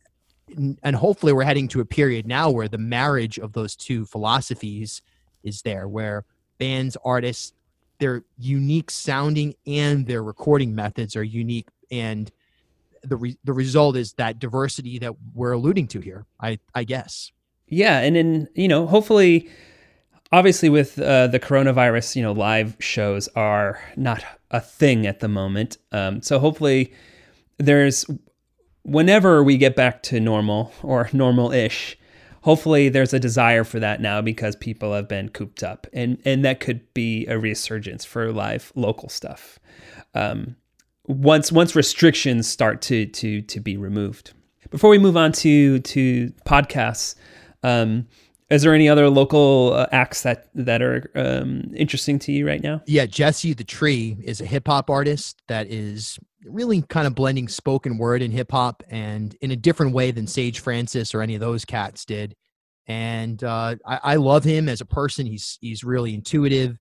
and 0.82 0.96
hopefully 0.96 1.32
we're 1.32 1.42
heading 1.42 1.68
to 1.68 1.80
a 1.80 1.84
period 1.84 2.26
now 2.26 2.50
where 2.50 2.68
the 2.68 2.78
marriage 2.78 3.38
of 3.38 3.52
those 3.52 3.76
two 3.76 4.06
philosophies 4.06 5.02
is 5.42 5.62
there 5.62 5.88
where 5.88 6.24
bands 6.58 6.96
artists 7.04 7.52
their 7.98 8.24
unique 8.38 8.90
sounding 8.90 9.54
and 9.66 10.06
their 10.06 10.22
recording 10.22 10.74
methods 10.74 11.16
are 11.16 11.24
unique. 11.24 11.68
And 11.90 12.30
the 13.02 13.16
re- 13.16 13.38
the 13.44 13.52
result 13.52 13.96
is 13.96 14.14
that 14.14 14.38
diversity 14.38 14.98
that 14.98 15.14
we're 15.34 15.52
alluding 15.52 15.86
to 15.88 16.00
here 16.00 16.26
i 16.40 16.58
i 16.74 16.84
guess. 16.84 17.32
Yeah 17.66 17.98
and 18.00 18.16
in 18.16 18.48
you 18.54 18.68
know 18.68 18.86
hopefully 18.86 19.48
obviously 20.32 20.68
with 20.68 20.98
uh, 20.98 21.26
the 21.28 21.40
coronavirus 21.40 22.16
you 22.16 22.22
know 22.22 22.32
live 22.32 22.76
shows 22.80 23.28
are 23.28 23.80
not 23.96 24.24
a 24.50 24.60
thing 24.60 25.06
at 25.06 25.20
the 25.20 25.28
moment. 25.28 25.76
Um, 25.92 26.22
so 26.22 26.38
hopefully 26.38 26.92
there's 27.58 28.06
whenever 28.82 29.42
we 29.42 29.58
get 29.58 29.76
back 29.76 30.02
to 30.04 30.20
normal 30.20 30.72
or 30.82 31.10
normal-ish 31.12 31.98
hopefully 32.42 32.88
there's 32.88 33.12
a 33.12 33.18
desire 33.18 33.64
for 33.64 33.80
that 33.80 34.00
now 34.00 34.20
because 34.20 34.56
people 34.56 34.92
have 34.94 35.08
been 35.08 35.28
cooped 35.28 35.62
up 35.62 35.86
and 35.92 36.20
and 36.24 36.44
that 36.44 36.60
could 36.60 36.92
be 36.94 37.26
a 37.26 37.38
resurgence 37.38 38.04
for 38.04 38.32
live 38.32 38.72
local 38.74 39.08
stuff 39.08 39.58
um, 40.14 40.56
once 41.06 41.50
once 41.50 41.74
restrictions 41.74 42.48
start 42.48 42.80
to 42.82 43.06
to 43.06 43.42
to 43.42 43.60
be 43.60 43.76
removed 43.76 44.32
before 44.70 44.90
we 44.90 44.98
move 44.98 45.16
on 45.16 45.32
to 45.32 45.78
to 45.80 46.32
podcasts 46.44 47.14
um, 47.62 48.06
is 48.50 48.62
there 48.62 48.74
any 48.74 48.88
other 48.88 49.10
local 49.10 49.74
uh, 49.74 49.86
acts 49.92 50.22
that 50.22 50.48
that 50.54 50.80
are 50.80 51.10
um, 51.14 51.70
interesting 51.74 52.18
to 52.20 52.32
you 52.32 52.46
right 52.46 52.62
now? 52.62 52.82
Yeah, 52.86 53.04
Jesse 53.04 53.52
the 53.52 53.64
Tree 53.64 54.16
is 54.22 54.40
a 54.40 54.46
hip 54.46 54.68
hop 54.68 54.88
artist 54.88 55.42
that 55.48 55.66
is 55.66 56.18
really 56.44 56.82
kind 56.82 57.06
of 57.06 57.14
blending 57.14 57.48
spoken 57.48 57.98
word 57.98 58.22
and 58.22 58.32
hip 58.32 58.50
hop, 58.50 58.82
and 58.88 59.34
in 59.40 59.50
a 59.50 59.56
different 59.56 59.92
way 59.92 60.10
than 60.10 60.26
Sage 60.26 60.60
Francis 60.60 61.14
or 61.14 61.22
any 61.22 61.34
of 61.34 61.40
those 61.40 61.64
cats 61.64 62.04
did. 62.04 62.34
And 62.86 63.42
uh, 63.44 63.76
I, 63.86 64.00
I 64.02 64.16
love 64.16 64.44
him 64.44 64.68
as 64.68 64.80
a 64.80 64.86
person. 64.86 65.26
He's 65.26 65.58
he's 65.60 65.84
really 65.84 66.14
intuitive, 66.14 66.78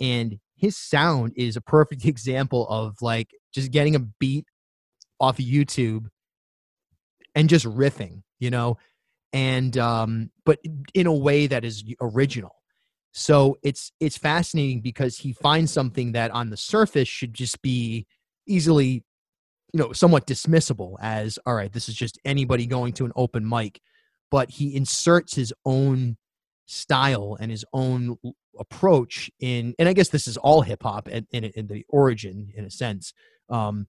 and 0.00 0.38
his 0.56 0.76
sound 0.76 1.32
is 1.36 1.56
a 1.56 1.60
perfect 1.60 2.04
example 2.06 2.68
of 2.68 2.96
like 3.00 3.30
just 3.54 3.70
getting 3.70 3.94
a 3.94 4.00
beat 4.00 4.46
off 5.20 5.38
of 5.38 5.44
YouTube 5.44 6.06
and 7.34 7.48
just 7.48 7.64
riffing. 7.64 8.22
You 8.38 8.50
know, 8.50 8.76
and 9.32 9.76
um, 9.78 10.30
but 10.44 10.58
in 10.94 11.06
a 11.06 11.12
way 11.12 11.46
that 11.46 11.64
is 11.64 11.84
original. 12.00 12.54
So 13.12 13.56
it's 13.62 13.92
it's 13.98 14.18
fascinating 14.18 14.82
because 14.82 15.16
he 15.16 15.32
finds 15.32 15.72
something 15.72 16.12
that 16.12 16.30
on 16.32 16.50
the 16.50 16.56
surface 16.56 17.08
should 17.08 17.32
just 17.32 17.62
be 17.62 18.06
easily, 18.46 19.04
you 19.72 19.80
know, 19.80 19.92
somewhat 19.92 20.26
dismissible 20.26 20.96
as 21.00 21.38
all 21.46 21.54
right, 21.54 21.72
this 21.72 21.88
is 21.88 21.94
just 21.94 22.18
anybody 22.24 22.66
going 22.66 22.92
to 22.94 23.04
an 23.04 23.12
open 23.16 23.48
mic, 23.48 23.80
but 24.30 24.50
he 24.50 24.74
inserts 24.74 25.34
his 25.34 25.52
own 25.64 26.16
style 26.66 27.36
and 27.40 27.50
his 27.50 27.64
own 27.72 28.16
approach 28.58 29.30
in 29.38 29.72
and 29.78 29.88
i 29.88 29.92
guess 29.92 30.08
this 30.08 30.26
is 30.26 30.36
all 30.38 30.62
hip 30.62 30.82
hop 30.82 31.06
in, 31.08 31.24
in, 31.30 31.44
in, 31.44 31.66
the 31.68 31.84
origin 31.90 32.50
in 32.56 32.64
a 32.64 32.70
sense 32.70 33.12
um, 33.50 33.86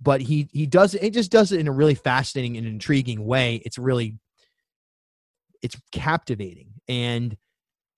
but 0.00 0.20
he 0.20 0.48
he 0.52 0.66
does 0.66 0.94
it, 0.94 1.02
it 1.02 1.12
just 1.12 1.30
does 1.30 1.52
it 1.52 1.60
in 1.60 1.68
a 1.68 1.72
really 1.72 1.94
fascinating 1.94 2.56
and 2.56 2.66
intriguing 2.66 3.24
way. 3.24 3.56
It's 3.64 3.78
really 3.78 4.18
it's 5.62 5.76
captivating. 5.92 6.68
And 6.88 7.36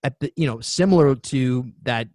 at 0.03 0.19
the 0.19 0.31
you 0.35 0.47
know 0.47 0.59
similar 0.61 1.15
to 1.15 1.71
that 1.83 2.07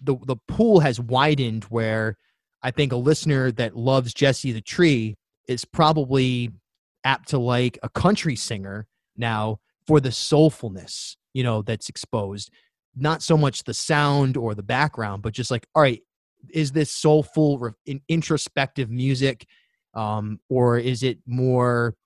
the 0.00 0.16
the 0.26 0.36
pool 0.48 0.80
has 0.80 1.00
widened 1.00 1.64
where 1.64 2.18
I 2.62 2.70
think 2.70 2.92
a 2.92 2.96
listener 2.96 3.50
that 3.52 3.76
loves 3.76 4.14
Jesse 4.14 4.52
the 4.52 4.60
Tree 4.60 5.16
is 5.48 5.64
probably 5.64 6.50
apt 7.04 7.30
to 7.30 7.38
like 7.38 7.78
a 7.82 7.88
country 7.88 8.36
singer 8.36 8.86
now 9.16 9.58
for 9.86 9.98
the 10.00 10.10
soulfulness 10.10 11.16
you 11.34 11.42
know 11.42 11.60
that's 11.60 11.88
exposed 11.88 12.50
not 12.94 13.22
so 13.22 13.36
much 13.36 13.64
the 13.64 13.74
sound 13.74 14.36
or 14.36 14.54
the 14.54 14.62
background 14.62 15.20
but 15.20 15.32
just 15.32 15.50
like 15.50 15.66
all 15.74 15.82
right 15.82 16.00
is 16.50 16.70
this 16.70 16.92
soulful 16.92 17.74
introspective 18.08 18.88
music 18.88 19.44
um, 19.94 20.38
or 20.48 20.78
is 20.78 21.02
it 21.02 21.18
more 21.26 21.96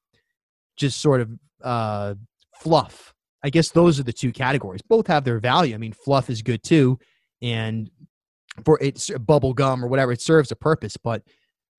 just 0.77 1.01
sort 1.01 1.21
of 1.21 1.31
uh, 1.63 2.15
fluff. 2.55 3.13
I 3.43 3.51
guess 3.51 3.71
those 3.71 3.99
are 4.01 4.03
the 4.03 4.13
two 4.13 4.33
categories. 4.33 4.83
Both 4.83 5.07
have 5.07 5.25
their 5.25 5.39
value. 5.39 5.75
I 5.75 5.79
mean, 5.79 5.93
fluff 5.93 6.31
is 6.31 6.43
good 6.43 6.63
too, 6.63 6.99
and 7.43 7.91
for 8.65 8.79
it's 8.81 9.11
bubble 9.19 9.55
gum 9.55 9.85
or 9.85 9.89
whatever, 9.89 10.13
it 10.13 10.21
serves 10.21 10.51
a 10.51 10.57
purpose. 10.57 10.97
But 10.97 11.23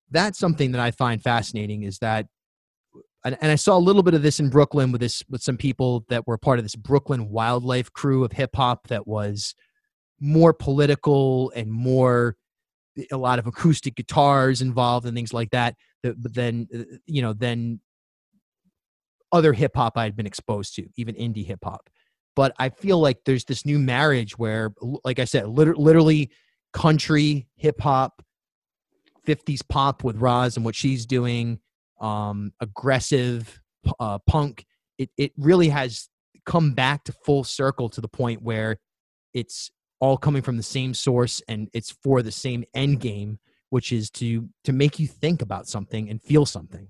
that's 0.09 0.39
something 0.39 0.71
that 0.71 0.81
I 0.81 0.91
find 0.91 1.21
fascinating 1.21 1.83
is 1.83 1.99
that, 1.99 2.27
and, 3.25 3.37
and 3.41 3.51
I 3.51 3.55
saw 3.55 3.77
a 3.77 3.79
little 3.79 4.03
bit 4.03 4.13
of 4.13 4.21
this 4.21 4.39
in 4.39 4.49
Brooklyn 4.49 4.91
with 4.91 5.01
this 5.01 5.23
with 5.29 5.41
some 5.41 5.57
people 5.57 6.05
that 6.09 6.27
were 6.27 6.37
part 6.37 6.59
of 6.59 6.65
this 6.65 6.75
Brooklyn 6.75 7.29
wildlife 7.29 7.91
crew 7.91 8.23
of 8.23 8.31
hip 8.31 8.55
hop 8.55 8.87
that 8.87 9.07
was 9.07 9.53
more 10.19 10.53
political 10.53 11.51
and 11.55 11.71
more 11.71 12.35
a 13.11 13.17
lot 13.17 13.37
of 13.37 13.47
acoustic 13.47 13.95
guitars 13.95 14.61
involved 14.61 15.05
and 15.05 15.15
things 15.15 15.33
like 15.33 15.51
that. 15.51 15.75
Then, 16.03 16.67
uh, 16.73 16.97
you 17.05 17.21
know, 17.21 17.33
then 17.33 17.79
other 19.31 19.53
hip 19.53 19.75
hop 19.75 19.97
I 19.97 20.03
had 20.03 20.15
been 20.15 20.25
exposed 20.25 20.75
to, 20.75 20.87
even 20.95 21.15
indie 21.15 21.45
hip 21.45 21.59
hop. 21.63 21.89
But 22.35 22.53
I 22.59 22.69
feel 22.69 22.99
like 22.99 23.19
there's 23.25 23.45
this 23.45 23.65
new 23.65 23.79
marriage 23.79 24.37
where, 24.37 24.73
like 25.03 25.19
I 25.19 25.25
said, 25.25 25.47
literally 25.47 26.31
country, 26.77 27.47
hip 27.55 27.81
hop, 27.81 28.21
50s 29.25 29.67
pop 29.67 30.03
with 30.03 30.17
Roz 30.17 30.57
and 30.57 30.63
what 30.63 30.75
she's 30.75 31.07
doing, 31.07 31.59
um, 31.99 32.53
aggressive 32.61 33.59
uh, 33.99 34.19
punk. 34.27 34.63
It, 34.99 35.09
it 35.17 35.31
really 35.37 35.69
has 35.69 36.07
come 36.45 36.73
back 36.73 37.03
to 37.05 37.11
full 37.11 37.43
circle 37.43 37.89
to 37.89 37.99
the 37.99 38.07
point 38.07 38.43
where 38.43 38.77
it's 39.33 39.71
all 39.99 40.17
coming 40.17 40.43
from 40.43 40.57
the 40.57 40.63
same 40.63 40.93
source 40.93 41.41
and 41.47 41.67
it's 41.73 41.89
for 42.03 42.21
the 42.21 42.31
same 42.31 42.63
end 42.75 42.99
game, 42.99 43.39
which 43.71 43.91
is 43.91 44.11
to 44.11 44.47
to 44.63 44.71
make 44.71 44.99
you 44.99 45.07
think 45.07 45.41
about 45.41 45.67
something 45.67 46.09
and 46.11 46.21
feel 46.21 46.45
something. 46.45 46.89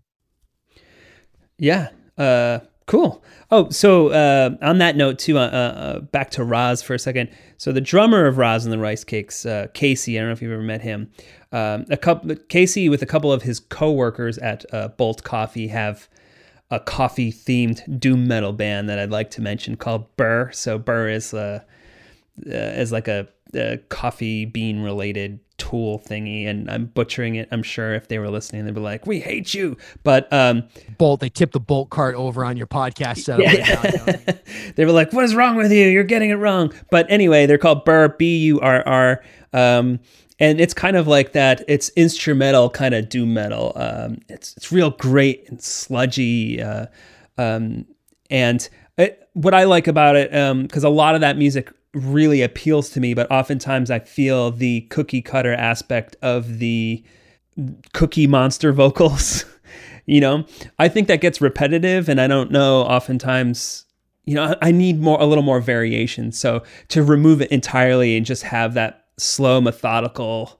Yeah, 1.57 1.89
uh, 2.17 2.59
cool. 2.87 3.23
Oh, 3.51 3.69
so 3.69 4.09
uh, 4.09 4.55
on 4.61 4.79
that 4.79 4.95
note 4.95 5.19
too, 5.19 5.37
uh, 5.37 5.41
uh, 5.41 5.99
back 5.99 6.31
to 6.31 6.43
Roz 6.43 6.81
for 6.81 6.95
a 6.95 6.99
second. 6.99 7.29
So 7.57 7.71
the 7.71 7.81
drummer 7.81 8.25
of 8.25 8.37
Roz 8.37 8.65
and 8.65 8.73
the 8.73 8.79
Rice 8.79 9.03
Cakes, 9.03 9.45
uh, 9.45 9.67
Casey. 9.73 10.17
I 10.17 10.21
don't 10.21 10.29
know 10.29 10.33
if 10.33 10.41
you've 10.41 10.51
ever 10.51 10.61
met 10.63 10.81
him. 10.81 11.11
Um, 11.51 11.85
a 11.89 11.97
couple, 11.97 12.35
Casey 12.49 12.89
with 12.89 13.01
a 13.01 13.05
couple 13.05 13.31
of 13.31 13.43
his 13.43 13.59
coworkers 13.59 14.37
at 14.39 14.65
uh, 14.73 14.89
Bolt 14.89 15.23
Coffee 15.23 15.67
have 15.67 16.09
a 16.69 16.79
coffee 16.79 17.31
themed 17.31 17.99
doom 17.99 18.27
metal 18.27 18.51
band 18.51 18.89
that 18.89 18.99
I'd 18.99 19.11
like 19.11 19.29
to 19.31 19.41
mention 19.41 19.75
called 19.75 20.15
Burr. 20.17 20.51
So 20.51 20.77
Burr 20.77 21.09
is 21.09 21.33
uh, 21.33 21.61
uh, 22.45 22.49
as 22.49 22.91
like 22.91 23.07
a, 23.07 23.27
a, 23.53 23.77
coffee 23.89 24.45
bean 24.45 24.81
related 24.81 25.39
tool 25.57 25.99
thingy 25.99 26.47
and 26.47 26.69
i'm 26.69 26.85
butchering 26.85 27.35
it 27.35 27.47
i'm 27.51 27.63
sure 27.63 27.93
if 27.95 28.07
they 28.07 28.19
were 28.19 28.29
listening 28.29 28.65
they'd 28.65 28.75
be 28.75 28.79
like 28.79 29.05
we 29.05 29.19
hate 29.19 29.53
you. 29.53 29.77
But 30.03 30.31
um 30.31 30.63
bolt 30.97 31.19
they 31.19 31.29
tipped 31.29 31.53
the 31.53 31.59
bolt 31.59 31.89
cart 31.89 32.15
over 32.15 32.45
on 32.45 32.57
your 32.57 32.67
podcast 32.67 33.19
so 33.23 33.37
yeah. 33.39 34.33
they 34.75 34.85
were 34.85 34.91
like 34.91 35.13
what 35.13 35.23
is 35.23 35.35
wrong 35.35 35.55
with 35.55 35.71
you? 35.71 35.87
You're 35.87 36.03
getting 36.03 36.29
it 36.29 36.35
wrong. 36.35 36.73
But 36.91 37.09
anyway 37.09 37.45
they're 37.45 37.57
called 37.57 37.85
burr 37.85 38.09
b-u-r-r 38.09 39.23
um 39.53 39.99
and 40.39 40.61
it's 40.61 40.73
kind 40.73 40.95
of 40.95 41.07
like 41.07 41.33
that 41.33 41.63
it's 41.67 41.89
instrumental 41.95 42.69
kind 42.69 42.93
of 42.93 43.09
doom 43.09 43.33
metal 43.33 43.73
um 43.75 44.19
it's 44.29 44.55
it's 44.57 44.71
real 44.71 44.91
great 44.91 45.47
and 45.49 45.61
sludgy 45.61 46.61
uh 46.61 46.85
um 47.37 47.85
and 48.29 48.69
it, 48.97 49.29
what 49.33 49.53
i 49.53 49.63
like 49.63 49.87
about 49.87 50.15
it 50.15 50.35
um 50.35 50.63
because 50.63 50.83
a 50.83 50.89
lot 50.89 51.15
of 51.15 51.21
that 51.21 51.37
music 51.37 51.71
really 51.97 52.41
appeals 52.41 52.89
to 52.91 52.99
me, 52.99 53.13
but 53.13 53.29
oftentimes 53.31 53.91
I 53.91 53.99
feel 53.99 54.51
the 54.51 54.81
cookie 54.89 55.21
cutter 55.21 55.53
aspect 55.53 56.15
of 56.21 56.59
the 56.59 57.03
cookie 57.93 58.27
monster 58.27 58.71
vocals. 58.73 59.45
you 60.05 60.21
know, 60.21 60.45
I 60.79 60.87
think 60.87 61.07
that 61.07 61.21
gets 61.21 61.41
repetitive, 61.41 62.09
and 62.09 62.21
I 62.21 62.27
don't 62.27 62.51
know. 62.51 62.81
Oftentimes, 62.81 63.85
you 64.25 64.35
know, 64.35 64.55
I 64.61 64.71
need 64.71 65.01
more, 65.01 65.19
a 65.19 65.25
little 65.25 65.43
more 65.43 65.59
variation. 65.59 66.31
So 66.31 66.63
to 66.89 67.03
remove 67.03 67.41
it 67.41 67.51
entirely 67.51 68.17
and 68.17 68.25
just 68.25 68.43
have 68.43 68.73
that 68.75 69.05
slow, 69.17 69.59
methodical 69.61 70.59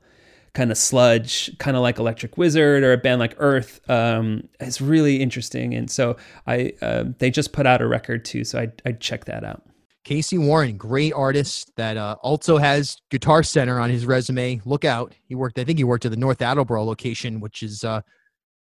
kind 0.54 0.72
of 0.72 0.78
sludge, 0.78 1.56
kind 1.60 1.78
of 1.78 1.84
like 1.84 2.00
Electric 2.00 2.36
Wizard 2.36 2.84
or 2.84 2.92
a 2.92 2.98
band 2.98 3.20
like 3.20 3.36
Earth, 3.38 3.80
um, 3.90 4.48
is 4.60 4.82
really 4.82 5.22
interesting. 5.22 5.76
And 5.76 5.90
so 5.90 6.18
I, 6.48 6.74
uh, 6.82 7.06
they 7.20 7.30
just 7.30 7.54
put 7.54 7.68
out 7.68 7.82
a 7.82 7.88
record 7.88 8.26
too, 8.26 8.44
so 8.44 8.60
I 8.60 8.72
I 8.84 8.94
check 8.94 9.26
that 9.26 9.44
out. 9.44 9.64
Casey 10.08 10.38
Warren, 10.38 10.78
great 10.78 11.12
artist 11.12 11.70
that 11.76 11.98
uh, 11.98 12.16
also 12.22 12.56
has 12.58 12.96
Guitar 13.12 13.44
Center 13.44 13.78
on 13.78 13.90
his 13.90 14.06
resume. 14.06 14.62
Look 14.64 14.86
out. 14.86 15.14
He 15.26 15.36
worked, 15.36 15.60
I 15.60 15.66
think 15.66 15.78
he 15.78 15.84
worked 15.84 16.06
at 16.06 16.12
the 16.12 16.18
North 16.18 16.42
Attleboro 16.42 16.86
location, 16.86 17.42
which 17.42 17.62
is 17.62 17.84
uh, 17.84 18.00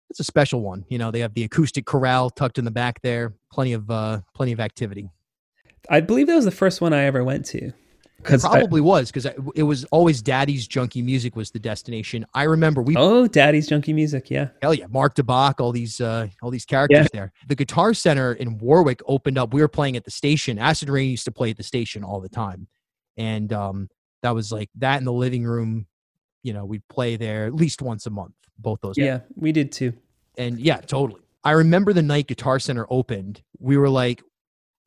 it's 0.10 0.20
a 0.20 0.24
special 0.24 0.62
one. 0.62 0.84
You 0.90 0.98
know, 0.98 1.12
they 1.12 1.20
have 1.20 1.36
the 1.36 1.44
acoustic 1.44 1.86
chorale 1.86 2.32
tucked 2.32 2.58
in 2.58 2.66
the 2.66 2.72
back 2.72 3.04
there. 3.04 3.36
Plenty 3.52 3.74
of 3.74 3.88
uh, 3.92 4.22
plenty 4.34 4.52
of 4.52 4.60
activity. 4.60 5.12
I 5.88 6.02
believe 6.02 6.26
that 6.26 6.34
was 6.34 6.46
the 6.46 6.50
first 6.50 6.82
one 6.82 6.92
I 6.92 7.04
ever 7.04 7.24
went 7.24 7.46
to. 7.48 7.72
It 8.30 8.42
probably 8.42 8.82
I, 8.82 8.84
was 8.84 9.12
because 9.12 9.26
it 9.56 9.64
was 9.64 9.84
always 9.86 10.22
Daddy's 10.22 10.68
Junkie 10.68 11.02
Music 11.02 11.36
was 11.36 11.52
the 11.52 11.60
destination. 11.60 12.26
I 12.34 12.44
remember 12.44 12.82
we. 12.82 12.96
Oh, 12.98 13.28
Daddy's 13.28 13.68
Junkie 13.68 13.94
Music, 13.94 14.30
yeah. 14.30 14.50
Hell 14.62 14.74
yeah, 14.74 14.88
Mark 14.88 15.16
DeBach, 15.16 15.60
all 15.60 15.72
these 15.72 16.02
uh, 16.02 16.28
all 16.42 16.52
these 16.52 16.66
characters 16.66 17.08
yeah. 17.14 17.20
there. 17.20 17.34
The 17.48 17.56
Guitar 17.56 17.94
Center 17.94 18.34
in 18.34 18.58
Warwick 18.58 19.02
opened 19.06 19.38
up. 19.38 19.54
We 19.54 19.62
were 19.62 19.68
playing 19.68 19.96
at 19.96 20.04
the 20.04 20.12
station. 20.12 20.60
Acid 20.60 20.90
Rain 20.90 21.10
used 21.10 21.26
to 21.26 21.32
play 21.32 21.50
at 21.50 21.58
the 21.58 21.64
station 21.64 22.04
all 22.04 22.20
the 22.20 22.30
time, 22.30 22.68
and 23.18 23.52
um, 23.54 23.90
that 24.24 24.36
was 24.36 24.52
like 24.52 24.70
that 24.76 24.98
in 24.98 25.06
the 25.06 25.14
living 25.14 25.44
room. 25.44 25.88
You 26.44 26.54
know, 26.54 26.66
we'd 26.66 26.88
play 26.88 27.16
there 27.16 27.46
at 27.46 27.56
least 27.56 27.82
once 27.82 28.06
a 28.06 28.10
month. 28.10 28.34
Both 28.60 28.82
those. 28.82 28.98
Yeah, 28.98 29.20
we 29.36 29.52
did 29.52 29.72
too. 29.72 29.94
And 30.38 30.60
yeah, 30.60 30.78
totally. 30.78 31.22
I 31.44 31.52
remember 31.52 31.94
the 31.94 32.02
night 32.02 32.28
Guitar 32.28 32.60
Center 32.60 32.86
opened. 32.90 33.42
We 33.60 33.78
were 33.78 33.90
like, 33.90 34.22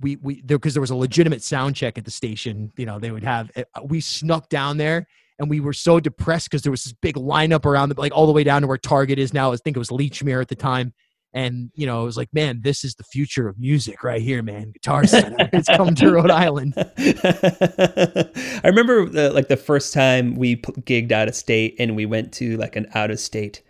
we 0.00 0.16
we 0.16 0.40
there 0.42 0.58
because 0.58 0.74
there 0.74 0.80
was 0.80 0.90
a 0.90 0.96
legitimate 0.96 1.42
sound 1.42 1.76
check 1.76 1.98
at 1.98 2.04
the 2.04 2.10
station. 2.10 2.72
You 2.76 2.86
know, 2.86 2.98
they 2.98 3.10
would 3.10 3.24
have. 3.24 3.50
Eh, 3.54 3.64
we 3.84 4.00
snuck 4.00 4.48
down 4.48 4.76
there, 4.76 5.06
and 5.38 5.48
we 5.48 5.60
were 5.60 5.72
so 5.72 6.00
depressed 6.00 6.50
because 6.50 6.62
there 6.62 6.70
was 6.70 6.84
this 6.84 6.92
big 6.92 7.16
lineup 7.16 7.64
around 7.64 7.90
the 7.90 8.00
like 8.00 8.12
all 8.14 8.26
the 8.26 8.32
way 8.32 8.44
down 8.44 8.62
to 8.62 8.68
where 8.68 8.78
Target 8.78 9.18
is 9.18 9.32
now. 9.32 9.52
I 9.52 9.56
think 9.56 9.76
it 9.76 9.78
was 9.78 9.90
Lechmere 9.90 10.40
at 10.40 10.48
the 10.48 10.56
time. 10.56 10.92
And 11.32 11.70
you 11.74 11.86
know, 11.86 12.02
it 12.02 12.04
was 12.04 12.16
like, 12.16 12.28
man, 12.32 12.60
this 12.62 12.82
is 12.82 12.96
the 12.96 13.04
future 13.04 13.46
of 13.48 13.58
music 13.58 14.02
right 14.02 14.20
here, 14.20 14.42
man. 14.42 14.72
Guitar 14.72 15.06
Center, 15.06 15.48
it's 15.52 15.68
come 15.68 15.94
to 15.94 16.10
Rhode 16.10 16.30
Island. 16.30 16.74
I 16.76 18.62
remember 18.64 19.08
the, 19.08 19.30
like 19.32 19.48
the 19.48 19.56
first 19.56 19.94
time 19.94 20.34
we 20.36 20.56
gigged 20.56 21.12
out 21.12 21.28
of 21.28 21.36
state, 21.36 21.76
and 21.78 21.94
we 21.94 22.04
went 22.04 22.32
to 22.34 22.56
like 22.56 22.74
an 22.74 22.88
out 22.94 23.12
of 23.12 23.20
state 23.20 23.62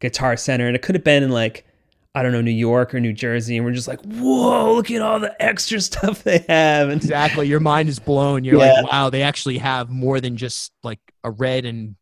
Guitar 0.00 0.36
Center, 0.36 0.66
and 0.66 0.76
it 0.76 0.82
could 0.82 0.94
have 0.94 1.04
been 1.04 1.22
in 1.22 1.30
like 1.30 1.64
I 2.14 2.22
don't 2.22 2.32
know, 2.32 2.40
New 2.40 2.50
York 2.50 2.94
or 2.94 3.00
New 3.00 3.12
Jersey, 3.12 3.56
and 3.56 3.64
we're 3.64 3.72
just 3.72 3.86
like, 3.86 4.00
whoa, 4.02 4.74
look 4.74 4.90
at 4.90 5.02
all 5.02 5.20
the 5.20 5.40
extra 5.42 5.80
stuff 5.82 6.24
they 6.24 6.44
have. 6.48 6.88
And 6.88 7.00
exactly, 7.00 7.46
your 7.46 7.60
mind 7.60 7.88
is 7.88 7.98
blown. 7.98 8.44
You're 8.44 8.58
yeah. 8.58 8.72
like, 8.72 8.92
wow, 8.92 9.10
they 9.10 9.22
actually 9.22 9.58
have 9.58 9.90
more 9.90 10.20
than 10.20 10.36
just 10.36 10.72
like 10.82 11.00
a 11.22 11.30
red 11.30 11.64
and 11.64 11.96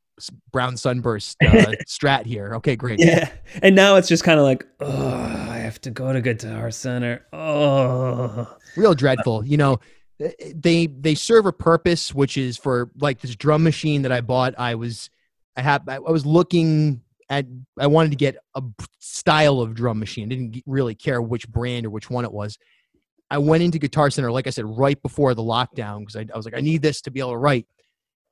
brown 0.53 0.77
sunburst 0.77 1.37
uh, 1.43 1.47
strat 1.87 2.25
here. 2.25 2.55
Okay, 2.57 2.77
great. 2.77 3.01
Yeah, 3.01 3.31
and 3.63 3.75
now 3.75 3.97
it's 3.97 4.09
just 4.09 4.25
kind 4.25 4.39
of 4.39 4.45
like, 4.45 4.67
oh, 4.81 5.15
I 5.51 5.59
have 5.59 5.81
to 5.83 5.91
go 5.91 6.13
to 6.13 6.21
Guitar 6.21 6.71
Center. 6.71 7.27
Oh, 7.33 8.57
real 8.77 8.95
dreadful. 8.95 9.45
You 9.45 9.57
know, 9.57 9.81
they 10.55 10.87
they 10.87 11.15
serve 11.15 11.47
a 11.47 11.53
purpose, 11.53 12.15
which 12.15 12.37
is 12.37 12.57
for 12.57 12.91
like 12.99 13.21
this 13.21 13.35
drum 13.37 13.63
machine 13.63 14.03
that 14.03 14.13
I 14.13 14.21
bought. 14.21 14.55
I 14.57 14.77
was 14.77 15.11
I 15.57 15.63
have 15.63 15.89
I 15.89 15.99
was 15.99 16.25
looking 16.25 17.03
at 17.29 17.47
I 17.79 17.87
wanted 17.87 18.11
to 18.11 18.17
get 18.17 18.37
a 18.55 18.63
style 18.99 19.61
of 19.61 19.75
drum 19.75 19.99
machine. 19.99 20.29
Didn't 20.29 20.63
really 20.67 20.95
care 20.95 21.21
which 21.21 21.49
brand 21.49 21.87
or 21.87 21.91
which 21.91 22.11
one 22.11 22.25
it 22.25 22.33
was. 22.33 22.59
I 23.31 23.39
went 23.39 23.63
into 23.63 23.79
Guitar 23.79 24.11
Center, 24.11 24.31
like 24.31 24.47
I 24.47 24.51
said, 24.51 24.65
right 24.67 25.01
before 25.03 25.35
the 25.35 25.43
lockdown 25.43 26.01
because 26.01 26.17
I, 26.17 26.27
I, 26.33 26.37
was 26.37 26.45
like, 26.45 26.57
I 26.57 26.61
need 26.61 26.83
this 26.83 27.01
to 27.03 27.11
be 27.11 27.19
able 27.21 27.33
to 27.33 27.39
write. 27.39 27.67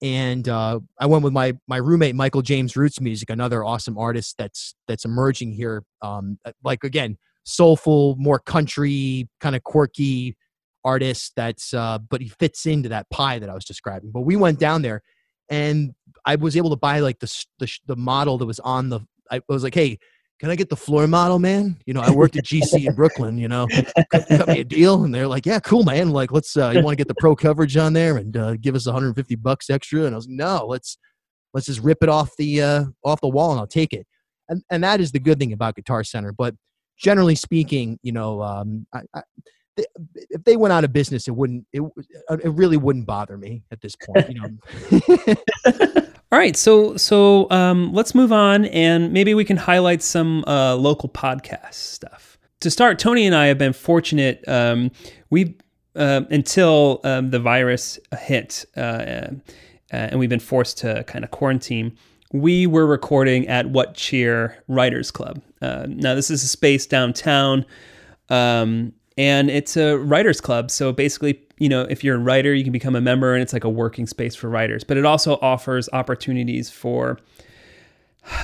And 0.03 0.49
uh, 0.49 0.81
I 1.01 1.07
went 1.07 1.25
with 1.25 1.33
my 1.33 1.55
my 1.67 1.79
roommate 1.79 2.15
Michael 2.15 2.43
James 2.43 2.77
Roots 2.77 3.01
Music, 3.01 3.31
another 3.31 3.65
awesome 3.65 3.99
artist 3.99 4.37
that's 4.39 4.75
that's 4.87 5.05
emerging 5.05 5.53
here. 5.53 5.83
Um, 6.03 6.39
uh, 6.45 6.53
like 6.63 6.85
again, 6.85 7.17
soulful, 7.45 8.17
more 8.19 8.39
country, 8.39 9.29
kind 9.41 9.57
of 9.57 9.63
quirky 9.65 10.37
artist. 10.85 11.33
That's 11.37 11.73
uh, 11.73 11.99
but 11.99 12.21
he 12.21 12.29
fits 12.29 12.67
into 12.67 12.89
that 12.91 13.09
pie 13.11 13.39
that 13.39 13.49
I 13.49 13.55
was 13.55 13.65
describing. 13.65 14.11
But 14.11 14.23
we 14.23 14.37
went 14.37 14.59
down 14.59 14.83
there, 14.83 15.03
and 15.51 15.95
I 16.25 16.37
was 16.37 16.57
able 16.57 16.71
to 16.71 16.77
buy 16.77 17.01
like 17.01 17.19
the, 17.19 17.45
the, 17.59 17.71
the 17.87 17.97
model 17.97 18.39
that 18.39 18.47
was 18.47 18.61
on 18.61 18.89
the. 18.89 19.01
I 19.31 19.41
was 19.49 19.63
like, 19.63 19.75
hey, 19.75 19.99
can 20.41 20.51
I 20.51 20.57
get 20.57 20.69
the 20.69 20.77
floor 20.77 21.07
model, 21.07 21.39
man? 21.39 21.77
You 21.87 21.95
know, 21.95 22.01
I 22.01 22.11
worked 22.11 22.37
at 22.37 22.45
GC 22.45 22.87
in 22.87 22.95
Brooklyn. 22.95 23.39
You 23.39 23.49
know, 23.49 23.67
cut, 24.11 24.49
me 24.49 24.61
a 24.61 24.65
deal, 24.65 25.05
and 25.05 25.15
they're 25.15 25.29
like, 25.29 25.47
yeah, 25.47 25.61
cool, 25.61 25.85
man. 25.85 26.11
Like, 26.11 26.33
let's. 26.33 26.57
Uh, 26.57 26.71
you 26.71 26.83
want 26.83 26.93
to 26.93 26.97
get 26.97 27.09
the 27.09 27.15
pro 27.19 27.37
coverage 27.37 27.77
on 27.77 27.93
there 27.93 28.17
and 28.17 28.37
uh, 28.37 28.57
give 28.57 28.75
us 28.75 28.87
150 28.87 29.35
bucks 29.37 29.71
extra? 29.71 30.05
And 30.05 30.15
I 30.15 30.17
was 30.17 30.27
like, 30.27 30.37
no, 30.37 30.67
let's 30.67 30.99
let's 31.53 31.67
just 31.67 31.81
rip 31.81 32.03
it 32.03 32.09
off 32.09 32.37
the 32.37 32.63
uh, 32.63 32.85
off 33.05 33.21
the 33.21 33.29
wall, 33.29 33.53
and 33.53 33.61
I'll 33.61 33.67
take 33.67 33.93
it. 33.93 34.07
And 34.49 34.63
and 34.71 34.85
that 34.85 35.01
is 35.01 35.13
the 35.13 35.21
good 35.21 35.39
thing 35.39 35.53
about 35.53 35.77
Guitar 35.77 36.05
Center. 36.05 36.33
But 36.33 36.55
generally 36.99 37.35
speaking, 37.35 37.99
you 38.03 38.13
know, 38.13 38.43
um, 38.43 38.87
I, 38.93 39.23
if 39.77 40.45
they 40.45 40.57
went 40.57 40.73
out 40.73 40.85
of 40.85 40.93
business, 40.93 41.29
it 41.29 41.33
wouldn't. 41.33 41.67
It 41.73 41.83
it 42.31 42.53
really 42.53 42.77
wouldn't 42.77 43.07
bother 43.07 43.37
me 43.37 43.63
at 43.71 43.81
this 43.81 43.97
point. 43.97 44.29
You 44.31 44.41
know. 44.41 45.35
All 46.33 46.39
right, 46.39 46.57
so 46.57 46.97
so 46.97 47.49
um, 47.51 47.93
let's 47.93 48.15
move 48.15 48.33
on, 48.33 48.65
and 48.67 49.13
maybe 49.13 49.35
we 49.35 49.45
can 49.45 49.57
highlight 49.57 50.03
some 50.03 50.45
uh, 50.47 50.75
local 50.75 51.09
podcast 51.09 51.75
stuff. 51.75 52.39
To 52.61 52.71
start, 52.71 52.99
Tony 52.99 53.27
and 53.27 53.35
I 53.35 53.47
have 53.47 53.59
been 53.59 53.73
fortunate. 53.73 54.43
Um, 54.49 54.91
we 55.31 55.57
uh, 55.97 56.23
until 56.31 57.01
um, 57.05 57.31
the 57.31 57.39
virus 57.39 57.99
hit, 58.19 58.65
uh, 58.77 58.81
uh, 58.81 59.31
and 59.91 60.19
we've 60.19 60.31
been 60.31 60.41
forced 60.41 60.79
to 60.79 61.05
kind 61.05 61.25
of 61.25 61.31
quarantine. 61.31 61.97
We 62.33 62.67
were 62.67 62.87
recording 62.87 63.47
at 63.47 63.71
What 63.71 63.95
Cheer 63.95 64.61
Writers 64.67 65.13
Club. 65.13 65.41
Uh, 65.63 65.87
now, 65.89 66.17
this 66.17 66.31
is 66.31 66.43
a 66.43 66.49
space 66.49 66.85
downtown. 66.85 67.65
Um, 68.29 68.93
and 69.17 69.51
it's 69.51 69.77
a 69.77 69.99
writers 69.99 70.41
club. 70.41 70.71
So 70.71 70.93
basically, 70.93 71.41
you 71.59 71.69
know, 71.69 71.83
if 71.83 72.03
you're 72.03 72.17
a 72.17 72.19
writer, 72.21 72.53
you 72.53 72.65
can 72.65 72.73
become 72.73 72.97
a 72.97 73.01
member, 73.01 73.35
and 73.35 73.43
it's 73.43 73.53
like 73.53 73.65
a 73.65 73.69
working 73.69 74.07
space 74.07 74.35
for 74.35 74.49
writers. 74.49 74.85
But 74.85 74.97
it 74.97 75.05
also 75.05 75.39
offers 75.41 75.89
opportunities 75.93 76.71
for, 76.71 77.19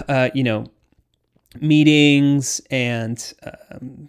uh, 0.09 0.31
you 0.35 0.45
know, 0.45 0.66
meetings 1.61 2.61
and 2.71 3.33
um, 3.73 4.09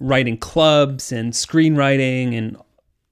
writing 0.00 0.36
clubs 0.36 1.12
and 1.12 1.32
screenwriting 1.32 2.36
and 2.36 2.56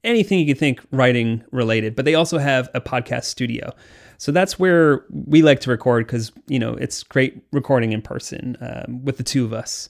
anything 0.03 0.39
you 0.41 0.47
can 0.47 0.57
think 0.57 0.81
writing 0.91 1.45
related. 1.53 1.95
But 1.95 2.05
they 2.05 2.15
also 2.15 2.39
have 2.39 2.69
a 2.75 2.81
podcast 2.81 3.25
studio. 3.25 3.73
So 4.19 4.33
that's 4.33 4.59
where 4.59 5.05
we 5.11 5.43
like 5.43 5.61
to 5.61 5.71
record 5.71 6.07
because 6.07 6.33
you 6.47 6.59
know 6.59 6.75
it's 6.75 7.03
great 7.03 7.45
recording 7.53 7.93
in 7.93 8.01
person 8.03 8.57
um, 8.61 9.05
with 9.05 9.17
the 9.17 9.23
two 9.23 9.45
of 9.45 9.53
us. 9.53 9.89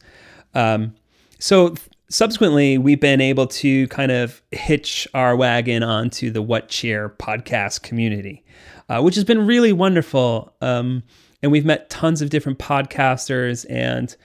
Um, 0.55 0.95
so 1.39 1.75
subsequently, 2.09 2.79
we've 2.79 3.01
been 3.01 3.21
able 3.21 3.47
to 3.47 3.89
kind 3.89 4.13
of 4.13 4.43
hitch 4.51 5.09
our 5.15 5.37
wagon 5.37 5.83
onto 5.83 6.31
the 6.31 6.43
What 6.43 6.69
Cheer 6.69 7.09
podcast 7.09 7.83
community, 7.83 8.45
uh, 8.89 9.01
which 9.03 9.15
has 9.15 9.25
been 9.25 9.47
really 9.47 9.73
wonderful. 9.73 10.55
Um, 10.61 11.03
and 11.43 11.53
we've 11.53 11.65
met 11.65 11.91
tons 11.91 12.23
of 12.23 12.31
different 12.31 12.59
podcasters 12.59 13.67
and, 13.69 14.17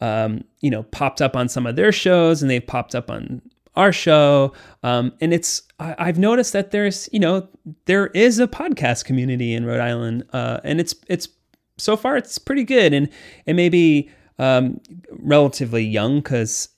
um, 0.00 0.44
you 0.60 0.70
know, 0.70 0.84
popped 0.84 1.20
up 1.20 1.36
on 1.36 1.48
some 1.48 1.66
of 1.66 1.76
their 1.76 1.92
shows 1.92 2.42
and 2.42 2.50
they've 2.50 2.66
popped 2.66 2.94
up 2.94 3.10
on 3.10 3.42
our 3.76 3.92
show. 3.92 4.52
Um, 4.82 5.12
and 5.20 5.32
it's, 5.32 5.62
I, 5.78 6.06
have 6.06 6.18
noticed 6.18 6.52
that 6.52 6.70
there's, 6.70 7.08
you 7.12 7.18
know, 7.18 7.48
there 7.86 8.08
is 8.08 8.38
a 8.38 8.46
podcast 8.46 9.04
community 9.04 9.54
in 9.54 9.64
Rhode 9.64 9.80
Island. 9.80 10.24
Uh, 10.32 10.60
and 10.64 10.80
it's, 10.80 10.94
it's, 11.08 11.28
so 11.76 11.96
far 11.96 12.16
it's 12.16 12.38
pretty 12.38 12.64
good. 12.64 12.92
And 12.92 13.08
it 13.46 13.54
may 13.54 13.68
be 13.68 14.10
um, 14.38 14.80
relatively 15.10 15.84
young 15.84 16.20
because 16.20 16.68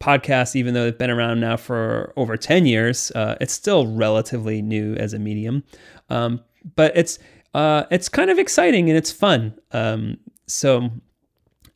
podcasts, 0.00 0.56
even 0.56 0.74
though 0.74 0.84
they've 0.84 0.98
been 0.98 1.10
around 1.10 1.40
now 1.40 1.56
for 1.56 2.12
over 2.16 2.36
10 2.36 2.66
years, 2.66 3.10
uh, 3.12 3.36
it's 3.40 3.52
still 3.52 3.86
relatively 3.86 4.62
new 4.62 4.94
as 4.94 5.12
a 5.12 5.18
medium. 5.18 5.64
Um, 6.08 6.40
but 6.74 6.96
it's 6.96 7.18
uh, 7.54 7.84
it's 7.90 8.08
kind 8.08 8.30
of 8.30 8.38
exciting 8.38 8.88
and 8.88 8.96
it's 8.96 9.10
fun. 9.10 9.58
Um, 9.72 10.18
so, 10.46 10.90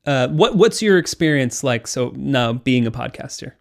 uh, 0.07 0.29
what 0.29 0.57
what's 0.57 0.83
your 0.83 0.99
experience 0.99 1.65
like? 1.65 1.87
So 1.87 2.13
now 2.17 2.53
being 2.53 2.87
a 2.87 2.93
podcaster. 2.93 3.53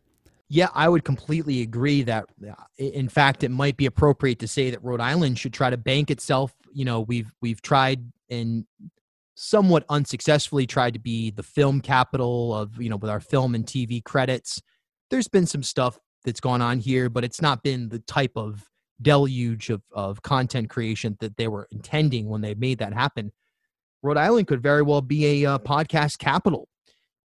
Yeah, 0.50 0.68
I 0.76 0.88
would 0.88 1.04
completely 1.04 1.62
agree 1.62 2.04
that, 2.04 2.26
uh, 2.48 2.54
in 2.78 3.10
fact, 3.10 3.44
it 3.44 3.50
might 3.50 3.76
be 3.76 3.88
appropriate 3.88 4.38
to 4.40 4.48
say 4.48 4.70
that 4.70 4.84
Rhode 4.84 5.00
Island 5.00 5.40
should 5.40 5.54
try 5.54 5.70
to 5.70 5.78
bank 5.78 6.12
itself. 6.12 6.54
You 6.74 6.86
know, 6.86 7.02
we've 7.02 7.34
we've 7.42 7.62
tried 7.62 8.04
in 8.30 8.68
somewhat 9.36 9.86
unsuccessfully 9.90 10.68
tried 10.68 10.94
to 10.94 11.00
be 11.00 11.32
the 11.32 11.44
film 11.44 11.82
capital 11.82 12.54
of 12.54 12.80
you 12.82 12.90
know 12.90 12.98
with 12.98 13.10
our 13.10 13.20
film 13.20 13.56
and 13.56 13.66
tv 13.66 14.04
credits. 14.04 14.62
There's 15.10 15.28
been 15.28 15.46
some 15.46 15.64
stuff 15.64 16.00
that's 16.24 16.40
gone 16.40 16.62
on 16.62 16.80
here 16.80 17.10
but 17.10 17.24
it's 17.24 17.42
not 17.42 17.64
been 17.64 17.90
the 17.90 18.00
type 18.00 18.34
of 18.36 18.70
deluge 19.02 19.70
of, 19.70 19.82
of 19.92 20.22
content 20.22 20.70
creation 20.70 21.18
that 21.20 21.38
they 21.38 21.48
were 21.48 21.68
intending 21.72 22.30
when 22.30 22.42
they 22.42 22.54
made 22.54 22.80
that 22.80 22.94
happen. 22.94 23.32
Rhode 24.02 24.18
island 24.18 24.48
could 24.48 24.62
very 24.62 24.82
well 24.82 25.02
be 25.02 25.44
a 25.44 25.54
uh, 25.54 25.58
podcast 25.60 26.20
capital. 26.20 26.68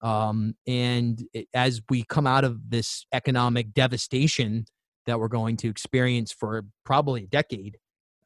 Um, 0.03 0.55
and 0.67 1.23
it, 1.33 1.49
as 1.55 1.81
we 1.89 2.05
come 2.05 2.27
out 2.27 2.45
of 2.45 2.71
this 2.71 3.07
economic 3.13 3.73
devastation 3.73 4.67
that 5.07 5.19
we're 5.19 5.29
going 5.29 5.57
to 5.59 5.69
experience 5.69 6.33
for 6.33 6.65
probably 6.85 7.25
a 7.25 7.27
decade 7.27 7.79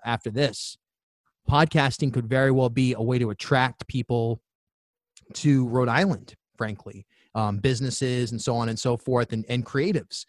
after 0.05 0.31
this 0.31 0.77
podcasting 1.51 2.13
could 2.13 2.29
very 2.29 2.53
well 2.53 2.69
be 2.69 2.95
a 2.95 3.03
way 3.03 3.19
to 3.19 3.31
attract 3.31 3.87
people 3.89 4.41
to 5.35 5.67
Rhode 5.67 5.89
Island, 5.89 6.35
frankly, 6.57 7.07
um, 7.35 7.59
businesses 7.59 8.31
and 8.31 8.41
so 8.41 8.55
on 8.55 8.69
and 8.69 8.79
so 8.79 8.97
forth, 8.97 9.33
and, 9.33 9.45
and 9.49 9.67
creatives. 9.67 10.27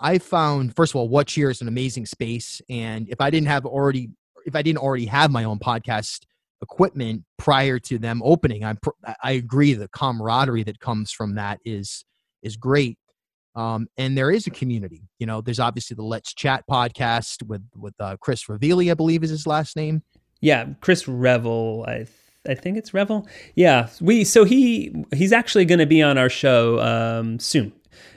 I 0.00 0.18
found 0.18 0.74
first 0.74 0.92
of 0.92 0.96
all, 0.96 1.08
What 1.08 1.28
Cheer 1.28 1.50
is 1.50 1.60
an 1.60 1.68
amazing 1.68 2.06
space, 2.06 2.60
and 2.68 3.08
if 3.08 3.20
I 3.20 3.30
didn't 3.30 3.48
have 3.48 3.66
already, 3.66 4.10
if 4.46 4.56
I 4.56 4.62
didn't 4.62 4.78
already 4.78 5.06
have 5.06 5.30
my 5.30 5.44
own 5.44 5.58
podcast 5.58 6.24
equipment 6.60 7.24
prior 7.36 7.78
to 7.78 7.98
them 7.98 8.20
opening, 8.24 8.64
I'm 8.64 8.78
I 9.22 9.32
agree 9.32 9.74
the 9.74 9.88
camaraderie 9.88 10.64
that 10.64 10.80
comes 10.80 11.12
from 11.12 11.36
that 11.36 11.60
is 11.64 12.04
is 12.42 12.56
great. 12.56 12.98
Um, 13.54 13.88
and 13.96 14.16
there 14.16 14.30
is 14.30 14.46
a 14.46 14.50
community. 14.50 15.02
You 15.18 15.26
know, 15.26 15.40
there's 15.40 15.58
obviously 15.58 15.96
the 15.96 16.04
Let's 16.04 16.32
Chat 16.32 16.64
podcast 16.70 17.42
with 17.44 17.64
with 17.76 17.94
uh, 18.00 18.16
Chris 18.20 18.44
Ravelli, 18.44 18.90
I 18.90 18.94
believe 18.94 19.24
is 19.24 19.30
his 19.30 19.46
last 19.46 19.74
name. 19.76 20.02
Yeah, 20.40 20.66
Chris 20.80 21.08
Revel. 21.08 21.84
I 21.88 22.06
I 22.48 22.54
think 22.54 22.76
it's 22.78 22.94
Revel. 22.94 23.26
Yeah, 23.54 23.88
we 24.00 24.24
so 24.24 24.44
he 24.44 25.04
he's 25.14 25.32
actually 25.32 25.64
going 25.64 25.80
to 25.80 25.86
be 25.86 26.02
on 26.02 26.18
our 26.18 26.30
show 26.30 26.80
um, 26.80 27.38
soon, 27.38 27.72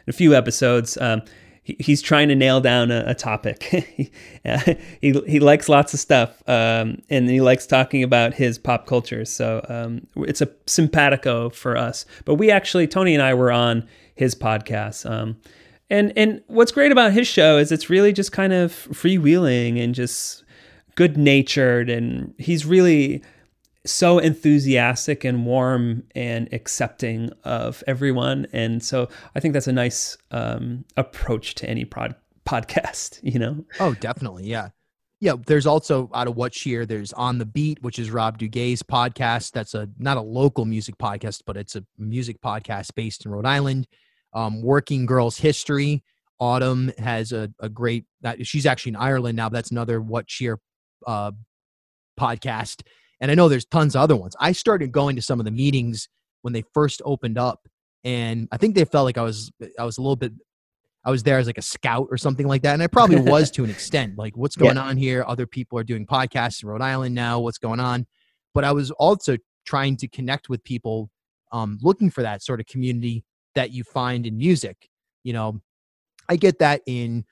a 0.08 0.14
few 0.14 0.34
episodes. 0.34 0.98
Um, 0.98 1.22
he, 1.64 1.76
he's 1.80 2.02
trying 2.02 2.28
to 2.30 2.36
nail 2.36 2.62
down 2.62 2.92
a, 2.92 3.04
a 3.08 3.16
topic. 3.16 3.64
he, 3.64 4.12
he 5.02 5.22
he 5.28 5.40
likes 5.40 5.68
lots 5.70 5.94
of 5.94 6.00
stuff, 6.00 6.42
um, 6.48 7.02
and 7.10 7.30
he 7.30 7.42
likes 7.42 7.66
talking 7.66 8.04
about 8.04 8.34
his 8.34 8.58
pop 8.58 8.86
culture. 8.88 9.26
So 9.26 9.66
um, 9.68 10.08
it's 10.18 10.42
a 10.42 10.50
simpatico 10.66 11.50
for 11.50 11.78
us. 11.78 12.06
But 12.26 12.36
we 12.36 12.52
actually, 12.52 12.88
Tony 12.88 13.14
and 13.14 13.24
I 13.24 13.34
were 13.34 13.52
on 13.52 13.88
his 14.16 14.36
podcast. 14.36 15.10
Um, 15.10 15.38
and 15.90 16.14
and 16.16 16.42
what's 16.48 16.72
great 16.72 16.92
about 16.92 17.12
his 17.12 17.28
show 17.28 17.58
is 17.58 17.72
it's 17.72 17.90
really 17.90 18.14
just 18.14 18.32
kind 18.32 18.54
of 18.54 18.72
freewheeling 18.72 19.84
and 19.84 19.94
just 19.94 20.44
good 20.96 21.18
natured, 21.18 21.90
and 21.90 22.34
he's 22.38 22.66
really 22.66 23.22
so 23.86 24.20
enthusiastic 24.20 25.24
and 25.24 25.46
warm 25.46 26.04
and 26.14 26.52
accepting 26.54 27.32
of 27.44 27.84
everyone. 27.88 28.48
And 28.54 28.84
so 28.84 29.10
I 29.36 29.40
think 29.40 29.54
that's 29.54 29.68
a 29.68 29.74
nice 29.74 30.18
um, 30.32 30.86
approach 30.98 31.56
to 31.56 31.70
any 31.70 31.86
pod- 31.86 32.16
podcast, 32.48 33.20
you 33.24 33.40
know? 33.40 33.66
Oh, 33.80 33.94
definitely. 33.96 34.46
Yeah. 34.46 34.70
Yeah. 35.20 35.34
There's 35.46 35.68
also 35.68 36.10
out 36.14 36.28
of 36.28 36.36
what 36.36 36.52
cheer, 36.52 36.86
there's 36.86 37.14
On 37.14 37.38
the 37.38 37.46
Beat, 37.46 37.82
which 37.82 38.00
is 38.00 38.12
Rob 38.12 38.38
Duguay's 38.40 38.84
podcast. 38.84 39.52
That's 39.52 39.74
a 39.74 39.88
not 39.98 40.18
a 40.18 40.22
local 40.22 40.66
music 40.66 40.98
podcast, 40.98 41.44
but 41.46 41.58
it's 41.58 41.76
a 41.76 41.84
music 41.98 42.42
podcast 42.42 42.94
based 42.96 43.26
in 43.26 43.32
Rhode 43.32 43.46
Island. 43.46 43.88
Um, 44.34 44.62
Working 44.62 45.06
Girls 45.06 45.38
History. 45.38 46.04
Autumn 46.40 46.92
has 46.98 47.32
a, 47.32 47.52
a 47.60 47.70
great 47.70 48.06
that 48.22 48.48
she's 48.48 48.66
actually 48.66 48.92
in 48.92 48.96
Ireland 48.96 49.36
now. 49.36 49.50
That's 49.50 49.70
another 49.70 50.02
what 50.02 50.26
cheer 50.26 50.60
uh, 51.08 51.32
podcast 52.20 52.82
and 53.22 53.30
I 53.30 53.36
know 53.36 53.48
there's 53.48 53.66
tons 53.66 53.96
of 53.96 54.02
other 54.02 54.16
ones. 54.16 54.36
I 54.40 54.52
started 54.52 54.92
going 54.92 55.16
to 55.16 55.22
some 55.22 55.40
of 55.40 55.46
the 55.46 55.52
meetings 55.52 56.10
when 56.42 56.54
they 56.54 56.64
first 56.74 57.02
opened 57.06 57.38
up, 57.38 57.68
and 58.04 58.48
I 58.52 58.58
think 58.58 58.76
they 58.76 58.84
felt 58.84 59.06
like 59.06 59.20
I 59.20 59.22
was 59.22 59.52
I 59.80 59.86
was 59.86 60.00
a 60.00 60.02
little 60.02 60.16
bit 60.16 60.34
I 61.06 61.12
was 61.12 61.24
there 61.24 61.38
as 61.38 61.48
like 61.48 61.58
a 61.58 61.64
scout 61.64 62.08
or 62.10 62.18
something 62.18 62.48
like 62.48 62.64
that, 62.64 62.74
and 62.74 62.84
I 62.84 62.88
probably 62.88 63.22
was 63.22 63.52
to 63.52 63.64
an 63.64 63.70
extent. 63.70 64.18
Like, 64.18 64.36
what's 64.36 64.56
going 64.58 64.76
yeah. 64.76 64.84
on 64.84 64.98
here? 64.98 65.24
Other 65.28 65.46
people 65.46 65.78
are 65.78 65.84
doing 65.84 66.06
podcasts 66.06 66.64
in 66.64 66.70
Rhode 66.70 66.82
Island 66.82 67.16
now. 67.16 67.40
What's 67.40 67.60
going 67.60 67.80
on? 67.80 68.08
But 68.54 68.64
I 68.64 68.72
was 68.72 68.92
also 68.92 69.38
trying 69.66 69.98
to 69.98 70.08
connect 70.08 70.50
with 70.50 70.64
people, 70.64 71.10
um, 71.52 71.78
looking 71.82 72.10
for 72.10 72.24
that 72.24 72.44
sort 72.44 72.60
of 72.60 72.66
community 72.66 73.24
that 73.54 73.72
you 73.72 73.84
find 73.84 74.26
in 74.26 74.38
music. 74.38 74.90
You 75.24 75.34
know, 75.34 75.62
I 76.28 76.36
get 76.36 76.60
that 76.60 76.82
in 76.88 77.26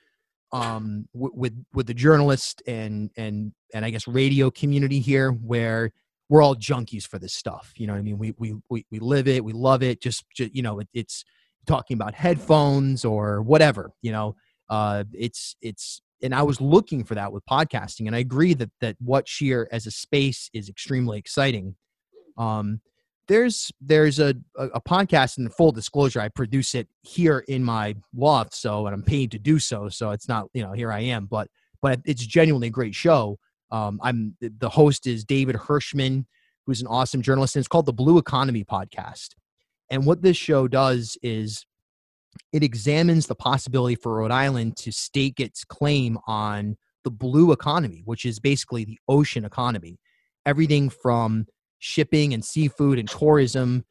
um, 0.52 1.08
w- 1.14 1.34
with 1.36 1.66
with 1.74 1.88
the 1.88 1.94
journalist 1.94 2.62
and 2.68 3.12
and 3.18 3.54
and 3.74 3.86
I 3.86 3.90
guess 3.90 4.08
radio 4.08 4.50
community 4.50 5.00
here, 5.00 5.32
where 5.32 5.92
we're 6.30 6.44
all 6.44 6.56
junkies 6.56 7.08
for 7.08 7.20
this 7.20 7.34
stuff. 7.34 7.74
You 7.76 7.88
know 7.88 7.94
what 7.94 8.00
I 8.00 8.04
mean? 8.04 8.18
We 8.18 8.34
we 8.38 8.56
we, 8.70 8.86
we 8.92 9.00
live 9.00 9.28
it, 9.28 9.44
we 9.44 9.54
love 9.54 9.84
it. 9.84 10.02
Just, 10.02 10.26
just 10.36 10.56
you 10.56 10.62
know, 10.62 10.80
it, 10.80 10.88
it's 10.94 11.24
talking 11.66 11.96
about 11.96 12.14
headphones 12.14 13.04
or 13.06 13.42
whatever. 13.42 13.92
You 14.02 14.12
know, 14.12 14.36
uh, 14.70 15.04
it's 15.14 15.56
it's 15.62 16.02
and 16.22 16.36
I 16.36 16.44
was 16.44 16.60
looking 16.62 17.04
for 17.04 17.16
that 17.16 17.32
with 17.32 17.46
podcasting, 17.46 18.08
and 18.08 18.16
I 18.16 18.20
agree 18.20 18.54
that 18.56 18.72
that 18.82 18.96
What 19.00 19.26
Cheer 19.26 19.68
as 19.72 19.88
a 19.88 19.92
space 19.92 20.50
is 20.54 20.70
extremely 20.70 21.18
exciting. 21.18 21.76
Um, 22.38 22.82
there's 23.30 23.72
there's 23.80 24.20
a, 24.20 24.36
a, 24.58 24.82
podcast 24.82 25.38
in 25.38 25.48
full 25.50 25.72
disclosure 25.72 26.20
i 26.20 26.28
produce 26.28 26.76
it 26.76 26.88
here 27.04 27.46
in 27.48 27.64
my 27.64 27.96
loft 28.14 28.54
so 28.54 28.86
and 28.88 28.94
i'm 28.94 29.04
paid 29.04 29.32
to 29.32 29.40
do 29.40 29.60
so 29.60 29.88
so 29.88 30.12
it's 30.12 30.28
not 30.28 30.48
you 30.54 30.62
know 30.62 30.74
here 30.74 30.92
i 30.92 31.00
am 31.00 31.26
but 31.26 31.48
but 31.82 32.02
it's 32.04 32.26
genuinely 32.26 32.68
a 32.68 32.72
great 32.72 32.94
show. 32.94 33.40
Um, 33.72 34.00
i'm 34.04 34.36
the 34.42 34.70
host 34.70 35.08
is 35.08 35.24
david 35.24 35.56
hirschman 35.56 36.26
who's 36.70 36.82
an 36.82 36.88
awesome 36.88 37.24
journalist 37.24 37.56
and 37.56 37.62
it's 37.62 37.68
called 37.68 37.88
the 37.88 37.94
blue 37.94 38.20
economy 38.20 38.64
podcast. 38.64 39.30
And 39.90 40.06
what 40.06 40.22
this 40.22 40.38
show 40.38 40.68
does 40.68 41.18
is 41.24 41.66
it 42.54 42.62
examines 42.62 43.26
the 43.26 43.34
possibility 43.34 43.96
for 43.96 44.18
rhode 44.18 44.30
island 44.30 44.78
to 44.78 44.92
stake 44.92 45.40
its 45.40 45.64
claim 45.64 46.20
on 46.28 46.78
the 47.04 47.10
blue 47.10 47.52
economy 47.52 48.04
which 48.06 48.24
is 48.24 48.40
basically 48.40 48.86
the 48.86 49.00
ocean 49.08 49.46
economy. 49.46 49.98
Everything 50.46 50.92
from 50.92 51.48
shipping 51.80 52.34
and 52.34 52.44
seafood 52.44 53.00
and 53.00 53.10
tourism, 53.10 53.84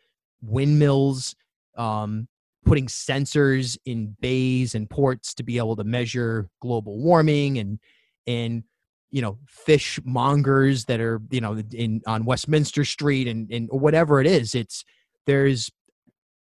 windmills, 0.42 1.34
um, 1.76 2.28
putting 2.64 2.86
sensors 2.86 3.78
in 3.86 4.14
bays 4.20 4.74
and 4.74 4.88
ports 4.88 5.34
to 5.34 5.42
be 5.42 5.58
able 5.58 5.76
to 5.76 5.84
measure 5.84 6.48
global 6.60 6.98
warming 6.98 7.58
and 7.58 7.78
and 8.26 8.62
you 9.10 9.22
know 9.22 9.38
fish 9.46 9.98
mongers 10.04 10.84
that 10.84 11.00
are 11.00 11.20
you 11.30 11.40
know 11.40 11.62
in 11.72 12.02
on 12.06 12.24
Westminster 12.24 12.84
Street 12.84 13.26
and 13.26 13.50
and 13.50 13.68
whatever 13.70 14.20
it 14.20 14.26
is. 14.26 14.54
It's 14.54 14.84
there's 15.26 15.70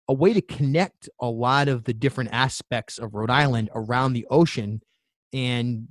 a 0.08 0.14
way 0.14 0.32
to 0.32 0.40
connect 0.40 1.08
a 1.20 1.28
lot 1.28 1.68
of 1.68 1.84
the 1.84 1.94
different 1.94 2.30
aspects 2.32 2.98
of 2.98 3.14
Rhode 3.14 3.30
Island 3.30 3.70
around 3.74 4.12
the 4.12 4.26
ocean 4.30 4.82
and 5.32 5.88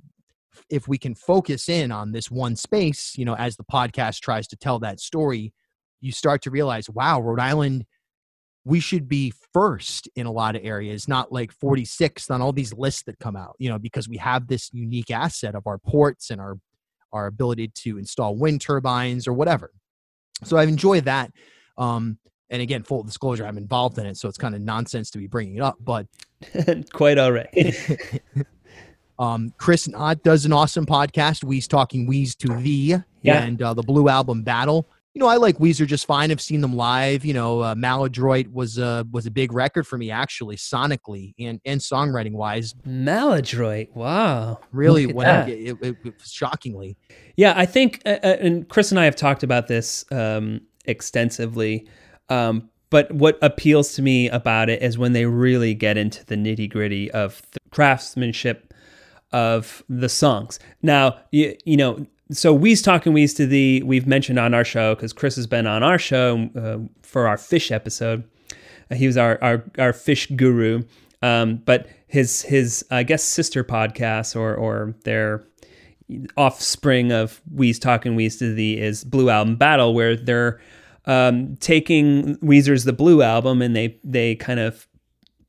if 0.70 0.88
we 0.88 0.98
can 0.98 1.14
focus 1.14 1.68
in 1.68 1.90
on 1.90 2.12
this 2.12 2.30
one 2.30 2.56
space, 2.56 3.14
you 3.16 3.24
know, 3.24 3.36
as 3.36 3.56
the 3.56 3.64
podcast 3.64 4.20
tries 4.20 4.46
to 4.48 4.56
tell 4.56 4.78
that 4.80 5.00
story, 5.00 5.52
you 6.00 6.12
start 6.12 6.42
to 6.42 6.50
realize, 6.50 6.90
wow, 6.90 7.20
Rhode 7.20 7.40
Island, 7.40 7.84
we 8.64 8.80
should 8.80 9.08
be 9.08 9.32
first 9.52 10.08
in 10.14 10.26
a 10.26 10.32
lot 10.32 10.54
of 10.54 10.64
areas, 10.64 11.08
not 11.08 11.32
like 11.32 11.52
46th 11.58 12.30
on 12.30 12.40
all 12.40 12.52
these 12.52 12.72
lists 12.72 13.02
that 13.04 13.18
come 13.18 13.36
out, 13.36 13.56
you 13.58 13.68
know, 13.68 13.78
because 13.78 14.08
we 14.08 14.16
have 14.18 14.46
this 14.46 14.70
unique 14.72 15.10
asset 15.10 15.54
of 15.54 15.66
our 15.66 15.78
ports 15.78 16.30
and 16.30 16.40
our 16.40 16.58
our 17.12 17.26
ability 17.26 17.68
to 17.68 17.98
install 17.98 18.36
wind 18.36 18.60
turbines 18.60 19.28
or 19.28 19.34
whatever. 19.34 19.70
So 20.44 20.56
I've 20.56 20.70
enjoyed 20.70 21.04
that. 21.04 21.30
Um, 21.76 22.18
and 22.48 22.62
again, 22.62 22.82
full 22.82 23.02
disclosure, 23.02 23.46
I'm 23.46 23.58
involved 23.58 23.98
in 23.98 24.06
it, 24.06 24.16
so 24.16 24.28
it's 24.28 24.38
kind 24.38 24.54
of 24.54 24.60
nonsense 24.60 25.10
to 25.10 25.18
be 25.18 25.26
bringing 25.26 25.56
it 25.56 25.62
up, 25.62 25.76
but 25.80 26.06
quite 26.92 27.18
all 27.18 27.32
right. 27.32 27.48
Um, 29.18 29.52
Chris 29.58 29.88
Knott 29.88 30.22
does 30.22 30.44
an 30.44 30.52
awesome 30.52 30.86
podcast, 30.86 31.44
We's 31.44 31.68
Talking 31.68 32.06
We's 32.06 32.34
to 32.36 32.48
Thee, 32.60 32.96
yeah. 33.22 33.42
and 33.42 33.60
uh, 33.62 33.74
the 33.74 33.82
Blue 33.82 34.08
Album 34.08 34.42
Battle. 34.42 34.88
You 35.14 35.20
know, 35.20 35.26
I 35.26 35.36
like 35.36 35.58
Weezer 35.58 35.86
just 35.86 36.06
fine. 36.06 36.30
I've 36.30 36.40
seen 36.40 36.62
them 36.62 36.74
live. 36.74 37.22
You 37.24 37.34
know, 37.34 37.60
uh, 37.60 37.74
Maladroit 37.74 38.48
was 38.48 38.78
a 38.78 39.06
was 39.12 39.26
a 39.26 39.30
big 39.30 39.52
record 39.52 39.86
for 39.86 39.98
me 39.98 40.10
actually, 40.10 40.56
sonically 40.56 41.34
and 41.38 41.60
and 41.66 41.80
songwriting 41.80 42.32
wise. 42.32 42.74
Maladroit, 42.86 43.88
wow, 43.94 44.58
really, 44.72 45.06
when 45.06 45.26
I, 45.28 45.50
it, 45.50 45.76
it, 45.82 45.96
it, 46.02 46.14
shockingly. 46.24 46.96
Yeah, 47.36 47.52
I 47.54 47.66
think, 47.66 48.00
uh, 48.06 48.18
uh, 48.22 48.36
and 48.40 48.66
Chris 48.68 48.90
and 48.90 48.98
I 48.98 49.04
have 49.04 49.16
talked 49.16 49.42
about 49.42 49.66
this 49.68 50.04
um, 50.10 50.62
extensively. 50.86 51.86
Um, 52.30 52.70
but 52.88 53.10
what 53.10 53.38
appeals 53.40 53.94
to 53.94 54.02
me 54.02 54.28
about 54.28 54.68
it 54.68 54.82
is 54.82 54.98
when 54.98 55.12
they 55.12 55.24
really 55.24 55.72
get 55.72 55.96
into 55.96 56.24
the 56.26 56.36
nitty 56.36 56.70
gritty 56.70 57.10
of 57.10 57.40
the 57.52 57.58
craftsmanship 57.70 58.71
of 59.32 59.82
the 59.88 60.08
songs. 60.08 60.58
Now, 60.82 61.18
you, 61.30 61.56
you 61.64 61.76
know, 61.76 62.06
so 62.30 62.52
We's 62.52 62.82
Talking 62.82 63.12
We's 63.12 63.34
to 63.34 63.46
the 63.46 63.82
we've 63.82 64.06
mentioned 64.06 64.38
on 64.38 64.54
our 64.54 64.64
show 64.64 64.94
because 64.94 65.12
Chris 65.12 65.36
has 65.36 65.46
been 65.46 65.66
on 65.66 65.82
our 65.82 65.98
show 65.98 66.48
uh, 66.56 66.78
for 67.02 67.26
our 67.26 67.36
fish 67.36 67.70
episode. 67.70 68.24
Uh, 68.90 68.94
he 68.94 69.06
was 69.06 69.16
our, 69.16 69.38
our, 69.42 69.64
our 69.78 69.92
fish 69.92 70.26
guru. 70.28 70.82
Um, 71.22 71.62
but 71.64 71.88
his, 72.08 72.42
his, 72.42 72.84
I 72.90 73.04
guess, 73.04 73.22
sister 73.22 73.62
podcast 73.62 74.34
or, 74.34 74.54
or 74.54 74.94
their 75.04 75.44
offspring 76.36 77.12
of 77.12 77.40
We's 77.50 77.78
Talking 77.78 78.16
We's 78.16 78.38
to 78.38 78.54
the 78.54 78.80
is 78.80 79.04
Blue 79.04 79.30
Album 79.30 79.56
Battle, 79.56 79.94
where 79.94 80.16
they're 80.16 80.60
um, 81.06 81.56
taking 81.56 82.36
Weezer's 82.38 82.84
The 82.84 82.92
Blue 82.92 83.22
Album 83.22 83.62
and 83.62 83.76
they, 83.76 83.98
they 84.02 84.34
kind 84.34 84.58
of 84.58 84.88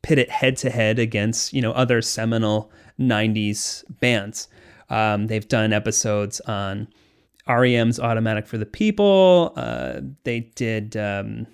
pit 0.04 0.20
it 0.20 0.30
head 0.30 0.58
to 0.58 0.70
head 0.70 1.00
against, 1.00 1.54
you 1.54 1.62
know, 1.62 1.72
other 1.72 2.02
seminal 2.02 2.72
90s 3.00 3.84
bands. 4.00 4.48
Um, 4.90 5.28
they've 5.28 5.48
done 5.48 5.74
episodes 5.74 6.40
on 6.42 6.88
REM's 7.48 8.00
Automatic 8.00 8.48
for 8.48 8.58
the 8.58 8.66
People. 8.66 9.54
Uh, 9.56 10.02
they 10.24 10.42
did 10.56 10.96
um, 10.98 11.48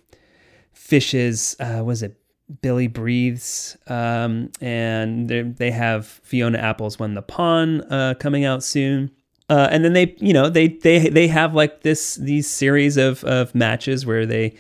Phish's, 0.74 1.56
uh, 1.60 1.84
was 1.84 2.04
it 2.04 2.20
Billy 2.62 2.88
Breathes? 2.88 3.78
Um, 3.88 4.52
and 4.62 5.30
they 5.30 5.72
have 5.72 6.06
Fiona 6.06 6.58
Apple's 6.58 7.00
When 7.00 7.14
the 7.14 7.22
Pawn 7.22 7.82
uh, 7.92 8.16
coming 8.20 8.46
out 8.46 8.64
soon. 8.64 9.12
Uh, 9.50 9.68
and 9.72 9.84
then 9.84 9.94
they, 9.94 10.16
you 10.20 10.32
know, 10.32 10.48
they 10.48 10.68
they 10.68 11.10
they 11.10 11.28
have 11.28 11.56
like 11.56 11.82
this 11.82 12.16
these 12.16 12.48
series 12.48 12.98
of 12.98 13.24
of 13.24 13.56
matches 13.56 14.06
where 14.06 14.24
they 14.28 14.56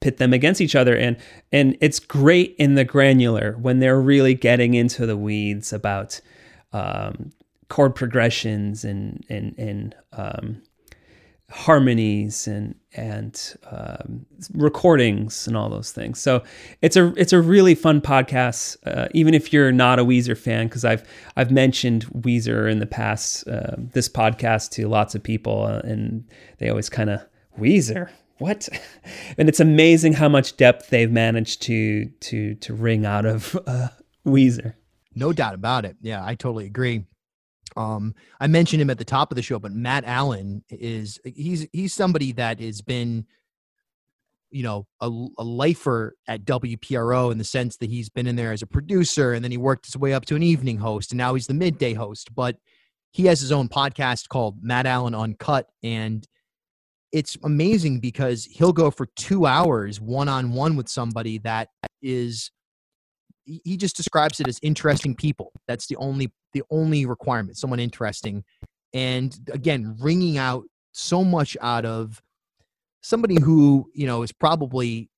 pit 0.00 0.18
them 0.18 0.32
against 0.32 0.60
each 0.60 0.74
other. 0.74 0.96
And 0.96 1.16
and 1.52 1.76
it's 1.80 1.98
great 1.98 2.54
in 2.58 2.74
the 2.74 2.84
granular 2.84 3.52
when 3.60 3.78
they're 3.78 4.00
really 4.00 4.34
getting 4.34 4.74
into 4.74 5.06
the 5.06 5.16
weeds 5.16 5.72
about 5.72 6.20
um, 6.72 7.30
chord 7.68 7.94
progressions 7.94 8.84
and 8.84 9.24
and 9.28 9.54
and 9.58 9.94
um, 10.12 10.62
harmonies 11.50 12.46
and 12.46 12.74
and 12.94 13.56
um, 13.70 14.26
recordings 14.54 15.46
and 15.46 15.56
all 15.56 15.68
those 15.68 15.92
things. 15.92 16.18
So 16.20 16.42
it's 16.82 16.96
a 16.96 17.12
it's 17.16 17.32
a 17.32 17.40
really 17.40 17.74
fun 17.74 18.00
podcast, 18.00 18.76
uh, 18.86 19.08
even 19.12 19.34
if 19.34 19.52
you're 19.52 19.72
not 19.72 19.98
a 19.98 20.04
Weezer 20.04 20.36
fan, 20.36 20.68
because 20.68 20.84
I've 20.84 21.08
I've 21.36 21.50
mentioned 21.50 22.06
Weezer 22.06 22.70
in 22.70 22.78
the 22.78 22.86
past 22.86 23.46
uh, 23.48 23.76
this 23.78 24.08
podcast 24.08 24.70
to 24.72 24.88
lots 24.88 25.14
of 25.14 25.22
people, 25.22 25.64
uh, 25.64 25.80
and 25.84 26.24
they 26.58 26.68
always 26.68 26.88
kind 26.88 27.10
of 27.10 27.20
Weezer 27.58 28.10
what 28.38 28.68
and 29.38 29.48
it's 29.48 29.60
amazing 29.60 30.12
how 30.14 30.28
much 30.28 30.56
depth 30.56 30.90
they've 30.90 31.10
managed 31.10 31.62
to 31.62 32.06
to 32.20 32.54
to 32.56 32.74
wring 32.74 33.04
out 33.04 33.26
of 33.26 33.58
uh, 33.66 33.88
Weezer. 34.26 34.74
No 35.14 35.32
doubt 35.32 35.54
about 35.54 35.84
it. 35.84 35.96
Yeah, 36.00 36.24
I 36.24 36.34
totally 36.34 36.66
agree. 36.66 37.04
Um, 37.76 38.14
I 38.40 38.46
mentioned 38.46 38.82
him 38.82 38.90
at 38.90 38.98
the 38.98 39.04
top 39.04 39.30
of 39.30 39.36
the 39.36 39.42
show, 39.42 39.58
but 39.58 39.72
Matt 39.72 40.04
Allen 40.04 40.64
is 40.68 41.20
he's 41.24 41.66
he's 41.72 41.94
somebody 41.94 42.32
that 42.32 42.60
has 42.60 42.80
been, 42.82 43.26
you 44.50 44.62
know, 44.62 44.86
a, 45.00 45.06
a 45.38 45.44
lifer 45.44 46.16
at 46.26 46.44
WPRO 46.44 47.30
in 47.30 47.38
the 47.38 47.44
sense 47.44 47.76
that 47.78 47.90
he's 47.90 48.08
been 48.08 48.26
in 48.26 48.36
there 48.36 48.52
as 48.52 48.62
a 48.62 48.66
producer, 48.66 49.32
and 49.32 49.44
then 49.44 49.50
he 49.50 49.56
worked 49.56 49.86
his 49.86 49.96
way 49.96 50.12
up 50.12 50.24
to 50.26 50.36
an 50.36 50.42
evening 50.42 50.78
host, 50.78 51.12
and 51.12 51.18
now 51.18 51.34
he's 51.34 51.46
the 51.46 51.54
midday 51.54 51.94
host. 51.94 52.34
But 52.34 52.56
he 53.10 53.26
has 53.26 53.40
his 53.40 53.52
own 53.52 53.68
podcast 53.68 54.28
called 54.28 54.62
Matt 54.62 54.86
Allen 54.86 55.14
Uncut, 55.14 55.68
and 55.82 56.26
it's 57.12 57.36
amazing 57.42 58.00
because 58.00 58.44
he'll 58.44 58.72
go 58.72 58.90
for 58.90 59.06
two 59.16 59.46
hours 59.46 60.00
one 60.00 60.28
on 60.28 60.52
one 60.52 60.76
with 60.76 60.88
somebody 60.88 61.38
that 61.38 61.68
is 62.02 62.50
he 63.44 63.78
just 63.78 63.96
describes 63.96 64.40
it 64.40 64.46
as 64.46 64.58
interesting 64.62 65.14
people. 65.14 65.52
That's 65.66 65.86
the 65.86 65.96
only 65.96 66.32
the 66.52 66.62
only 66.70 67.06
requirement 67.06 67.56
someone 67.56 67.80
interesting. 67.80 68.44
And 68.92 69.36
again 69.52 69.96
wringing 70.00 70.38
out 70.38 70.64
so 70.92 71.24
much 71.24 71.56
out 71.60 71.84
of 71.84 72.20
somebody 73.02 73.40
who 73.40 73.90
you 73.94 74.06
know 74.06 74.22
is 74.22 74.32
probably 74.32 75.08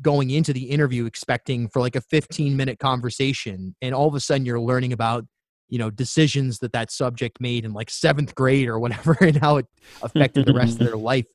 going 0.00 0.30
into 0.30 0.52
the 0.52 0.64
interview 0.70 1.04
expecting 1.04 1.68
for 1.68 1.80
like 1.80 1.96
a 1.96 2.00
15 2.00 2.56
minute 2.56 2.78
conversation 2.78 3.74
and 3.82 3.94
all 3.94 4.08
of 4.08 4.14
a 4.14 4.20
sudden 4.20 4.46
you're 4.46 4.58
learning 4.58 4.92
about 4.92 5.26
you 5.68 5.78
know 5.78 5.90
decisions 5.90 6.60
that 6.60 6.72
that 6.72 6.90
subject 6.90 7.40
made 7.40 7.64
in 7.64 7.72
like 7.72 7.90
seventh 7.90 8.34
grade 8.34 8.68
or 8.68 8.78
whatever 8.78 9.16
and 9.20 9.36
how 9.36 9.58
it 9.58 9.66
affected 10.02 10.46
the 10.46 10.54
rest 10.54 10.80
of 10.80 10.86
their 10.86 10.96
life 10.96 11.26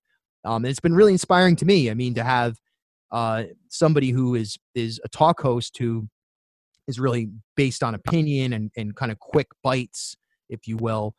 um, 0.44 0.66
it's 0.66 0.80
been 0.80 0.96
really 0.96 1.12
inspiring 1.14 1.56
to 1.58 1.66
me. 1.66 1.90
I 1.90 1.94
mean, 1.94 2.14
to 2.16 2.24
have 2.24 2.58
uh, 3.12 3.44
somebody 3.70 4.10
who 4.10 4.36
is 4.36 4.58
is 4.76 5.00
a 5.04 5.10
talk 5.10 5.42
host 5.42 5.78
who 5.78 6.08
is 6.88 7.00
really 7.00 7.30
based 7.56 7.84
on 7.84 7.96
opinion 7.96 8.54
and, 8.54 8.72
and 8.76 8.96
kind 8.96 9.12
of 9.12 9.20
quick 9.20 9.48
bites, 9.64 10.16
if 10.50 10.68
you 10.68 10.78
will, 10.78 11.16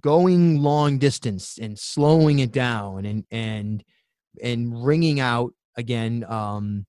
going 0.00 0.62
long 0.62 0.98
distance 0.98 1.58
and 1.60 1.78
slowing 1.78 2.38
it 2.38 2.52
down 2.52 3.04
and 3.04 3.24
and 3.30 3.84
and 4.42 4.84
ringing 4.84 5.20
out 5.20 5.52
again 5.76 6.24
um, 6.28 6.86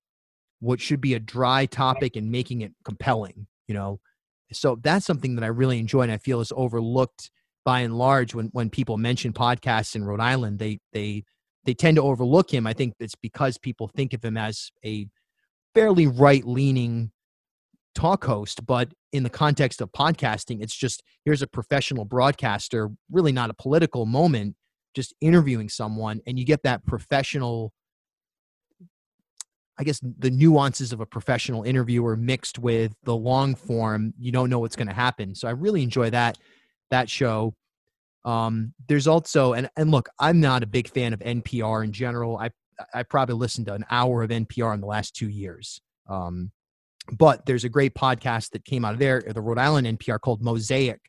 what 0.60 0.80
should 0.80 1.02
be 1.02 1.14
a 1.14 1.20
dry 1.20 1.66
topic 1.66 2.16
and 2.16 2.32
making 2.32 2.62
it 2.62 2.72
compelling. 2.84 3.48
You 3.68 3.74
know, 3.74 4.00
so 4.52 4.78
that's 4.82 5.06
something 5.06 5.36
that 5.36 5.44
I 5.44 5.48
really 5.48 5.80
enjoy 5.80 6.02
and 6.02 6.12
I 6.12 6.18
feel 6.18 6.40
is 6.40 6.54
overlooked 6.56 7.32
by 7.66 7.82
and 7.82 7.98
large 7.98 8.34
when 8.34 8.48
when 8.54 8.70
people 8.70 8.98
mention 8.98 9.34
podcasts 9.34 9.96
in 9.96 10.06
Rhode 10.06 10.22
Island, 10.22 10.60
they 10.60 10.80
they 10.94 11.24
they 11.66 11.74
tend 11.74 11.98
to 11.98 12.04
overlook 12.04 12.54
him. 12.54 12.66
I 12.66 12.74
think 12.74 12.94
it's 13.00 13.16
because 13.16 13.58
people 13.58 13.88
think 13.88 14.14
of 14.14 14.24
him 14.24 14.38
as 14.38 14.72
a 14.86 15.08
fairly 15.74 16.08
right 16.08 16.46
leaning 16.46 17.12
talk 17.96 18.24
host, 18.24 18.66
but 18.66 18.94
in 19.12 19.24
the 19.24 19.30
context 19.30 19.82
of 19.82 19.92
podcasting, 19.92 20.62
it's 20.62 20.76
just 20.76 21.02
here's 21.26 21.42
a 21.42 21.48
professional 21.48 22.06
broadcaster, 22.06 22.92
really 23.12 23.32
not 23.32 23.50
a 23.50 23.54
political 23.54 24.06
moment, 24.06 24.56
just 24.94 25.14
interviewing 25.20 25.68
someone, 25.68 26.22
and 26.28 26.38
you 26.38 26.46
get 26.46 26.64
that 26.64 26.86
professional. 26.86 27.74
I 29.78 29.84
guess 29.84 30.00
the 30.20 30.32
nuances 30.32 30.94
of 30.94 31.02
a 31.02 31.06
professional 31.06 31.64
interviewer 31.64 32.16
mixed 32.16 32.60
with 32.60 32.94
the 33.04 33.16
long 33.16 33.56
form, 33.56 34.14
you 34.18 34.32
don't 34.32 34.50
know 34.50 34.60
what's 34.60 34.78
going 34.78 34.88
to 34.88 34.94
happen. 34.94 35.36
So 35.36 35.50
I 35.50 35.52
really 35.52 35.84
enjoy 35.84 36.12
that 36.12 36.38
that 36.92 37.10
show. 37.10 37.54
Um, 38.24 38.74
there's 38.88 39.08
also 39.08 39.54
and 39.54 39.70
and 39.78 39.92
look, 39.92 40.10
I'm 40.20 40.40
not 40.40 40.64
a 40.64 40.68
big 40.68 40.90
fan 40.90 41.14
of 41.14 41.20
NPR 41.20 41.84
in 41.84 41.92
general. 41.92 42.38
I 42.38 42.50
I 42.94 43.04
probably 43.04 43.36
listened 43.36 43.68
to 43.68 43.74
an 43.74 43.86
hour 43.90 44.24
of 44.24 44.30
NPR 44.32 44.74
in 44.74 44.82
the 44.82 44.88
last 44.88 45.16
two 45.16 45.30
years. 45.30 45.80
Um, 46.10 46.52
but 47.12 47.46
there's 47.46 47.64
a 47.64 47.70
great 47.70 47.94
podcast 47.94 48.52
that 48.52 48.66
came 48.66 48.84
out 48.84 48.94
of 48.94 49.00
there, 49.00 49.22
the 49.22 49.42
Rhode 49.42 49.60
Island 49.60 49.86
NPR 49.88 50.20
called 50.20 50.42
Mosaic, 50.42 51.00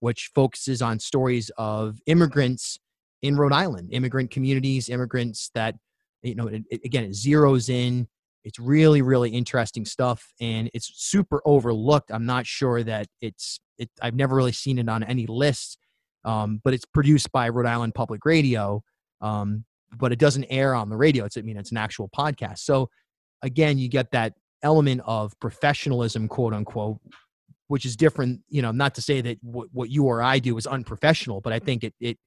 which 0.00 0.30
focuses 0.34 0.82
on 0.82 0.98
stories 0.98 1.50
of 1.56 1.98
immigrants 2.06 2.78
in 3.22 3.36
Rhode 3.36 3.52
Island, 3.52 3.90
immigrant 3.92 4.30
communities, 4.30 4.88
immigrants 4.88 5.50
that 5.54 5.76
you 6.22 6.34
know 6.34 6.48
it, 6.48 6.64
it, 6.70 6.80
again 6.84 7.04
it 7.04 7.12
zeroes 7.12 7.68
in 7.68 8.08
it's 8.44 8.58
really 8.58 9.02
really 9.02 9.30
interesting 9.30 9.84
stuff 9.84 10.32
and 10.40 10.70
it's 10.72 10.90
super 10.94 11.42
overlooked 11.44 12.10
i'm 12.12 12.26
not 12.26 12.46
sure 12.46 12.82
that 12.82 13.06
it's 13.20 13.60
it, 13.78 13.90
I've 14.02 14.14
never 14.14 14.36
really 14.36 14.52
seen 14.52 14.78
it 14.78 14.88
on 14.88 15.02
any 15.02 15.26
list, 15.26 15.78
um, 16.24 16.60
but 16.62 16.74
it's 16.74 16.84
produced 16.84 17.32
by 17.32 17.48
Rhode 17.48 17.66
Island 17.66 17.94
Public 17.94 18.24
Radio. 18.24 18.82
Um, 19.20 19.64
but 19.96 20.12
it 20.12 20.18
doesn't 20.18 20.44
air 20.44 20.74
on 20.74 20.90
the 20.90 20.96
radio. 20.96 21.24
It's 21.24 21.38
I 21.38 21.40
mean 21.40 21.56
it's 21.56 21.70
an 21.70 21.78
actual 21.78 22.10
podcast. 22.10 22.58
So 22.58 22.90
again, 23.42 23.78
you 23.78 23.88
get 23.88 24.10
that 24.10 24.34
element 24.62 25.00
of 25.06 25.38
professionalism, 25.40 26.28
quote 26.28 26.52
unquote, 26.52 26.98
which 27.68 27.86
is 27.86 27.96
different. 27.96 28.40
You 28.50 28.60
know, 28.60 28.70
not 28.70 28.94
to 28.96 29.02
say 29.02 29.22
that 29.22 29.38
what, 29.40 29.68
what 29.72 29.88
you 29.88 30.04
or 30.04 30.20
I 30.20 30.40
do 30.40 30.58
is 30.58 30.66
unprofessional, 30.66 31.40
but 31.40 31.54
I 31.54 31.58
think 31.58 31.84
it 31.84 31.94
it 32.00 32.18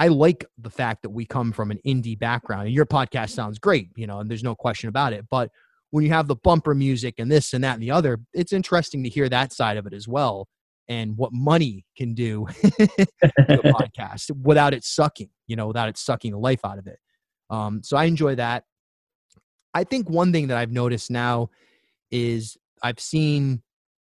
I 0.00 0.08
like 0.08 0.46
the 0.56 0.70
fact 0.70 1.02
that 1.02 1.10
we 1.10 1.26
come 1.26 1.52
from 1.52 1.70
an 1.70 1.78
indie 1.86 2.18
background. 2.18 2.64
And 2.64 2.74
your 2.74 2.86
podcast 2.86 3.32
sounds 3.32 3.58
great, 3.58 3.90
you 3.96 4.06
know, 4.06 4.20
and 4.20 4.30
there's 4.30 4.42
no 4.42 4.54
question 4.54 4.88
about 4.88 5.12
it. 5.12 5.26
But 5.30 5.50
when 5.90 6.04
you 6.04 6.10
have 6.10 6.26
the 6.26 6.36
bumper 6.36 6.74
music 6.74 7.16
and 7.18 7.30
this 7.30 7.52
and 7.52 7.62
that 7.64 7.74
and 7.74 7.82
the 7.82 7.90
other, 7.90 8.18
it's 8.32 8.54
interesting 8.54 9.04
to 9.04 9.10
hear 9.10 9.28
that 9.28 9.52
side 9.52 9.76
of 9.76 9.86
it 9.86 9.92
as 9.92 10.08
well 10.08 10.48
and 10.88 11.18
what 11.18 11.34
money 11.34 11.84
can 11.98 12.14
do 12.14 12.46
to 12.62 12.88
a 13.20 13.58
podcast 13.74 14.30
without 14.42 14.72
it 14.72 14.84
sucking, 14.84 15.28
you 15.46 15.54
know, 15.54 15.66
without 15.66 15.90
it 15.90 15.98
sucking 15.98 16.32
the 16.32 16.38
life 16.38 16.60
out 16.64 16.78
of 16.78 16.86
it. 16.86 16.98
Um, 17.50 17.82
so 17.82 17.98
I 17.98 18.04
enjoy 18.04 18.36
that. 18.36 18.64
I 19.74 19.84
think 19.84 20.08
one 20.08 20.32
thing 20.32 20.46
that 20.46 20.56
I've 20.56 20.72
noticed 20.72 21.10
now 21.10 21.50
is 22.10 22.56
I've 22.82 23.00
seen 23.00 23.62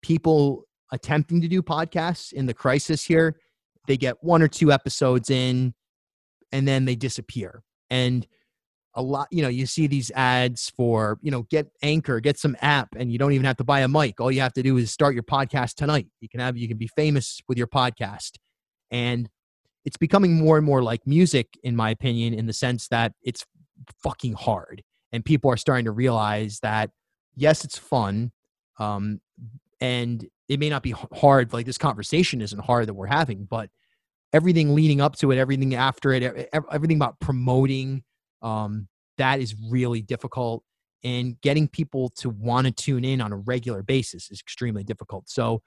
people 0.02 0.68
attempting 0.92 1.40
to 1.40 1.48
do 1.48 1.62
podcasts 1.62 2.32
in 2.32 2.46
the 2.46 2.54
crisis 2.54 3.02
here. 3.02 3.40
They 3.88 3.96
get 3.96 4.22
one 4.22 4.40
or 4.40 4.46
two 4.46 4.70
episodes 4.70 5.30
in 5.30 5.74
and 6.52 6.66
then 6.66 6.84
they 6.84 6.96
disappear. 6.96 7.62
And 7.90 8.26
a 8.94 9.02
lot 9.02 9.28
you 9.30 9.40
know 9.40 9.48
you 9.48 9.66
see 9.66 9.86
these 9.86 10.10
ads 10.16 10.68
for 10.70 11.16
you 11.22 11.30
know 11.30 11.44
get 11.48 11.68
anchor 11.80 12.18
get 12.18 12.36
some 12.36 12.56
app 12.60 12.88
and 12.96 13.12
you 13.12 13.18
don't 13.18 13.30
even 13.30 13.46
have 13.46 13.56
to 13.56 13.64
buy 13.64 13.80
a 13.80 13.88
mic. 13.88 14.20
All 14.20 14.32
you 14.32 14.40
have 14.40 14.52
to 14.54 14.62
do 14.62 14.76
is 14.76 14.90
start 14.90 15.14
your 15.14 15.22
podcast 15.22 15.74
tonight. 15.74 16.06
You 16.20 16.28
can 16.28 16.40
have 16.40 16.56
you 16.56 16.68
can 16.68 16.76
be 16.76 16.88
famous 16.88 17.40
with 17.48 17.58
your 17.58 17.68
podcast. 17.68 18.32
And 18.90 19.28
it's 19.84 19.96
becoming 19.96 20.36
more 20.36 20.56
and 20.56 20.66
more 20.66 20.82
like 20.82 21.06
music 21.06 21.58
in 21.62 21.76
my 21.76 21.90
opinion 21.90 22.34
in 22.34 22.46
the 22.46 22.52
sense 22.52 22.88
that 22.88 23.12
it's 23.22 23.44
fucking 24.02 24.34
hard. 24.34 24.82
And 25.12 25.24
people 25.24 25.50
are 25.50 25.56
starting 25.56 25.84
to 25.86 25.92
realize 25.92 26.58
that 26.60 26.90
yes 27.36 27.64
it's 27.64 27.78
fun 27.78 28.32
um, 28.78 29.20
and 29.80 30.26
it 30.48 30.58
may 30.58 30.68
not 30.68 30.82
be 30.82 30.94
hard 31.14 31.52
like 31.52 31.66
this 31.66 31.78
conversation 31.78 32.40
isn't 32.40 32.64
hard 32.64 32.88
that 32.88 32.94
we're 32.94 33.06
having 33.06 33.44
but 33.44 33.70
everything 34.32 34.74
leading 34.74 35.00
up 35.00 35.16
to 35.16 35.30
it 35.32 35.38
everything 35.38 35.74
after 35.74 36.12
it 36.12 36.48
everything 36.72 36.96
about 36.96 37.18
promoting 37.20 38.02
um, 38.42 38.88
that 39.20 39.40
is 39.40 39.54
really 39.68 40.00
difficult. 40.00 40.64
And 41.04 41.40
getting 41.40 41.68
people 41.68 42.10
to 42.16 42.28
want 42.28 42.66
to 42.66 42.72
tune 42.72 43.04
in 43.04 43.20
on 43.20 43.32
a 43.32 43.36
regular 43.36 43.82
basis 43.82 44.30
is 44.30 44.40
extremely 44.40 44.84
difficult. 44.84 45.28
So 45.28 45.62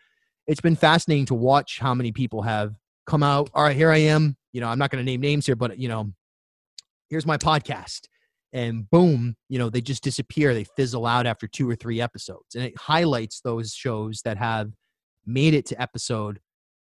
it's 0.47 0.61
been 0.61 0.75
fascinating 0.75 1.25
to 1.27 1.35
watch 1.35 1.79
how 1.79 1.93
many 1.93 2.11
people 2.11 2.41
have 2.41 2.73
come 3.07 3.23
out. 3.23 3.49
All 3.53 3.63
right, 3.63 3.75
here 3.75 3.91
I 3.91 3.97
am. 3.97 4.37
You 4.51 4.61
know, 4.61 4.67
I'm 4.67 4.77
not 4.77 4.91
going 4.91 5.03
to 5.03 5.11
name 5.11 5.21
names 5.21 5.45
here, 5.45 5.55
but, 5.55 5.79
you 5.79 5.87
know, 5.87 6.11
here's 7.09 7.25
my 7.25 7.37
podcast. 7.37 8.01
And 8.51 8.87
boom, 8.91 9.35
you 9.49 9.57
know, 9.57 9.69
they 9.69 9.81
just 9.81 10.03
disappear. 10.03 10.53
They 10.53 10.65
fizzle 10.65 11.07
out 11.07 11.25
after 11.25 11.47
two 11.47 11.67
or 11.67 11.75
three 11.75 11.99
episodes. 11.99 12.53
And 12.55 12.63
it 12.63 12.77
highlights 12.77 13.41
those 13.41 13.73
shows 13.73 14.21
that 14.25 14.37
have 14.37 14.71
made 15.25 15.55
it 15.55 15.65
to 15.67 15.81
episode 15.81 16.39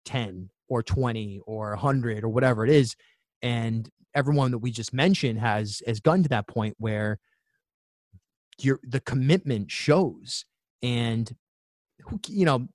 10 0.05 0.49
or 0.67 0.83
20 0.83 1.41
or 1.45 1.69
100 1.69 2.23
or 2.23 2.29
whatever 2.29 2.65
it 2.65 2.71
is. 2.71 2.95
And 3.41 3.89
everyone 4.15 4.51
that 4.51 4.59
we 4.59 4.71
just 4.71 4.93
mentioned 4.93 5.39
has 5.39 5.81
has 5.85 5.99
gotten 5.99 6.23
to 6.23 6.29
that 6.29 6.47
point 6.47 6.75
where 6.79 7.19
your 8.59 8.79
the 8.83 8.99
commitment 9.01 9.69
shows 9.69 10.45
and 10.81 11.35
you 12.27 12.45
know 12.45 12.67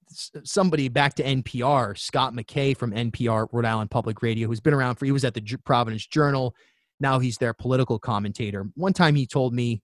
somebody 0.44 0.88
back 0.88 1.14
to 1.14 1.22
npr 1.22 1.96
scott 1.98 2.34
mckay 2.34 2.76
from 2.76 2.92
npr 2.92 3.48
rhode 3.50 3.64
island 3.64 3.90
public 3.90 4.20
radio 4.20 4.46
who's 4.46 4.60
been 4.60 4.74
around 4.74 4.96
for 4.96 5.06
he 5.06 5.12
was 5.12 5.24
at 5.24 5.34
the 5.34 5.58
providence 5.64 6.06
journal 6.06 6.54
now 7.02 7.18
he's 7.18 7.36
their 7.36 7.52
political 7.52 7.98
commentator. 7.98 8.68
One 8.74 8.92
time 8.92 9.16
he 9.16 9.26
told 9.26 9.52
me, 9.52 9.82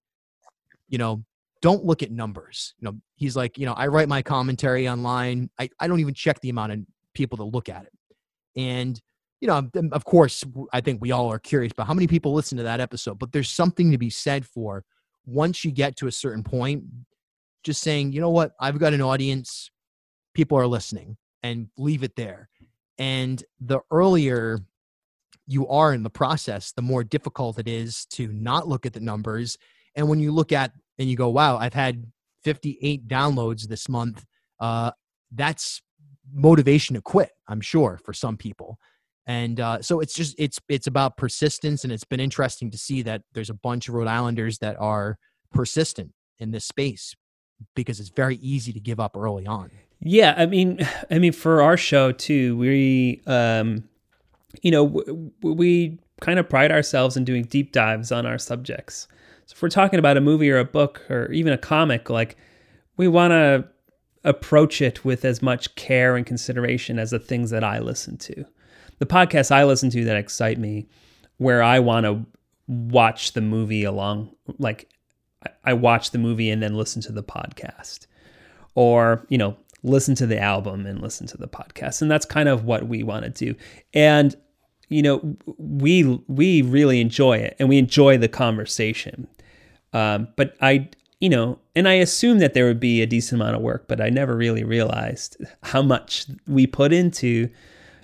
you 0.88 0.96
know, 0.96 1.24
don't 1.60 1.84
look 1.84 2.02
at 2.04 2.12
numbers. 2.12 2.74
You 2.78 2.86
know, 2.86 2.98
he's 3.16 3.36
like, 3.36 3.58
you 3.58 3.66
know, 3.66 3.72
I 3.72 3.88
write 3.88 4.08
my 4.08 4.22
commentary 4.22 4.88
online. 4.88 5.50
I, 5.58 5.68
I 5.80 5.88
don't 5.88 5.98
even 6.00 6.14
check 6.14 6.40
the 6.40 6.48
amount 6.48 6.72
of 6.72 6.78
people 7.14 7.36
that 7.38 7.44
look 7.44 7.68
at 7.68 7.82
it. 7.82 7.92
And, 8.58 9.00
you 9.40 9.46
know, 9.46 9.70
of 9.92 10.04
course, 10.04 10.44
I 10.72 10.80
think 10.80 11.00
we 11.00 11.12
all 11.12 11.30
are 11.30 11.38
curious 11.38 11.72
about 11.72 11.86
how 11.86 11.94
many 11.94 12.08
people 12.08 12.34
listen 12.34 12.58
to 12.58 12.64
that 12.64 12.80
episode, 12.80 13.18
but 13.18 13.32
there's 13.32 13.48
something 13.48 13.92
to 13.92 13.98
be 13.98 14.10
said 14.10 14.44
for 14.44 14.84
once 15.24 15.64
you 15.64 15.70
get 15.70 15.96
to 15.96 16.08
a 16.08 16.12
certain 16.12 16.42
point, 16.42 16.82
just 17.62 17.80
saying, 17.80 18.12
you 18.12 18.20
know 18.20 18.30
what, 18.30 18.52
I've 18.58 18.78
got 18.78 18.94
an 18.94 19.00
audience, 19.00 19.70
people 20.34 20.58
are 20.58 20.66
listening, 20.66 21.16
and 21.42 21.68
leave 21.78 22.02
it 22.02 22.16
there. 22.16 22.48
And 22.98 23.42
the 23.60 23.80
earlier 23.92 24.60
you 25.46 25.68
are 25.68 25.94
in 25.94 26.02
the 26.02 26.10
process, 26.10 26.72
the 26.72 26.82
more 26.82 27.04
difficult 27.04 27.58
it 27.58 27.68
is 27.68 28.06
to 28.06 28.28
not 28.28 28.66
look 28.66 28.86
at 28.86 28.92
the 28.92 29.00
numbers. 29.00 29.56
And 29.94 30.08
when 30.08 30.18
you 30.18 30.32
look 30.32 30.52
at 30.52 30.72
and 30.98 31.08
you 31.08 31.16
go, 31.16 31.28
wow, 31.28 31.58
I've 31.58 31.74
had 31.74 32.10
58 32.42 33.06
downloads 33.06 33.68
this 33.68 33.88
month, 33.88 34.24
uh, 34.60 34.90
that's 35.32 35.80
motivation 36.32 36.94
to 36.96 37.00
quit, 37.02 37.30
I'm 37.48 37.60
sure, 37.60 37.98
for 38.04 38.12
some 38.12 38.36
people. 38.36 38.78
And 39.26 39.60
uh, 39.60 39.82
so 39.82 40.00
it's 40.00 40.14
just 40.14 40.34
it's 40.38 40.58
it's 40.68 40.86
about 40.86 41.16
persistence, 41.16 41.84
and 41.84 41.92
it's 41.92 42.04
been 42.04 42.20
interesting 42.20 42.70
to 42.70 42.78
see 42.78 43.02
that 43.02 43.22
there's 43.34 43.50
a 43.50 43.54
bunch 43.54 43.88
of 43.88 43.94
Rhode 43.94 44.08
Islanders 44.08 44.58
that 44.58 44.76
are 44.80 45.18
persistent 45.52 46.12
in 46.38 46.50
this 46.50 46.64
space 46.64 47.14
because 47.74 48.00
it's 48.00 48.10
very 48.10 48.36
easy 48.36 48.72
to 48.72 48.80
give 48.80 49.00
up 49.00 49.16
early 49.16 49.46
on. 49.46 49.70
Yeah, 50.00 50.34
I 50.36 50.46
mean, 50.46 50.86
I 51.10 51.18
mean, 51.18 51.32
for 51.32 51.60
our 51.62 51.76
show 51.76 52.12
too, 52.12 52.56
we 52.56 53.20
um, 53.26 53.84
you 54.62 54.70
know, 54.70 54.86
w- 54.88 55.30
we 55.42 55.98
kind 56.20 56.38
of 56.38 56.48
pride 56.48 56.72
ourselves 56.72 57.16
in 57.16 57.24
doing 57.24 57.44
deep 57.44 57.72
dives 57.72 58.10
on 58.10 58.26
our 58.26 58.38
subjects. 58.38 59.08
So 59.46 59.54
if 59.54 59.62
we're 59.62 59.68
talking 59.68 59.98
about 59.98 60.16
a 60.16 60.20
movie 60.20 60.50
or 60.50 60.58
a 60.58 60.64
book 60.64 61.02
or 61.10 61.30
even 61.32 61.52
a 61.52 61.58
comic, 61.58 62.10
like 62.10 62.36
we 62.96 63.08
want 63.08 63.32
to 63.32 63.68
approach 64.24 64.82
it 64.82 65.04
with 65.04 65.24
as 65.24 65.42
much 65.42 65.74
care 65.74 66.16
and 66.16 66.26
consideration 66.26 66.98
as 66.98 67.10
the 67.10 67.18
things 67.18 67.50
that 67.50 67.64
I 67.64 67.78
listen 67.78 68.16
to. 68.18 68.44
The 68.98 69.06
podcasts 69.06 69.50
I 69.50 69.64
listen 69.64 69.90
to 69.90 70.04
that 70.04 70.16
excite 70.16 70.58
me, 70.58 70.88
where 71.36 71.62
I 71.62 71.78
want 71.78 72.04
to 72.04 72.26
watch 72.66 73.32
the 73.32 73.40
movie 73.40 73.84
along, 73.84 74.34
like 74.58 74.88
I 75.64 75.72
watch 75.72 76.10
the 76.10 76.18
movie 76.18 76.50
and 76.50 76.62
then 76.62 76.74
listen 76.74 77.00
to 77.02 77.12
the 77.12 77.22
podcast, 77.22 78.06
or 78.74 79.24
you 79.28 79.38
know, 79.38 79.56
listen 79.82 80.14
to 80.16 80.26
the 80.26 80.38
album 80.38 80.84
and 80.86 81.00
listen 81.00 81.26
to 81.28 81.36
the 81.36 81.48
podcast. 81.48 82.02
And 82.02 82.10
that's 82.10 82.26
kind 82.26 82.48
of 82.48 82.64
what 82.64 82.88
we 82.88 83.02
want 83.02 83.24
to 83.24 83.30
do. 83.30 83.54
And 83.94 84.36
you 84.88 85.02
know, 85.02 85.36
we 85.58 86.04
we 86.28 86.62
really 86.62 87.00
enjoy 87.00 87.38
it 87.38 87.56
and 87.58 87.68
we 87.68 87.78
enjoy 87.78 88.18
the 88.18 88.28
conversation. 88.28 89.28
Um, 89.92 90.28
but 90.36 90.54
I, 90.60 90.88
you 91.20 91.28
know, 91.28 91.58
and 91.74 91.88
I 91.88 91.94
assume 91.94 92.38
that 92.38 92.54
there 92.54 92.66
would 92.66 92.80
be 92.80 93.02
a 93.02 93.06
decent 93.06 93.40
amount 93.40 93.56
of 93.56 93.62
work, 93.62 93.88
but 93.88 94.00
I 94.00 94.08
never 94.08 94.36
really 94.36 94.64
realized 94.64 95.36
how 95.62 95.82
much 95.82 96.26
we 96.46 96.66
put 96.66 96.92
into 96.92 97.48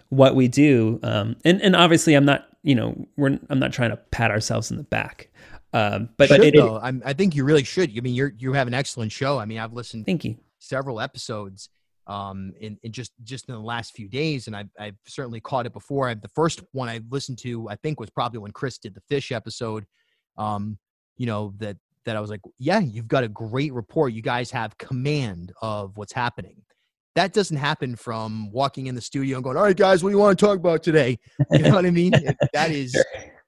what 0.09 0.35
we 0.35 0.49
do. 0.49 0.99
Um, 1.03 1.37
and 1.45 1.61
and 1.63 1.77
obviously, 1.77 2.15
I'm 2.15 2.25
not, 2.25 2.49
you 2.63 2.75
know, 2.75 3.07
we're 3.17 3.39
I'm 3.49 3.59
not 3.59 3.73
trying 3.73 3.91
to 3.91 3.97
pat 3.97 4.31
ourselves 4.31 4.71
in 4.71 4.77
the 4.77 4.85
back. 4.85 5.29
Um, 5.73 6.09
but 6.17 6.29
should, 6.29 6.41
it, 6.41 6.55
though. 6.55 6.77
i 6.77 6.93
I 7.05 7.13
think 7.15 7.35
you 7.35 7.45
really 7.45 7.65
should. 7.65 7.91
I 7.97 8.01
mean, 8.01 8.15
you're 8.15 8.33
you 8.39 8.53
have 8.53 8.69
an 8.69 8.75
excellent 8.75 9.13
show. 9.13 9.39
I 9.39 9.45
mean, 9.45 9.59
I've 9.59 9.73
listened. 9.73 10.07
Thank 10.07 10.25
you 10.25 10.37
several 10.65 11.01
episodes 11.01 11.69
um, 12.07 12.53
in, 12.61 12.79
in 12.83 12.93
just 12.93 13.13
just 13.23 13.49
in 13.49 13.55
the 13.55 13.61
last 13.61 13.95
few 13.95 14.09
days, 14.09 14.47
and 14.47 14.57
I've, 14.57 14.69
I've 14.79 14.97
certainly 15.07 15.41
caught 15.41 15.67
it 15.67 15.73
before. 15.73 16.09
I, 16.09 16.15
the 16.15 16.29
first 16.29 16.63
one 16.73 16.89
I 16.89 17.01
listened 17.11 17.39
to, 17.39 17.69
I 17.69 17.77
think, 17.77 18.01
was 18.01 18.11
probably 18.11 18.39
when 18.41 18.53
Chris 18.53 18.79
did 18.79 18.95
the 18.95 19.03
fish 19.09 19.33
episode. 19.33 19.87
Um, 20.37 20.79
you 21.17 21.27
know 21.27 21.55
that 21.59 21.77
that 22.05 22.17
I 22.17 22.21
was 22.21 22.31
like, 22.31 22.41
yeah, 22.59 22.81
you've 22.81 23.09
got 23.09 23.25
a 23.25 23.29
great 23.29 23.73
report. 23.73 24.13
You 24.13 24.23
guys 24.23 24.51
have 24.51 24.77
command 24.79 25.53
of 25.63 25.97
what's 25.97 26.13
happening. 26.13 26.63
That 27.15 27.33
doesn't 27.33 27.57
happen 27.57 27.95
from 27.95 28.51
walking 28.51 28.89
in 28.89 28.95
the 28.95 29.01
studio 29.01 29.37
and 29.37 29.45
going, 29.45 29.57
all 29.57 29.63
right, 29.63 29.77
guys, 29.77 30.03
what 30.03 30.11
do 30.11 30.17
you 30.17 30.21
want 30.21 30.39
to 30.39 30.45
talk 30.45 30.59
about 30.59 30.83
today? 30.83 31.19
You 31.53 31.61
know 31.61 31.75
what 31.75 31.87
I 31.87 31.91
mean? 31.91 32.13
that 32.53 32.71
is 32.73 32.93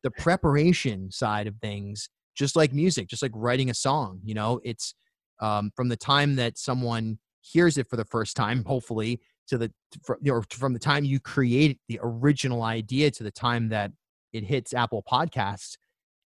the 0.03 0.11
preparation 0.13 1.11
side 1.11 1.47
of 1.49 1.57
things, 1.61 2.09
just 2.37 2.55
like 2.55 2.73
music, 2.73 3.09
just 3.09 3.23
like 3.23 3.33
writing 3.35 3.71
a 3.71 3.75
song. 3.75 4.21
You 4.23 4.35
know, 4.35 4.61
it's 4.63 4.95
um, 5.41 5.73
from 5.75 5.89
the 5.89 5.97
time 5.97 6.37
that 6.37 6.59
someone 6.59 7.19
hears 7.41 7.77
it 7.77 7.89
for 7.89 7.97
the 7.97 8.05
first 8.05 8.37
time, 8.37 8.65
hopefully, 8.65 9.21
to 9.49 9.59
the 9.59 9.73
from, 10.05 10.19
you 10.23 10.33
know, 10.33 10.43
from 10.51 10.73
the 10.73 10.79
time 10.79 11.05
you 11.05 11.21
create 11.21 11.81
the 11.89 11.99
original 12.03 12.63
idea 12.63 13.11
to 13.11 13.23
the 13.23 13.31
time 13.31 13.69
that 13.71 13.91
it 14.33 14.45
hits 14.45 14.75
Apple 14.75 15.03
Podcasts, 15.11 15.77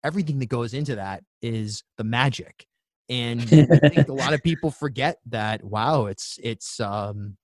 everything 0.04 0.40
that 0.40 0.49
goes 0.49 0.74
into 0.74 0.95
that 0.95 1.24
is 1.42 1.84
the 1.98 2.04
magic. 2.04 2.66
And 3.10 3.42
I 3.42 3.90
think 3.90 4.10
a 4.10 4.14
lot 4.14 4.34
of 4.34 4.44
people 4.44 4.72
forget 4.72 5.20
that. 5.28 5.64
Wow, 5.64 6.08
it's 6.08 6.38
it's 6.44 6.80
um, 6.80 7.38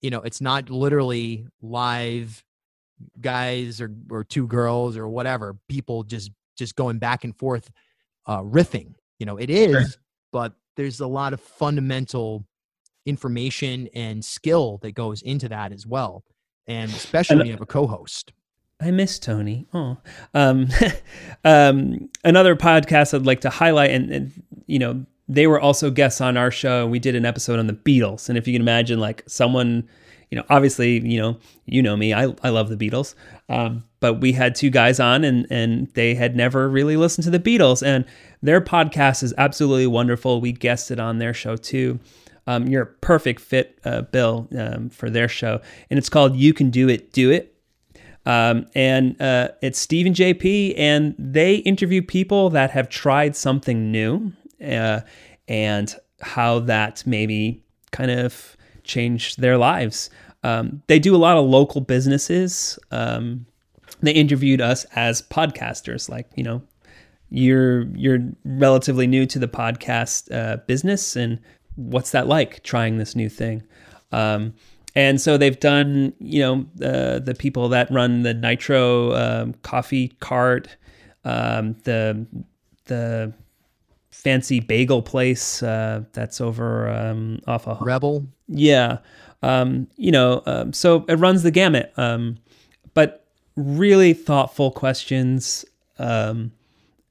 you 0.00 0.10
know, 0.10 0.20
it's 0.22 0.40
not 0.40 0.68
literally 0.70 1.46
live 1.60 2.42
guys 3.20 3.80
or 3.80 3.92
or 4.10 4.24
two 4.24 4.46
girls 4.46 4.96
or 4.96 5.08
whatever 5.08 5.56
people 5.68 6.04
just 6.04 6.30
just 6.56 6.76
going 6.76 6.98
back 6.98 7.24
and 7.24 7.36
forth 7.36 7.68
uh 8.26 8.38
riffing 8.38 8.94
you 9.18 9.26
know 9.26 9.36
it 9.38 9.50
is 9.50 9.72
sure 9.72 10.02
but 10.32 10.54
there's 10.76 11.00
a 11.00 11.06
lot 11.06 11.32
of 11.32 11.40
fundamental 11.40 12.44
information 13.06 13.88
and 13.94 14.24
skill 14.24 14.78
that 14.82 14.92
goes 14.92 15.22
into 15.22 15.48
that 15.48 15.72
as 15.72 15.86
well. 15.86 16.24
And 16.66 16.90
especially 16.90 17.36
when 17.36 17.46
you 17.46 17.52
have 17.52 17.60
a 17.60 17.66
co-host. 17.66 18.32
I 18.82 18.90
miss 18.90 19.18
Tony. 19.18 19.66
Oh, 19.72 19.96
um, 20.34 20.68
um, 21.44 22.08
another 22.24 22.56
podcast 22.56 23.14
I'd 23.14 23.26
like 23.26 23.42
to 23.42 23.50
highlight, 23.50 23.90
and, 23.90 24.10
and, 24.10 24.42
you 24.66 24.78
know, 24.78 25.06
they 25.28 25.46
were 25.46 25.60
also 25.60 25.90
guests 25.90 26.20
on 26.20 26.36
our 26.36 26.50
show. 26.50 26.86
We 26.86 26.98
did 26.98 27.14
an 27.14 27.24
episode 27.24 27.58
on 27.58 27.68
the 27.68 27.74
Beatles, 27.74 28.28
and 28.28 28.36
if 28.36 28.46
you 28.46 28.52
can 28.52 28.62
imagine, 28.62 28.98
like 28.98 29.22
someone, 29.28 29.88
you 30.30 30.36
know, 30.36 30.44
obviously, 30.50 31.06
you 31.06 31.20
know, 31.20 31.38
you 31.64 31.80
know 31.80 31.96
me, 31.96 32.12
I 32.12 32.34
I 32.42 32.48
love 32.48 32.68
the 32.68 32.76
Beatles, 32.76 33.14
um, 33.48 33.84
but 34.00 34.14
we 34.14 34.32
had 34.32 34.56
two 34.56 34.68
guys 34.68 34.98
on, 34.98 35.22
and 35.22 35.46
and 35.48 35.86
they 35.94 36.14
had 36.14 36.34
never 36.34 36.68
really 36.68 36.96
listened 36.96 37.24
to 37.24 37.30
the 37.30 37.38
Beatles, 37.38 37.86
and 37.86 38.04
their 38.42 38.60
podcast 38.60 39.22
is 39.22 39.32
absolutely 39.38 39.86
wonderful. 39.86 40.40
We 40.40 40.52
guested 40.52 40.98
on 40.98 41.18
their 41.18 41.34
show 41.34 41.56
too. 41.56 42.00
Um, 42.48 42.66
you're 42.66 42.82
a 42.82 42.86
perfect 42.86 43.40
fit, 43.40 43.78
uh, 43.84 44.02
Bill, 44.02 44.48
um, 44.58 44.90
for 44.90 45.08
their 45.08 45.28
show, 45.28 45.60
and 45.88 45.98
it's 45.98 46.08
called 46.08 46.34
"You 46.34 46.52
Can 46.52 46.70
Do 46.70 46.88
It, 46.88 47.12
Do 47.12 47.30
It." 47.30 47.51
Um, 48.24 48.66
and 48.74 49.20
uh, 49.20 49.48
it's 49.62 49.78
Steve 49.78 50.06
and 50.06 50.14
JP, 50.14 50.74
and 50.76 51.14
they 51.18 51.56
interview 51.56 52.02
people 52.02 52.50
that 52.50 52.70
have 52.70 52.88
tried 52.88 53.34
something 53.34 53.90
new, 53.90 54.32
uh, 54.64 55.00
and 55.48 55.94
how 56.20 56.60
that 56.60 57.02
maybe 57.04 57.62
kind 57.90 58.10
of 58.10 58.56
changed 58.84 59.40
their 59.40 59.58
lives. 59.58 60.08
Um, 60.44 60.82
they 60.86 60.98
do 60.98 61.14
a 61.14 61.18
lot 61.18 61.36
of 61.36 61.44
local 61.46 61.80
businesses. 61.80 62.78
Um, 62.90 63.46
they 64.02 64.12
interviewed 64.12 64.60
us 64.60 64.84
as 64.96 65.22
podcasters, 65.22 66.08
like 66.08 66.28
you 66.34 66.42
know, 66.42 66.62
you're 67.30 67.82
you're 67.96 68.20
relatively 68.44 69.06
new 69.06 69.26
to 69.26 69.38
the 69.38 69.48
podcast 69.48 70.32
uh, 70.32 70.58
business, 70.66 71.16
and 71.16 71.38
what's 71.76 72.10
that 72.10 72.26
like 72.26 72.62
trying 72.62 72.98
this 72.98 73.14
new 73.14 73.28
thing? 73.28 73.62
Um, 74.10 74.54
and 74.94 75.20
so 75.20 75.36
they've 75.36 75.58
done, 75.58 76.12
you 76.18 76.40
know, 76.40 76.86
uh, 76.86 77.18
the 77.18 77.34
people 77.34 77.68
that 77.70 77.90
run 77.90 78.22
the 78.22 78.34
Nitro 78.34 79.14
um, 79.14 79.54
coffee 79.62 80.08
cart, 80.20 80.76
um, 81.24 81.76
the 81.84 82.26
the 82.86 83.32
fancy 84.10 84.60
bagel 84.60 85.02
place 85.02 85.62
uh, 85.62 86.02
that's 86.12 86.40
over 86.40 86.88
um, 86.90 87.40
off 87.46 87.66
of 87.66 87.80
Rebel. 87.80 88.26
Yeah, 88.48 88.98
um, 89.42 89.88
you 89.96 90.10
know, 90.10 90.42
um, 90.46 90.72
so 90.72 91.04
it 91.08 91.14
runs 91.14 91.42
the 91.42 91.50
gamut, 91.50 91.92
um, 91.96 92.38
but 92.92 93.26
really 93.56 94.12
thoughtful 94.12 94.70
questions 94.70 95.64
um, 95.98 96.52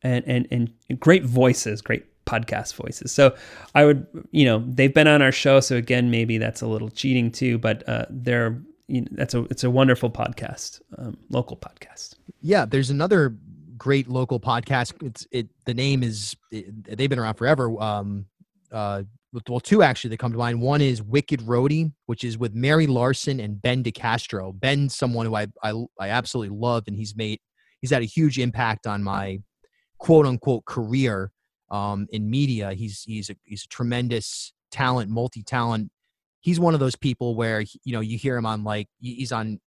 and, 0.04 0.24
and 0.28 0.48
and 0.52 1.00
great 1.00 1.24
voices, 1.24 1.82
great 1.82 2.06
podcast 2.26 2.76
voices. 2.76 3.12
So 3.12 3.36
I 3.76 3.86
would, 3.86 4.06
you 4.32 4.46
know, 4.46 4.64
they've 4.68 4.94
been 4.94 5.08
on 5.08 5.22
our 5.22 5.32
show, 5.32 5.60
so 5.60 5.76
again, 5.76 6.12
maybe 6.12 6.38
that's 6.38 6.62
a 6.62 6.68
little 6.68 6.90
cheating 6.90 7.32
too, 7.32 7.58
but 7.58 7.88
uh, 7.88 8.06
they're 8.10 8.62
you 8.88 9.02
know, 9.02 9.08
that's 9.12 9.34
a 9.34 9.44
it's 9.44 9.64
a 9.64 9.72
wonderful 9.72 10.10
podcast, 10.10 10.82
um, 10.98 11.18
local 11.30 11.56
podcast. 11.56 12.16
Yeah, 12.42 12.66
there's 12.66 12.90
another 12.90 13.38
great 13.78 14.10
local 14.10 14.40
podcast. 14.40 15.02
It's 15.02 15.26
it 15.32 15.48
the 15.66 15.74
name 15.74 16.04
is 16.04 16.36
it, 16.52 16.98
they've 16.98 17.10
been 17.10 17.20
around 17.20 17.36
forever. 17.36 17.82
Um, 17.82 18.26
uh, 18.72 19.04
well, 19.48 19.62
two 19.62 19.82
actually 19.82 20.10
that 20.10 20.18
come 20.18 20.34
to 20.34 20.38
mind. 20.38 20.62
One 20.62 20.82
is 20.82 21.02
Wicked 21.02 21.40
Roadie, 21.42 21.94
which 22.06 22.26
is 22.26 22.38
with 22.38 22.54
Mary 22.54 22.86
Larson 22.86 23.40
and 23.40 23.62
Ben 23.62 23.82
DeCastro. 23.82 24.60
Ben's 24.60 24.94
someone 24.94 25.26
who 25.26 25.36
I, 25.36 25.48
I 25.64 25.72
I 25.98 26.10
absolutely 26.10 26.58
love, 26.58 26.84
and 26.88 26.96
he's 26.96 27.16
made 27.16 27.40
he's 27.80 27.92
had 27.92 28.02
a 28.02 28.06
huge 28.06 28.40
impact 28.40 28.88
on 28.88 29.04
my 29.04 29.40
quote 30.00 30.26
unquote 30.26 30.66
career 30.66 31.32
um, 31.72 32.06
in 32.12 32.30
media. 32.30 32.74
He's 32.74 33.02
he's 33.02 33.30
a 33.32 33.36
he's 33.44 33.64
a 33.64 33.68
tremendous 33.68 34.54
talent, 34.72 35.10
multi 35.10 35.42
talent. 35.42 35.90
He's 36.42 36.60
one 36.60 36.74
of 36.74 36.80
those 36.80 36.96
people 36.96 37.36
where 37.36 37.62
you 37.62 37.94
know 37.94 38.02
you 38.02 38.18
hear 38.18 38.38
him 38.38 38.46
on 38.46 38.64
like 38.64 38.88
he's 39.00 39.32
on 39.32 39.60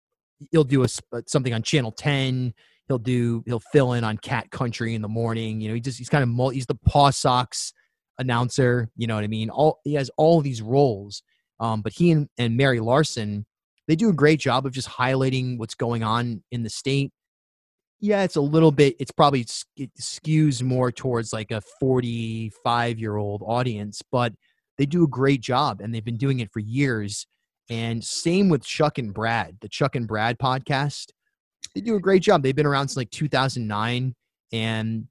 he'll 0.53 0.65
do 0.65 0.85
a, 0.85 0.89
something 1.27 1.53
on 1.53 1.63
Channel 1.63 1.93
Ten. 1.93 2.55
he'll 2.87 2.99
do 2.99 3.43
he'll 3.47 3.63
fill 3.73 3.95
in 3.95 4.05
on 4.05 4.19
Cat 4.19 4.51
Country 4.51 4.95
in 4.95 5.03
the 5.03 5.09
morning. 5.09 5.61
You 5.61 5.69
know, 5.69 5.75
he 5.75 5.81
just 5.81 5.99
he's 5.99 6.09
kind 6.09 6.23
of 6.23 6.29
mul- 6.29 6.51
he's 6.51 6.67
the 6.67 6.75
Paw 6.87 7.11
Sox 7.11 7.73
announcer. 8.19 8.91
You 8.97 9.07
know 9.07 9.15
what 9.15 9.25
I 9.25 9.29
mean? 9.29 9.51
All 9.51 9.81
he 9.85 9.95
has 9.95 10.11
all 10.17 10.41
these 10.41 10.63
roles. 10.63 11.23
Um, 11.61 11.83
but 11.83 11.93
he 11.93 12.11
and, 12.11 12.29
and 12.37 12.57
Mary 12.57 12.81
Larson, 12.81 13.47
they 13.89 13.97
do 13.97 14.11
a 14.11 14.13
great 14.13 14.41
job 14.41 14.67
of 14.67 14.73
just 14.73 14.89
highlighting 14.89 15.57
what's 15.57 15.75
going 15.75 16.03
on 16.03 16.43
in 16.51 16.63
the 16.63 16.71
state. 16.71 17.13
Yeah, 18.05 18.23
it's 18.23 18.37
a 18.37 18.41
little 18.41 18.73
bit. 18.73 18.97
It's 18.99 19.13
probably 19.13 19.47
it 19.77 19.95
skews 19.99 20.63
more 20.63 20.93
towards 20.93 21.33
like 21.33 21.51
a 21.51 21.63
forty-five 21.81 22.99
year 22.99 23.17
old 23.17 23.43
audience, 23.47 24.03
but 24.13 24.33
they 24.77 24.87
do 24.87 25.05
a 25.05 25.09
great 25.09 25.41
job, 25.41 25.81
and 25.81 25.95
they've 25.95 26.05
been 26.05 26.17
doing 26.17 26.41
it 26.41 26.51
for 26.53 26.61
years. 26.61 27.27
And 27.71 28.05
same 28.05 28.51
with 28.51 28.63
Chuck 28.63 28.99
and 28.99 29.15
Brad, 29.15 29.57
the 29.63 29.69
Chuck 29.69 29.97
and 29.97 30.07
Brad 30.07 30.39
podcast 30.39 31.07
they 31.75 31.81
do 31.81 31.97
a 31.97 32.01
great 32.01 32.23
job. 32.23 32.43
They've 32.43 32.55
been 32.55 32.67
around 32.67 32.89
since 32.89 32.97
like 32.97 33.11
2009 33.11 34.15
and 34.53 35.07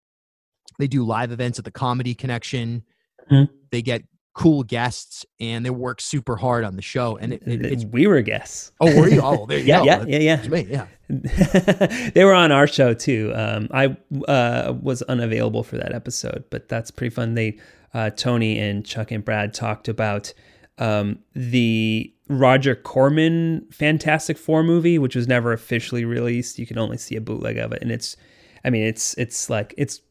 they 0.80 0.88
do 0.88 1.04
live 1.04 1.32
events 1.32 1.60
at 1.60 1.66
the 1.66 1.72
Comedy 1.72 2.16
Connection. 2.16 2.84
Mm-hmm. 3.32 3.54
They 3.72 3.82
get 3.82 4.04
cool 4.34 4.64
guests 4.64 5.26
and 5.40 5.66
they 5.66 5.70
work 5.70 6.02
super 6.02 6.36
hard 6.36 6.64
on 6.64 6.76
the 6.76 6.82
show. 6.82 7.18
And 7.18 7.34
it, 7.34 7.44
it, 7.46 7.66
it's 7.66 7.86
we 7.86 8.08
were 8.08 8.22
guests. 8.22 8.72
Oh, 8.82 9.00
were 9.00 9.08
you? 9.08 9.22
Oh, 9.22 9.46
there 9.46 9.60
you 9.60 9.66
yeah, 9.68 9.80
go. 9.80 9.86
Yeah, 9.86 10.06
yeah, 10.08 10.20
yeah, 10.20 10.48
me, 10.48 10.68
yeah. 10.70 10.88
they 12.14 12.24
were 12.24 12.34
on 12.34 12.52
our 12.52 12.68
show 12.68 12.94
too. 12.94 13.32
Um, 13.36 13.68
I 13.72 13.96
uh, 14.28 14.74
was 14.82 15.02
unavailable 15.04 15.64
for 15.64 15.78
that 15.78 15.94
episode, 15.94 16.46
but 16.50 16.68
that's 16.68 16.90
pretty 16.92 17.14
fun. 17.14 17.36
They 17.36 17.60
uh, 17.94 18.10
Tony 18.12 18.60
and 18.60 18.86
Chuck 18.86 19.12
and 19.12 19.24
Brad 19.24 19.54
talked 19.54 19.88
about 19.88 20.34
um, 20.80 21.20
the 21.36 22.12
Roger 22.28 22.76
Corman 22.76 23.68
Fantastic 23.72 24.38
Four 24.38 24.64
movie, 24.64 24.98
which 24.98 25.16
was 25.16 25.28
never 25.28 25.54
officially 25.54 26.06
released. 26.06 26.58
You 26.58 26.66
can 26.66 26.80
only 26.80 26.98
see 26.98 27.16
a 27.16 27.22
bootleg 27.22 27.58
of 27.58 27.72
it, 27.72 27.82
and 27.82 27.92
it's, 27.92 28.18
I 28.66 28.72
mean, 28.72 28.84
it's 28.84 29.14
it's 29.16 29.50
like 29.50 29.76
it's 29.78 30.02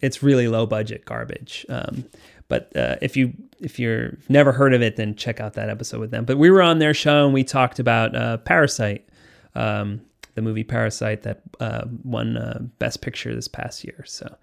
it's 0.00 0.22
really 0.22 0.48
low 0.48 0.66
budget 0.66 1.04
garbage. 1.04 1.64
Um, 1.68 2.04
but 2.50 2.76
uh, 2.76 2.96
if 3.00 3.16
you 3.16 3.32
if 3.60 3.78
you're 3.78 4.18
never 4.28 4.52
heard 4.52 4.74
of 4.74 4.82
it, 4.82 4.96
then 4.96 5.14
check 5.14 5.40
out 5.40 5.54
that 5.54 5.70
episode 5.70 6.00
with 6.00 6.10
them. 6.10 6.24
But 6.24 6.36
we 6.36 6.50
were 6.50 6.60
on 6.60 6.80
their 6.80 6.92
show 6.92 7.24
and 7.24 7.32
we 7.32 7.44
talked 7.44 7.78
about 7.78 8.14
uh, 8.14 8.38
Parasite, 8.38 9.08
um, 9.54 10.00
the 10.34 10.42
movie 10.42 10.64
Parasite 10.64 11.22
that 11.22 11.42
uh, 11.60 11.84
won 12.02 12.36
uh, 12.36 12.58
Best 12.78 13.02
Picture 13.02 13.34
this 13.34 13.48
past 13.48 13.84
year. 13.84 14.04
So, 14.04 14.34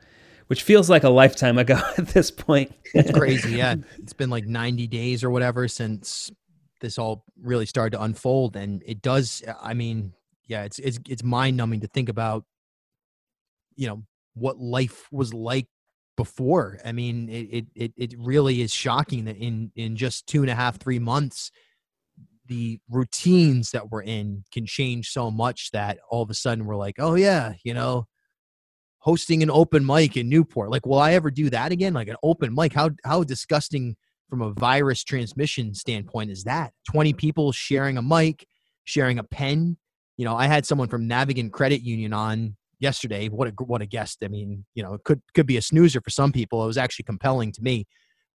which 0.48 0.64
feels 0.64 0.90
like 0.90 1.04
a 1.04 1.10
lifetime 1.10 1.58
ago 1.58 1.80
at 1.98 2.08
this 2.08 2.32
point. 2.32 2.74
it's 2.94 3.12
crazy, 3.12 3.58
yeah. 3.58 3.76
It's 3.98 4.14
been 4.14 4.30
like 4.30 4.46
90 4.46 4.88
days 4.88 5.24
or 5.24 5.30
whatever 5.30 5.68
since 5.68 6.32
this 6.80 6.98
all 6.98 7.26
really 7.42 7.66
started 7.66 7.98
to 7.98 8.04
unfold 8.04 8.56
and 8.56 8.84
it 8.86 9.02
does 9.02 9.42
i 9.64 9.74
mean 9.74 10.14
yeah 10.48 10.64
it's 10.64 10.78
it's 10.78 11.00
it's 11.10 11.24
mind 11.24 11.58
numbing 11.58 11.80
to 11.80 11.88
think 11.88 12.08
about 12.08 12.46
you 13.76 13.88
know 13.88 14.04
what 14.36 14.60
life 14.60 15.08
was 15.12 15.34
like 15.34 15.66
before. 16.18 16.80
I 16.84 16.92
mean 16.92 17.30
it, 17.30 17.66
it 17.76 17.94
it 17.96 18.14
really 18.18 18.62
is 18.62 18.74
shocking 18.74 19.26
that 19.26 19.38
in 19.38 19.72
in 19.76 19.96
just 19.96 20.28
two 20.28 20.42
and 20.42 20.50
a 20.50 20.56
half 20.56 20.78
three 20.80 21.00
months 21.00 21.52
the 22.48 22.80
routines 22.90 23.72
that 23.72 23.90
we're 23.90 24.04
in 24.04 24.44
can 24.54 24.66
change 24.66 25.10
so 25.10 25.30
much 25.30 25.72
that 25.72 26.00
all 26.10 26.22
of 26.22 26.30
a 26.30 26.34
sudden 26.34 26.66
we're 26.66 26.78
like 26.78 26.96
oh 26.98 27.16
yeah 27.16 27.54
you 27.64 27.74
know 27.74 28.08
hosting 29.00 29.42
an 29.42 29.50
open 29.50 29.86
mic 29.86 30.18
in 30.18 30.28
newport. 30.28 30.70
Like 30.70 30.86
will 30.86 31.00
i 31.00 31.14
ever 31.14 31.32
do 31.32 31.50
that 31.50 31.72
again? 31.72 31.94
Like 31.94 32.10
an 32.10 32.18
open 32.24 32.54
mic 32.54 32.74
how 32.74 32.90
how 33.06 33.24
disgusting 33.24 33.96
from 34.30 34.42
a 34.42 34.52
virus 34.52 35.04
transmission 35.04 35.74
standpoint 35.74 36.32
is 36.32 36.44
that? 36.44 36.74
20 36.92 37.14
people 37.14 37.54
sharing 37.54 37.98
a 37.98 38.02
mic, 38.02 38.46
sharing 38.84 39.20
a 39.20 39.24
pen. 39.24 39.78
You 40.18 40.26
know, 40.26 40.36
I 40.36 40.48
had 40.48 40.66
someone 40.66 40.90
from 40.90 41.08
Navigant 41.08 41.52
Credit 41.54 41.82
Union 41.82 42.12
on 42.12 42.58
yesterday. 42.80 43.28
What 43.28 43.48
a 43.48 43.52
what 43.64 43.82
a 43.82 43.86
guest! 43.86 44.20
I 44.24 44.28
mean, 44.28 44.66
you 44.74 44.84
know, 44.84 44.94
it 44.94 45.04
could 45.04 45.22
could 45.34 45.48
be 45.48 45.58
a 45.58 45.62
snoozer 45.62 46.02
for 46.02 46.10
some 46.10 46.32
people. 46.32 46.64
It 46.64 46.68
was 46.68 46.78
actually 46.78 47.06
compelling 47.06 47.52
to 47.54 47.62
me, 47.62 47.86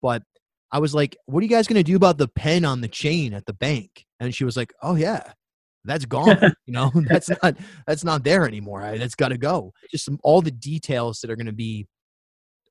but 0.02 0.24
I 0.72 0.80
was 0.80 0.94
like, 0.94 1.18
"What 1.26 1.40
are 1.40 1.44
you 1.44 1.50
guys 1.50 1.68
going 1.68 1.78
to 1.78 1.84
do 1.84 1.96
about 1.96 2.18
the 2.18 2.28
pen 2.28 2.66
on 2.66 2.82
the 2.82 2.88
chain 2.88 3.34
at 3.34 3.46
the 3.46 3.54
bank?" 3.54 4.06
And 4.20 4.34
she 4.34 4.46
was 4.46 4.58
like, 4.58 4.74
"Oh 4.82 4.96
yeah, 4.96 5.34
that's 5.86 6.06
gone. 6.06 6.38
you 6.66 6.74
know, 6.74 6.92
that's 7.08 7.30
not 7.42 7.58
that's 7.88 8.04
not 8.04 8.24
there 8.24 8.48
anymore. 8.48 8.82
I, 8.84 8.98
that's 8.98 9.16
got 9.16 9.30
to 9.30 9.38
go. 9.38 9.74
Just 9.92 10.06
some, 10.06 10.20
all 10.24 10.42
the 10.42 10.52
details 10.52 11.20
that 11.20 11.32
are 11.32 11.36
going 11.36 11.46
to 11.48 11.54
be 11.54 11.88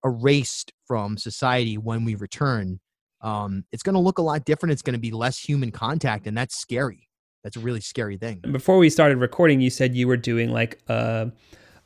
erased 0.05 0.73
from 0.87 1.19
society 1.19 1.77
when 1.77 2.05
we 2.05 2.15
return 2.15 2.81
um, 3.23 3.65
it's 3.73 3.83
going 3.83 3.95
to 3.95 4.01
look 4.01 4.19
a 4.19 4.23
lot 4.23 4.45
different. 4.45 4.73
It's 4.73 4.83
going 4.83 4.95
to 4.95 5.01
be 5.01 5.11
less 5.11 5.39
human 5.39 5.71
contact, 5.71 6.27
and 6.27 6.37
that's 6.37 6.59
scary. 6.59 7.09
That's 7.45 7.57
a 7.57 7.61
really 7.61 7.81
scary 7.81 8.17
thing. 8.17 8.41
Before 8.53 8.79
we 8.79 8.91
started 8.91 9.19
recording, 9.19 9.61
you 9.61 9.71
said 9.71 9.95
you 9.95 10.07
were 10.07 10.17
doing 10.17 10.51
like 10.51 10.81
a, 10.89 11.31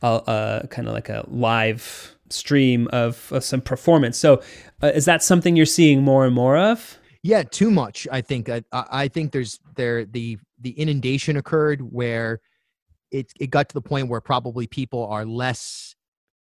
a, 0.07 0.63
a 0.63 0.69
kind 0.69 0.89
of 0.89 0.95
like 0.95 1.09
a 1.09 1.25
live 1.29 2.17
stream 2.31 2.89
of, 2.93 3.31
of 3.33 3.45
some 3.45 3.61
performance. 3.61 4.19
So, 4.19 4.43
uh, 4.83 4.93
is 4.95 5.05
that 5.05 5.23
something 5.23 5.57
you're 5.57 5.67
seeing 5.67 6.03
more 6.03 6.25
and 6.25 6.35
more 6.35 6.57
of? 6.57 6.99
Yeah, 7.23 7.43
too 7.43 7.71
much. 7.71 8.07
I 8.13 8.21
think. 8.21 8.49
I, 8.49 8.63
I 8.73 9.09
think 9.09 9.33
there's 9.33 9.59
there 9.77 10.05
the 10.05 10.39
the 10.61 10.79
inundation 10.79 11.37
occurred 11.37 11.81
where 11.81 12.41
it 13.11 13.33
it 13.41 13.51
got 13.51 13.69
to 13.71 13.75
the 13.75 13.81
point 13.81 14.09
where 14.09 14.21
probably 14.21 14.67
people 14.67 15.07
are 15.07 15.25
less 15.25 15.95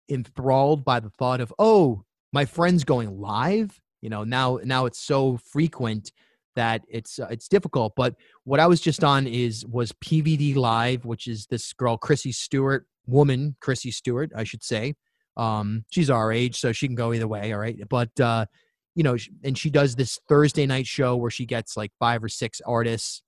enthralled 0.09 0.85
by 0.85 1.01
the 1.01 1.11
thought 1.11 1.41
of 1.41 1.53
oh 1.59 2.05
my 2.33 2.45
friend's 2.45 2.85
going 2.85 3.21
live 3.21 3.81
you 4.07 4.11
know, 4.11 4.25
now 4.25 4.61
now 4.63 4.87
it's 4.87 5.01
so 5.01 5.37
frequent 5.37 6.13
that 6.55 6.83
it's 6.89 7.19
uh, 7.19 7.27
it's 7.31 7.49
difficult. 7.49 7.95
But 7.97 8.15
what 8.45 8.61
I 8.61 8.67
was 8.67 8.81
just 8.81 9.03
on 9.03 9.27
is 9.27 9.67
was 9.67 9.91
PVD 9.93 10.55
Live, 10.55 11.05
which 11.05 11.27
is 11.27 11.47
this 11.47 11.73
girl 11.73 11.97
Chrissy 11.97 12.31
Stewart, 12.31 12.87
woman 13.07 13.57
Chrissy 13.61 13.91
Stewart, 13.91 14.31
I 14.37 14.45
should 14.45 14.63
say. 14.63 14.95
Um, 15.37 15.85
she's 15.91 16.11
our 16.11 16.33
age, 16.33 16.59
so 16.59 16.73
she 16.73 16.87
can 16.87 16.97
go 16.97 17.13
either 17.13 17.29
way. 17.29 17.53
All 17.53 17.61
right, 17.61 17.77
but 17.89 18.19
uh, 18.21 18.47
you 18.95 19.03
know, 19.03 19.17
and 19.45 19.57
she 19.57 19.71
does 19.71 19.95
this 19.95 20.19
Thursday 20.29 20.67
night 20.67 20.87
show 20.87 21.17
where 21.17 21.31
she 21.31 21.47
gets 21.47 21.77
like 21.77 21.93
five 21.99 22.25
or 22.25 22.29
six 22.29 22.61
artists, 22.67 23.23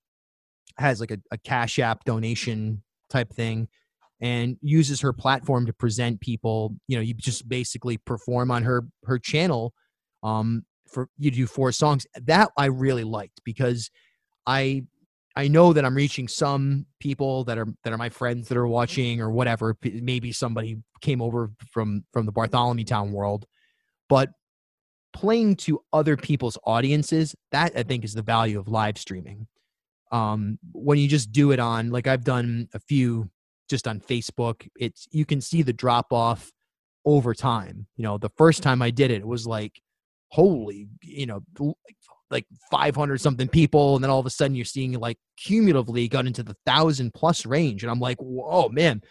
has 0.78 1.00
like 1.00 1.10
a, 1.10 1.18
a 1.30 1.38
cash 1.38 1.78
app 1.78 2.04
donation 2.04 2.82
type 3.10 3.32
thing, 3.32 3.68
and 4.20 4.56
uses 4.62 5.00
her 5.02 5.12
platform 5.12 5.66
to 5.66 5.72
present 5.72 6.20
people. 6.20 6.74
You 6.86 6.96
know, 6.96 7.02
you 7.02 7.14
just 7.14 7.48
basically 7.48 7.98
perform 7.98 8.50
on 8.50 8.62
her 8.62 8.84
her 9.04 9.18
channel 9.18 9.74
um, 10.22 10.64
for 10.86 11.08
you 11.18 11.30
do 11.30 11.46
four 11.46 11.72
songs. 11.72 12.06
That 12.22 12.48
I 12.56 12.66
really 12.66 13.04
liked 13.04 13.42
because 13.44 13.90
I 14.46 14.84
I 15.38 15.46
know 15.46 15.72
that 15.72 15.84
I'm 15.84 15.94
reaching 15.94 16.26
some 16.26 16.84
people 16.98 17.44
that 17.44 17.58
are 17.58 17.68
that 17.84 17.92
are 17.92 17.96
my 17.96 18.08
friends 18.08 18.48
that 18.48 18.58
are 18.58 18.66
watching 18.66 19.20
or 19.20 19.30
whatever. 19.30 19.76
Maybe 19.84 20.32
somebody 20.32 20.78
came 21.00 21.22
over 21.22 21.52
from 21.70 22.04
from 22.12 22.26
the 22.26 22.32
Bartholomew 22.32 22.84
Town 22.84 23.12
world, 23.12 23.46
but 24.08 24.30
playing 25.12 25.54
to 25.56 25.80
other 25.92 26.16
people's 26.16 26.58
audiences 26.64 27.36
that 27.52 27.70
I 27.76 27.84
think 27.84 28.04
is 28.04 28.14
the 28.14 28.22
value 28.22 28.58
of 28.58 28.66
live 28.66 28.98
streaming. 28.98 29.46
Um, 30.10 30.58
when 30.72 30.98
you 30.98 31.06
just 31.06 31.30
do 31.30 31.52
it 31.52 31.60
on 31.60 31.90
like 31.90 32.08
I've 32.08 32.24
done 32.24 32.68
a 32.74 32.80
few 32.80 33.30
just 33.70 33.86
on 33.86 34.00
Facebook, 34.00 34.66
it's 34.76 35.06
you 35.12 35.24
can 35.24 35.40
see 35.40 35.62
the 35.62 35.72
drop 35.72 36.12
off 36.12 36.50
over 37.04 37.32
time. 37.32 37.86
You 37.96 38.02
know, 38.02 38.18
the 38.18 38.32
first 38.36 38.60
time 38.64 38.82
I 38.82 38.90
did 38.90 39.12
it, 39.12 39.20
it 39.20 39.28
was 39.28 39.46
like 39.46 39.80
holy, 40.30 40.88
you 41.00 41.26
know, 41.26 41.44
like 42.30 42.46
500 42.70 43.20
something 43.20 43.48
people. 43.48 43.94
And 43.94 44.04
then 44.04 44.10
all 44.10 44.20
of 44.20 44.26
a 44.26 44.30
sudden 44.30 44.54
you're 44.54 44.64
seeing 44.64 44.92
like 44.92 45.18
cumulatively 45.36 46.08
got 46.08 46.26
into 46.26 46.42
the 46.42 46.56
thousand 46.66 47.14
plus 47.14 47.46
range. 47.46 47.82
And 47.82 47.90
I'm 47.90 48.00
like, 48.00 48.18
whoa, 48.18 48.68
man, 48.68 49.02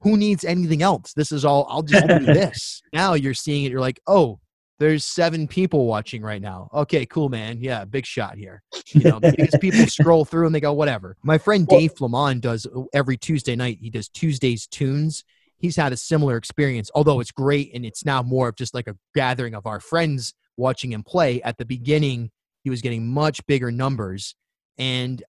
who 0.00 0.16
needs 0.16 0.44
anything 0.44 0.82
else? 0.82 1.12
This 1.14 1.32
is 1.32 1.44
all, 1.44 1.66
I'll 1.68 1.82
just 1.82 2.06
do 2.06 2.18
this. 2.26 2.82
Now 2.92 3.14
you're 3.14 3.34
seeing 3.34 3.64
it. 3.64 3.72
You're 3.72 3.80
like, 3.80 4.00
oh, 4.06 4.38
there's 4.78 5.04
seven 5.04 5.46
people 5.46 5.86
watching 5.86 6.22
right 6.22 6.42
now. 6.42 6.68
Okay, 6.74 7.06
cool, 7.06 7.28
man. 7.28 7.58
Yeah, 7.60 7.84
big 7.84 8.06
shot 8.06 8.36
here. 8.36 8.62
You 8.88 9.10
know, 9.10 9.20
because 9.20 9.56
people 9.60 9.86
scroll 9.86 10.24
through 10.24 10.46
and 10.46 10.54
they 10.54 10.60
go, 10.60 10.72
whatever. 10.72 11.16
My 11.22 11.38
friend 11.38 11.66
Dave 11.66 11.94
Flamon 11.94 12.40
does 12.40 12.66
uh, 12.66 12.82
every 12.92 13.16
Tuesday 13.16 13.56
night. 13.56 13.78
He 13.80 13.90
does 13.90 14.08
Tuesdays 14.08 14.66
tunes. 14.66 15.24
He's 15.58 15.76
had 15.76 15.92
a 15.92 15.96
similar 15.96 16.36
experience, 16.36 16.90
although 16.94 17.20
it's 17.20 17.30
great 17.30 17.70
and 17.74 17.86
it's 17.86 18.04
now 18.04 18.22
more 18.22 18.48
of 18.48 18.56
just 18.56 18.74
like 18.74 18.88
a 18.88 18.96
gathering 19.14 19.54
of 19.54 19.66
our 19.66 19.80
friends 19.80 20.34
watching 20.56 20.92
him 20.92 21.02
play. 21.02 21.40
At 21.42 21.56
the 21.56 21.64
beginning, 21.64 22.30
he 22.64 22.70
was 22.70 22.82
getting 22.82 23.06
much 23.06 23.46
bigger 23.46 23.70
numbers. 23.70 24.34
And 24.78 25.22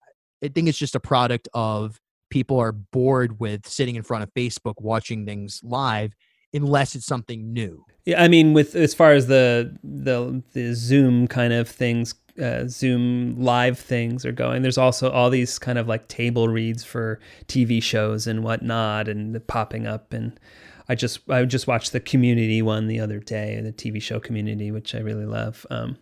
I 0.44 0.48
think 0.48 0.68
it's 0.68 0.78
just 0.78 0.96
a 0.96 1.00
product 1.00 1.48
of 1.54 2.00
people 2.32 2.60
are 2.60 2.72
bored 2.72 3.40
with 3.40 3.68
sitting 3.68 3.96
in 3.96 4.02
front 4.02 4.24
of 4.24 4.34
Facebook 4.34 4.76
watching 4.80 5.26
things 5.26 5.62
live 5.64 6.14
unless 6.54 6.96
it's 6.96 7.06
something 7.06 7.54
new. 7.54 7.86
Yeah, 8.06 8.24
I 8.24 8.28
mean, 8.28 8.54
with 8.54 8.76
as 8.76 8.94
far 8.94 9.12
as 9.12 9.28
the 9.28 9.78
the 9.84 10.42
the 10.54 10.74
Zoom 10.74 11.28
kind 11.28 11.54
of 11.54 11.68
things, 11.68 12.16
uh, 12.42 12.68
Zoom 12.68 13.36
live 13.40 13.78
things 13.78 14.26
are 14.26 14.32
going. 14.32 14.62
There's 14.62 14.78
also 14.78 15.12
all 15.12 15.30
these 15.30 15.60
kind 15.60 15.78
of 15.78 15.88
like 15.88 16.08
table 16.08 16.48
reads 16.48 16.84
for 16.84 17.20
TV 17.48 17.82
shows 17.82 18.28
and 18.28 18.44
whatnot, 18.44 19.08
and 19.08 19.46
popping 19.48 19.86
up 19.86 20.14
and 20.14 20.40
I 20.88 20.96
just 20.96 21.28
I 21.30 21.44
just 21.46 21.68
watched 21.68 21.92
the 21.92 22.00
Community 22.00 22.62
one 22.62 22.88
the 22.88 23.00
other 23.00 23.20
day, 23.20 23.60
the 23.62 23.72
TV 23.72 24.02
show 24.02 24.20
Community, 24.20 24.72
which 24.72 24.94
I 24.94 25.00
really 25.00 25.26
love. 25.26 25.66
Um, 25.70 25.98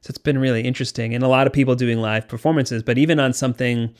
so 0.00 0.10
it's 0.10 0.18
been 0.18 0.38
really 0.38 0.62
interesting, 0.62 1.14
and 1.14 1.22
a 1.22 1.28
lot 1.28 1.46
of 1.46 1.52
people 1.52 1.74
doing 1.74 1.98
live 1.98 2.28
performances. 2.28 2.82
But 2.82 2.98
even 2.98 3.20
on 3.20 3.32
something 3.32 3.94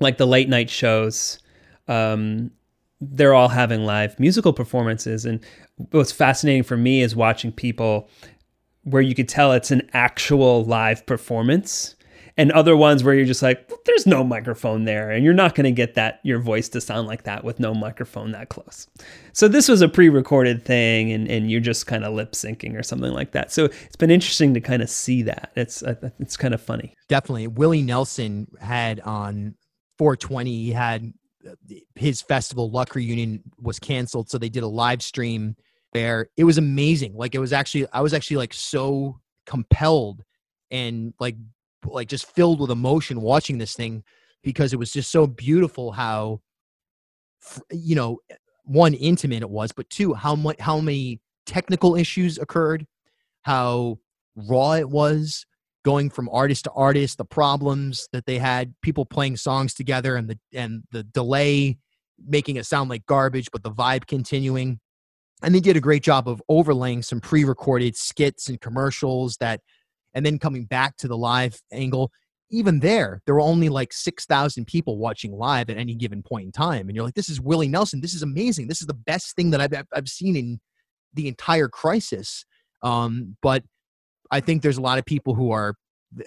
like 0.00 0.16
the 0.16 0.26
late 0.26 0.48
night 0.48 0.70
shows, 0.70 1.38
um, 1.88 2.50
they're 3.00 3.34
all 3.34 3.48
having 3.48 3.84
live 3.84 4.18
musical 4.18 4.52
performances. 4.52 5.24
And 5.24 5.40
what's 5.90 6.12
fascinating 6.12 6.62
for 6.62 6.76
me 6.76 7.02
is 7.02 7.16
watching 7.16 7.52
people 7.52 8.08
where 8.84 9.02
you 9.02 9.14
could 9.14 9.28
tell 9.28 9.52
it's 9.52 9.70
an 9.70 9.88
actual 9.92 10.64
live 10.64 11.04
performance 11.06 11.96
and 12.40 12.50
other 12.52 12.74
ones 12.74 13.04
where 13.04 13.14
you're 13.14 13.26
just 13.26 13.42
like 13.42 13.70
there's 13.84 14.06
no 14.06 14.24
microphone 14.24 14.84
there 14.84 15.10
and 15.10 15.22
you're 15.22 15.34
not 15.34 15.54
going 15.54 15.64
to 15.64 15.70
get 15.70 15.92
that 15.92 16.20
your 16.22 16.38
voice 16.38 16.70
to 16.70 16.80
sound 16.80 17.06
like 17.06 17.24
that 17.24 17.44
with 17.44 17.60
no 17.60 17.74
microphone 17.74 18.32
that 18.32 18.48
close. 18.48 18.86
So 19.34 19.46
this 19.46 19.68
was 19.68 19.82
a 19.82 19.88
pre-recorded 19.88 20.64
thing 20.64 21.12
and, 21.12 21.28
and 21.28 21.50
you're 21.50 21.60
just 21.60 21.86
kind 21.86 22.02
of 22.02 22.14
lip 22.14 22.32
syncing 22.32 22.78
or 22.78 22.82
something 22.82 23.12
like 23.12 23.32
that. 23.32 23.52
So 23.52 23.66
it's 23.66 23.96
been 23.96 24.10
interesting 24.10 24.54
to 24.54 24.60
kind 24.60 24.80
of 24.80 24.88
see 24.88 25.20
that. 25.24 25.52
It's 25.54 25.82
uh, 25.82 25.96
it's 26.18 26.38
kind 26.38 26.54
of 26.54 26.62
funny. 26.62 26.94
Definitely. 27.10 27.46
Willie 27.46 27.82
nelson 27.82 28.46
had 28.58 29.00
on 29.00 29.54
420 29.98 30.50
he 30.50 30.72
had 30.72 31.12
uh, 31.46 31.52
his 31.94 32.22
festival 32.22 32.70
luck 32.70 32.94
reunion 32.94 33.42
was 33.60 33.78
canceled 33.78 34.30
so 34.30 34.38
they 34.38 34.48
did 34.48 34.62
a 34.62 34.68
live 34.68 35.02
stream 35.02 35.56
there. 35.92 36.30
It 36.38 36.44
was 36.44 36.56
amazing. 36.56 37.14
Like 37.14 37.34
it 37.34 37.38
was 37.38 37.52
actually 37.52 37.86
i 37.92 38.00
was 38.00 38.14
actually 38.14 38.38
like 38.38 38.54
so 38.54 39.20
compelled 39.44 40.24
and 40.70 41.12
like 41.20 41.36
like 41.84 42.08
just 42.08 42.26
filled 42.34 42.60
with 42.60 42.70
emotion 42.70 43.20
watching 43.20 43.58
this 43.58 43.74
thing 43.74 44.02
because 44.42 44.72
it 44.72 44.78
was 44.78 44.92
just 44.92 45.10
so 45.10 45.26
beautiful 45.26 45.92
how 45.92 46.40
you 47.70 47.94
know 47.94 48.18
one 48.64 48.94
intimate 48.94 49.42
it 49.42 49.50
was 49.50 49.72
but 49.72 49.88
two 49.90 50.12
how 50.12 50.34
much 50.34 50.60
how 50.60 50.78
many 50.78 51.20
technical 51.46 51.96
issues 51.96 52.38
occurred 52.38 52.86
how 53.42 53.98
raw 54.36 54.72
it 54.72 54.88
was 54.88 55.46
going 55.84 56.10
from 56.10 56.28
artist 56.30 56.64
to 56.64 56.70
artist 56.72 57.16
the 57.16 57.24
problems 57.24 58.08
that 58.12 58.26
they 58.26 58.38
had 58.38 58.74
people 58.82 59.06
playing 59.06 59.36
songs 59.36 59.72
together 59.72 60.16
and 60.16 60.28
the 60.28 60.38
and 60.52 60.82
the 60.92 61.02
delay 61.02 61.78
making 62.26 62.56
it 62.56 62.66
sound 62.66 62.90
like 62.90 63.06
garbage 63.06 63.50
but 63.52 63.62
the 63.62 63.70
vibe 63.70 64.06
continuing. 64.06 64.80
And 65.42 65.54
they 65.54 65.60
did 65.60 65.76
a 65.76 65.80
great 65.80 66.02
job 66.02 66.28
of 66.28 66.42
overlaying 66.48 67.02
some 67.02 67.20
pre-recorded 67.20 67.96
skits 67.96 68.48
and 68.48 68.60
commercials 68.60 69.36
that 69.38 69.60
and 70.14 70.24
then 70.24 70.38
coming 70.38 70.64
back 70.64 70.96
to 70.96 71.08
the 71.08 71.16
live 71.16 71.60
angle 71.72 72.10
even 72.50 72.80
there 72.80 73.22
there 73.26 73.34
were 73.34 73.40
only 73.40 73.68
like 73.68 73.92
6000 73.92 74.66
people 74.66 74.98
watching 74.98 75.32
live 75.32 75.70
at 75.70 75.76
any 75.76 75.94
given 75.94 76.22
point 76.22 76.46
in 76.46 76.52
time 76.52 76.88
and 76.88 76.96
you're 76.96 77.04
like 77.04 77.14
this 77.14 77.28
is 77.28 77.40
willie 77.40 77.68
nelson. 77.68 78.00
This 78.00 78.14
is 78.14 78.22
amazing. 78.22 78.68
This 78.68 78.80
is 78.80 78.86
the 78.86 78.94
best 78.94 79.36
thing 79.36 79.50
that 79.50 79.60
i've, 79.60 79.86
I've 79.94 80.08
seen 80.08 80.36
in 80.36 80.60
the 81.14 81.28
entire 81.28 81.68
crisis. 81.68 82.44
Um, 82.82 83.36
but 83.42 83.62
i 84.30 84.40
think 84.40 84.62
there's 84.62 84.78
a 84.78 84.82
lot 84.82 84.98
of 84.98 85.04
people 85.04 85.34
who 85.34 85.50
are 85.50 85.74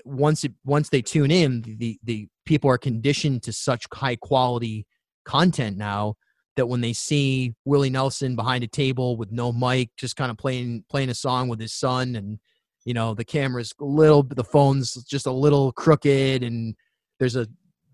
once 0.06 0.44
it 0.44 0.54
once 0.64 0.90
they 0.90 1.02
tune 1.02 1.32
in 1.32 1.62
the 1.62 2.00
the 2.04 2.28
people 2.46 2.70
are 2.70 2.78
conditioned 2.78 3.44
to 3.44 3.52
such 3.52 3.86
high 3.94 4.16
quality 4.16 4.86
content 5.26 5.78
now 5.78 6.16
that 6.56 6.68
when 6.68 6.82
they 6.82 6.94
see 6.94 7.54
willie 7.66 7.90
nelson 7.90 8.36
behind 8.36 8.64
a 8.64 8.68
table 8.68 9.18
with 9.18 9.32
no 9.32 9.52
mic 9.52 9.90
just 9.98 10.16
kind 10.16 10.32
of 10.32 10.38
playing 10.38 10.84
playing 10.90 11.10
a 11.10 11.16
song 11.16 11.48
with 11.48 11.60
his 11.60 11.74
son 11.74 12.16
and 12.16 12.40
you 12.86 12.94
know 12.94 13.14
the 13.14 13.26
camera's 13.26 13.74
a 13.80 13.86
little 13.86 14.24
the 14.24 14.44
phone's 14.44 14.94
just 15.06 15.26
a 15.26 15.32
little 15.32 15.72
crooked 15.72 16.44
and 16.44 16.76
there's 17.20 17.36
a 17.36 17.48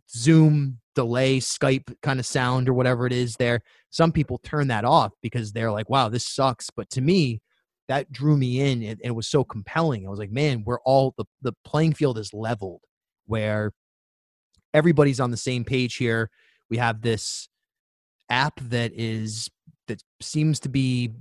zoom 0.09 0.79
delay 0.95 1.39
skype 1.39 1.93
kind 2.01 2.19
of 2.19 2.25
sound 2.25 2.67
or 2.67 2.73
whatever 2.73 3.05
it 3.05 3.13
is 3.13 3.35
there. 3.35 3.61
Some 3.91 4.11
people 4.11 4.39
turn 4.39 4.67
that 4.69 4.85
off 4.85 5.13
because 5.21 5.51
they're 5.51 5.71
like 5.71 5.89
wow 5.89 6.09
this 6.09 6.27
sucks. 6.27 6.69
But 6.69 6.89
to 6.91 7.01
me 7.01 7.41
that 7.87 8.11
drew 8.11 8.37
me 8.37 8.61
in 8.61 8.83
and, 8.83 8.99
it 9.03 9.15
was 9.15 9.27
so 9.27 9.43
compelling. 9.43 10.05
I 10.05 10.09
was 10.09 10.19
like 10.19 10.31
man 10.31 10.63
we're 10.65 10.81
all 10.81 11.13
the, 11.17 11.25
the 11.41 11.53
playing 11.63 11.93
field 11.93 12.17
is 12.17 12.33
leveled 12.33 12.81
where 13.27 13.71
everybody's 14.73 15.19
on 15.19 15.31
the 15.31 15.37
same 15.37 15.63
page 15.63 15.95
here. 15.95 16.29
We 16.69 16.77
have 16.77 17.01
this 17.01 17.47
app 18.29 18.59
that 18.61 18.91
is 18.93 19.49
that 19.87 20.03
seems 20.21 20.59
to 20.61 20.69
be 20.69 21.11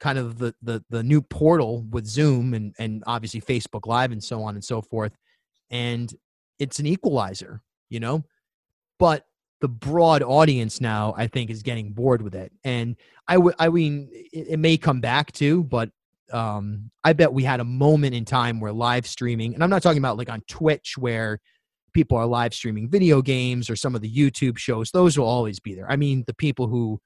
kind 0.00 0.18
of 0.18 0.38
the, 0.38 0.54
the 0.62 0.82
the 0.90 1.02
new 1.02 1.20
portal 1.20 1.84
with 1.90 2.06
Zoom 2.06 2.54
and 2.54 2.74
and 2.78 3.02
obviously 3.06 3.40
Facebook 3.40 3.86
Live 3.86 4.12
and 4.12 4.22
so 4.22 4.42
on 4.42 4.54
and 4.54 4.64
so 4.64 4.80
forth. 4.80 5.12
And 5.70 6.12
it's 6.58 6.78
an 6.78 6.86
equalizer, 6.86 7.62
you 7.88 8.00
know. 8.00 8.24
But 8.98 9.26
the 9.60 9.68
broad 9.68 10.22
audience 10.22 10.80
now, 10.80 11.14
I 11.16 11.26
think, 11.26 11.50
is 11.50 11.62
getting 11.62 11.92
bored 11.92 12.22
with 12.22 12.34
it. 12.34 12.52
And 12.64 12.96
I 13.26 13.38
would, 13.38 13.54
I 13.58 13.68
mean, 13.68 14.08
it, 14.12 14.48
it, 14.50 14.58
may 14.58 14.76
come 14.76 15.00
back 15.00 15.32
too, 15.32 15.64
but 15.64 15.90
um, 16.32 16.90
I 17.02 17.12
bet 17.12 17.32
we 17.32 17.42
had 17.42 17.60
a 17.60 17.64
moment 17.64 18.14
in 18.14 18.24
time 18.24 18.60
where 18.60 18.72
live 18.72 19.06
streaming, 19.06 19.54
and 19.54 19.64
I'm 19.64 19.70
not 19.70 19.82
talking 19.82 19.98
about 19.98 20.16
like 20.16 20.30
on 20.30 20.42
Twitch 20.48 20.96
where 20.96 21.40
people 21.92 22.16
are 22.16 22.26
live 22.26 22.54
streaming 22.54 22.88
video 22.88 23.20
games 23.22 23.68
or 23.68 23.76
some 23.76 23.94
of 23.94 24.00
the 24.00 24.12
YouTube 24.12 24.58
shows. 24.58 24.90
Those 24.90 25.18
will 25.18 25.26
always 25.26 25.58
be 25.58 25.74
there. 25.74 25.90
I 25.90 25.96
mean, 25.96 26.22
the 26.26 26.34
people 26.34 26.68
who 26.68 27.00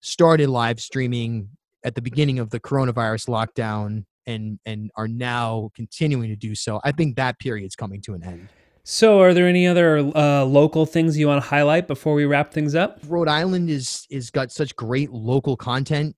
started 0.00 0.48
live 0.48 0.80
streaming 0.80 1.48
at 1.84 1.94
the 1.94 2.02
beginning 2.02 2.38
of 2.38 2.50
the 2.50 2.60
coronavirus 2.60 3.28
lockdown 3.28 4.04
and 4.26 4.58
and 4.66 4.90
are 4.96 5.08
now 5.08 5.70
continuing 5.74 6.28
to 6.28 6.36
do 6.36 6.54
so. 6.54 6.80
I 6.84 6.92
think 6.92 7.16
that 7.16 7.38
period's 7.38 7.74
coming 7.74 8.00
to 8.02 8.14
an 8.14 8.22
end. 8.22 8.48
So, 8.84 9.20
are 9.20 9.34
there 9.34 9.46
any 9.46 9.66
other 9.66 9.98
uh, 9.98 10.44
local 10.44 10.86
things 10.86 11.18
you 11.18 11.28
want 11.28 11.42
to 11.42 11.48
highlight 11.48 11.86
before 11.86 12.14
we 12.14 12.24
wrap 12.24 12.52
things 12.52 12.74
up? 12.74 12.98
Rhode 13.06 13.28
Island 13.28 13.68
is 13.68 14.06
is 14.10 14.30
got 14.30 14.50
such 14.50 14.74
great 14.76 15.10
local 15.10 15.56
content. 15.56 16.16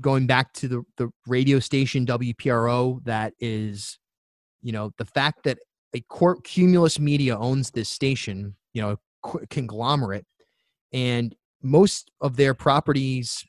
Going 0.00 0.26
back 0.26 0.52
to 0.54 0.68
the 0.68 0.82
the 0.96 1.10
radio 1.26 1.58
station 1.58 2.06
WPRO, 2.06 3.04
that 3.04 3.34
is, 3.38 3.98
you 4.60 4.72
know, 4.72 4.92
the 4.98 5.04
fact 5.04 5.44
that 5.44 5.58
a 5.94 6.00
court 6.00 6.42
Cumulus 6.44 6.98
Media 6.98 7.38
owns 7.38 7.70
this 7.70 7.88
station, 7.88 8.56
you 8.72 8.82
know, 8.82 8.96
conglomerate, 9.50 10.26
and 10.92 11.34
most 11.62 12.10
of 12.20 12.36
their 12.36 12.54
properties 12.54 13.44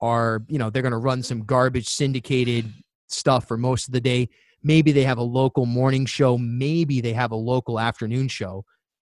are, 0.00 0.42
you 0.48 0.58
know, 0.58 0.70
they're 0.70 0.82
going 0.82 0.92
to 0.92 0.98
run 0.98 1.22
some 1.22 1.44
garbage 1.44 1.88
syndicated 1.88 2.72
stuff 3.08 3.48
for 3.48 3.56
most 3.56 3.88
of 3.88 3.92
the 3.92 4.00
day. 4.00 4.28
Maybe 4.62 4.92
they 4.92 5.04
have 5.04 5.18
a 5.18 5.22
local 5.22 5.66
morning 5.66 6.06
show. 6.06 6.38
Maybe 6.38 7.00
they 7.00 7.12
have 7.12 7.30
a 7.30 7.36
local 7.36 7.78
afternoon 7.78 8.28
show. 8.28 8.64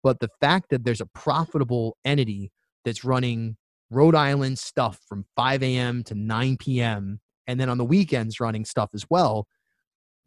But 0.03 0.21
the 0.21 0.31
fact 0.41 0.71
that 0.71 0.85
there's 0.85 1.01
a 1.01 1.07
profitable 1.07 1.97
entity 2.05 2.53
that's 2.85 3.05
running 3.05 3.57
Rhode 3.91 4.15
Island 4.15 4.59
stuff 4.59 5.01
from 5.09 5.25
5 5.37 5.63
a.m. 5.63 6.05
to 6.05 6.15
9 6.15 6.57
p.m. 6.59 7.21
and 7.47 7.59
then 7.59 7.69
on 7.69 7.79
the 7.79 7.85
weekends 7.85 8.41
running 8.41 8.65
stuff 8.65 8.91
as 8.95 9.05
well, 9.11 9.47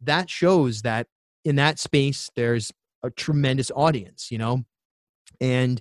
that 0.02 0.28
shows 0.28 0.82
that 0.82 1.06
in 1.44 1.56
that 1.56 1.78
space 1.78 2.30
there's 2.36 2.70
a 3.02 3.10
tremendous 3.10 3.70
audience, 3.74 4.30
you 4.30 4.38
know? 4.38 4.64
And, 5.40 5.80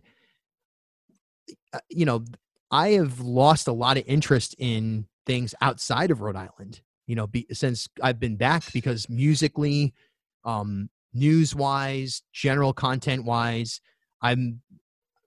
uh, 1.74 1.80
you 1.90 2.06
know, 2.06 2.24
I 2.74 2.94
have 2.94 3.20
lost 3.20 3.68
a 3.68 3.72
lot 3.72 3.98
of 3.98 4.04
interest 4.08 4.56
in 4.58 5.06
things 5.28 5.54
outside 5.62 6.10
of 6.10 6.22
Rhode 6.22 6.36
Island, 6.36 6.82
you 7.06 7.16
know, 7.16 7.28
be, 7.28 7.46
since 7.52 7.88
I've 8.02 8.20
been 8.20 8.36
back 8.36 8.64
because 8.74 9.08
musically, 9.08 9.94
um, 10.44 10.90
news 11.14 11.54
wise, 11.54 12.24
general 12.34 12.74
content 12.74 13.26
wise, 13.26 13.80
I'm 14.24 14.62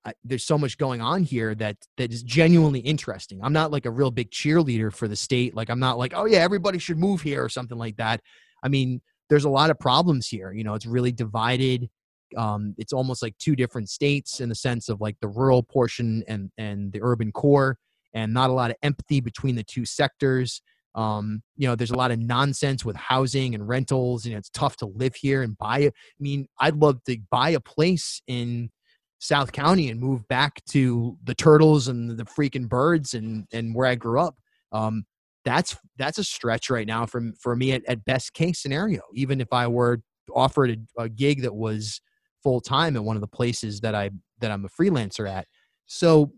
I, 0.04 0.14
there's 0.24 0.44
so 0.44 0.58
much 0.58 0.76
going 0.76 1.00
on 1.00 1.22
here 1.22 1.54
that 1.54 1.76
that 1.98 2.12
is 2.12 2.24
genuinely 2.24 2.80
interesting. 2.80 3.38
I'm 3.42 3.52
not 3.52 3.70
like 3.70 3.86
a 3.86 3.90
real 3.92 4.10
big 4.10 4.32
cheerleader 4.32 4.92
for 4.92 5.06
the 5.06 5.16
state. 5.16 5.54
Like 5.54 5.70
I'm 5.70 5.80
not 5.80 5.98
like, 5.98 6.14
oh 6.16 6.24
yeah, 6.24 6.38
everybody 6.38 6.78
should 6.78 6.98
move 6.98 7.22
here 7.22 7.44
or 7.44 7.48
something 7.48 7.78
like 7.78 7.96
that. 7.98 8.22
I 8.64 8.68
mean, 8.68 9.00
there's 9.28 9.44
a 9.44 9.50
lot 9.50 9.70
of 9.70 9.78
problems 9.78 10.26
here. 10.26 10.52
You 10.52 10.64
know, 10.64 10.74
it's 10.74 10.86
really 10.86 11.12
divided 11.12 11.88
um, 12.36 12.74
it's 12.78 12.92
almost 12.92 13.22
like 13.22 13.36
two 13.38 13.56
different 13.56 13.88
states 13.88 14.40
in 14.40 14.48
the 14.48 14.54
sense 14.54 14.88
of 14.88 15.00
like 15.00 15.16
the 15.20 15.28
rural 15.28 15.62
portion 15.62 16.24
and 16.28 16.50
and 16.58 16.92
the 16.92 17.00
urban 17.02 17.32
core 17.32 17.78
and 18.14 18.32
not 18.32 18.50
a 18.50 18.52
lot 18.52 18.70
of 18.70 18.76
empathy 18.82 19.20
between 19.20 19.54
the 19.54 19.64
two 19.64 19.84
sectors. 19.84 20.62
Um, 20.94 21.42
you 21.56 21.68
know 21.68 21.76
there's 21.76 21.90
a 21.90 21.96
lot 21.96 22.10
of 22.10 22.18
nonsense 22.18 22.84
with 22.84 22.96
housing 22.96 23.54
and 23.54 23.68
rentals 23.68 24.24
and 24.24 24.34
it's 24.34 24.48
tough 24.48 24.76
to 24.78 24.86
live 24.86 25.14
here 25.14 25.42
and 25.42 25.58
buy 25.58 25.80
it 25.80 25.92
i 25.94 26.22
mean 26.22 26.48
i'd 26.60 26.76
love 26.76 27.04
to 27.04 27.18
buy 27.30 27.50
a 27.50 27.60
place 27.60 28.22
in 28.26 28.70
south 29.18 29.52
county 29.52 29.90
and 29.90 30.00
move 30.00 30.26
back 30.28 30.64
to 30.70 31.18
the 31.24 31.34
turtles 31.34 31.88
and 31.88 32.16
the 32.18 32.24
freaking 32.24 32.66
birds 32.66 33.12
and 33.12 33.46
and 33.52 33.74
where 33.74 33.86
i 33.86 33.94
grew 33.94 34.18
up. 34.18 34.36
Um, 34.72 35.04
that's 35.44 35.76
that's 35.96 36.18
a 36.18 36.24
stretch 36.24 36.70
right 36.70 36.86
now 36.86 37.06
from 37.06 37.34
for 37.34 37.54
me 37.54 37.72
at, 37.72 37.82
at 37.86 38.04
best 38.04 38.34
case 38.34 38.58
scenario 38.58 39.00
even 39.14 39.40
if 39.40 39.48
i 39.52 39.66
were 39.66 40.00
offered 40.34 40.70
a, 40.98 41.02
a 41.02 41.08
gig 41.08 41.42
that 41.42 41.54
was 41.54 42.00
full 42.42 42.60
time 42.60 42.96
at 42.96 43.04
one 43.04 43.16
of 43.16 43.20
the 43.20 43.28
places 43.28 43.80
that 43.80 43.94
I 43.94 44.10
that 44.40 44.50
I'm 44.50 44.64
a 44.64 44.68
freelancer 44.68 45.28
at. 45.28 45.46
So 45.86 46.32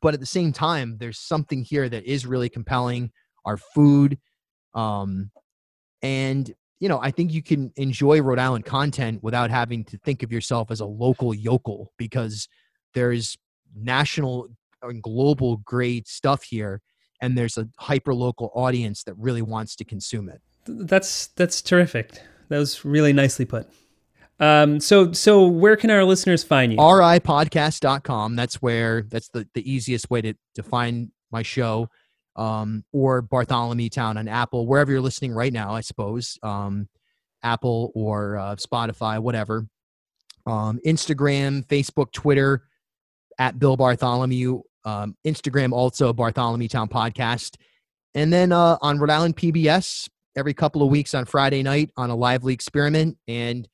but 0.00 0.14
at 0.14 0.20
the 0.20 0.26
same 0.26 0.52
time 0.52 0.96
there's 0.98 1.18
something 1.18 1.64
here 1.64 1.88
that 1.88 2.04
is 2.04 2.24
really 2.24 2.48
compelling 2.48 3.10
our 3.44 3.56
food 3.56 4.16
um 4.74 5.32
and 6.02 6.54
you 6.78 6.88
know 6.88 7.00
i 7.02 7.10
think 7.10 7.32
you 7.32 7.42
can 7.42 7.72
enjoy 7.74 8.22
rhode 8.22 8.38
island 8.38 8.64
content 8.64 9.20
without 9.20 9.50
having 9.50 9.82
to 9.82 9.98
think 9.98 10.22
of 10.22 10.30
yourself 10.30 10.70
as 10.70 10.78
a 10.78 10.86
local 10.86 11.34
yokel 11.34 11.92
because 11.96 12.48
there's 12.94 13.36
national 13.74 14.46
and 14.82 15.02
global 15.02 15.58
grade 15.58 16.06
stuff 16.06 16.44
here 16.44 16.80
and 17.20 17.36
there's 17.36 17.58
a 17.58 17.68
hyper 17.78 18.14
local 18.14 18.50
audience 18.54 19.04
that 19.04 19.14
really 19.16 19.42
wants 19.42 19.76
to 19.76 19.84
consume 19.84 20.28
it. 20.28 20.40
That's 20.66 21.28
that's 21.28 21.62
terrific. 21.62 22.12
That 22.48 22.58
was 22.58 22.84
really 22.84 23.12
nicely 23.12 23.44
put 23.44 23.68
Um, 24.40 24.80
so 24.80 25.12
so 25.12 25.46
where 25.46 25.76
can 25.76 25.90
our 25.90 26.04
listeners 26.04 26.42
find 26.42 26.72
you? 26.72 26.78
ripodcast.com. 26.78 28.36
That's 28.36 28.62
where 28.62 29.02
that's 29.02 29.28
the, 29.28 29.46
the 29.54 29.70
easiest 29.70 30.10
way 30.10 30.22
to, 30.22 30.34
to 30.54 30.62
find 30.62 31.10
my 31.30 31.42
show. 31.42 31.88
Um, 32.36 32.84
or 32.92 33.20
Bartholomew 33.20 33.90
Town 33.90 34.16
on 34.16 34.28
Apple, 34.28 34.66
wherever 34.66 34.90
you're 34.90 35.00
listening 35.00 35.34
right 35.34 35.52
now, 35.52 35.74
I 35.74 35.82
suppose. 35.82 36.38
Um, 36.42 36.88
Apple 37.42 37.92
or 37.94 38.38
uh, 38.38 38.56
Spotify, 38.56 39.18
whatever. 39.18 39.66
Um, 40.46 40.80
Instagram, 40.86 41.66
Facebook, 41.66 42.12
Twitter, 42.12 42.62
at 43.38 43.58
Bill 43.58 43.76
Bartholomew. 43.76 44.62
Um, 44.84 45.16
Instagram 45.26 45.72
also 45.72 46.12
Bartholomew 46.12 46.68
Town 46.68 46.88
Podcast. 46.88 47.56
And 48.14 48.32
then 48.32 48.52
uh, 48.52 48.78
on 48.80 48.98
Rhode 48.98 49.10
Island 49.10 49.36
PBS 49.36 50.08
every 50.36 50.54
couple 50.54 50.82
of 50.82 50.90
weeks 50.90 51.14
on 51.14 51.24
Friday 51.24 51.62
night 51.62 51.90
on 51.96 52.10
a 52.10 52.14
lively 52.14 52.54
experiment. 52.54 53.18
And 53.26 53.68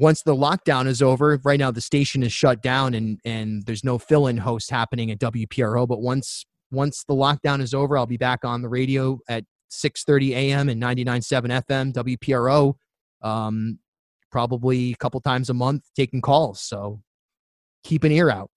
once 0.00 0.22
the 0.22 0.34
lockdown 0.34 0.86
is 0.86 1.02
over, 1.02 1.38
right 1.44 1.58
now 1.58 1.70
the 1.70 1.80
station 1.80 2.22
is 2.22 2.32
shut 2.32 2.62
down 2.62 2.94
and 2.94 3.20
and 3.24 3.64
there's 3.66 3.84
no 3.84 3.98
fill-in 3.98 4.36
host 4.36 4.70
happening 4.70 5.10
at 5.10 5.18
WPRO. 5.18 5.86
But 5.86 6.00
once 6.00 6.44
once 6.70 7.04
the 7.04 7.14
lockdown 7.14 7.60
is 7.60 7.74
over, 7.74 7.96
I'll 7.96 8.06
be 8.06 8.16
back 8.16 8.44
on 8.44 8.62
the 8.62 8.68
radio 8.68 9.18
at 9.28 9.44
6:30 9.70 10.30
a.m. 10.30 10.68
and 10.68 10.82
99.7 10.82 11.62
FM 11.66 11.92
WPRO, 11.92 12.74
um, 13.22 13.78
probably 14.30 14.92
a 14.92 14.96
couple 14.96 15.20
times 15.20 15.50
a 15.50 15.54
month, 15.54 15.84
taking 15.94 16.20
calls. 16.20 16.60
So 16.60 17.00
keep 17.84 18.04
an 18.04 18.12
ear 18.12 18.30
out. 18.30 18.50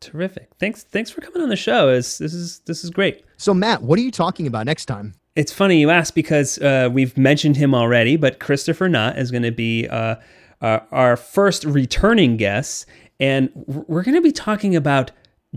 Terrific. 0.00 0.48
Thanks. 0.58 0.82
Thanks 0.82 1.10
for 1.10 1.20
coming 1.20 1.42
on 1.42 1.50
the 1.50 1.56
show. 1.56 1.90
It's, 1.90 2.18
this 2.18 2.32
is 2.32 2.60
this 2.60 2.84
is 2.84 2.90
great. 2.90 3.24
So 3.36 3.52
Matt, 3.52 3.82
what 3.82 3.98
are 3.98 4.02
you 4.02 4.10
talking 4.10 4.46
about 4.46 4.66
next 4.66 4.86
time? 4.86 5.14
It's 5.36 5.52
funny 5.52 5.78
you 5.78 5.90
ask 5.90 6.14
because 6.14 6.58
uh, 6.58 6.88
we've 6.92 7.16
mentioned 7.16 7.56
him 7.56 7.74
already, 7.74 8.16
but 8.16 8.40
Christopher 8.40 8.88
Knott 8.88 9.16
is 9.16 9.30
going 9.30 9.44
to 9.44 9.52
be 9.52 9.86
uh, 9.88 10.16
our, 10.60 10.86
our 10.92 11.16
first 11.16 11.64
returning 11.64 12.36
guest, 12.36 12.86
and 13.18 13.50
we're 13.54 14.02
going 14.02 14.14
to 14.14 14.20
be 14.20 14.32
talking 14.32 14.74
about 14.76 15.10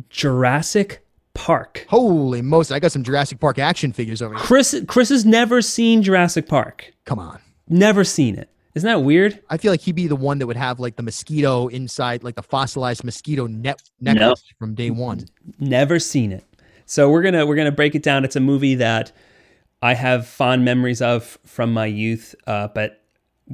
Jurassic 0.10 1.06
Park. 1.34 1.86
Holy 1.90 2.42
most! 2.42 2.72
I 2.72 2.80
got 2.80 2.92
some 2.92 3.04
Jurassic 3.04 3.40
Park 3.40 3.58
action 3.60 3.92
figures 3.92 4.22
over 4.22 4.36
here. 4.36 4.44
Chris 4.44 4.76
Chris 4.88 5.10
has 5.10 5.26
never 5.26 5.62
seen 5.62 6.04
Jurassic 6.04 6.48
Park. 6.48 6.94
Come 7.06 7.20
on. 7.20 7.40
Never 7.68 8.04
seen 8.04 8.36
it. 8.38 8.50
Isn't 8.76 8.88
that 8.88 9.04
weird? 9.04 9.40
I 9.50 9.58
feel 9.58 9.72
like 9.72 9.82
he'd 9.82 9.96
be 9.96 10.08
the 10.08 10.16
one 10.16 10.40
that 10.40 10.48
would 10.48 10.58
have 10.58 10.80
like 10.80 10.96
the 10.96 11.04
mosquito 11.04 11.68
inside, 11.68 12.24
like 12.24 12.36
the 12.36 12.44
fossilized 12.44 13.04
mosquito 13.04 13.46
net 13.48 13.82
necklace 14.00 14.22
Nope. 14.50 14.58
from 14.58 14.74
day 14.76 14.90
one. 14.90 15.26
Never 15.60 16.00
seen 16.00 16.32
it. 16.32 16.44
So 16.86 17.10
we're 17.10 17.22
gonna 17.22 17.46
we're 17.46 17.56
gonna 17.56 17.72
break 17.72 17.96
it 17.96 18.04
down. 18.04 18.26
It's 18.26 18.36
a 18.36 18.40
movie 18.40 18.76
that 18.76 19.12
I 19.82 19.94
have 19.96 20.28
fond 20.28 20.66
memories 20.66 21.02
of 21.02 21.38
from 21.46 21.74
my 21.74 21.86
youth, 21.86 22.36
uh, 22.48 22.68
but 22.70 23.03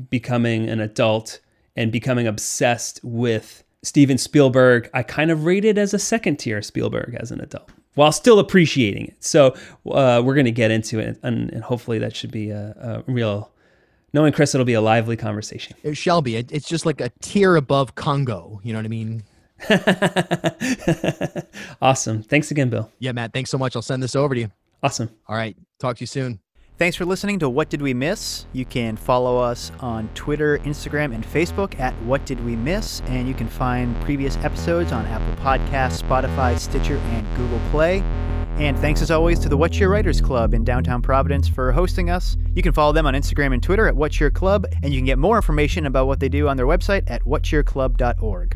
becoming 0.09 0.69
an 0.69 0.80
adult 0.80 1.39
and 1.76 1.91
becoming 1.91 2.27
obsessed 2.27 2.99
with 3.03 3.63
Steven 3.84 4.17
Spielberg, 4.17 4.89
I 4.93 5.03
kind 5.03 5.31
of 5.31 5.45
rated 5.45 5.77
it 5.77 5.81
as 5.81 5.93
a 5.93 5.99
second 5.99 6.38
tier 6.38 6.61
Spielberg 6.61 7.15
as 7.19 7.31
an 7.31 7.39
adult, 7.39 7.69
while 7.95 8.11
still 8.11 8.39
appreciating 8.39 9.07
it. 9.07 9.23
So 9.23 9.55
uh, 9.89 10.21
we're 10.23 10.35
gonna 10.35 10.51
get 10.51 10.71
into 10.71 10.99
it, 10.99 11.17
and, 11.23 11.51
and 11.51 11.63
hopefully 11.63 11.99
that 11.99 12.15
should 12.15 12.31
be 12.31 12.49
a, 12.49 13.03
a 13.07 13.11
real. 13.11 13.51
Knowing 14.11 14.34
Chris, 14.34 14.55
it'll 14.55 14.65
be 14.65 14.73
a 14.73 14.81
lively 14.81 15.15
conversation. 15.15 15.77
It 15.84 15.95
shall 15.95 16.23
be. 16.23 16.35
It, 16.35 16.51
it's 16.51 16.67
just 16.67 16.85
like 16.85 16.99
a 16.99 17.11
tier 17.21 17.55
above 17.55 17.93
Congo. 17.93 18.59
You 18.63 18.73
know 18.73 18.80
what 18.80 18.85
I 18.85 18.89
mean? 18.89 19.23
awesome. 21.81 22.23
Thanks 22.23 22.49
again, 22.49 22.69
Bill. 22.69 22.91
Yeah, 22.97 23.11
Matt. 23.11 23.34
Thanks 23.34 23.51
so 23.51 23.59
much. 23.59 23.76
I'll 23.76 23.84
send 23.84 24.01
this 24.01 24.15
over 24.15 24.34
to 24.34 24.41
you. 24.41 24.51
Awesome. 24.81 25.11
All 25.27 25.35
right. 25.35 25.55
Talk 25.80 25.97
to 25.97 26.01
you 26.01 26.07
soon. 26.07 26.39
Thanks 26.80 26.95
for 26.95 27.03
listening 27.03 27.39
to 27.39 27.49
What 27.49 27.68
Did 27.68 27.81
We 27.81 27.93
Miss? 27.93 28.45
You 28.53 28.64
can 28.64 28.95
follow 28.95 29.38
us 29.38 29.69
on 29.81 30.07
Twitter, 30.15 30.60
Instagram, 30.60 31.14
and 31.14 31.26
Facebook 31.26 31.77
at 31.77 31.93
What 32.03 32.26
Did 32.26 32.41
We 32.45 32.56
Miss, 32.56 33.01
and 33.07 33.27
you 33.27 33.34
can 33.34 33.49
find 33.49 33.93
previous 33.99 34.38
episodes 34.38 34.93
on 34.93 35.06
Apple 35.07 35.43
Podcasts, 35.43 36.01
Spotify, 36.01 36.57
Stitcher, 36.57 36.95
and 36.95 37.35
Google 37.35 37.60
Play. 37.69 37.99
And 38.60 38.80
thanks 38.80 39.01
as 39.01 39.11
always 39.11 39.39
to 39.39 39.49
the 39.49 39.57
What 39.57 39.73
Cheer 39.73 39.89
Writers 39.89 40.22
Club 40.22 40.53
in 40.53 40.64
downtown 40.64 41.01
Providence 41.01 41.49
for 41.49 41.73
hosting 41.73 42.10
us. 42.10 42.38
You 42.56 42.61
can 42.61 42.72
follow 42.72 42.93
them 42.93 43.06
on 43.06 43.14
Instagram 43.14 43.53
and 43.53 43.61
Twitter 43.61 43.85
at 43.85 43.97
What 43.97 44.14
Cheer 44.14 44.31
Club, 44.31 44.65
and 44.81 44.93
you 44.93 44.99
can 44.99 45.06
get 45.06 45.19
more 45.19 45.35
information 45.35 45.85
about 45.85 46.07
what 46.07 46.22
they 46.22 46.30
do 46.30 46.47
on 46.47 46.56
their 46.56 46.65
website 46.65 47.03
at 47.07 47.23
whatsyourclub.org. 47.23 48.56